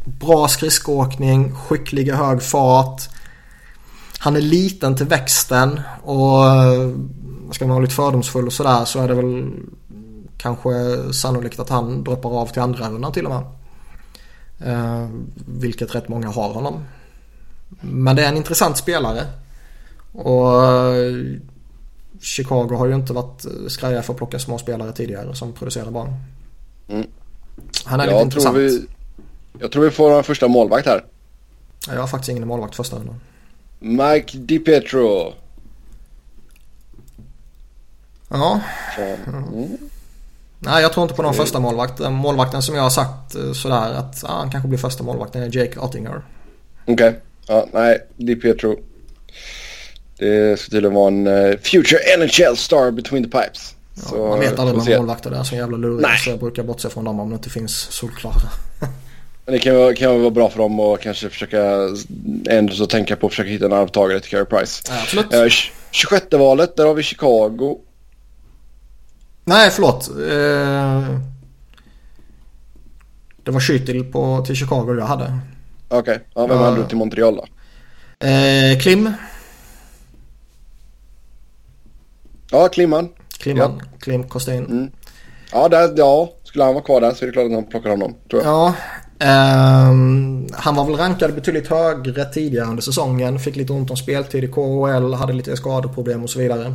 bra 0.06 0.48
skridskoåkning, 0.48 1.56
skicklig 1.56 2.12
hög 2.12 2.44
fart. 2.44 3.02
Han 4.20 4.36
är 4.36 4.42
liten 4.42 4.96
till 4.96 5.06
växten 5.06 5.82
och 6.04 6.44
ska 7.52 7.66
man 7.66 7.76
vara 7.76 7.80
lite 7.80 7.96
fördomsfull 7.96 8.48
och 8.48 8.54
sådär 8.54 8.86
så 8.86 9.04
är 9.04 9.08
det 9.08 9.14
väl 9.14 9.52
kanske 10.38 10.70
sannolikt 11.14 11.60
att 11.60 11.70
han 11.70 12.04
droppar 12.04 12.30
av 12.30 12.48
till 12.48 12.62
andra 12.62 12.90
rundan 12.90 13.12
till 13.12 13.26
och 13.26 13.32
med. 13.32 13.44
Eh, 14.72 15.10
vilket 15.48 15.96
rätt 15.96 16.08
många 16.08 16.28
har 16.28 16.54
honom. 16.54 16.84
Men 17.82 18.16
det 18.16 18.24
är 18.26 18.30
en 18.30 18.38
intressant 18.38 18.78
spelare. 18.78 19.26
Och 20.12 20.66
eh, 20.66 21.14
Chicago 22.22 22.76
har 22.76 22.88
ju 22.88 22.96
inte 22.96 23.14
varit 23.14 23.46
skraja 23.68 24.02
för 24.02 24.14
att 24.14 24.18
plocka 24.18 24.40
små 24.40 24.58
spelare 24.58 24.92
tidigare 24.92 25.36
som 25.36 25.54
producerar 25.54 25.92
barn. 25.92 26.14
Mm. 26.88 27.08
Han 27.86 28.00
är 28.00 28.06
jag 28.06 28.14
lite 28.14 28.24
intressant. 28.24 28.58
Vi, 28.58 28.86
jag 29.60 29.72
tror 29.72 29.84
vi 29.84 29.92
får 29.92 30.18
en 30.18 30.24
första 30.24 30.48
målvakt 30.48 30.88
här. 30.88 31.06
Jag 31.88 32.00
har 32.00 32.08
faktiskt 32.08 32.30
ingen 32.30 32.48
målvakt 32.48 32.76
första 32.76 32.96
rundan. 32.96 33.20
Mike 33.80 34.38
DiPietro. 34.38 35.34
Ja. 38.30 38.62
Mm. 39.28 39.78
Nej, 40.60 40.82
jag 40.82 40.94
tror 40.94 41.04
inte 41.04 41.16
på 41.16 41.22
någon 41.22 41.34
första 41.34 41.60
målvakt. 41.60 42.00
Målvakten 42.00 42.62
som 42.62 42.76
jag 42.76 42.84
har 42.84 42.90
sagt 42.90 43.36
eh, 43.36 43.52
sådär 43.54 43.94
att 43.94 44.24
ah, 44.24 44.38
han 44.38 44.52
kanske 44.52 44.68
blir 44.68 44.80
första 44.80 45.04
målvakten 45.04 45.44
är 45.44 45.58
Jake 45.58 45.80
Ottinger. 45.80 46.22
Okej. 46.84 46.94
Okay. 46.94 47.14
Ja, 47.48 47.68
nej, 47.74 48.08
Di 48.18 48.36
Pietro. 48.36 48.80
Det 50.18 50.60
ska 50.60 50.72
tydligen 50.72 50.96
vara 50.96 51.08
en 51.08 51.28
uh, 51.28 51.58
future 51.58 52.00
NHL 52.18 52.58
star 52.58 52.92
between 52.92 53.24
the 53.24 53.30
pipes. 53.30 53.76
Ja, 53.96 54.02
så, 54.02 54.28
man 54.28 54.40
vet 54.40 54.60
aldrig 54.60 54.78
med 54.78 54.98
målvakter 54.98 55.30
där 55.30 55.44
som 55.44 55.58
jävla 55.58 55.78
luriga 55.78 56.10
så 56.18 56.30
jag 56.30 56.40
brukar 56.40 56.64
bortse 56.64 56.90
från 56.90 57.04
dem 57.04 57.20
om 57.20 57.30
det 57.30 57.36
inte 57.36 57.50
finns 57.50 57.78
solklara. 57.78 58.34
Men 59.46 59.54
det 59.54 59.60
kan, 59.60 59.96
kan 59.96 60.22
vara 60.22 60.32
bra 60.32 60.50
för 60.50 60.58
dem 60.58 60.80
att 60.80 61.02
kanske 61.02 61.30
försöka 61.30 61.90
ändå 62.50 62.74
så 62.74 62.86
tänka 62.86 63.16
på 63.16 63.28
att 63.28 63.34
försöka 63.34 63.50
hitta 63.50 63.66
en 63.66 63.74
arvtagare 63.74 64.20
till 64.20 64.30
Carey 64.30 64.46
Price. 64.46 64.84
Ja, 64.90 65.02
absolut. 65.02 65.34
Uh, 65.34 65.48
26 65.92 66.26
valet, 66.32 66.76
där 66.76 66.86
har 66.86 66.94
vi 66.94 67.04
Chicago. 67.04 67.78
Nej, 69.48 69.69
förlåt. 69.72 70.10
Uh, 70.10 71.19
det 73.44 73.52
var 73.52 73.60
Schüttel 73.60 74.11
på 74.11 74.45
till 74.45 74.56
Chicago 74.56 74.95
jag 74.99 75.06
hade. 75.06 75.40
Okej, 75.88 75.99
okay. 75.99 76.19
ja, 76.36 76.48
vem 76.48 76.57
hade 76.57 76.78
du 76.78 76.88
till 76.88 76.98
Montreal 76.98 77.36
då? 77.36 77.45
Eh, 78.28 78.80
Klim. 78.80 79.14
Ja, 82.52 82.68
Klimman. 82.68 83.10
Klimman. 83.40 83.80
Ja. 83.80 83.86
Klim 83.99 84.24
Kostin. 84.24 84.65
Mm. 84.65 84.91
Ja, 85.52 85.69
där, 85.69 85.94
ja, 85.98 86.30
skulle 86.44 86.64
han 86.64 86.74
vara 86.74 86.84
kvar 86.84 87.02
där 87.02 87.11
så 87.11 87.26
är 87.26 87.28
det 87.28 87.34
klart 87.34 87.45
att 87.45 87.52
han 87.52 87.65
plockar 87.65 87.90
honom. 87.90 88.15
Tror 88.30 88.44
jag. 88.44 88.52
Ja. 88.52 88.74
Um, 89.90 90.48
han 90.53 90.76
var 90.76 90.86
väl 90.86 90.95
rankad 90.95 91.36
betydligt 91.36 91.68
högre 91.68 92.26
tidigare 92.26 92.68
under 92.68 92.84
säsongen. 92.84 93.40
Fick 93.40 93.56
lite 93.56 93.74
ont 93.74 93.91
om 93.91 93.98
speltid 93.98 94.44
i 94.44 94.48
KHL, 94.48 95.14
hade 95.14 95.34
lite 95.34 95.57
skadeproblem 95.57 96.24
och 96.24 96.30
så 96.30 96.40
vidare. 96.40 96.74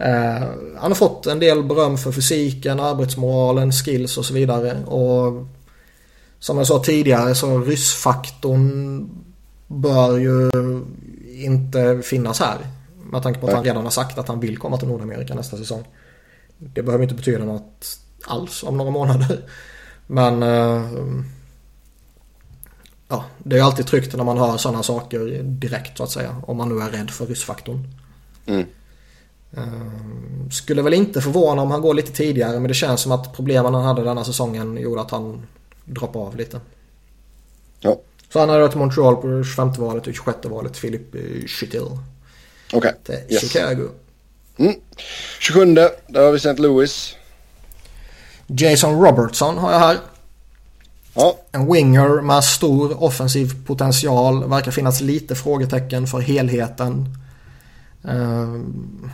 Uh, 0.00 0.46
han 0.76 0.90
har 0.90 0.94
fått 0.94 1.26
en 1.26 1.38
del 1.38 1.62
beröm 1.62 1.98
för 1.98 2.12
fysiken, 2.12 2.80
arbetsmoralen, 2.80 3.72
skills 3.72 4.18
och 4.18 4.24
så 4.24 4.34
vidare. 4.34 4.84
Och 4.84 5.46
som 6.38 6.58
jag 6.58 6.66
sa 6.66 6.82
tidigare 6.82 7.34
så 7.34 7.58
ryssfaktorn 7.58 9.08
bör 9.66 10.18
ju 10.18 10.50
inte 11.44 12.02
finnas 12.04 12.40
här. 12.40 12.58
Med 13.10 13.22
tanke 13.22 13.40
på 13.40 13.46
att 13.46 13.54
han 13.54 13.64
redan 13.64 13.84
har 13.84 13.90
sagt 13.90 14.18
att 14.18 14.28
han 14.28 14.40
vill 14.40 14.58
komma 14.58 14.78
till 14.78 14.88
Nordamerika 14.88 15.34
nästa 15.34 15.56
säsong. 15.56 15.84
Det 16.58 16.82
behöver 16.82 17.02
inte 17.02 17.14
betyda 17.14 17.44
något 17.44 17.98
alls 18.26 18.62
om 18.62 18.76
några 18.76 18.90
månader. 18.90 19.40
Men 20.06 20.42
eh, 20.42 20.82
ja, 23.08 23.24
det 23.38 23.58
är 23.58 23.62
alltid 23.62 23.86
tryggt 23.86 24.16
när 24.16 24.24
man 24.24 24.38
hör 24.38 24.56
sådana 24.56 24.82
saker 24.82 25.42
direkt 25.42 25.96
så 25.96 26.02
att 26.02 26.10
säga. 26.10 26.36
Om 26.46 26.56
man 26.56 26.68
nu 26.68 26.84
är 26.84 26.90
rädd 26.90 27.10
för 27.10 27.26
ryssfaktorn. 27.26 27.88
Mm. 28.46 28.66
Eh, 29.56 29.62
skulle 30.52 30.82
väl 30.82 30.94
inte 30.94 31.20
förvåna 31.20 31.62
om 31.62 31.70
han 31.70 31.80
går 31.80 31.94
lite 31.94 32.12
tidigare 32.12 32.52
men 32.60 32.68
det 32.68 32.74
känns 32.74 33.00
som 33.00 33.12
att 33.12 33.36
problemen 33.36 33.74
han 33.74 33.84
hade 33.84 34.04
denna 34.04 34.24
säsongen 34.24 34.76
gjorde 34.76 35.00
att 35.00 35.10
han 35.10 35.46
droppade 35.84 36.24
av 36.24 36.36
lite. 36.36 36.60
Ja. 37.80 37.96
Så 38.32 38.40
han 38.40 38.48
hade 38.48 38.68
till 38.68 38.78
Montreal 38.78 39.16
på 39.16 39.44
25 39.44 39.72
valet 39.72 40.06
och 40.06 40.14
26 40.14 40.38
valet 40.44 40.80
Philip 40.80 41.14
Schittil 41.50 41.86
Okej. 42.72 42.92
till 43.04 43.14
Yes. 43.28 43.40
Chicago. 43.52 43.88
Mm. 44.58 44.74
27. 45.40 45.64
Där 45.74 46.24
har 46.24 46.30
vi 46.30 46.36
St. 46.36 46.54
Louis. 46.62 47.14
Jason 48.46 49.00
Robertson 49.04 49.58
har 49.58 49.72
jag 49.72 49.78
här. 49.78 49.98
Ja. 51.14 51.38
En 51.52 51.72
winger 51.72 52.20
med 52.22 52.44
stor 52.44 53.02
offensiv 53.04 53.66
potential. 53.66 54.48
Verkar 54.48 54.70
finnas 54.70 55.00
lite 55.00 55.34
frågetecken 55.34 56.06
för 56.06 56.20
helheten. 56.20 57.08
Eh, 58.04 58.60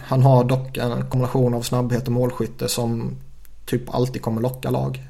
han 0.05 0.23
har 0.23 0.45
dock 0.45 0.77
en 0.77 1.07
kombination 1.11 1.55
av 1.55 1.63
snabbhet 1.63 2.07
och 2.07 2.13
målskytte 2.13 2.69
som 2.69 3.17
typ 3.67 3.95
alltid 3.95 4.23
kommer 4.23 4.41
locka 4.41 4.71
lag. 4.71 5.03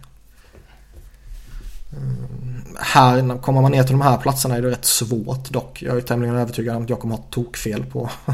Eh, 1.93 2.79
här, 2.79 3.39
kommer 3.39 3.63
man 3.63 3.73
ner 3.73 3.83
till 3.83 3.93
de 3.93 4.01
här 4.01 4.19
platserna 4.19 4.57
är 4.57 4.63
det 4.63 4.71
rätt 4.71 4.85
svårt 4.85 5.51
dock. 5.51 5.83
Jag 5.83 5.97
är 5.97 6.01
tämligen 6.01 6.37
övertygad 6.37 6.77
om 6.77 6.83
att 6.83 6.91
jag 6.91 7.01
kommer 7.01 7.17
ha 7.17 7.25
tokfel 7.31 7.85
på 7.85 8.11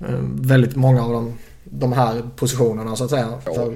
eh, 0.00 0.18
väldigt 0.22 0.76
många 0.76 1.04
av 1.04 1.12
de, 1.12 1.34
de 1.64 1.92
här 1.92 2.22
positionerna 2.36 2.96
så 2.96 3.04
att 3.04 3.10
säga. 3.10 3.40
Ja. 3.44 3.70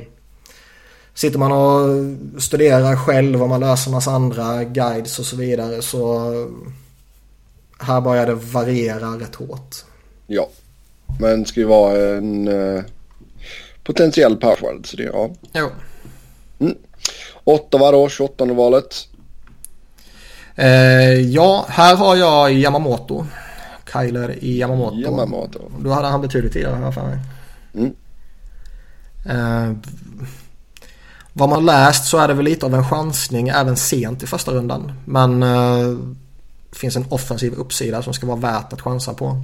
Sitter 1.14 1.38
man 1.38 1.52
och 1.52 2.42
studerar 2.42 2.96
själv 2.96 3.42
och 3.42 3.48
man 3.48 3.60
läser 3.60 3.90
massa 3.90 4.10
andra 4.10 4.64
guides 4.64 5.18
och 5.18 5.24
så 5.24 5.36
vidare 5.36 5.82
så 5.82 6.30
här 7.78 8.00
börjar 8.00 8.26
det 8.26 8.34
variera 8.34 9.08
rätt 9.08 9.34
hårt. 9.34 9.84
Ja. 10.32 10.48
Men 11.18 11.46
ska 11.46 11.60
ju 11.60 11.66
vara 11.66 12.16
en 12.16 12.48
eh, 12.48 12.82
potentiell 13.84 14.36
powerforward. 14.36 14.86
Så 14.86 14.96
det 14.96 15.02
är 15.02 15.06
ja. 15.12 15.30
Jo. 15.52 15.68
Ottawa 17.44 17.90
då, 17.90 18.08
28 18.08 18.44
valet. 18.44 19.08
Eh, 20.54 21.12
ja, 21.12 21.66
här 21.68 21.96
har 21.96 22.16
jag 22.16 22.52
Yamamoto. 22.52 23.26
Kyler 23.92 24.44
i 24.44 24.58
Yamamoto. 24.58 24.96
Yamamoto. 24.96 25.58
Då 25.78 25.90
hade 25.90 26.08
han 26.08 26.20
betydligt 26.20 26.52
tidigare 26.52 26.74
har 26.74 26.82
jag 26.82 26.94
för 26.94 27.06
mig. 27.06 27.18
Mm. 27.74 27.94
Eh, 29.26 29.76
vad 31.32 31.48
man 31.48 31.66
läst 31.66 32.04
så 32.04 32.18
är 32.18 32.28
det 32.28 32.34
väl 32.34 32.44
lite 32.44 32.66
av 32.66 32.74
en 32.74 32.88
chansning 32.88 33.48
även 33.48 33.76
sent 33.76 34.22
i 34.22 34.26
första 34.26 34.52
rundan. 34.52 34.92
Men 35.04 35.42
eh, 35.42 35.88
det 36.70 36.78
finns 36.78 36.96
en 36.96 37.06
offensiv 37.08 37.52
uppsida 37.52 38.02
som 38.02 38.14
ska 38.14 38.26
vara 38.26 38.36
värt 38.36 38.72
att 38.72 38.80
chansa 38.80 39.14
på. 39.14 39.42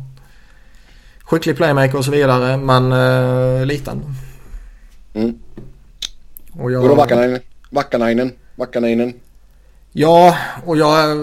Skicklig 1.26 1.56
playmaker 1.56 1.98
och 1.98 2.04
så 2.04 2.10
vidare 2.10 2.56
men 2.56 2.92
eh, 2.92 3.66
liten. 3.66 4.02
Mm. 5.14 5.38
Och 6.52 6.72
jag... 6.72 6.96
Vackanainen? 6.96 7.40
Vackanainen? 7.70 8.32
Vackanainen? 8.56 9.12
Ja, 9.92 10.36
och 10.64 10.76
jag... 10.76 11.16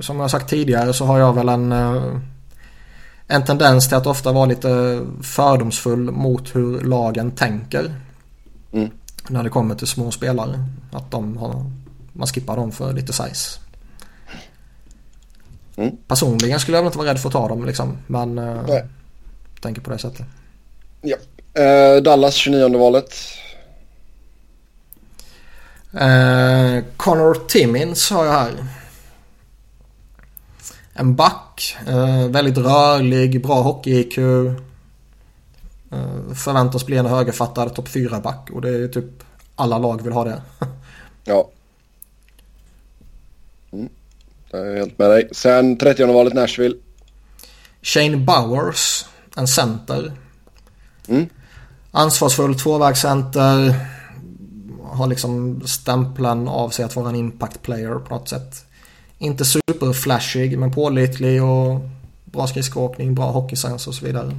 Som 0.00 0.20
jag 0.20 0.30
sagt 0.30 0.50
tidigare 0.50 0.92
så 0.92 1.04
har 1.04 1.18
jag 1.18 1.32
väl 1.34 1.48
en... 1.48 1.72
eh, 1.72 2.16
En 3.28 3.44
tendens 3.44 3.88
till 3.88 3.96
att 3.96 4.06
ofta 4.06 4.32
vara 4.32 4.46
lite 4.46 5.02
fördomsfull 5.22 6.10
mot 6.10 6.54
hur 6.56 6.80
lagen 6.80 7.30
tänker. 7.30 7.94
Mm. 8.72 8.90
När 9.28 9.42
det 9.42 9.50
kommer 9.50 9.74
till 9.74 9.86
små 9.86 10.10
spelare. 10.10 10.64
Att 10.92 11.10
de 11.10 11.36
har... 11.36 11.70
Man 12.12 12.26
skippar 12.26 12.56
dem 12.56 12.72
för 12.72 12.92
lite 12.92 13.12
size. 13.12 13.60
Mm. 15.76 15.96
Personligen 16.08 16.60
skulle 16.60 16.76
jag 16.76 16.82
väl 16.82 16.86
inte 16.88 16.98
vara 16.98 17.08
rädd 17.10 17.20
för 17.20 17.28
att 17.28 17.32
ta 17.32 17.48
dem 17.48 17.64
liksom. 17.64 17.98
Men... 18.06 18.38
eh, 18.38 18.62
Nej. 18.68 18.84
tänker 19.60 19.80
på 19.80 19.90
det 19.90 19.98
sättet. 19.98 20.26
Ja. 21.00 21.16
Eh, 21.62 22.02
Dallas 22.02 22.34
29 22.34 22.78
valet. 22.78 23.14
Eh, 25.92 26.84
Connor 26.96 27.46
Timmins 27.48 28.10
har 28.10 28.24
jag 28.24 28.32
här. 28.32 28.52
En 30.94 31.16
back. 31.16 31.76
Eh, 31.86 32.28
väldigt 32.28 32.58
rörlig, 32.58 33.42
bra 33.42 33.62
hockey-IQ. 33.62 34.18
Eh, 34.18 34.52
förväntas 36.34 36.86
bli 36.86 36.96
en 36.96 37.06
högerfattad 37.06 37.74
topp 37.74 37.88
4-back 37.88 38.50
och 38.52 38.62
det 38.62 38.68
är 38.68 38.88
typ 38.88 39.04
alla 39.56 39.78
lag 39.78 40.02
vill 40.02 40.12
ha 40.12 40.24
det. 40.24 40.42
Ja. 41.28 41.48
Mm. 43.72 43.88
Jag 44.50 44.66
är 44.66 44.76
helt 44.76 44.98
med 44.98 45.10
dig. 45.10 45.28
Sen 45.32 45.78
30 45.78 46.06
valet 46.06 46.34
Nashville. 46.34 46.76
Shane 47.82 48.16
Bowers, 48.16 49.04
en 49.36 49.48
center. 49.48 50.12
Mm. 51.08 51.26
Ansvarsfull 51.90 52.58
tvåvägscenter. 52.58 53.74
Har 54.82 55.06
liksom 55.06 55.62
stämpeln 55.66 56.48
av 56.48 56.70
sig 56.70 56.84
att 56.84 56.96
vara 56.96 57.08
en 57.08 57.16
impact 57.16 57.62
player 57.62 57.94
på 57.98 58.14
något 58.14 58.28
sätt. 58.28 58.64
Inte 59.18 59.44
superflashig 59.44 60.58
men 60.58 60.72
pålitlig 60.72 61.42
och 61.42 61.80
bra 62.24 62.46
skridskoåkning, 62.46 63.14
bra 63.14 63.30
hockeysens 63.30 63.86
och 63.86 63.94
så 63.94 64.04
vidare. 64.04 64.32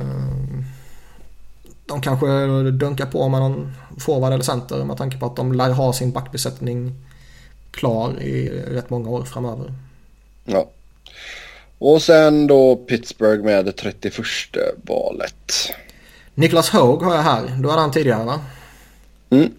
Ehm, 0.00 0.64
De 1.86 2.00
kanske 2.00 2.26
dunkar 2.70 3.06
på 3.06 3.28
med 3.28 3.40
någon 3.40 3.72
forward 3.98 4.32
eller 4.32 4.44
center 4.44 4.84
med 4.84 4.96
tanke 4.96 5.18
på 5.18 5.26
att 5.26 5.36
de 5.36 5.52
lär 5.52 5.70
ha 5.70 5.92
sin 5.92 6.12
backbesättning 6.12 6.94
klar 7.72 8.22
i 8.22 8.48
rätt 8.48 8.90
många 8.90 9.08
år 9.08 9.24
framöver. 9.24 9.74
Ja. 10.44 10.70
Och 11.78 12.02
sen 12.02 12.46
då 12.46 12.76
Pittsburgh 12.76 13.44
med 13.44 13.64
det 13.64 13.72
31 13.72 14.14
valet. 14.76 15.52
Niklas 16.34 16.70
Haug 16.70 17.02
har 17.02 17.14
jag 17.14 17.22
här. 17.22 17.56
Du 17.62 17.68
hade 17.68 17.80
han 17.80 17.90
tidigare 17.90 18.24
va? 18.24 18.40
Mm. 19.30 19.50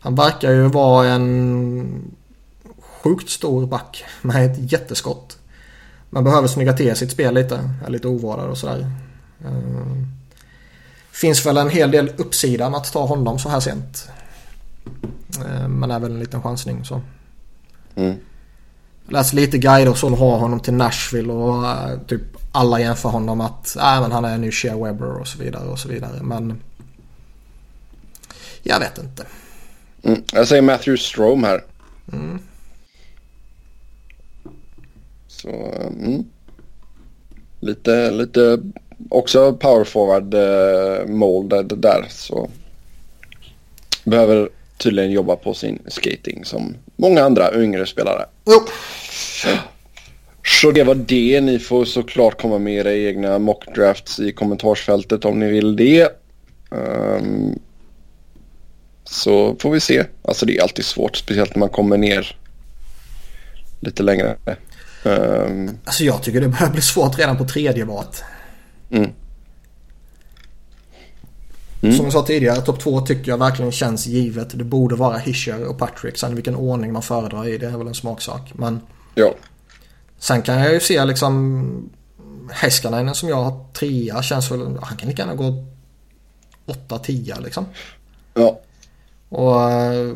Han 0.00 0.14
verkar 0.14 0.50
ju 0.50 0.68
vara 0.68 1.08
en 1.08 2.12
sjukt 2.78 3.30
stor 3.30 3.66
back 3.66 4.04
med 4.22 4.50
ett 4.50 4.72
jätteskott. 4.72 5.38
Man 6.10 6.24
behöver 6.24 6.48
snygga 6.48 6.72
till 6.72 6.96
sitt 6.96 7.10
spel 7.10 7.34
lite. 7.34 7.70
Är 7.86 7.90
lite 7.90 8.08
ovårdad 8.08 8.50
och 8.50 8.58
sådär. 8.58 8.90
Eh, 9.44 10.02
Finns 11.12 11.46
väl 11.46 11.56
en 11.56 11.70
hel 11.70 11.90
del 11.90 12.12
uppsida 12.16 12.70
med 12.70 12.78
att 12.78 12.92
ta 12.92 13.06
honom 13.06 13.38
så 13.38 13.48
här 13.48 13.60
sent. 13.60 14.08
Eh, 15.46 15.68
Men 15.68 15.90
är 15.90 15.98
väl 16.00 16.10
en 16.12 16.18
liten 16.20 16.42
chansning 16.42 16.84
så. 16.84 17.00
Mm. 17.96 18.16
Läst 19.08 19.32
lite 19.32 19.58
guider 19.58 19.94
som 19.94 20.14
har 20.14 20.38
honom 20.38 20.60
till 20.60 20.74
Nashville 20.74 21.32
och 21.32 21.66
eh, 21.66 21.98
typ 22.06 22.22
alla 22.52 22.80
jämför 22.80 23.08
honom 23.08 23.40
att 23.40 23.76
äh, 23.76 24.00
men 24.00 24.12
han 24.12 24.24
är 24.24 24.34
en 24.34 24.40
ny 24.40 24.50
Shea 24.50 24.76
Webber 24.76 25.20
och 25.20 25.28
så 25.28 25.38
vidare 25.38 25.68
och 25.68 25.78
så 25.78 25.88
vidare. 25.88 26.22
Men 26.22 26.60
jag 28.62 28.78
vet 28.80 28.98
inte. 28.98 29.26
Mm. 30.02 30.22
Jag 30.32 30.48
säger 30.48 30.62
Matthew 30.62 31.02
Strome 31.02 31.46
här. 31.46 31.64
Mm. 32.12 32.38
Så, 35.28 35.48
mm. 36.00 36.24
Lite, 37.60 38.10
lite 38.10 38.58
också 39.08 39.52
power 39.52 39.84
forward 39.84 40.34
eh, 40.34 41.64
där 41.64 42.06
så. 42.08 42.50
Behöver 44.04 44.48
tydligen 44.82 45.10
jobba 45.10 45.36
på 45.36 45.54
sin 45.54 45.78
skating 45.86 46.44
som 46.44 46.74
många 46.96 47.22
andra 47.24 47.54
yngre 47.54 47.86
spelare. 47.86 48.24
Jo. 48.46 48.60
Så 50.44 50.70
det 50.70 50.84
var 50.84 50.94
det. 50.94 51.40
Ni 51.40 51.58
får 51.58 51.84
såklart 51.84 52.40
komma 52.40 52.58
med 52.58 52.74
era 52.74 52.92
egna 52.94 53.38
mockdrafts 53.38 54.20
i 54.20 54.32
kommentarsfältet 54.32 55.24
om 55.24 55.38
ni 55.38 55.50
vill 55.50 55.76
det. 55.76 56.08
Ehm, 56.72 57.58
så 59.04 59.56
får 59.60 59.70
vi 59.70 59.80
se. 59.80 60.04
Alltså 60.24 60.46
det 60.46 60.58
är 60.58 60.62
alltid 60.62 60.84
svårt, 60.84 61.16
speciellt 61.16 61.54
när 61.54 61.60
man 61.60 61.68
kommer 61.68 61.96
ner 61.96 62.36
lite 63.80 64.02
längre. 64.02 64.36
Ehm, 65.04 65.78
Alltså 65.84 66.04
jag 66.04 66.22
tycker 66.22 66.40
det 66.40 66.48
börjar 66.48 66.70
bli 66.72 66.82
svårt 66.82 67.18
redan 67.18 67.38
på 67.38 67.44
tredje 67.44 67.84
valet. 67.84 68.22
mm. 68.90 69.10
Mm. 71.82 71.96
Som 71.96 72.04
jag 72.04 72.12
sa 72.12 72.22
tidigare, 72.22 72.60
topp 72.60 72.80
två 72.80 73.00
tycker 73.00 73.30
jag 73.30 73.38
verkligen 73.38 73.72
känns 73.72 74.06
givet. 74.06 74.58
Det 74.58 74.64
borde 74.64 74.94
vara 74.94 75.18
Hischer 75.18 75.64
och 75.64 75.78
Patrick. 75.78 76.18
Sen 76.18 76.34
vilken 76.34 76.56
ordning 76.56 76.92
man 76.92 77.02
föredrar 77.02 77.48
i, 77.48 77.58
det 77.58 77.66
är 77.66 77.78
väl 77.78 77.86
en 77.86 77.94
smaksak. 77.94 78.52
Men 78.54 78.80
Ja, 79.14 79.34
sen 80.18 80.42
kan 80.42 80.58
jag 80.58 80.72
ju 80.72 80.80
se 80.80 81.04
liksom 81.04 81.90
Heiskanen 82.50 83.14
som 83.14 83.28
jag 83.28 83.36
har 83.36 83.64
trea 83.72 84.22
känns 84.22 84.50
väl, 84.50 84.78
han 84.82 84.96
kan 84.96 85.08
lika 85.08 85.22
gärna 85.22 85.34
gå 85.34 85.64
8-10 86.66 87.42
liksom. 87.42 87.66
ja, 88.34 88.60
Och 89.28 89.70
eh, 89.70 90.14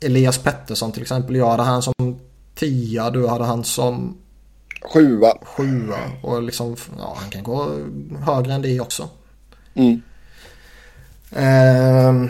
Elias 0.00 0.38
Pettersson 0.38 0.92
till 0.92 1.02
exempel, 1.02 1.36
jag 1.36 1.50
hade 1.50 1.62
han 1.62 1.82
som 1.82 2.20
tia, 2.54 3.10
du 3.10 3.28
hade 3.28 3.44
han 3.44 3.64
som 3.64 4.16
sjua. 4.82 5.32
sjua. 5.42 5.98
Och 6.22 6.42
liksom, 6.42 6.76
ja 6.98 7.16
han 7.20 7.30
kan 7.30 7.42
gå 7.42 7.68
högre 8.20 8.52
än 8.52 8.62
det 8.62 8.80
också. 8.80 9.08
Mm. 9.74 10.02
Eh, 11.36 12.24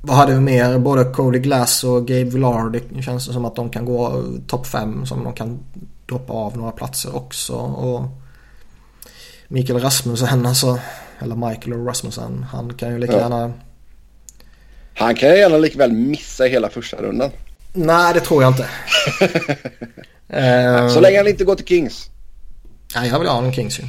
vad 0.00 0.16
hade 0.16 0.34
vi 0.34 0.40
mer? 0.40 0.78
Både 0.78 1.04
Cody 1.04 1.38
Glass 1.38 1.84
och 1.84 2.06
Gabe 2.06 2.24
Villar. 2.24 2.70
Det 2.70 3.02
känns 3.02 3.24
som 3.24 3.44
att 3.44 3.56
de 3.56 3.70
kan 3.70 3.84
gå 3.84 4.24
topp 4.46 4.66
5. 4.66 5.06
Som 5.06 5.24
de 5.24 5.32
kan 5.32 5.58
droppa 6.06 6.32
av 6.32 6.56
några 6.56 6.72
platser 6.72 7.16
också. 7.16 7.54
Och 7.54 8.02
Mikael 9.48 9.80
Rasmussen 9.80 10.46
alltså. 10.46 10.78
Eller 11.18 11.36
Michael 11.36 11.84
Rasmussen. 11.84 12.46
Han 12.52 12.74
kan 12.74 12.92
ju 12.92 12.98
lika 12.98 13.12
ja. 13.12 13.18
gärna... 13.18 13.52
Han 14.94 15.14
kan 15.14 15.28
ju 15.28 15.36
gärna 15.36 15.58
likväl 15.58 15.92
missa 15.92 16.44
hela 16.44 16.68
första 16.68 16.96
rundan. 16.96 17.30
Nej, 17.72 18.14
det 18.14 18.20
tror 18.20 18.42
jag 18.42 18.52
inte. 18.52 18.68
uh, 20.34 20.88
Så 20.94 21.00
länge 21.00 21.18
han 21.18 21.28
inte 21.28 21.44
går 21.44 21.54
till 21.54 21.66
Kings. 21.66 22.10
Nej, 22.94 23.08
jag 23.08 23.18
vill 23.18 23.28
ha 23.28 23.44
en 23.44 23.52
Kings 23.52 23.78
ju. 23.78 23.84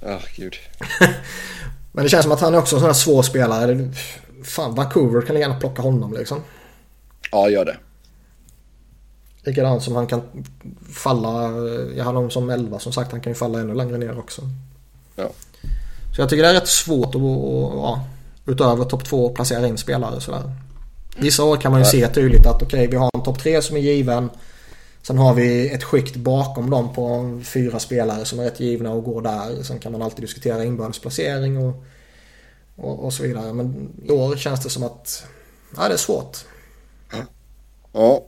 Ja, 0.00 0.14
oh, 0.14 0.22
gud. 0.36 0.56
Men 1.92 2.04
det 2.04 2.10
känns 2.10 2.22
som 2.22 2.32
att 2.32 2.40
han 2.40 2.54
är 2.54 2.58
också 2.58 2.76
en 2.76 2.80
sån 2.80 2.88
här 2.88 2.94
svår 2.94 3.22
spelare. 3.22 3.90
Fan, 4.44 4.74
Vancouver 4.74 5.22
kan 5.22 5.36
gärna 5.36 5.60
plocka 5.60 5.82
honom 5.82 6.12
liksom. 6.12 6.38
Ja, 7.32 7.48
gör 7.48 7.64
det. 7.64 7.76
Likadant 9.44 9.82
som 9.82 9.96
han 9.96 10.06
kan 10.06 10.22
falla. 10.92 11.50
Jag 11.96 12.04
har 12.04 12.12
honom 12.12 12.30
som 12.30 12.50
11 12.50 12.78
som 12.78 12.92
sagt. 12.92 13.12
Han 13.12 13.20
kan 13.20 13.30
ju 13.30 13.34
falla 13.34 13.60
ännu 13.60 13.74
längre 13.74 13.98
ner 13.98 14.18
också. 14.18 14.42
Ja. 15.16 15.30
Så 16.14 16.20
jag 16.20 16.28
tycker 16.28 16.42
det 16.42 16.48
är 16.48 16.54
rätt 16.54 16.68
svårt 16.68 17.14
att, 17.14 17.20
ja, 17.20 18.04
utöver 18.46 18.84
topp 18.84 19.04
2 19.04 19.28
placera 19.28 19.66
in 19.66 19.78
spelare 19.78 20.20
sådär. 20.20 20.42
Vissa 21.18 21.44
år 21.44 21.56
kan 21.56 21.72
man 21.72 21.80
ju 21.80 21.84
se 21.84 22.08
tydligt 22.08 22.46
att 22.46 22.62
okej, 22.62 22.66
okay, 22.66 22.86
vi 22.86 22.96
har 22.96 23.10
en 23.14 23.22
topp 23.22 23.38
3 23.38 23.62
som 23.62 23.76
är 23.76 23.80
given. 23.80 24.30
Sen 25.02 25.18
har 25.18 25.34
vi 25.34 25.70
ett 25.70 25.84
skikt 25.84 26.16
bakom 26.16 26.70
dem 26.70 26.94
på 26.94 27.40
fyra 27.44 27.78
spelare 27.78 28.24
som 28.24 28.40
är 28.40 28.44
rätt 28.44 28.60
givna 28.60 28.92
och 28.92 29.04
går 29.04 29.22
där. 29.22 29.62
Sen 29.62 29.78
kan 29.78 29.92
man 29.92 30.02
alltid 30.02 30.24
diskutera 30.24 30.64
inbördesplacering 30.64 31.58
och, 31.58 31.84
och, 32.76 33.04
och, 33.04 33.12
så 33.12 33.22
vidare. 33.22 33.52
Men 33.52 33.92
i 34.04 34.10
år 34.10 34.36
känns 34.36 34.62
det 34.62 34.70
som 34.70 34.82
att 34.82 35.24
ja, 35.76 35.88
det 35.88 35.94
är 35.94 35.98
svårt. 35.98 36.38
Ja. 37.92 38.22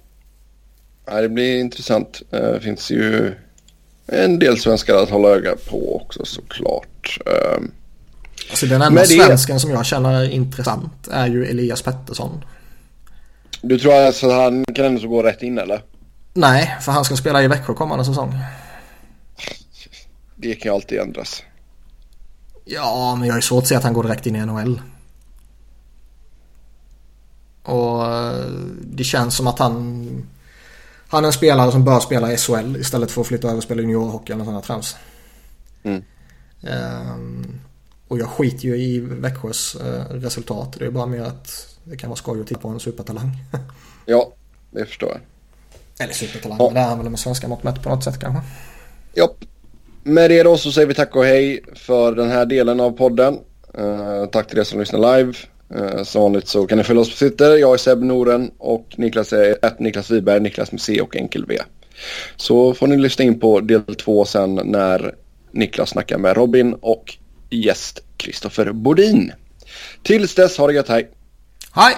ja, 1.06 1.20
det 1.20 1.28
blir 1.28 1.60
intressant. 1.60 2.22
Eh, 2.30 2.40
det 2.40 2.60
finns 2.60 2.90
ju 2.90 3.34
en 4.06 4.38
del 4.38 4.58
svenskar 4.58 4.94
att 4.94 5.10
hålla 5.10 5.28
öga 5.28 5.56
på 5.70 5.96
också 5.96 6.24
såklart. 6.24 7.18
Ehm, 7.26 7.70
alltså 8.50 8.66
den 8.66 8.82
enda 8.82 9.00
det... 9.00 9.06
svensken 9.06 9.60
som 9.60 9.70
jag 9.70 9.86
känner 9.86 10.22
är 10.22 10.30
intressant 10.30 11.08
är 11.10 11.26
ju 11.26 11.46
Elias 11.46 11.82
Pettersson. 11.82 12.44
Du 13.62 13.78
tror 13.78 13.94
alltså 13.94 14.26
att 14.26 14.32
han 14.32 14.64
kan 14.64 14.84
ändå 14.84 15.08
gå 15.08 15.22
rätt 15.22 15.42
in 15.42 15.58
eller? 15.58 15.82
Nej, 16.34 16.76
för 16.80 16.92
han 16.92 17.04
ska 17.04 17.16
spela 17.16 17.42
i 17.42 17.48
Växjö 17.48 17.74
kommande 17.74 18.04
säsong. 18.04 18.38
Det 20.36 20.54
kan 20.54 20.70
ju 20.70 20.74
alltid 20.74 20.98
ändras. 20.98 21.42
Ja, 22.64 23.16
men 23.18 23.28
jag 23.28 23.36
är 23.36 23.40
svårt 23.40 23.62
att 23.62 23.68
se 23.68 23.74
att 23.74 23.82
han 23.82 23.92
går 23.92 24.02
direkt 24.02 24.26
in 24.26 24.36
i 24.36 24.46
NHL. 24.46 24.80
Och 27.62 28.06
eh, 28.06 28.46
det 28.80 29.04
känns 29.04 29.36
som 29.36 29.46
att 29.46 29.58
han... 29.58 30.28
Han 31.08 31.24
är 31.24 31.26
en 31.26 31.32
spelare 31.32 31.72
som 31.72 31.84
bör 31.84 32.00
spela 32.00 32.32
i 32.32 32.36
SHL 32.36 32.76
istället 32.76 33.10
för 33.10 33.20
att 33.20 33.26
flytta 33.26 33.48
över 33.48 33.56
och 33.56 33.62
spela 33.62 33.80
juniorhockey 33.80 34.32
eller 34.32 34.44
sådana 34.44 34.62
trams. 34.62 34.96
Mm. 35.82 36.02
Um, 36.60 37.60
och 38.08 38.18
jag 38.18 38.28
skiter 38.28 38.68
ju 38.68 38.76
i 38.76 39.00
Växjös 39.00 39.76
uh, 39.76 40.04
resultat. 40.10 40.76
Det 40.78 40.86
är 40.86 40.90
bara 40.90 41.06
mer 41.06 41.22
att 41.22 41.76
det 41.84 41.96
kan 41.96 42.10
vara 42.10 42.16
skoj 42.16 42.40
att 42.40 42.46
titta 42.46 42.60
på 42.60 42.68
en 42.68 42.80
supertalang. 42.80 43.44
ja, 44.06 44.32
det 44.70 44.86
förstår 44.86 45.08
jag. 45.08 45.20
Eller 46.02 46.14
supertalang, 46.14 46.58
ja. 46.58 46.64
men 46.64 46.74
det 46.74 46.80
är 46.80 46.84
han 46.84 46.98
väl 46.98 47.10
med 47.10 47.18
svenska 47.18 47.48
mått 47.48 47.62
mätt 47.62 47.82
på 47.82 47.88
något 47.88 48.04
sätt 48.04 48.20
kanske. 48.20 48.42
Ja. 49.14 49.34
Med 50.02 50.30
det 50.30 50.42
då 50.42 50.56
så 50.56 50.72
säger 50.72 50.88
vi 50.88 50.94
tack 50.94 51.16
och 51.16 51.24
hej 51.24 51.64
för 51.74 52.12
den 52.12 52.30
här 52.30 52.46
delen 52.46 52.80
av 52.80 52.90
podden. 52.90 53.38
Uh, 53.78 54.26
tack 54.26 54.48
till 54.48 54.58
er 54.58 54.64
som 54.64 54.80
lyssnar 54.80 55.16
live. 55.16 55.32
Uh, 55.76 56.02
som 56.02 56.22
vanligt 56.22 56.48
så 56.48 56.66
kan 56.66 56.78
ni 56.78 56.84
följa 56.84 57.02
oss 57.02 57.10
på 57.10 57.16
Twitter. 57.16 57.56
Jag 57.56 57.74
är 57.74 57.76
Seb 57.76 58.02
Noren 58.02 58.50
och 58.58 58.86
Niklas 58.96 59.32
är 59.32 59.66
ett 59.66 59.78
Niklas 59.78 60.10
Wiberg, 60.10 60.40
Niklas 60.40 60.72
med 60.72 60.80
C 60.80 61.00
och 61.00 61.16
enkel 61.16 61.46
V. 61.46 61.58
Så 62.36 62.74
får 62.74 62.86
ni 62.86 62.96
lyssna 62.96 63.24
in 63.24 63.40
på 63.40 63.60
del 63.60 63.94
två 63.94 64.24
sen 64.24 64.54
när 64.64 65.14
Niklas 65.50 65.90
snackar 65.90 66.18
med 66.18 66.36
Robin 66.36 66.74
och 66.74 67.16
gäst 67.50 68.00
Kristoffer 68.16 68.72
Bodin. 68.72 69.32
Tills 70.02 70.34
dess, 70.34 70.58
ha 70.58 70.66
det 70.66 70.72
gött, 70.72 70.88
hej! 70.88 71.08
Hej! 71.72 71.94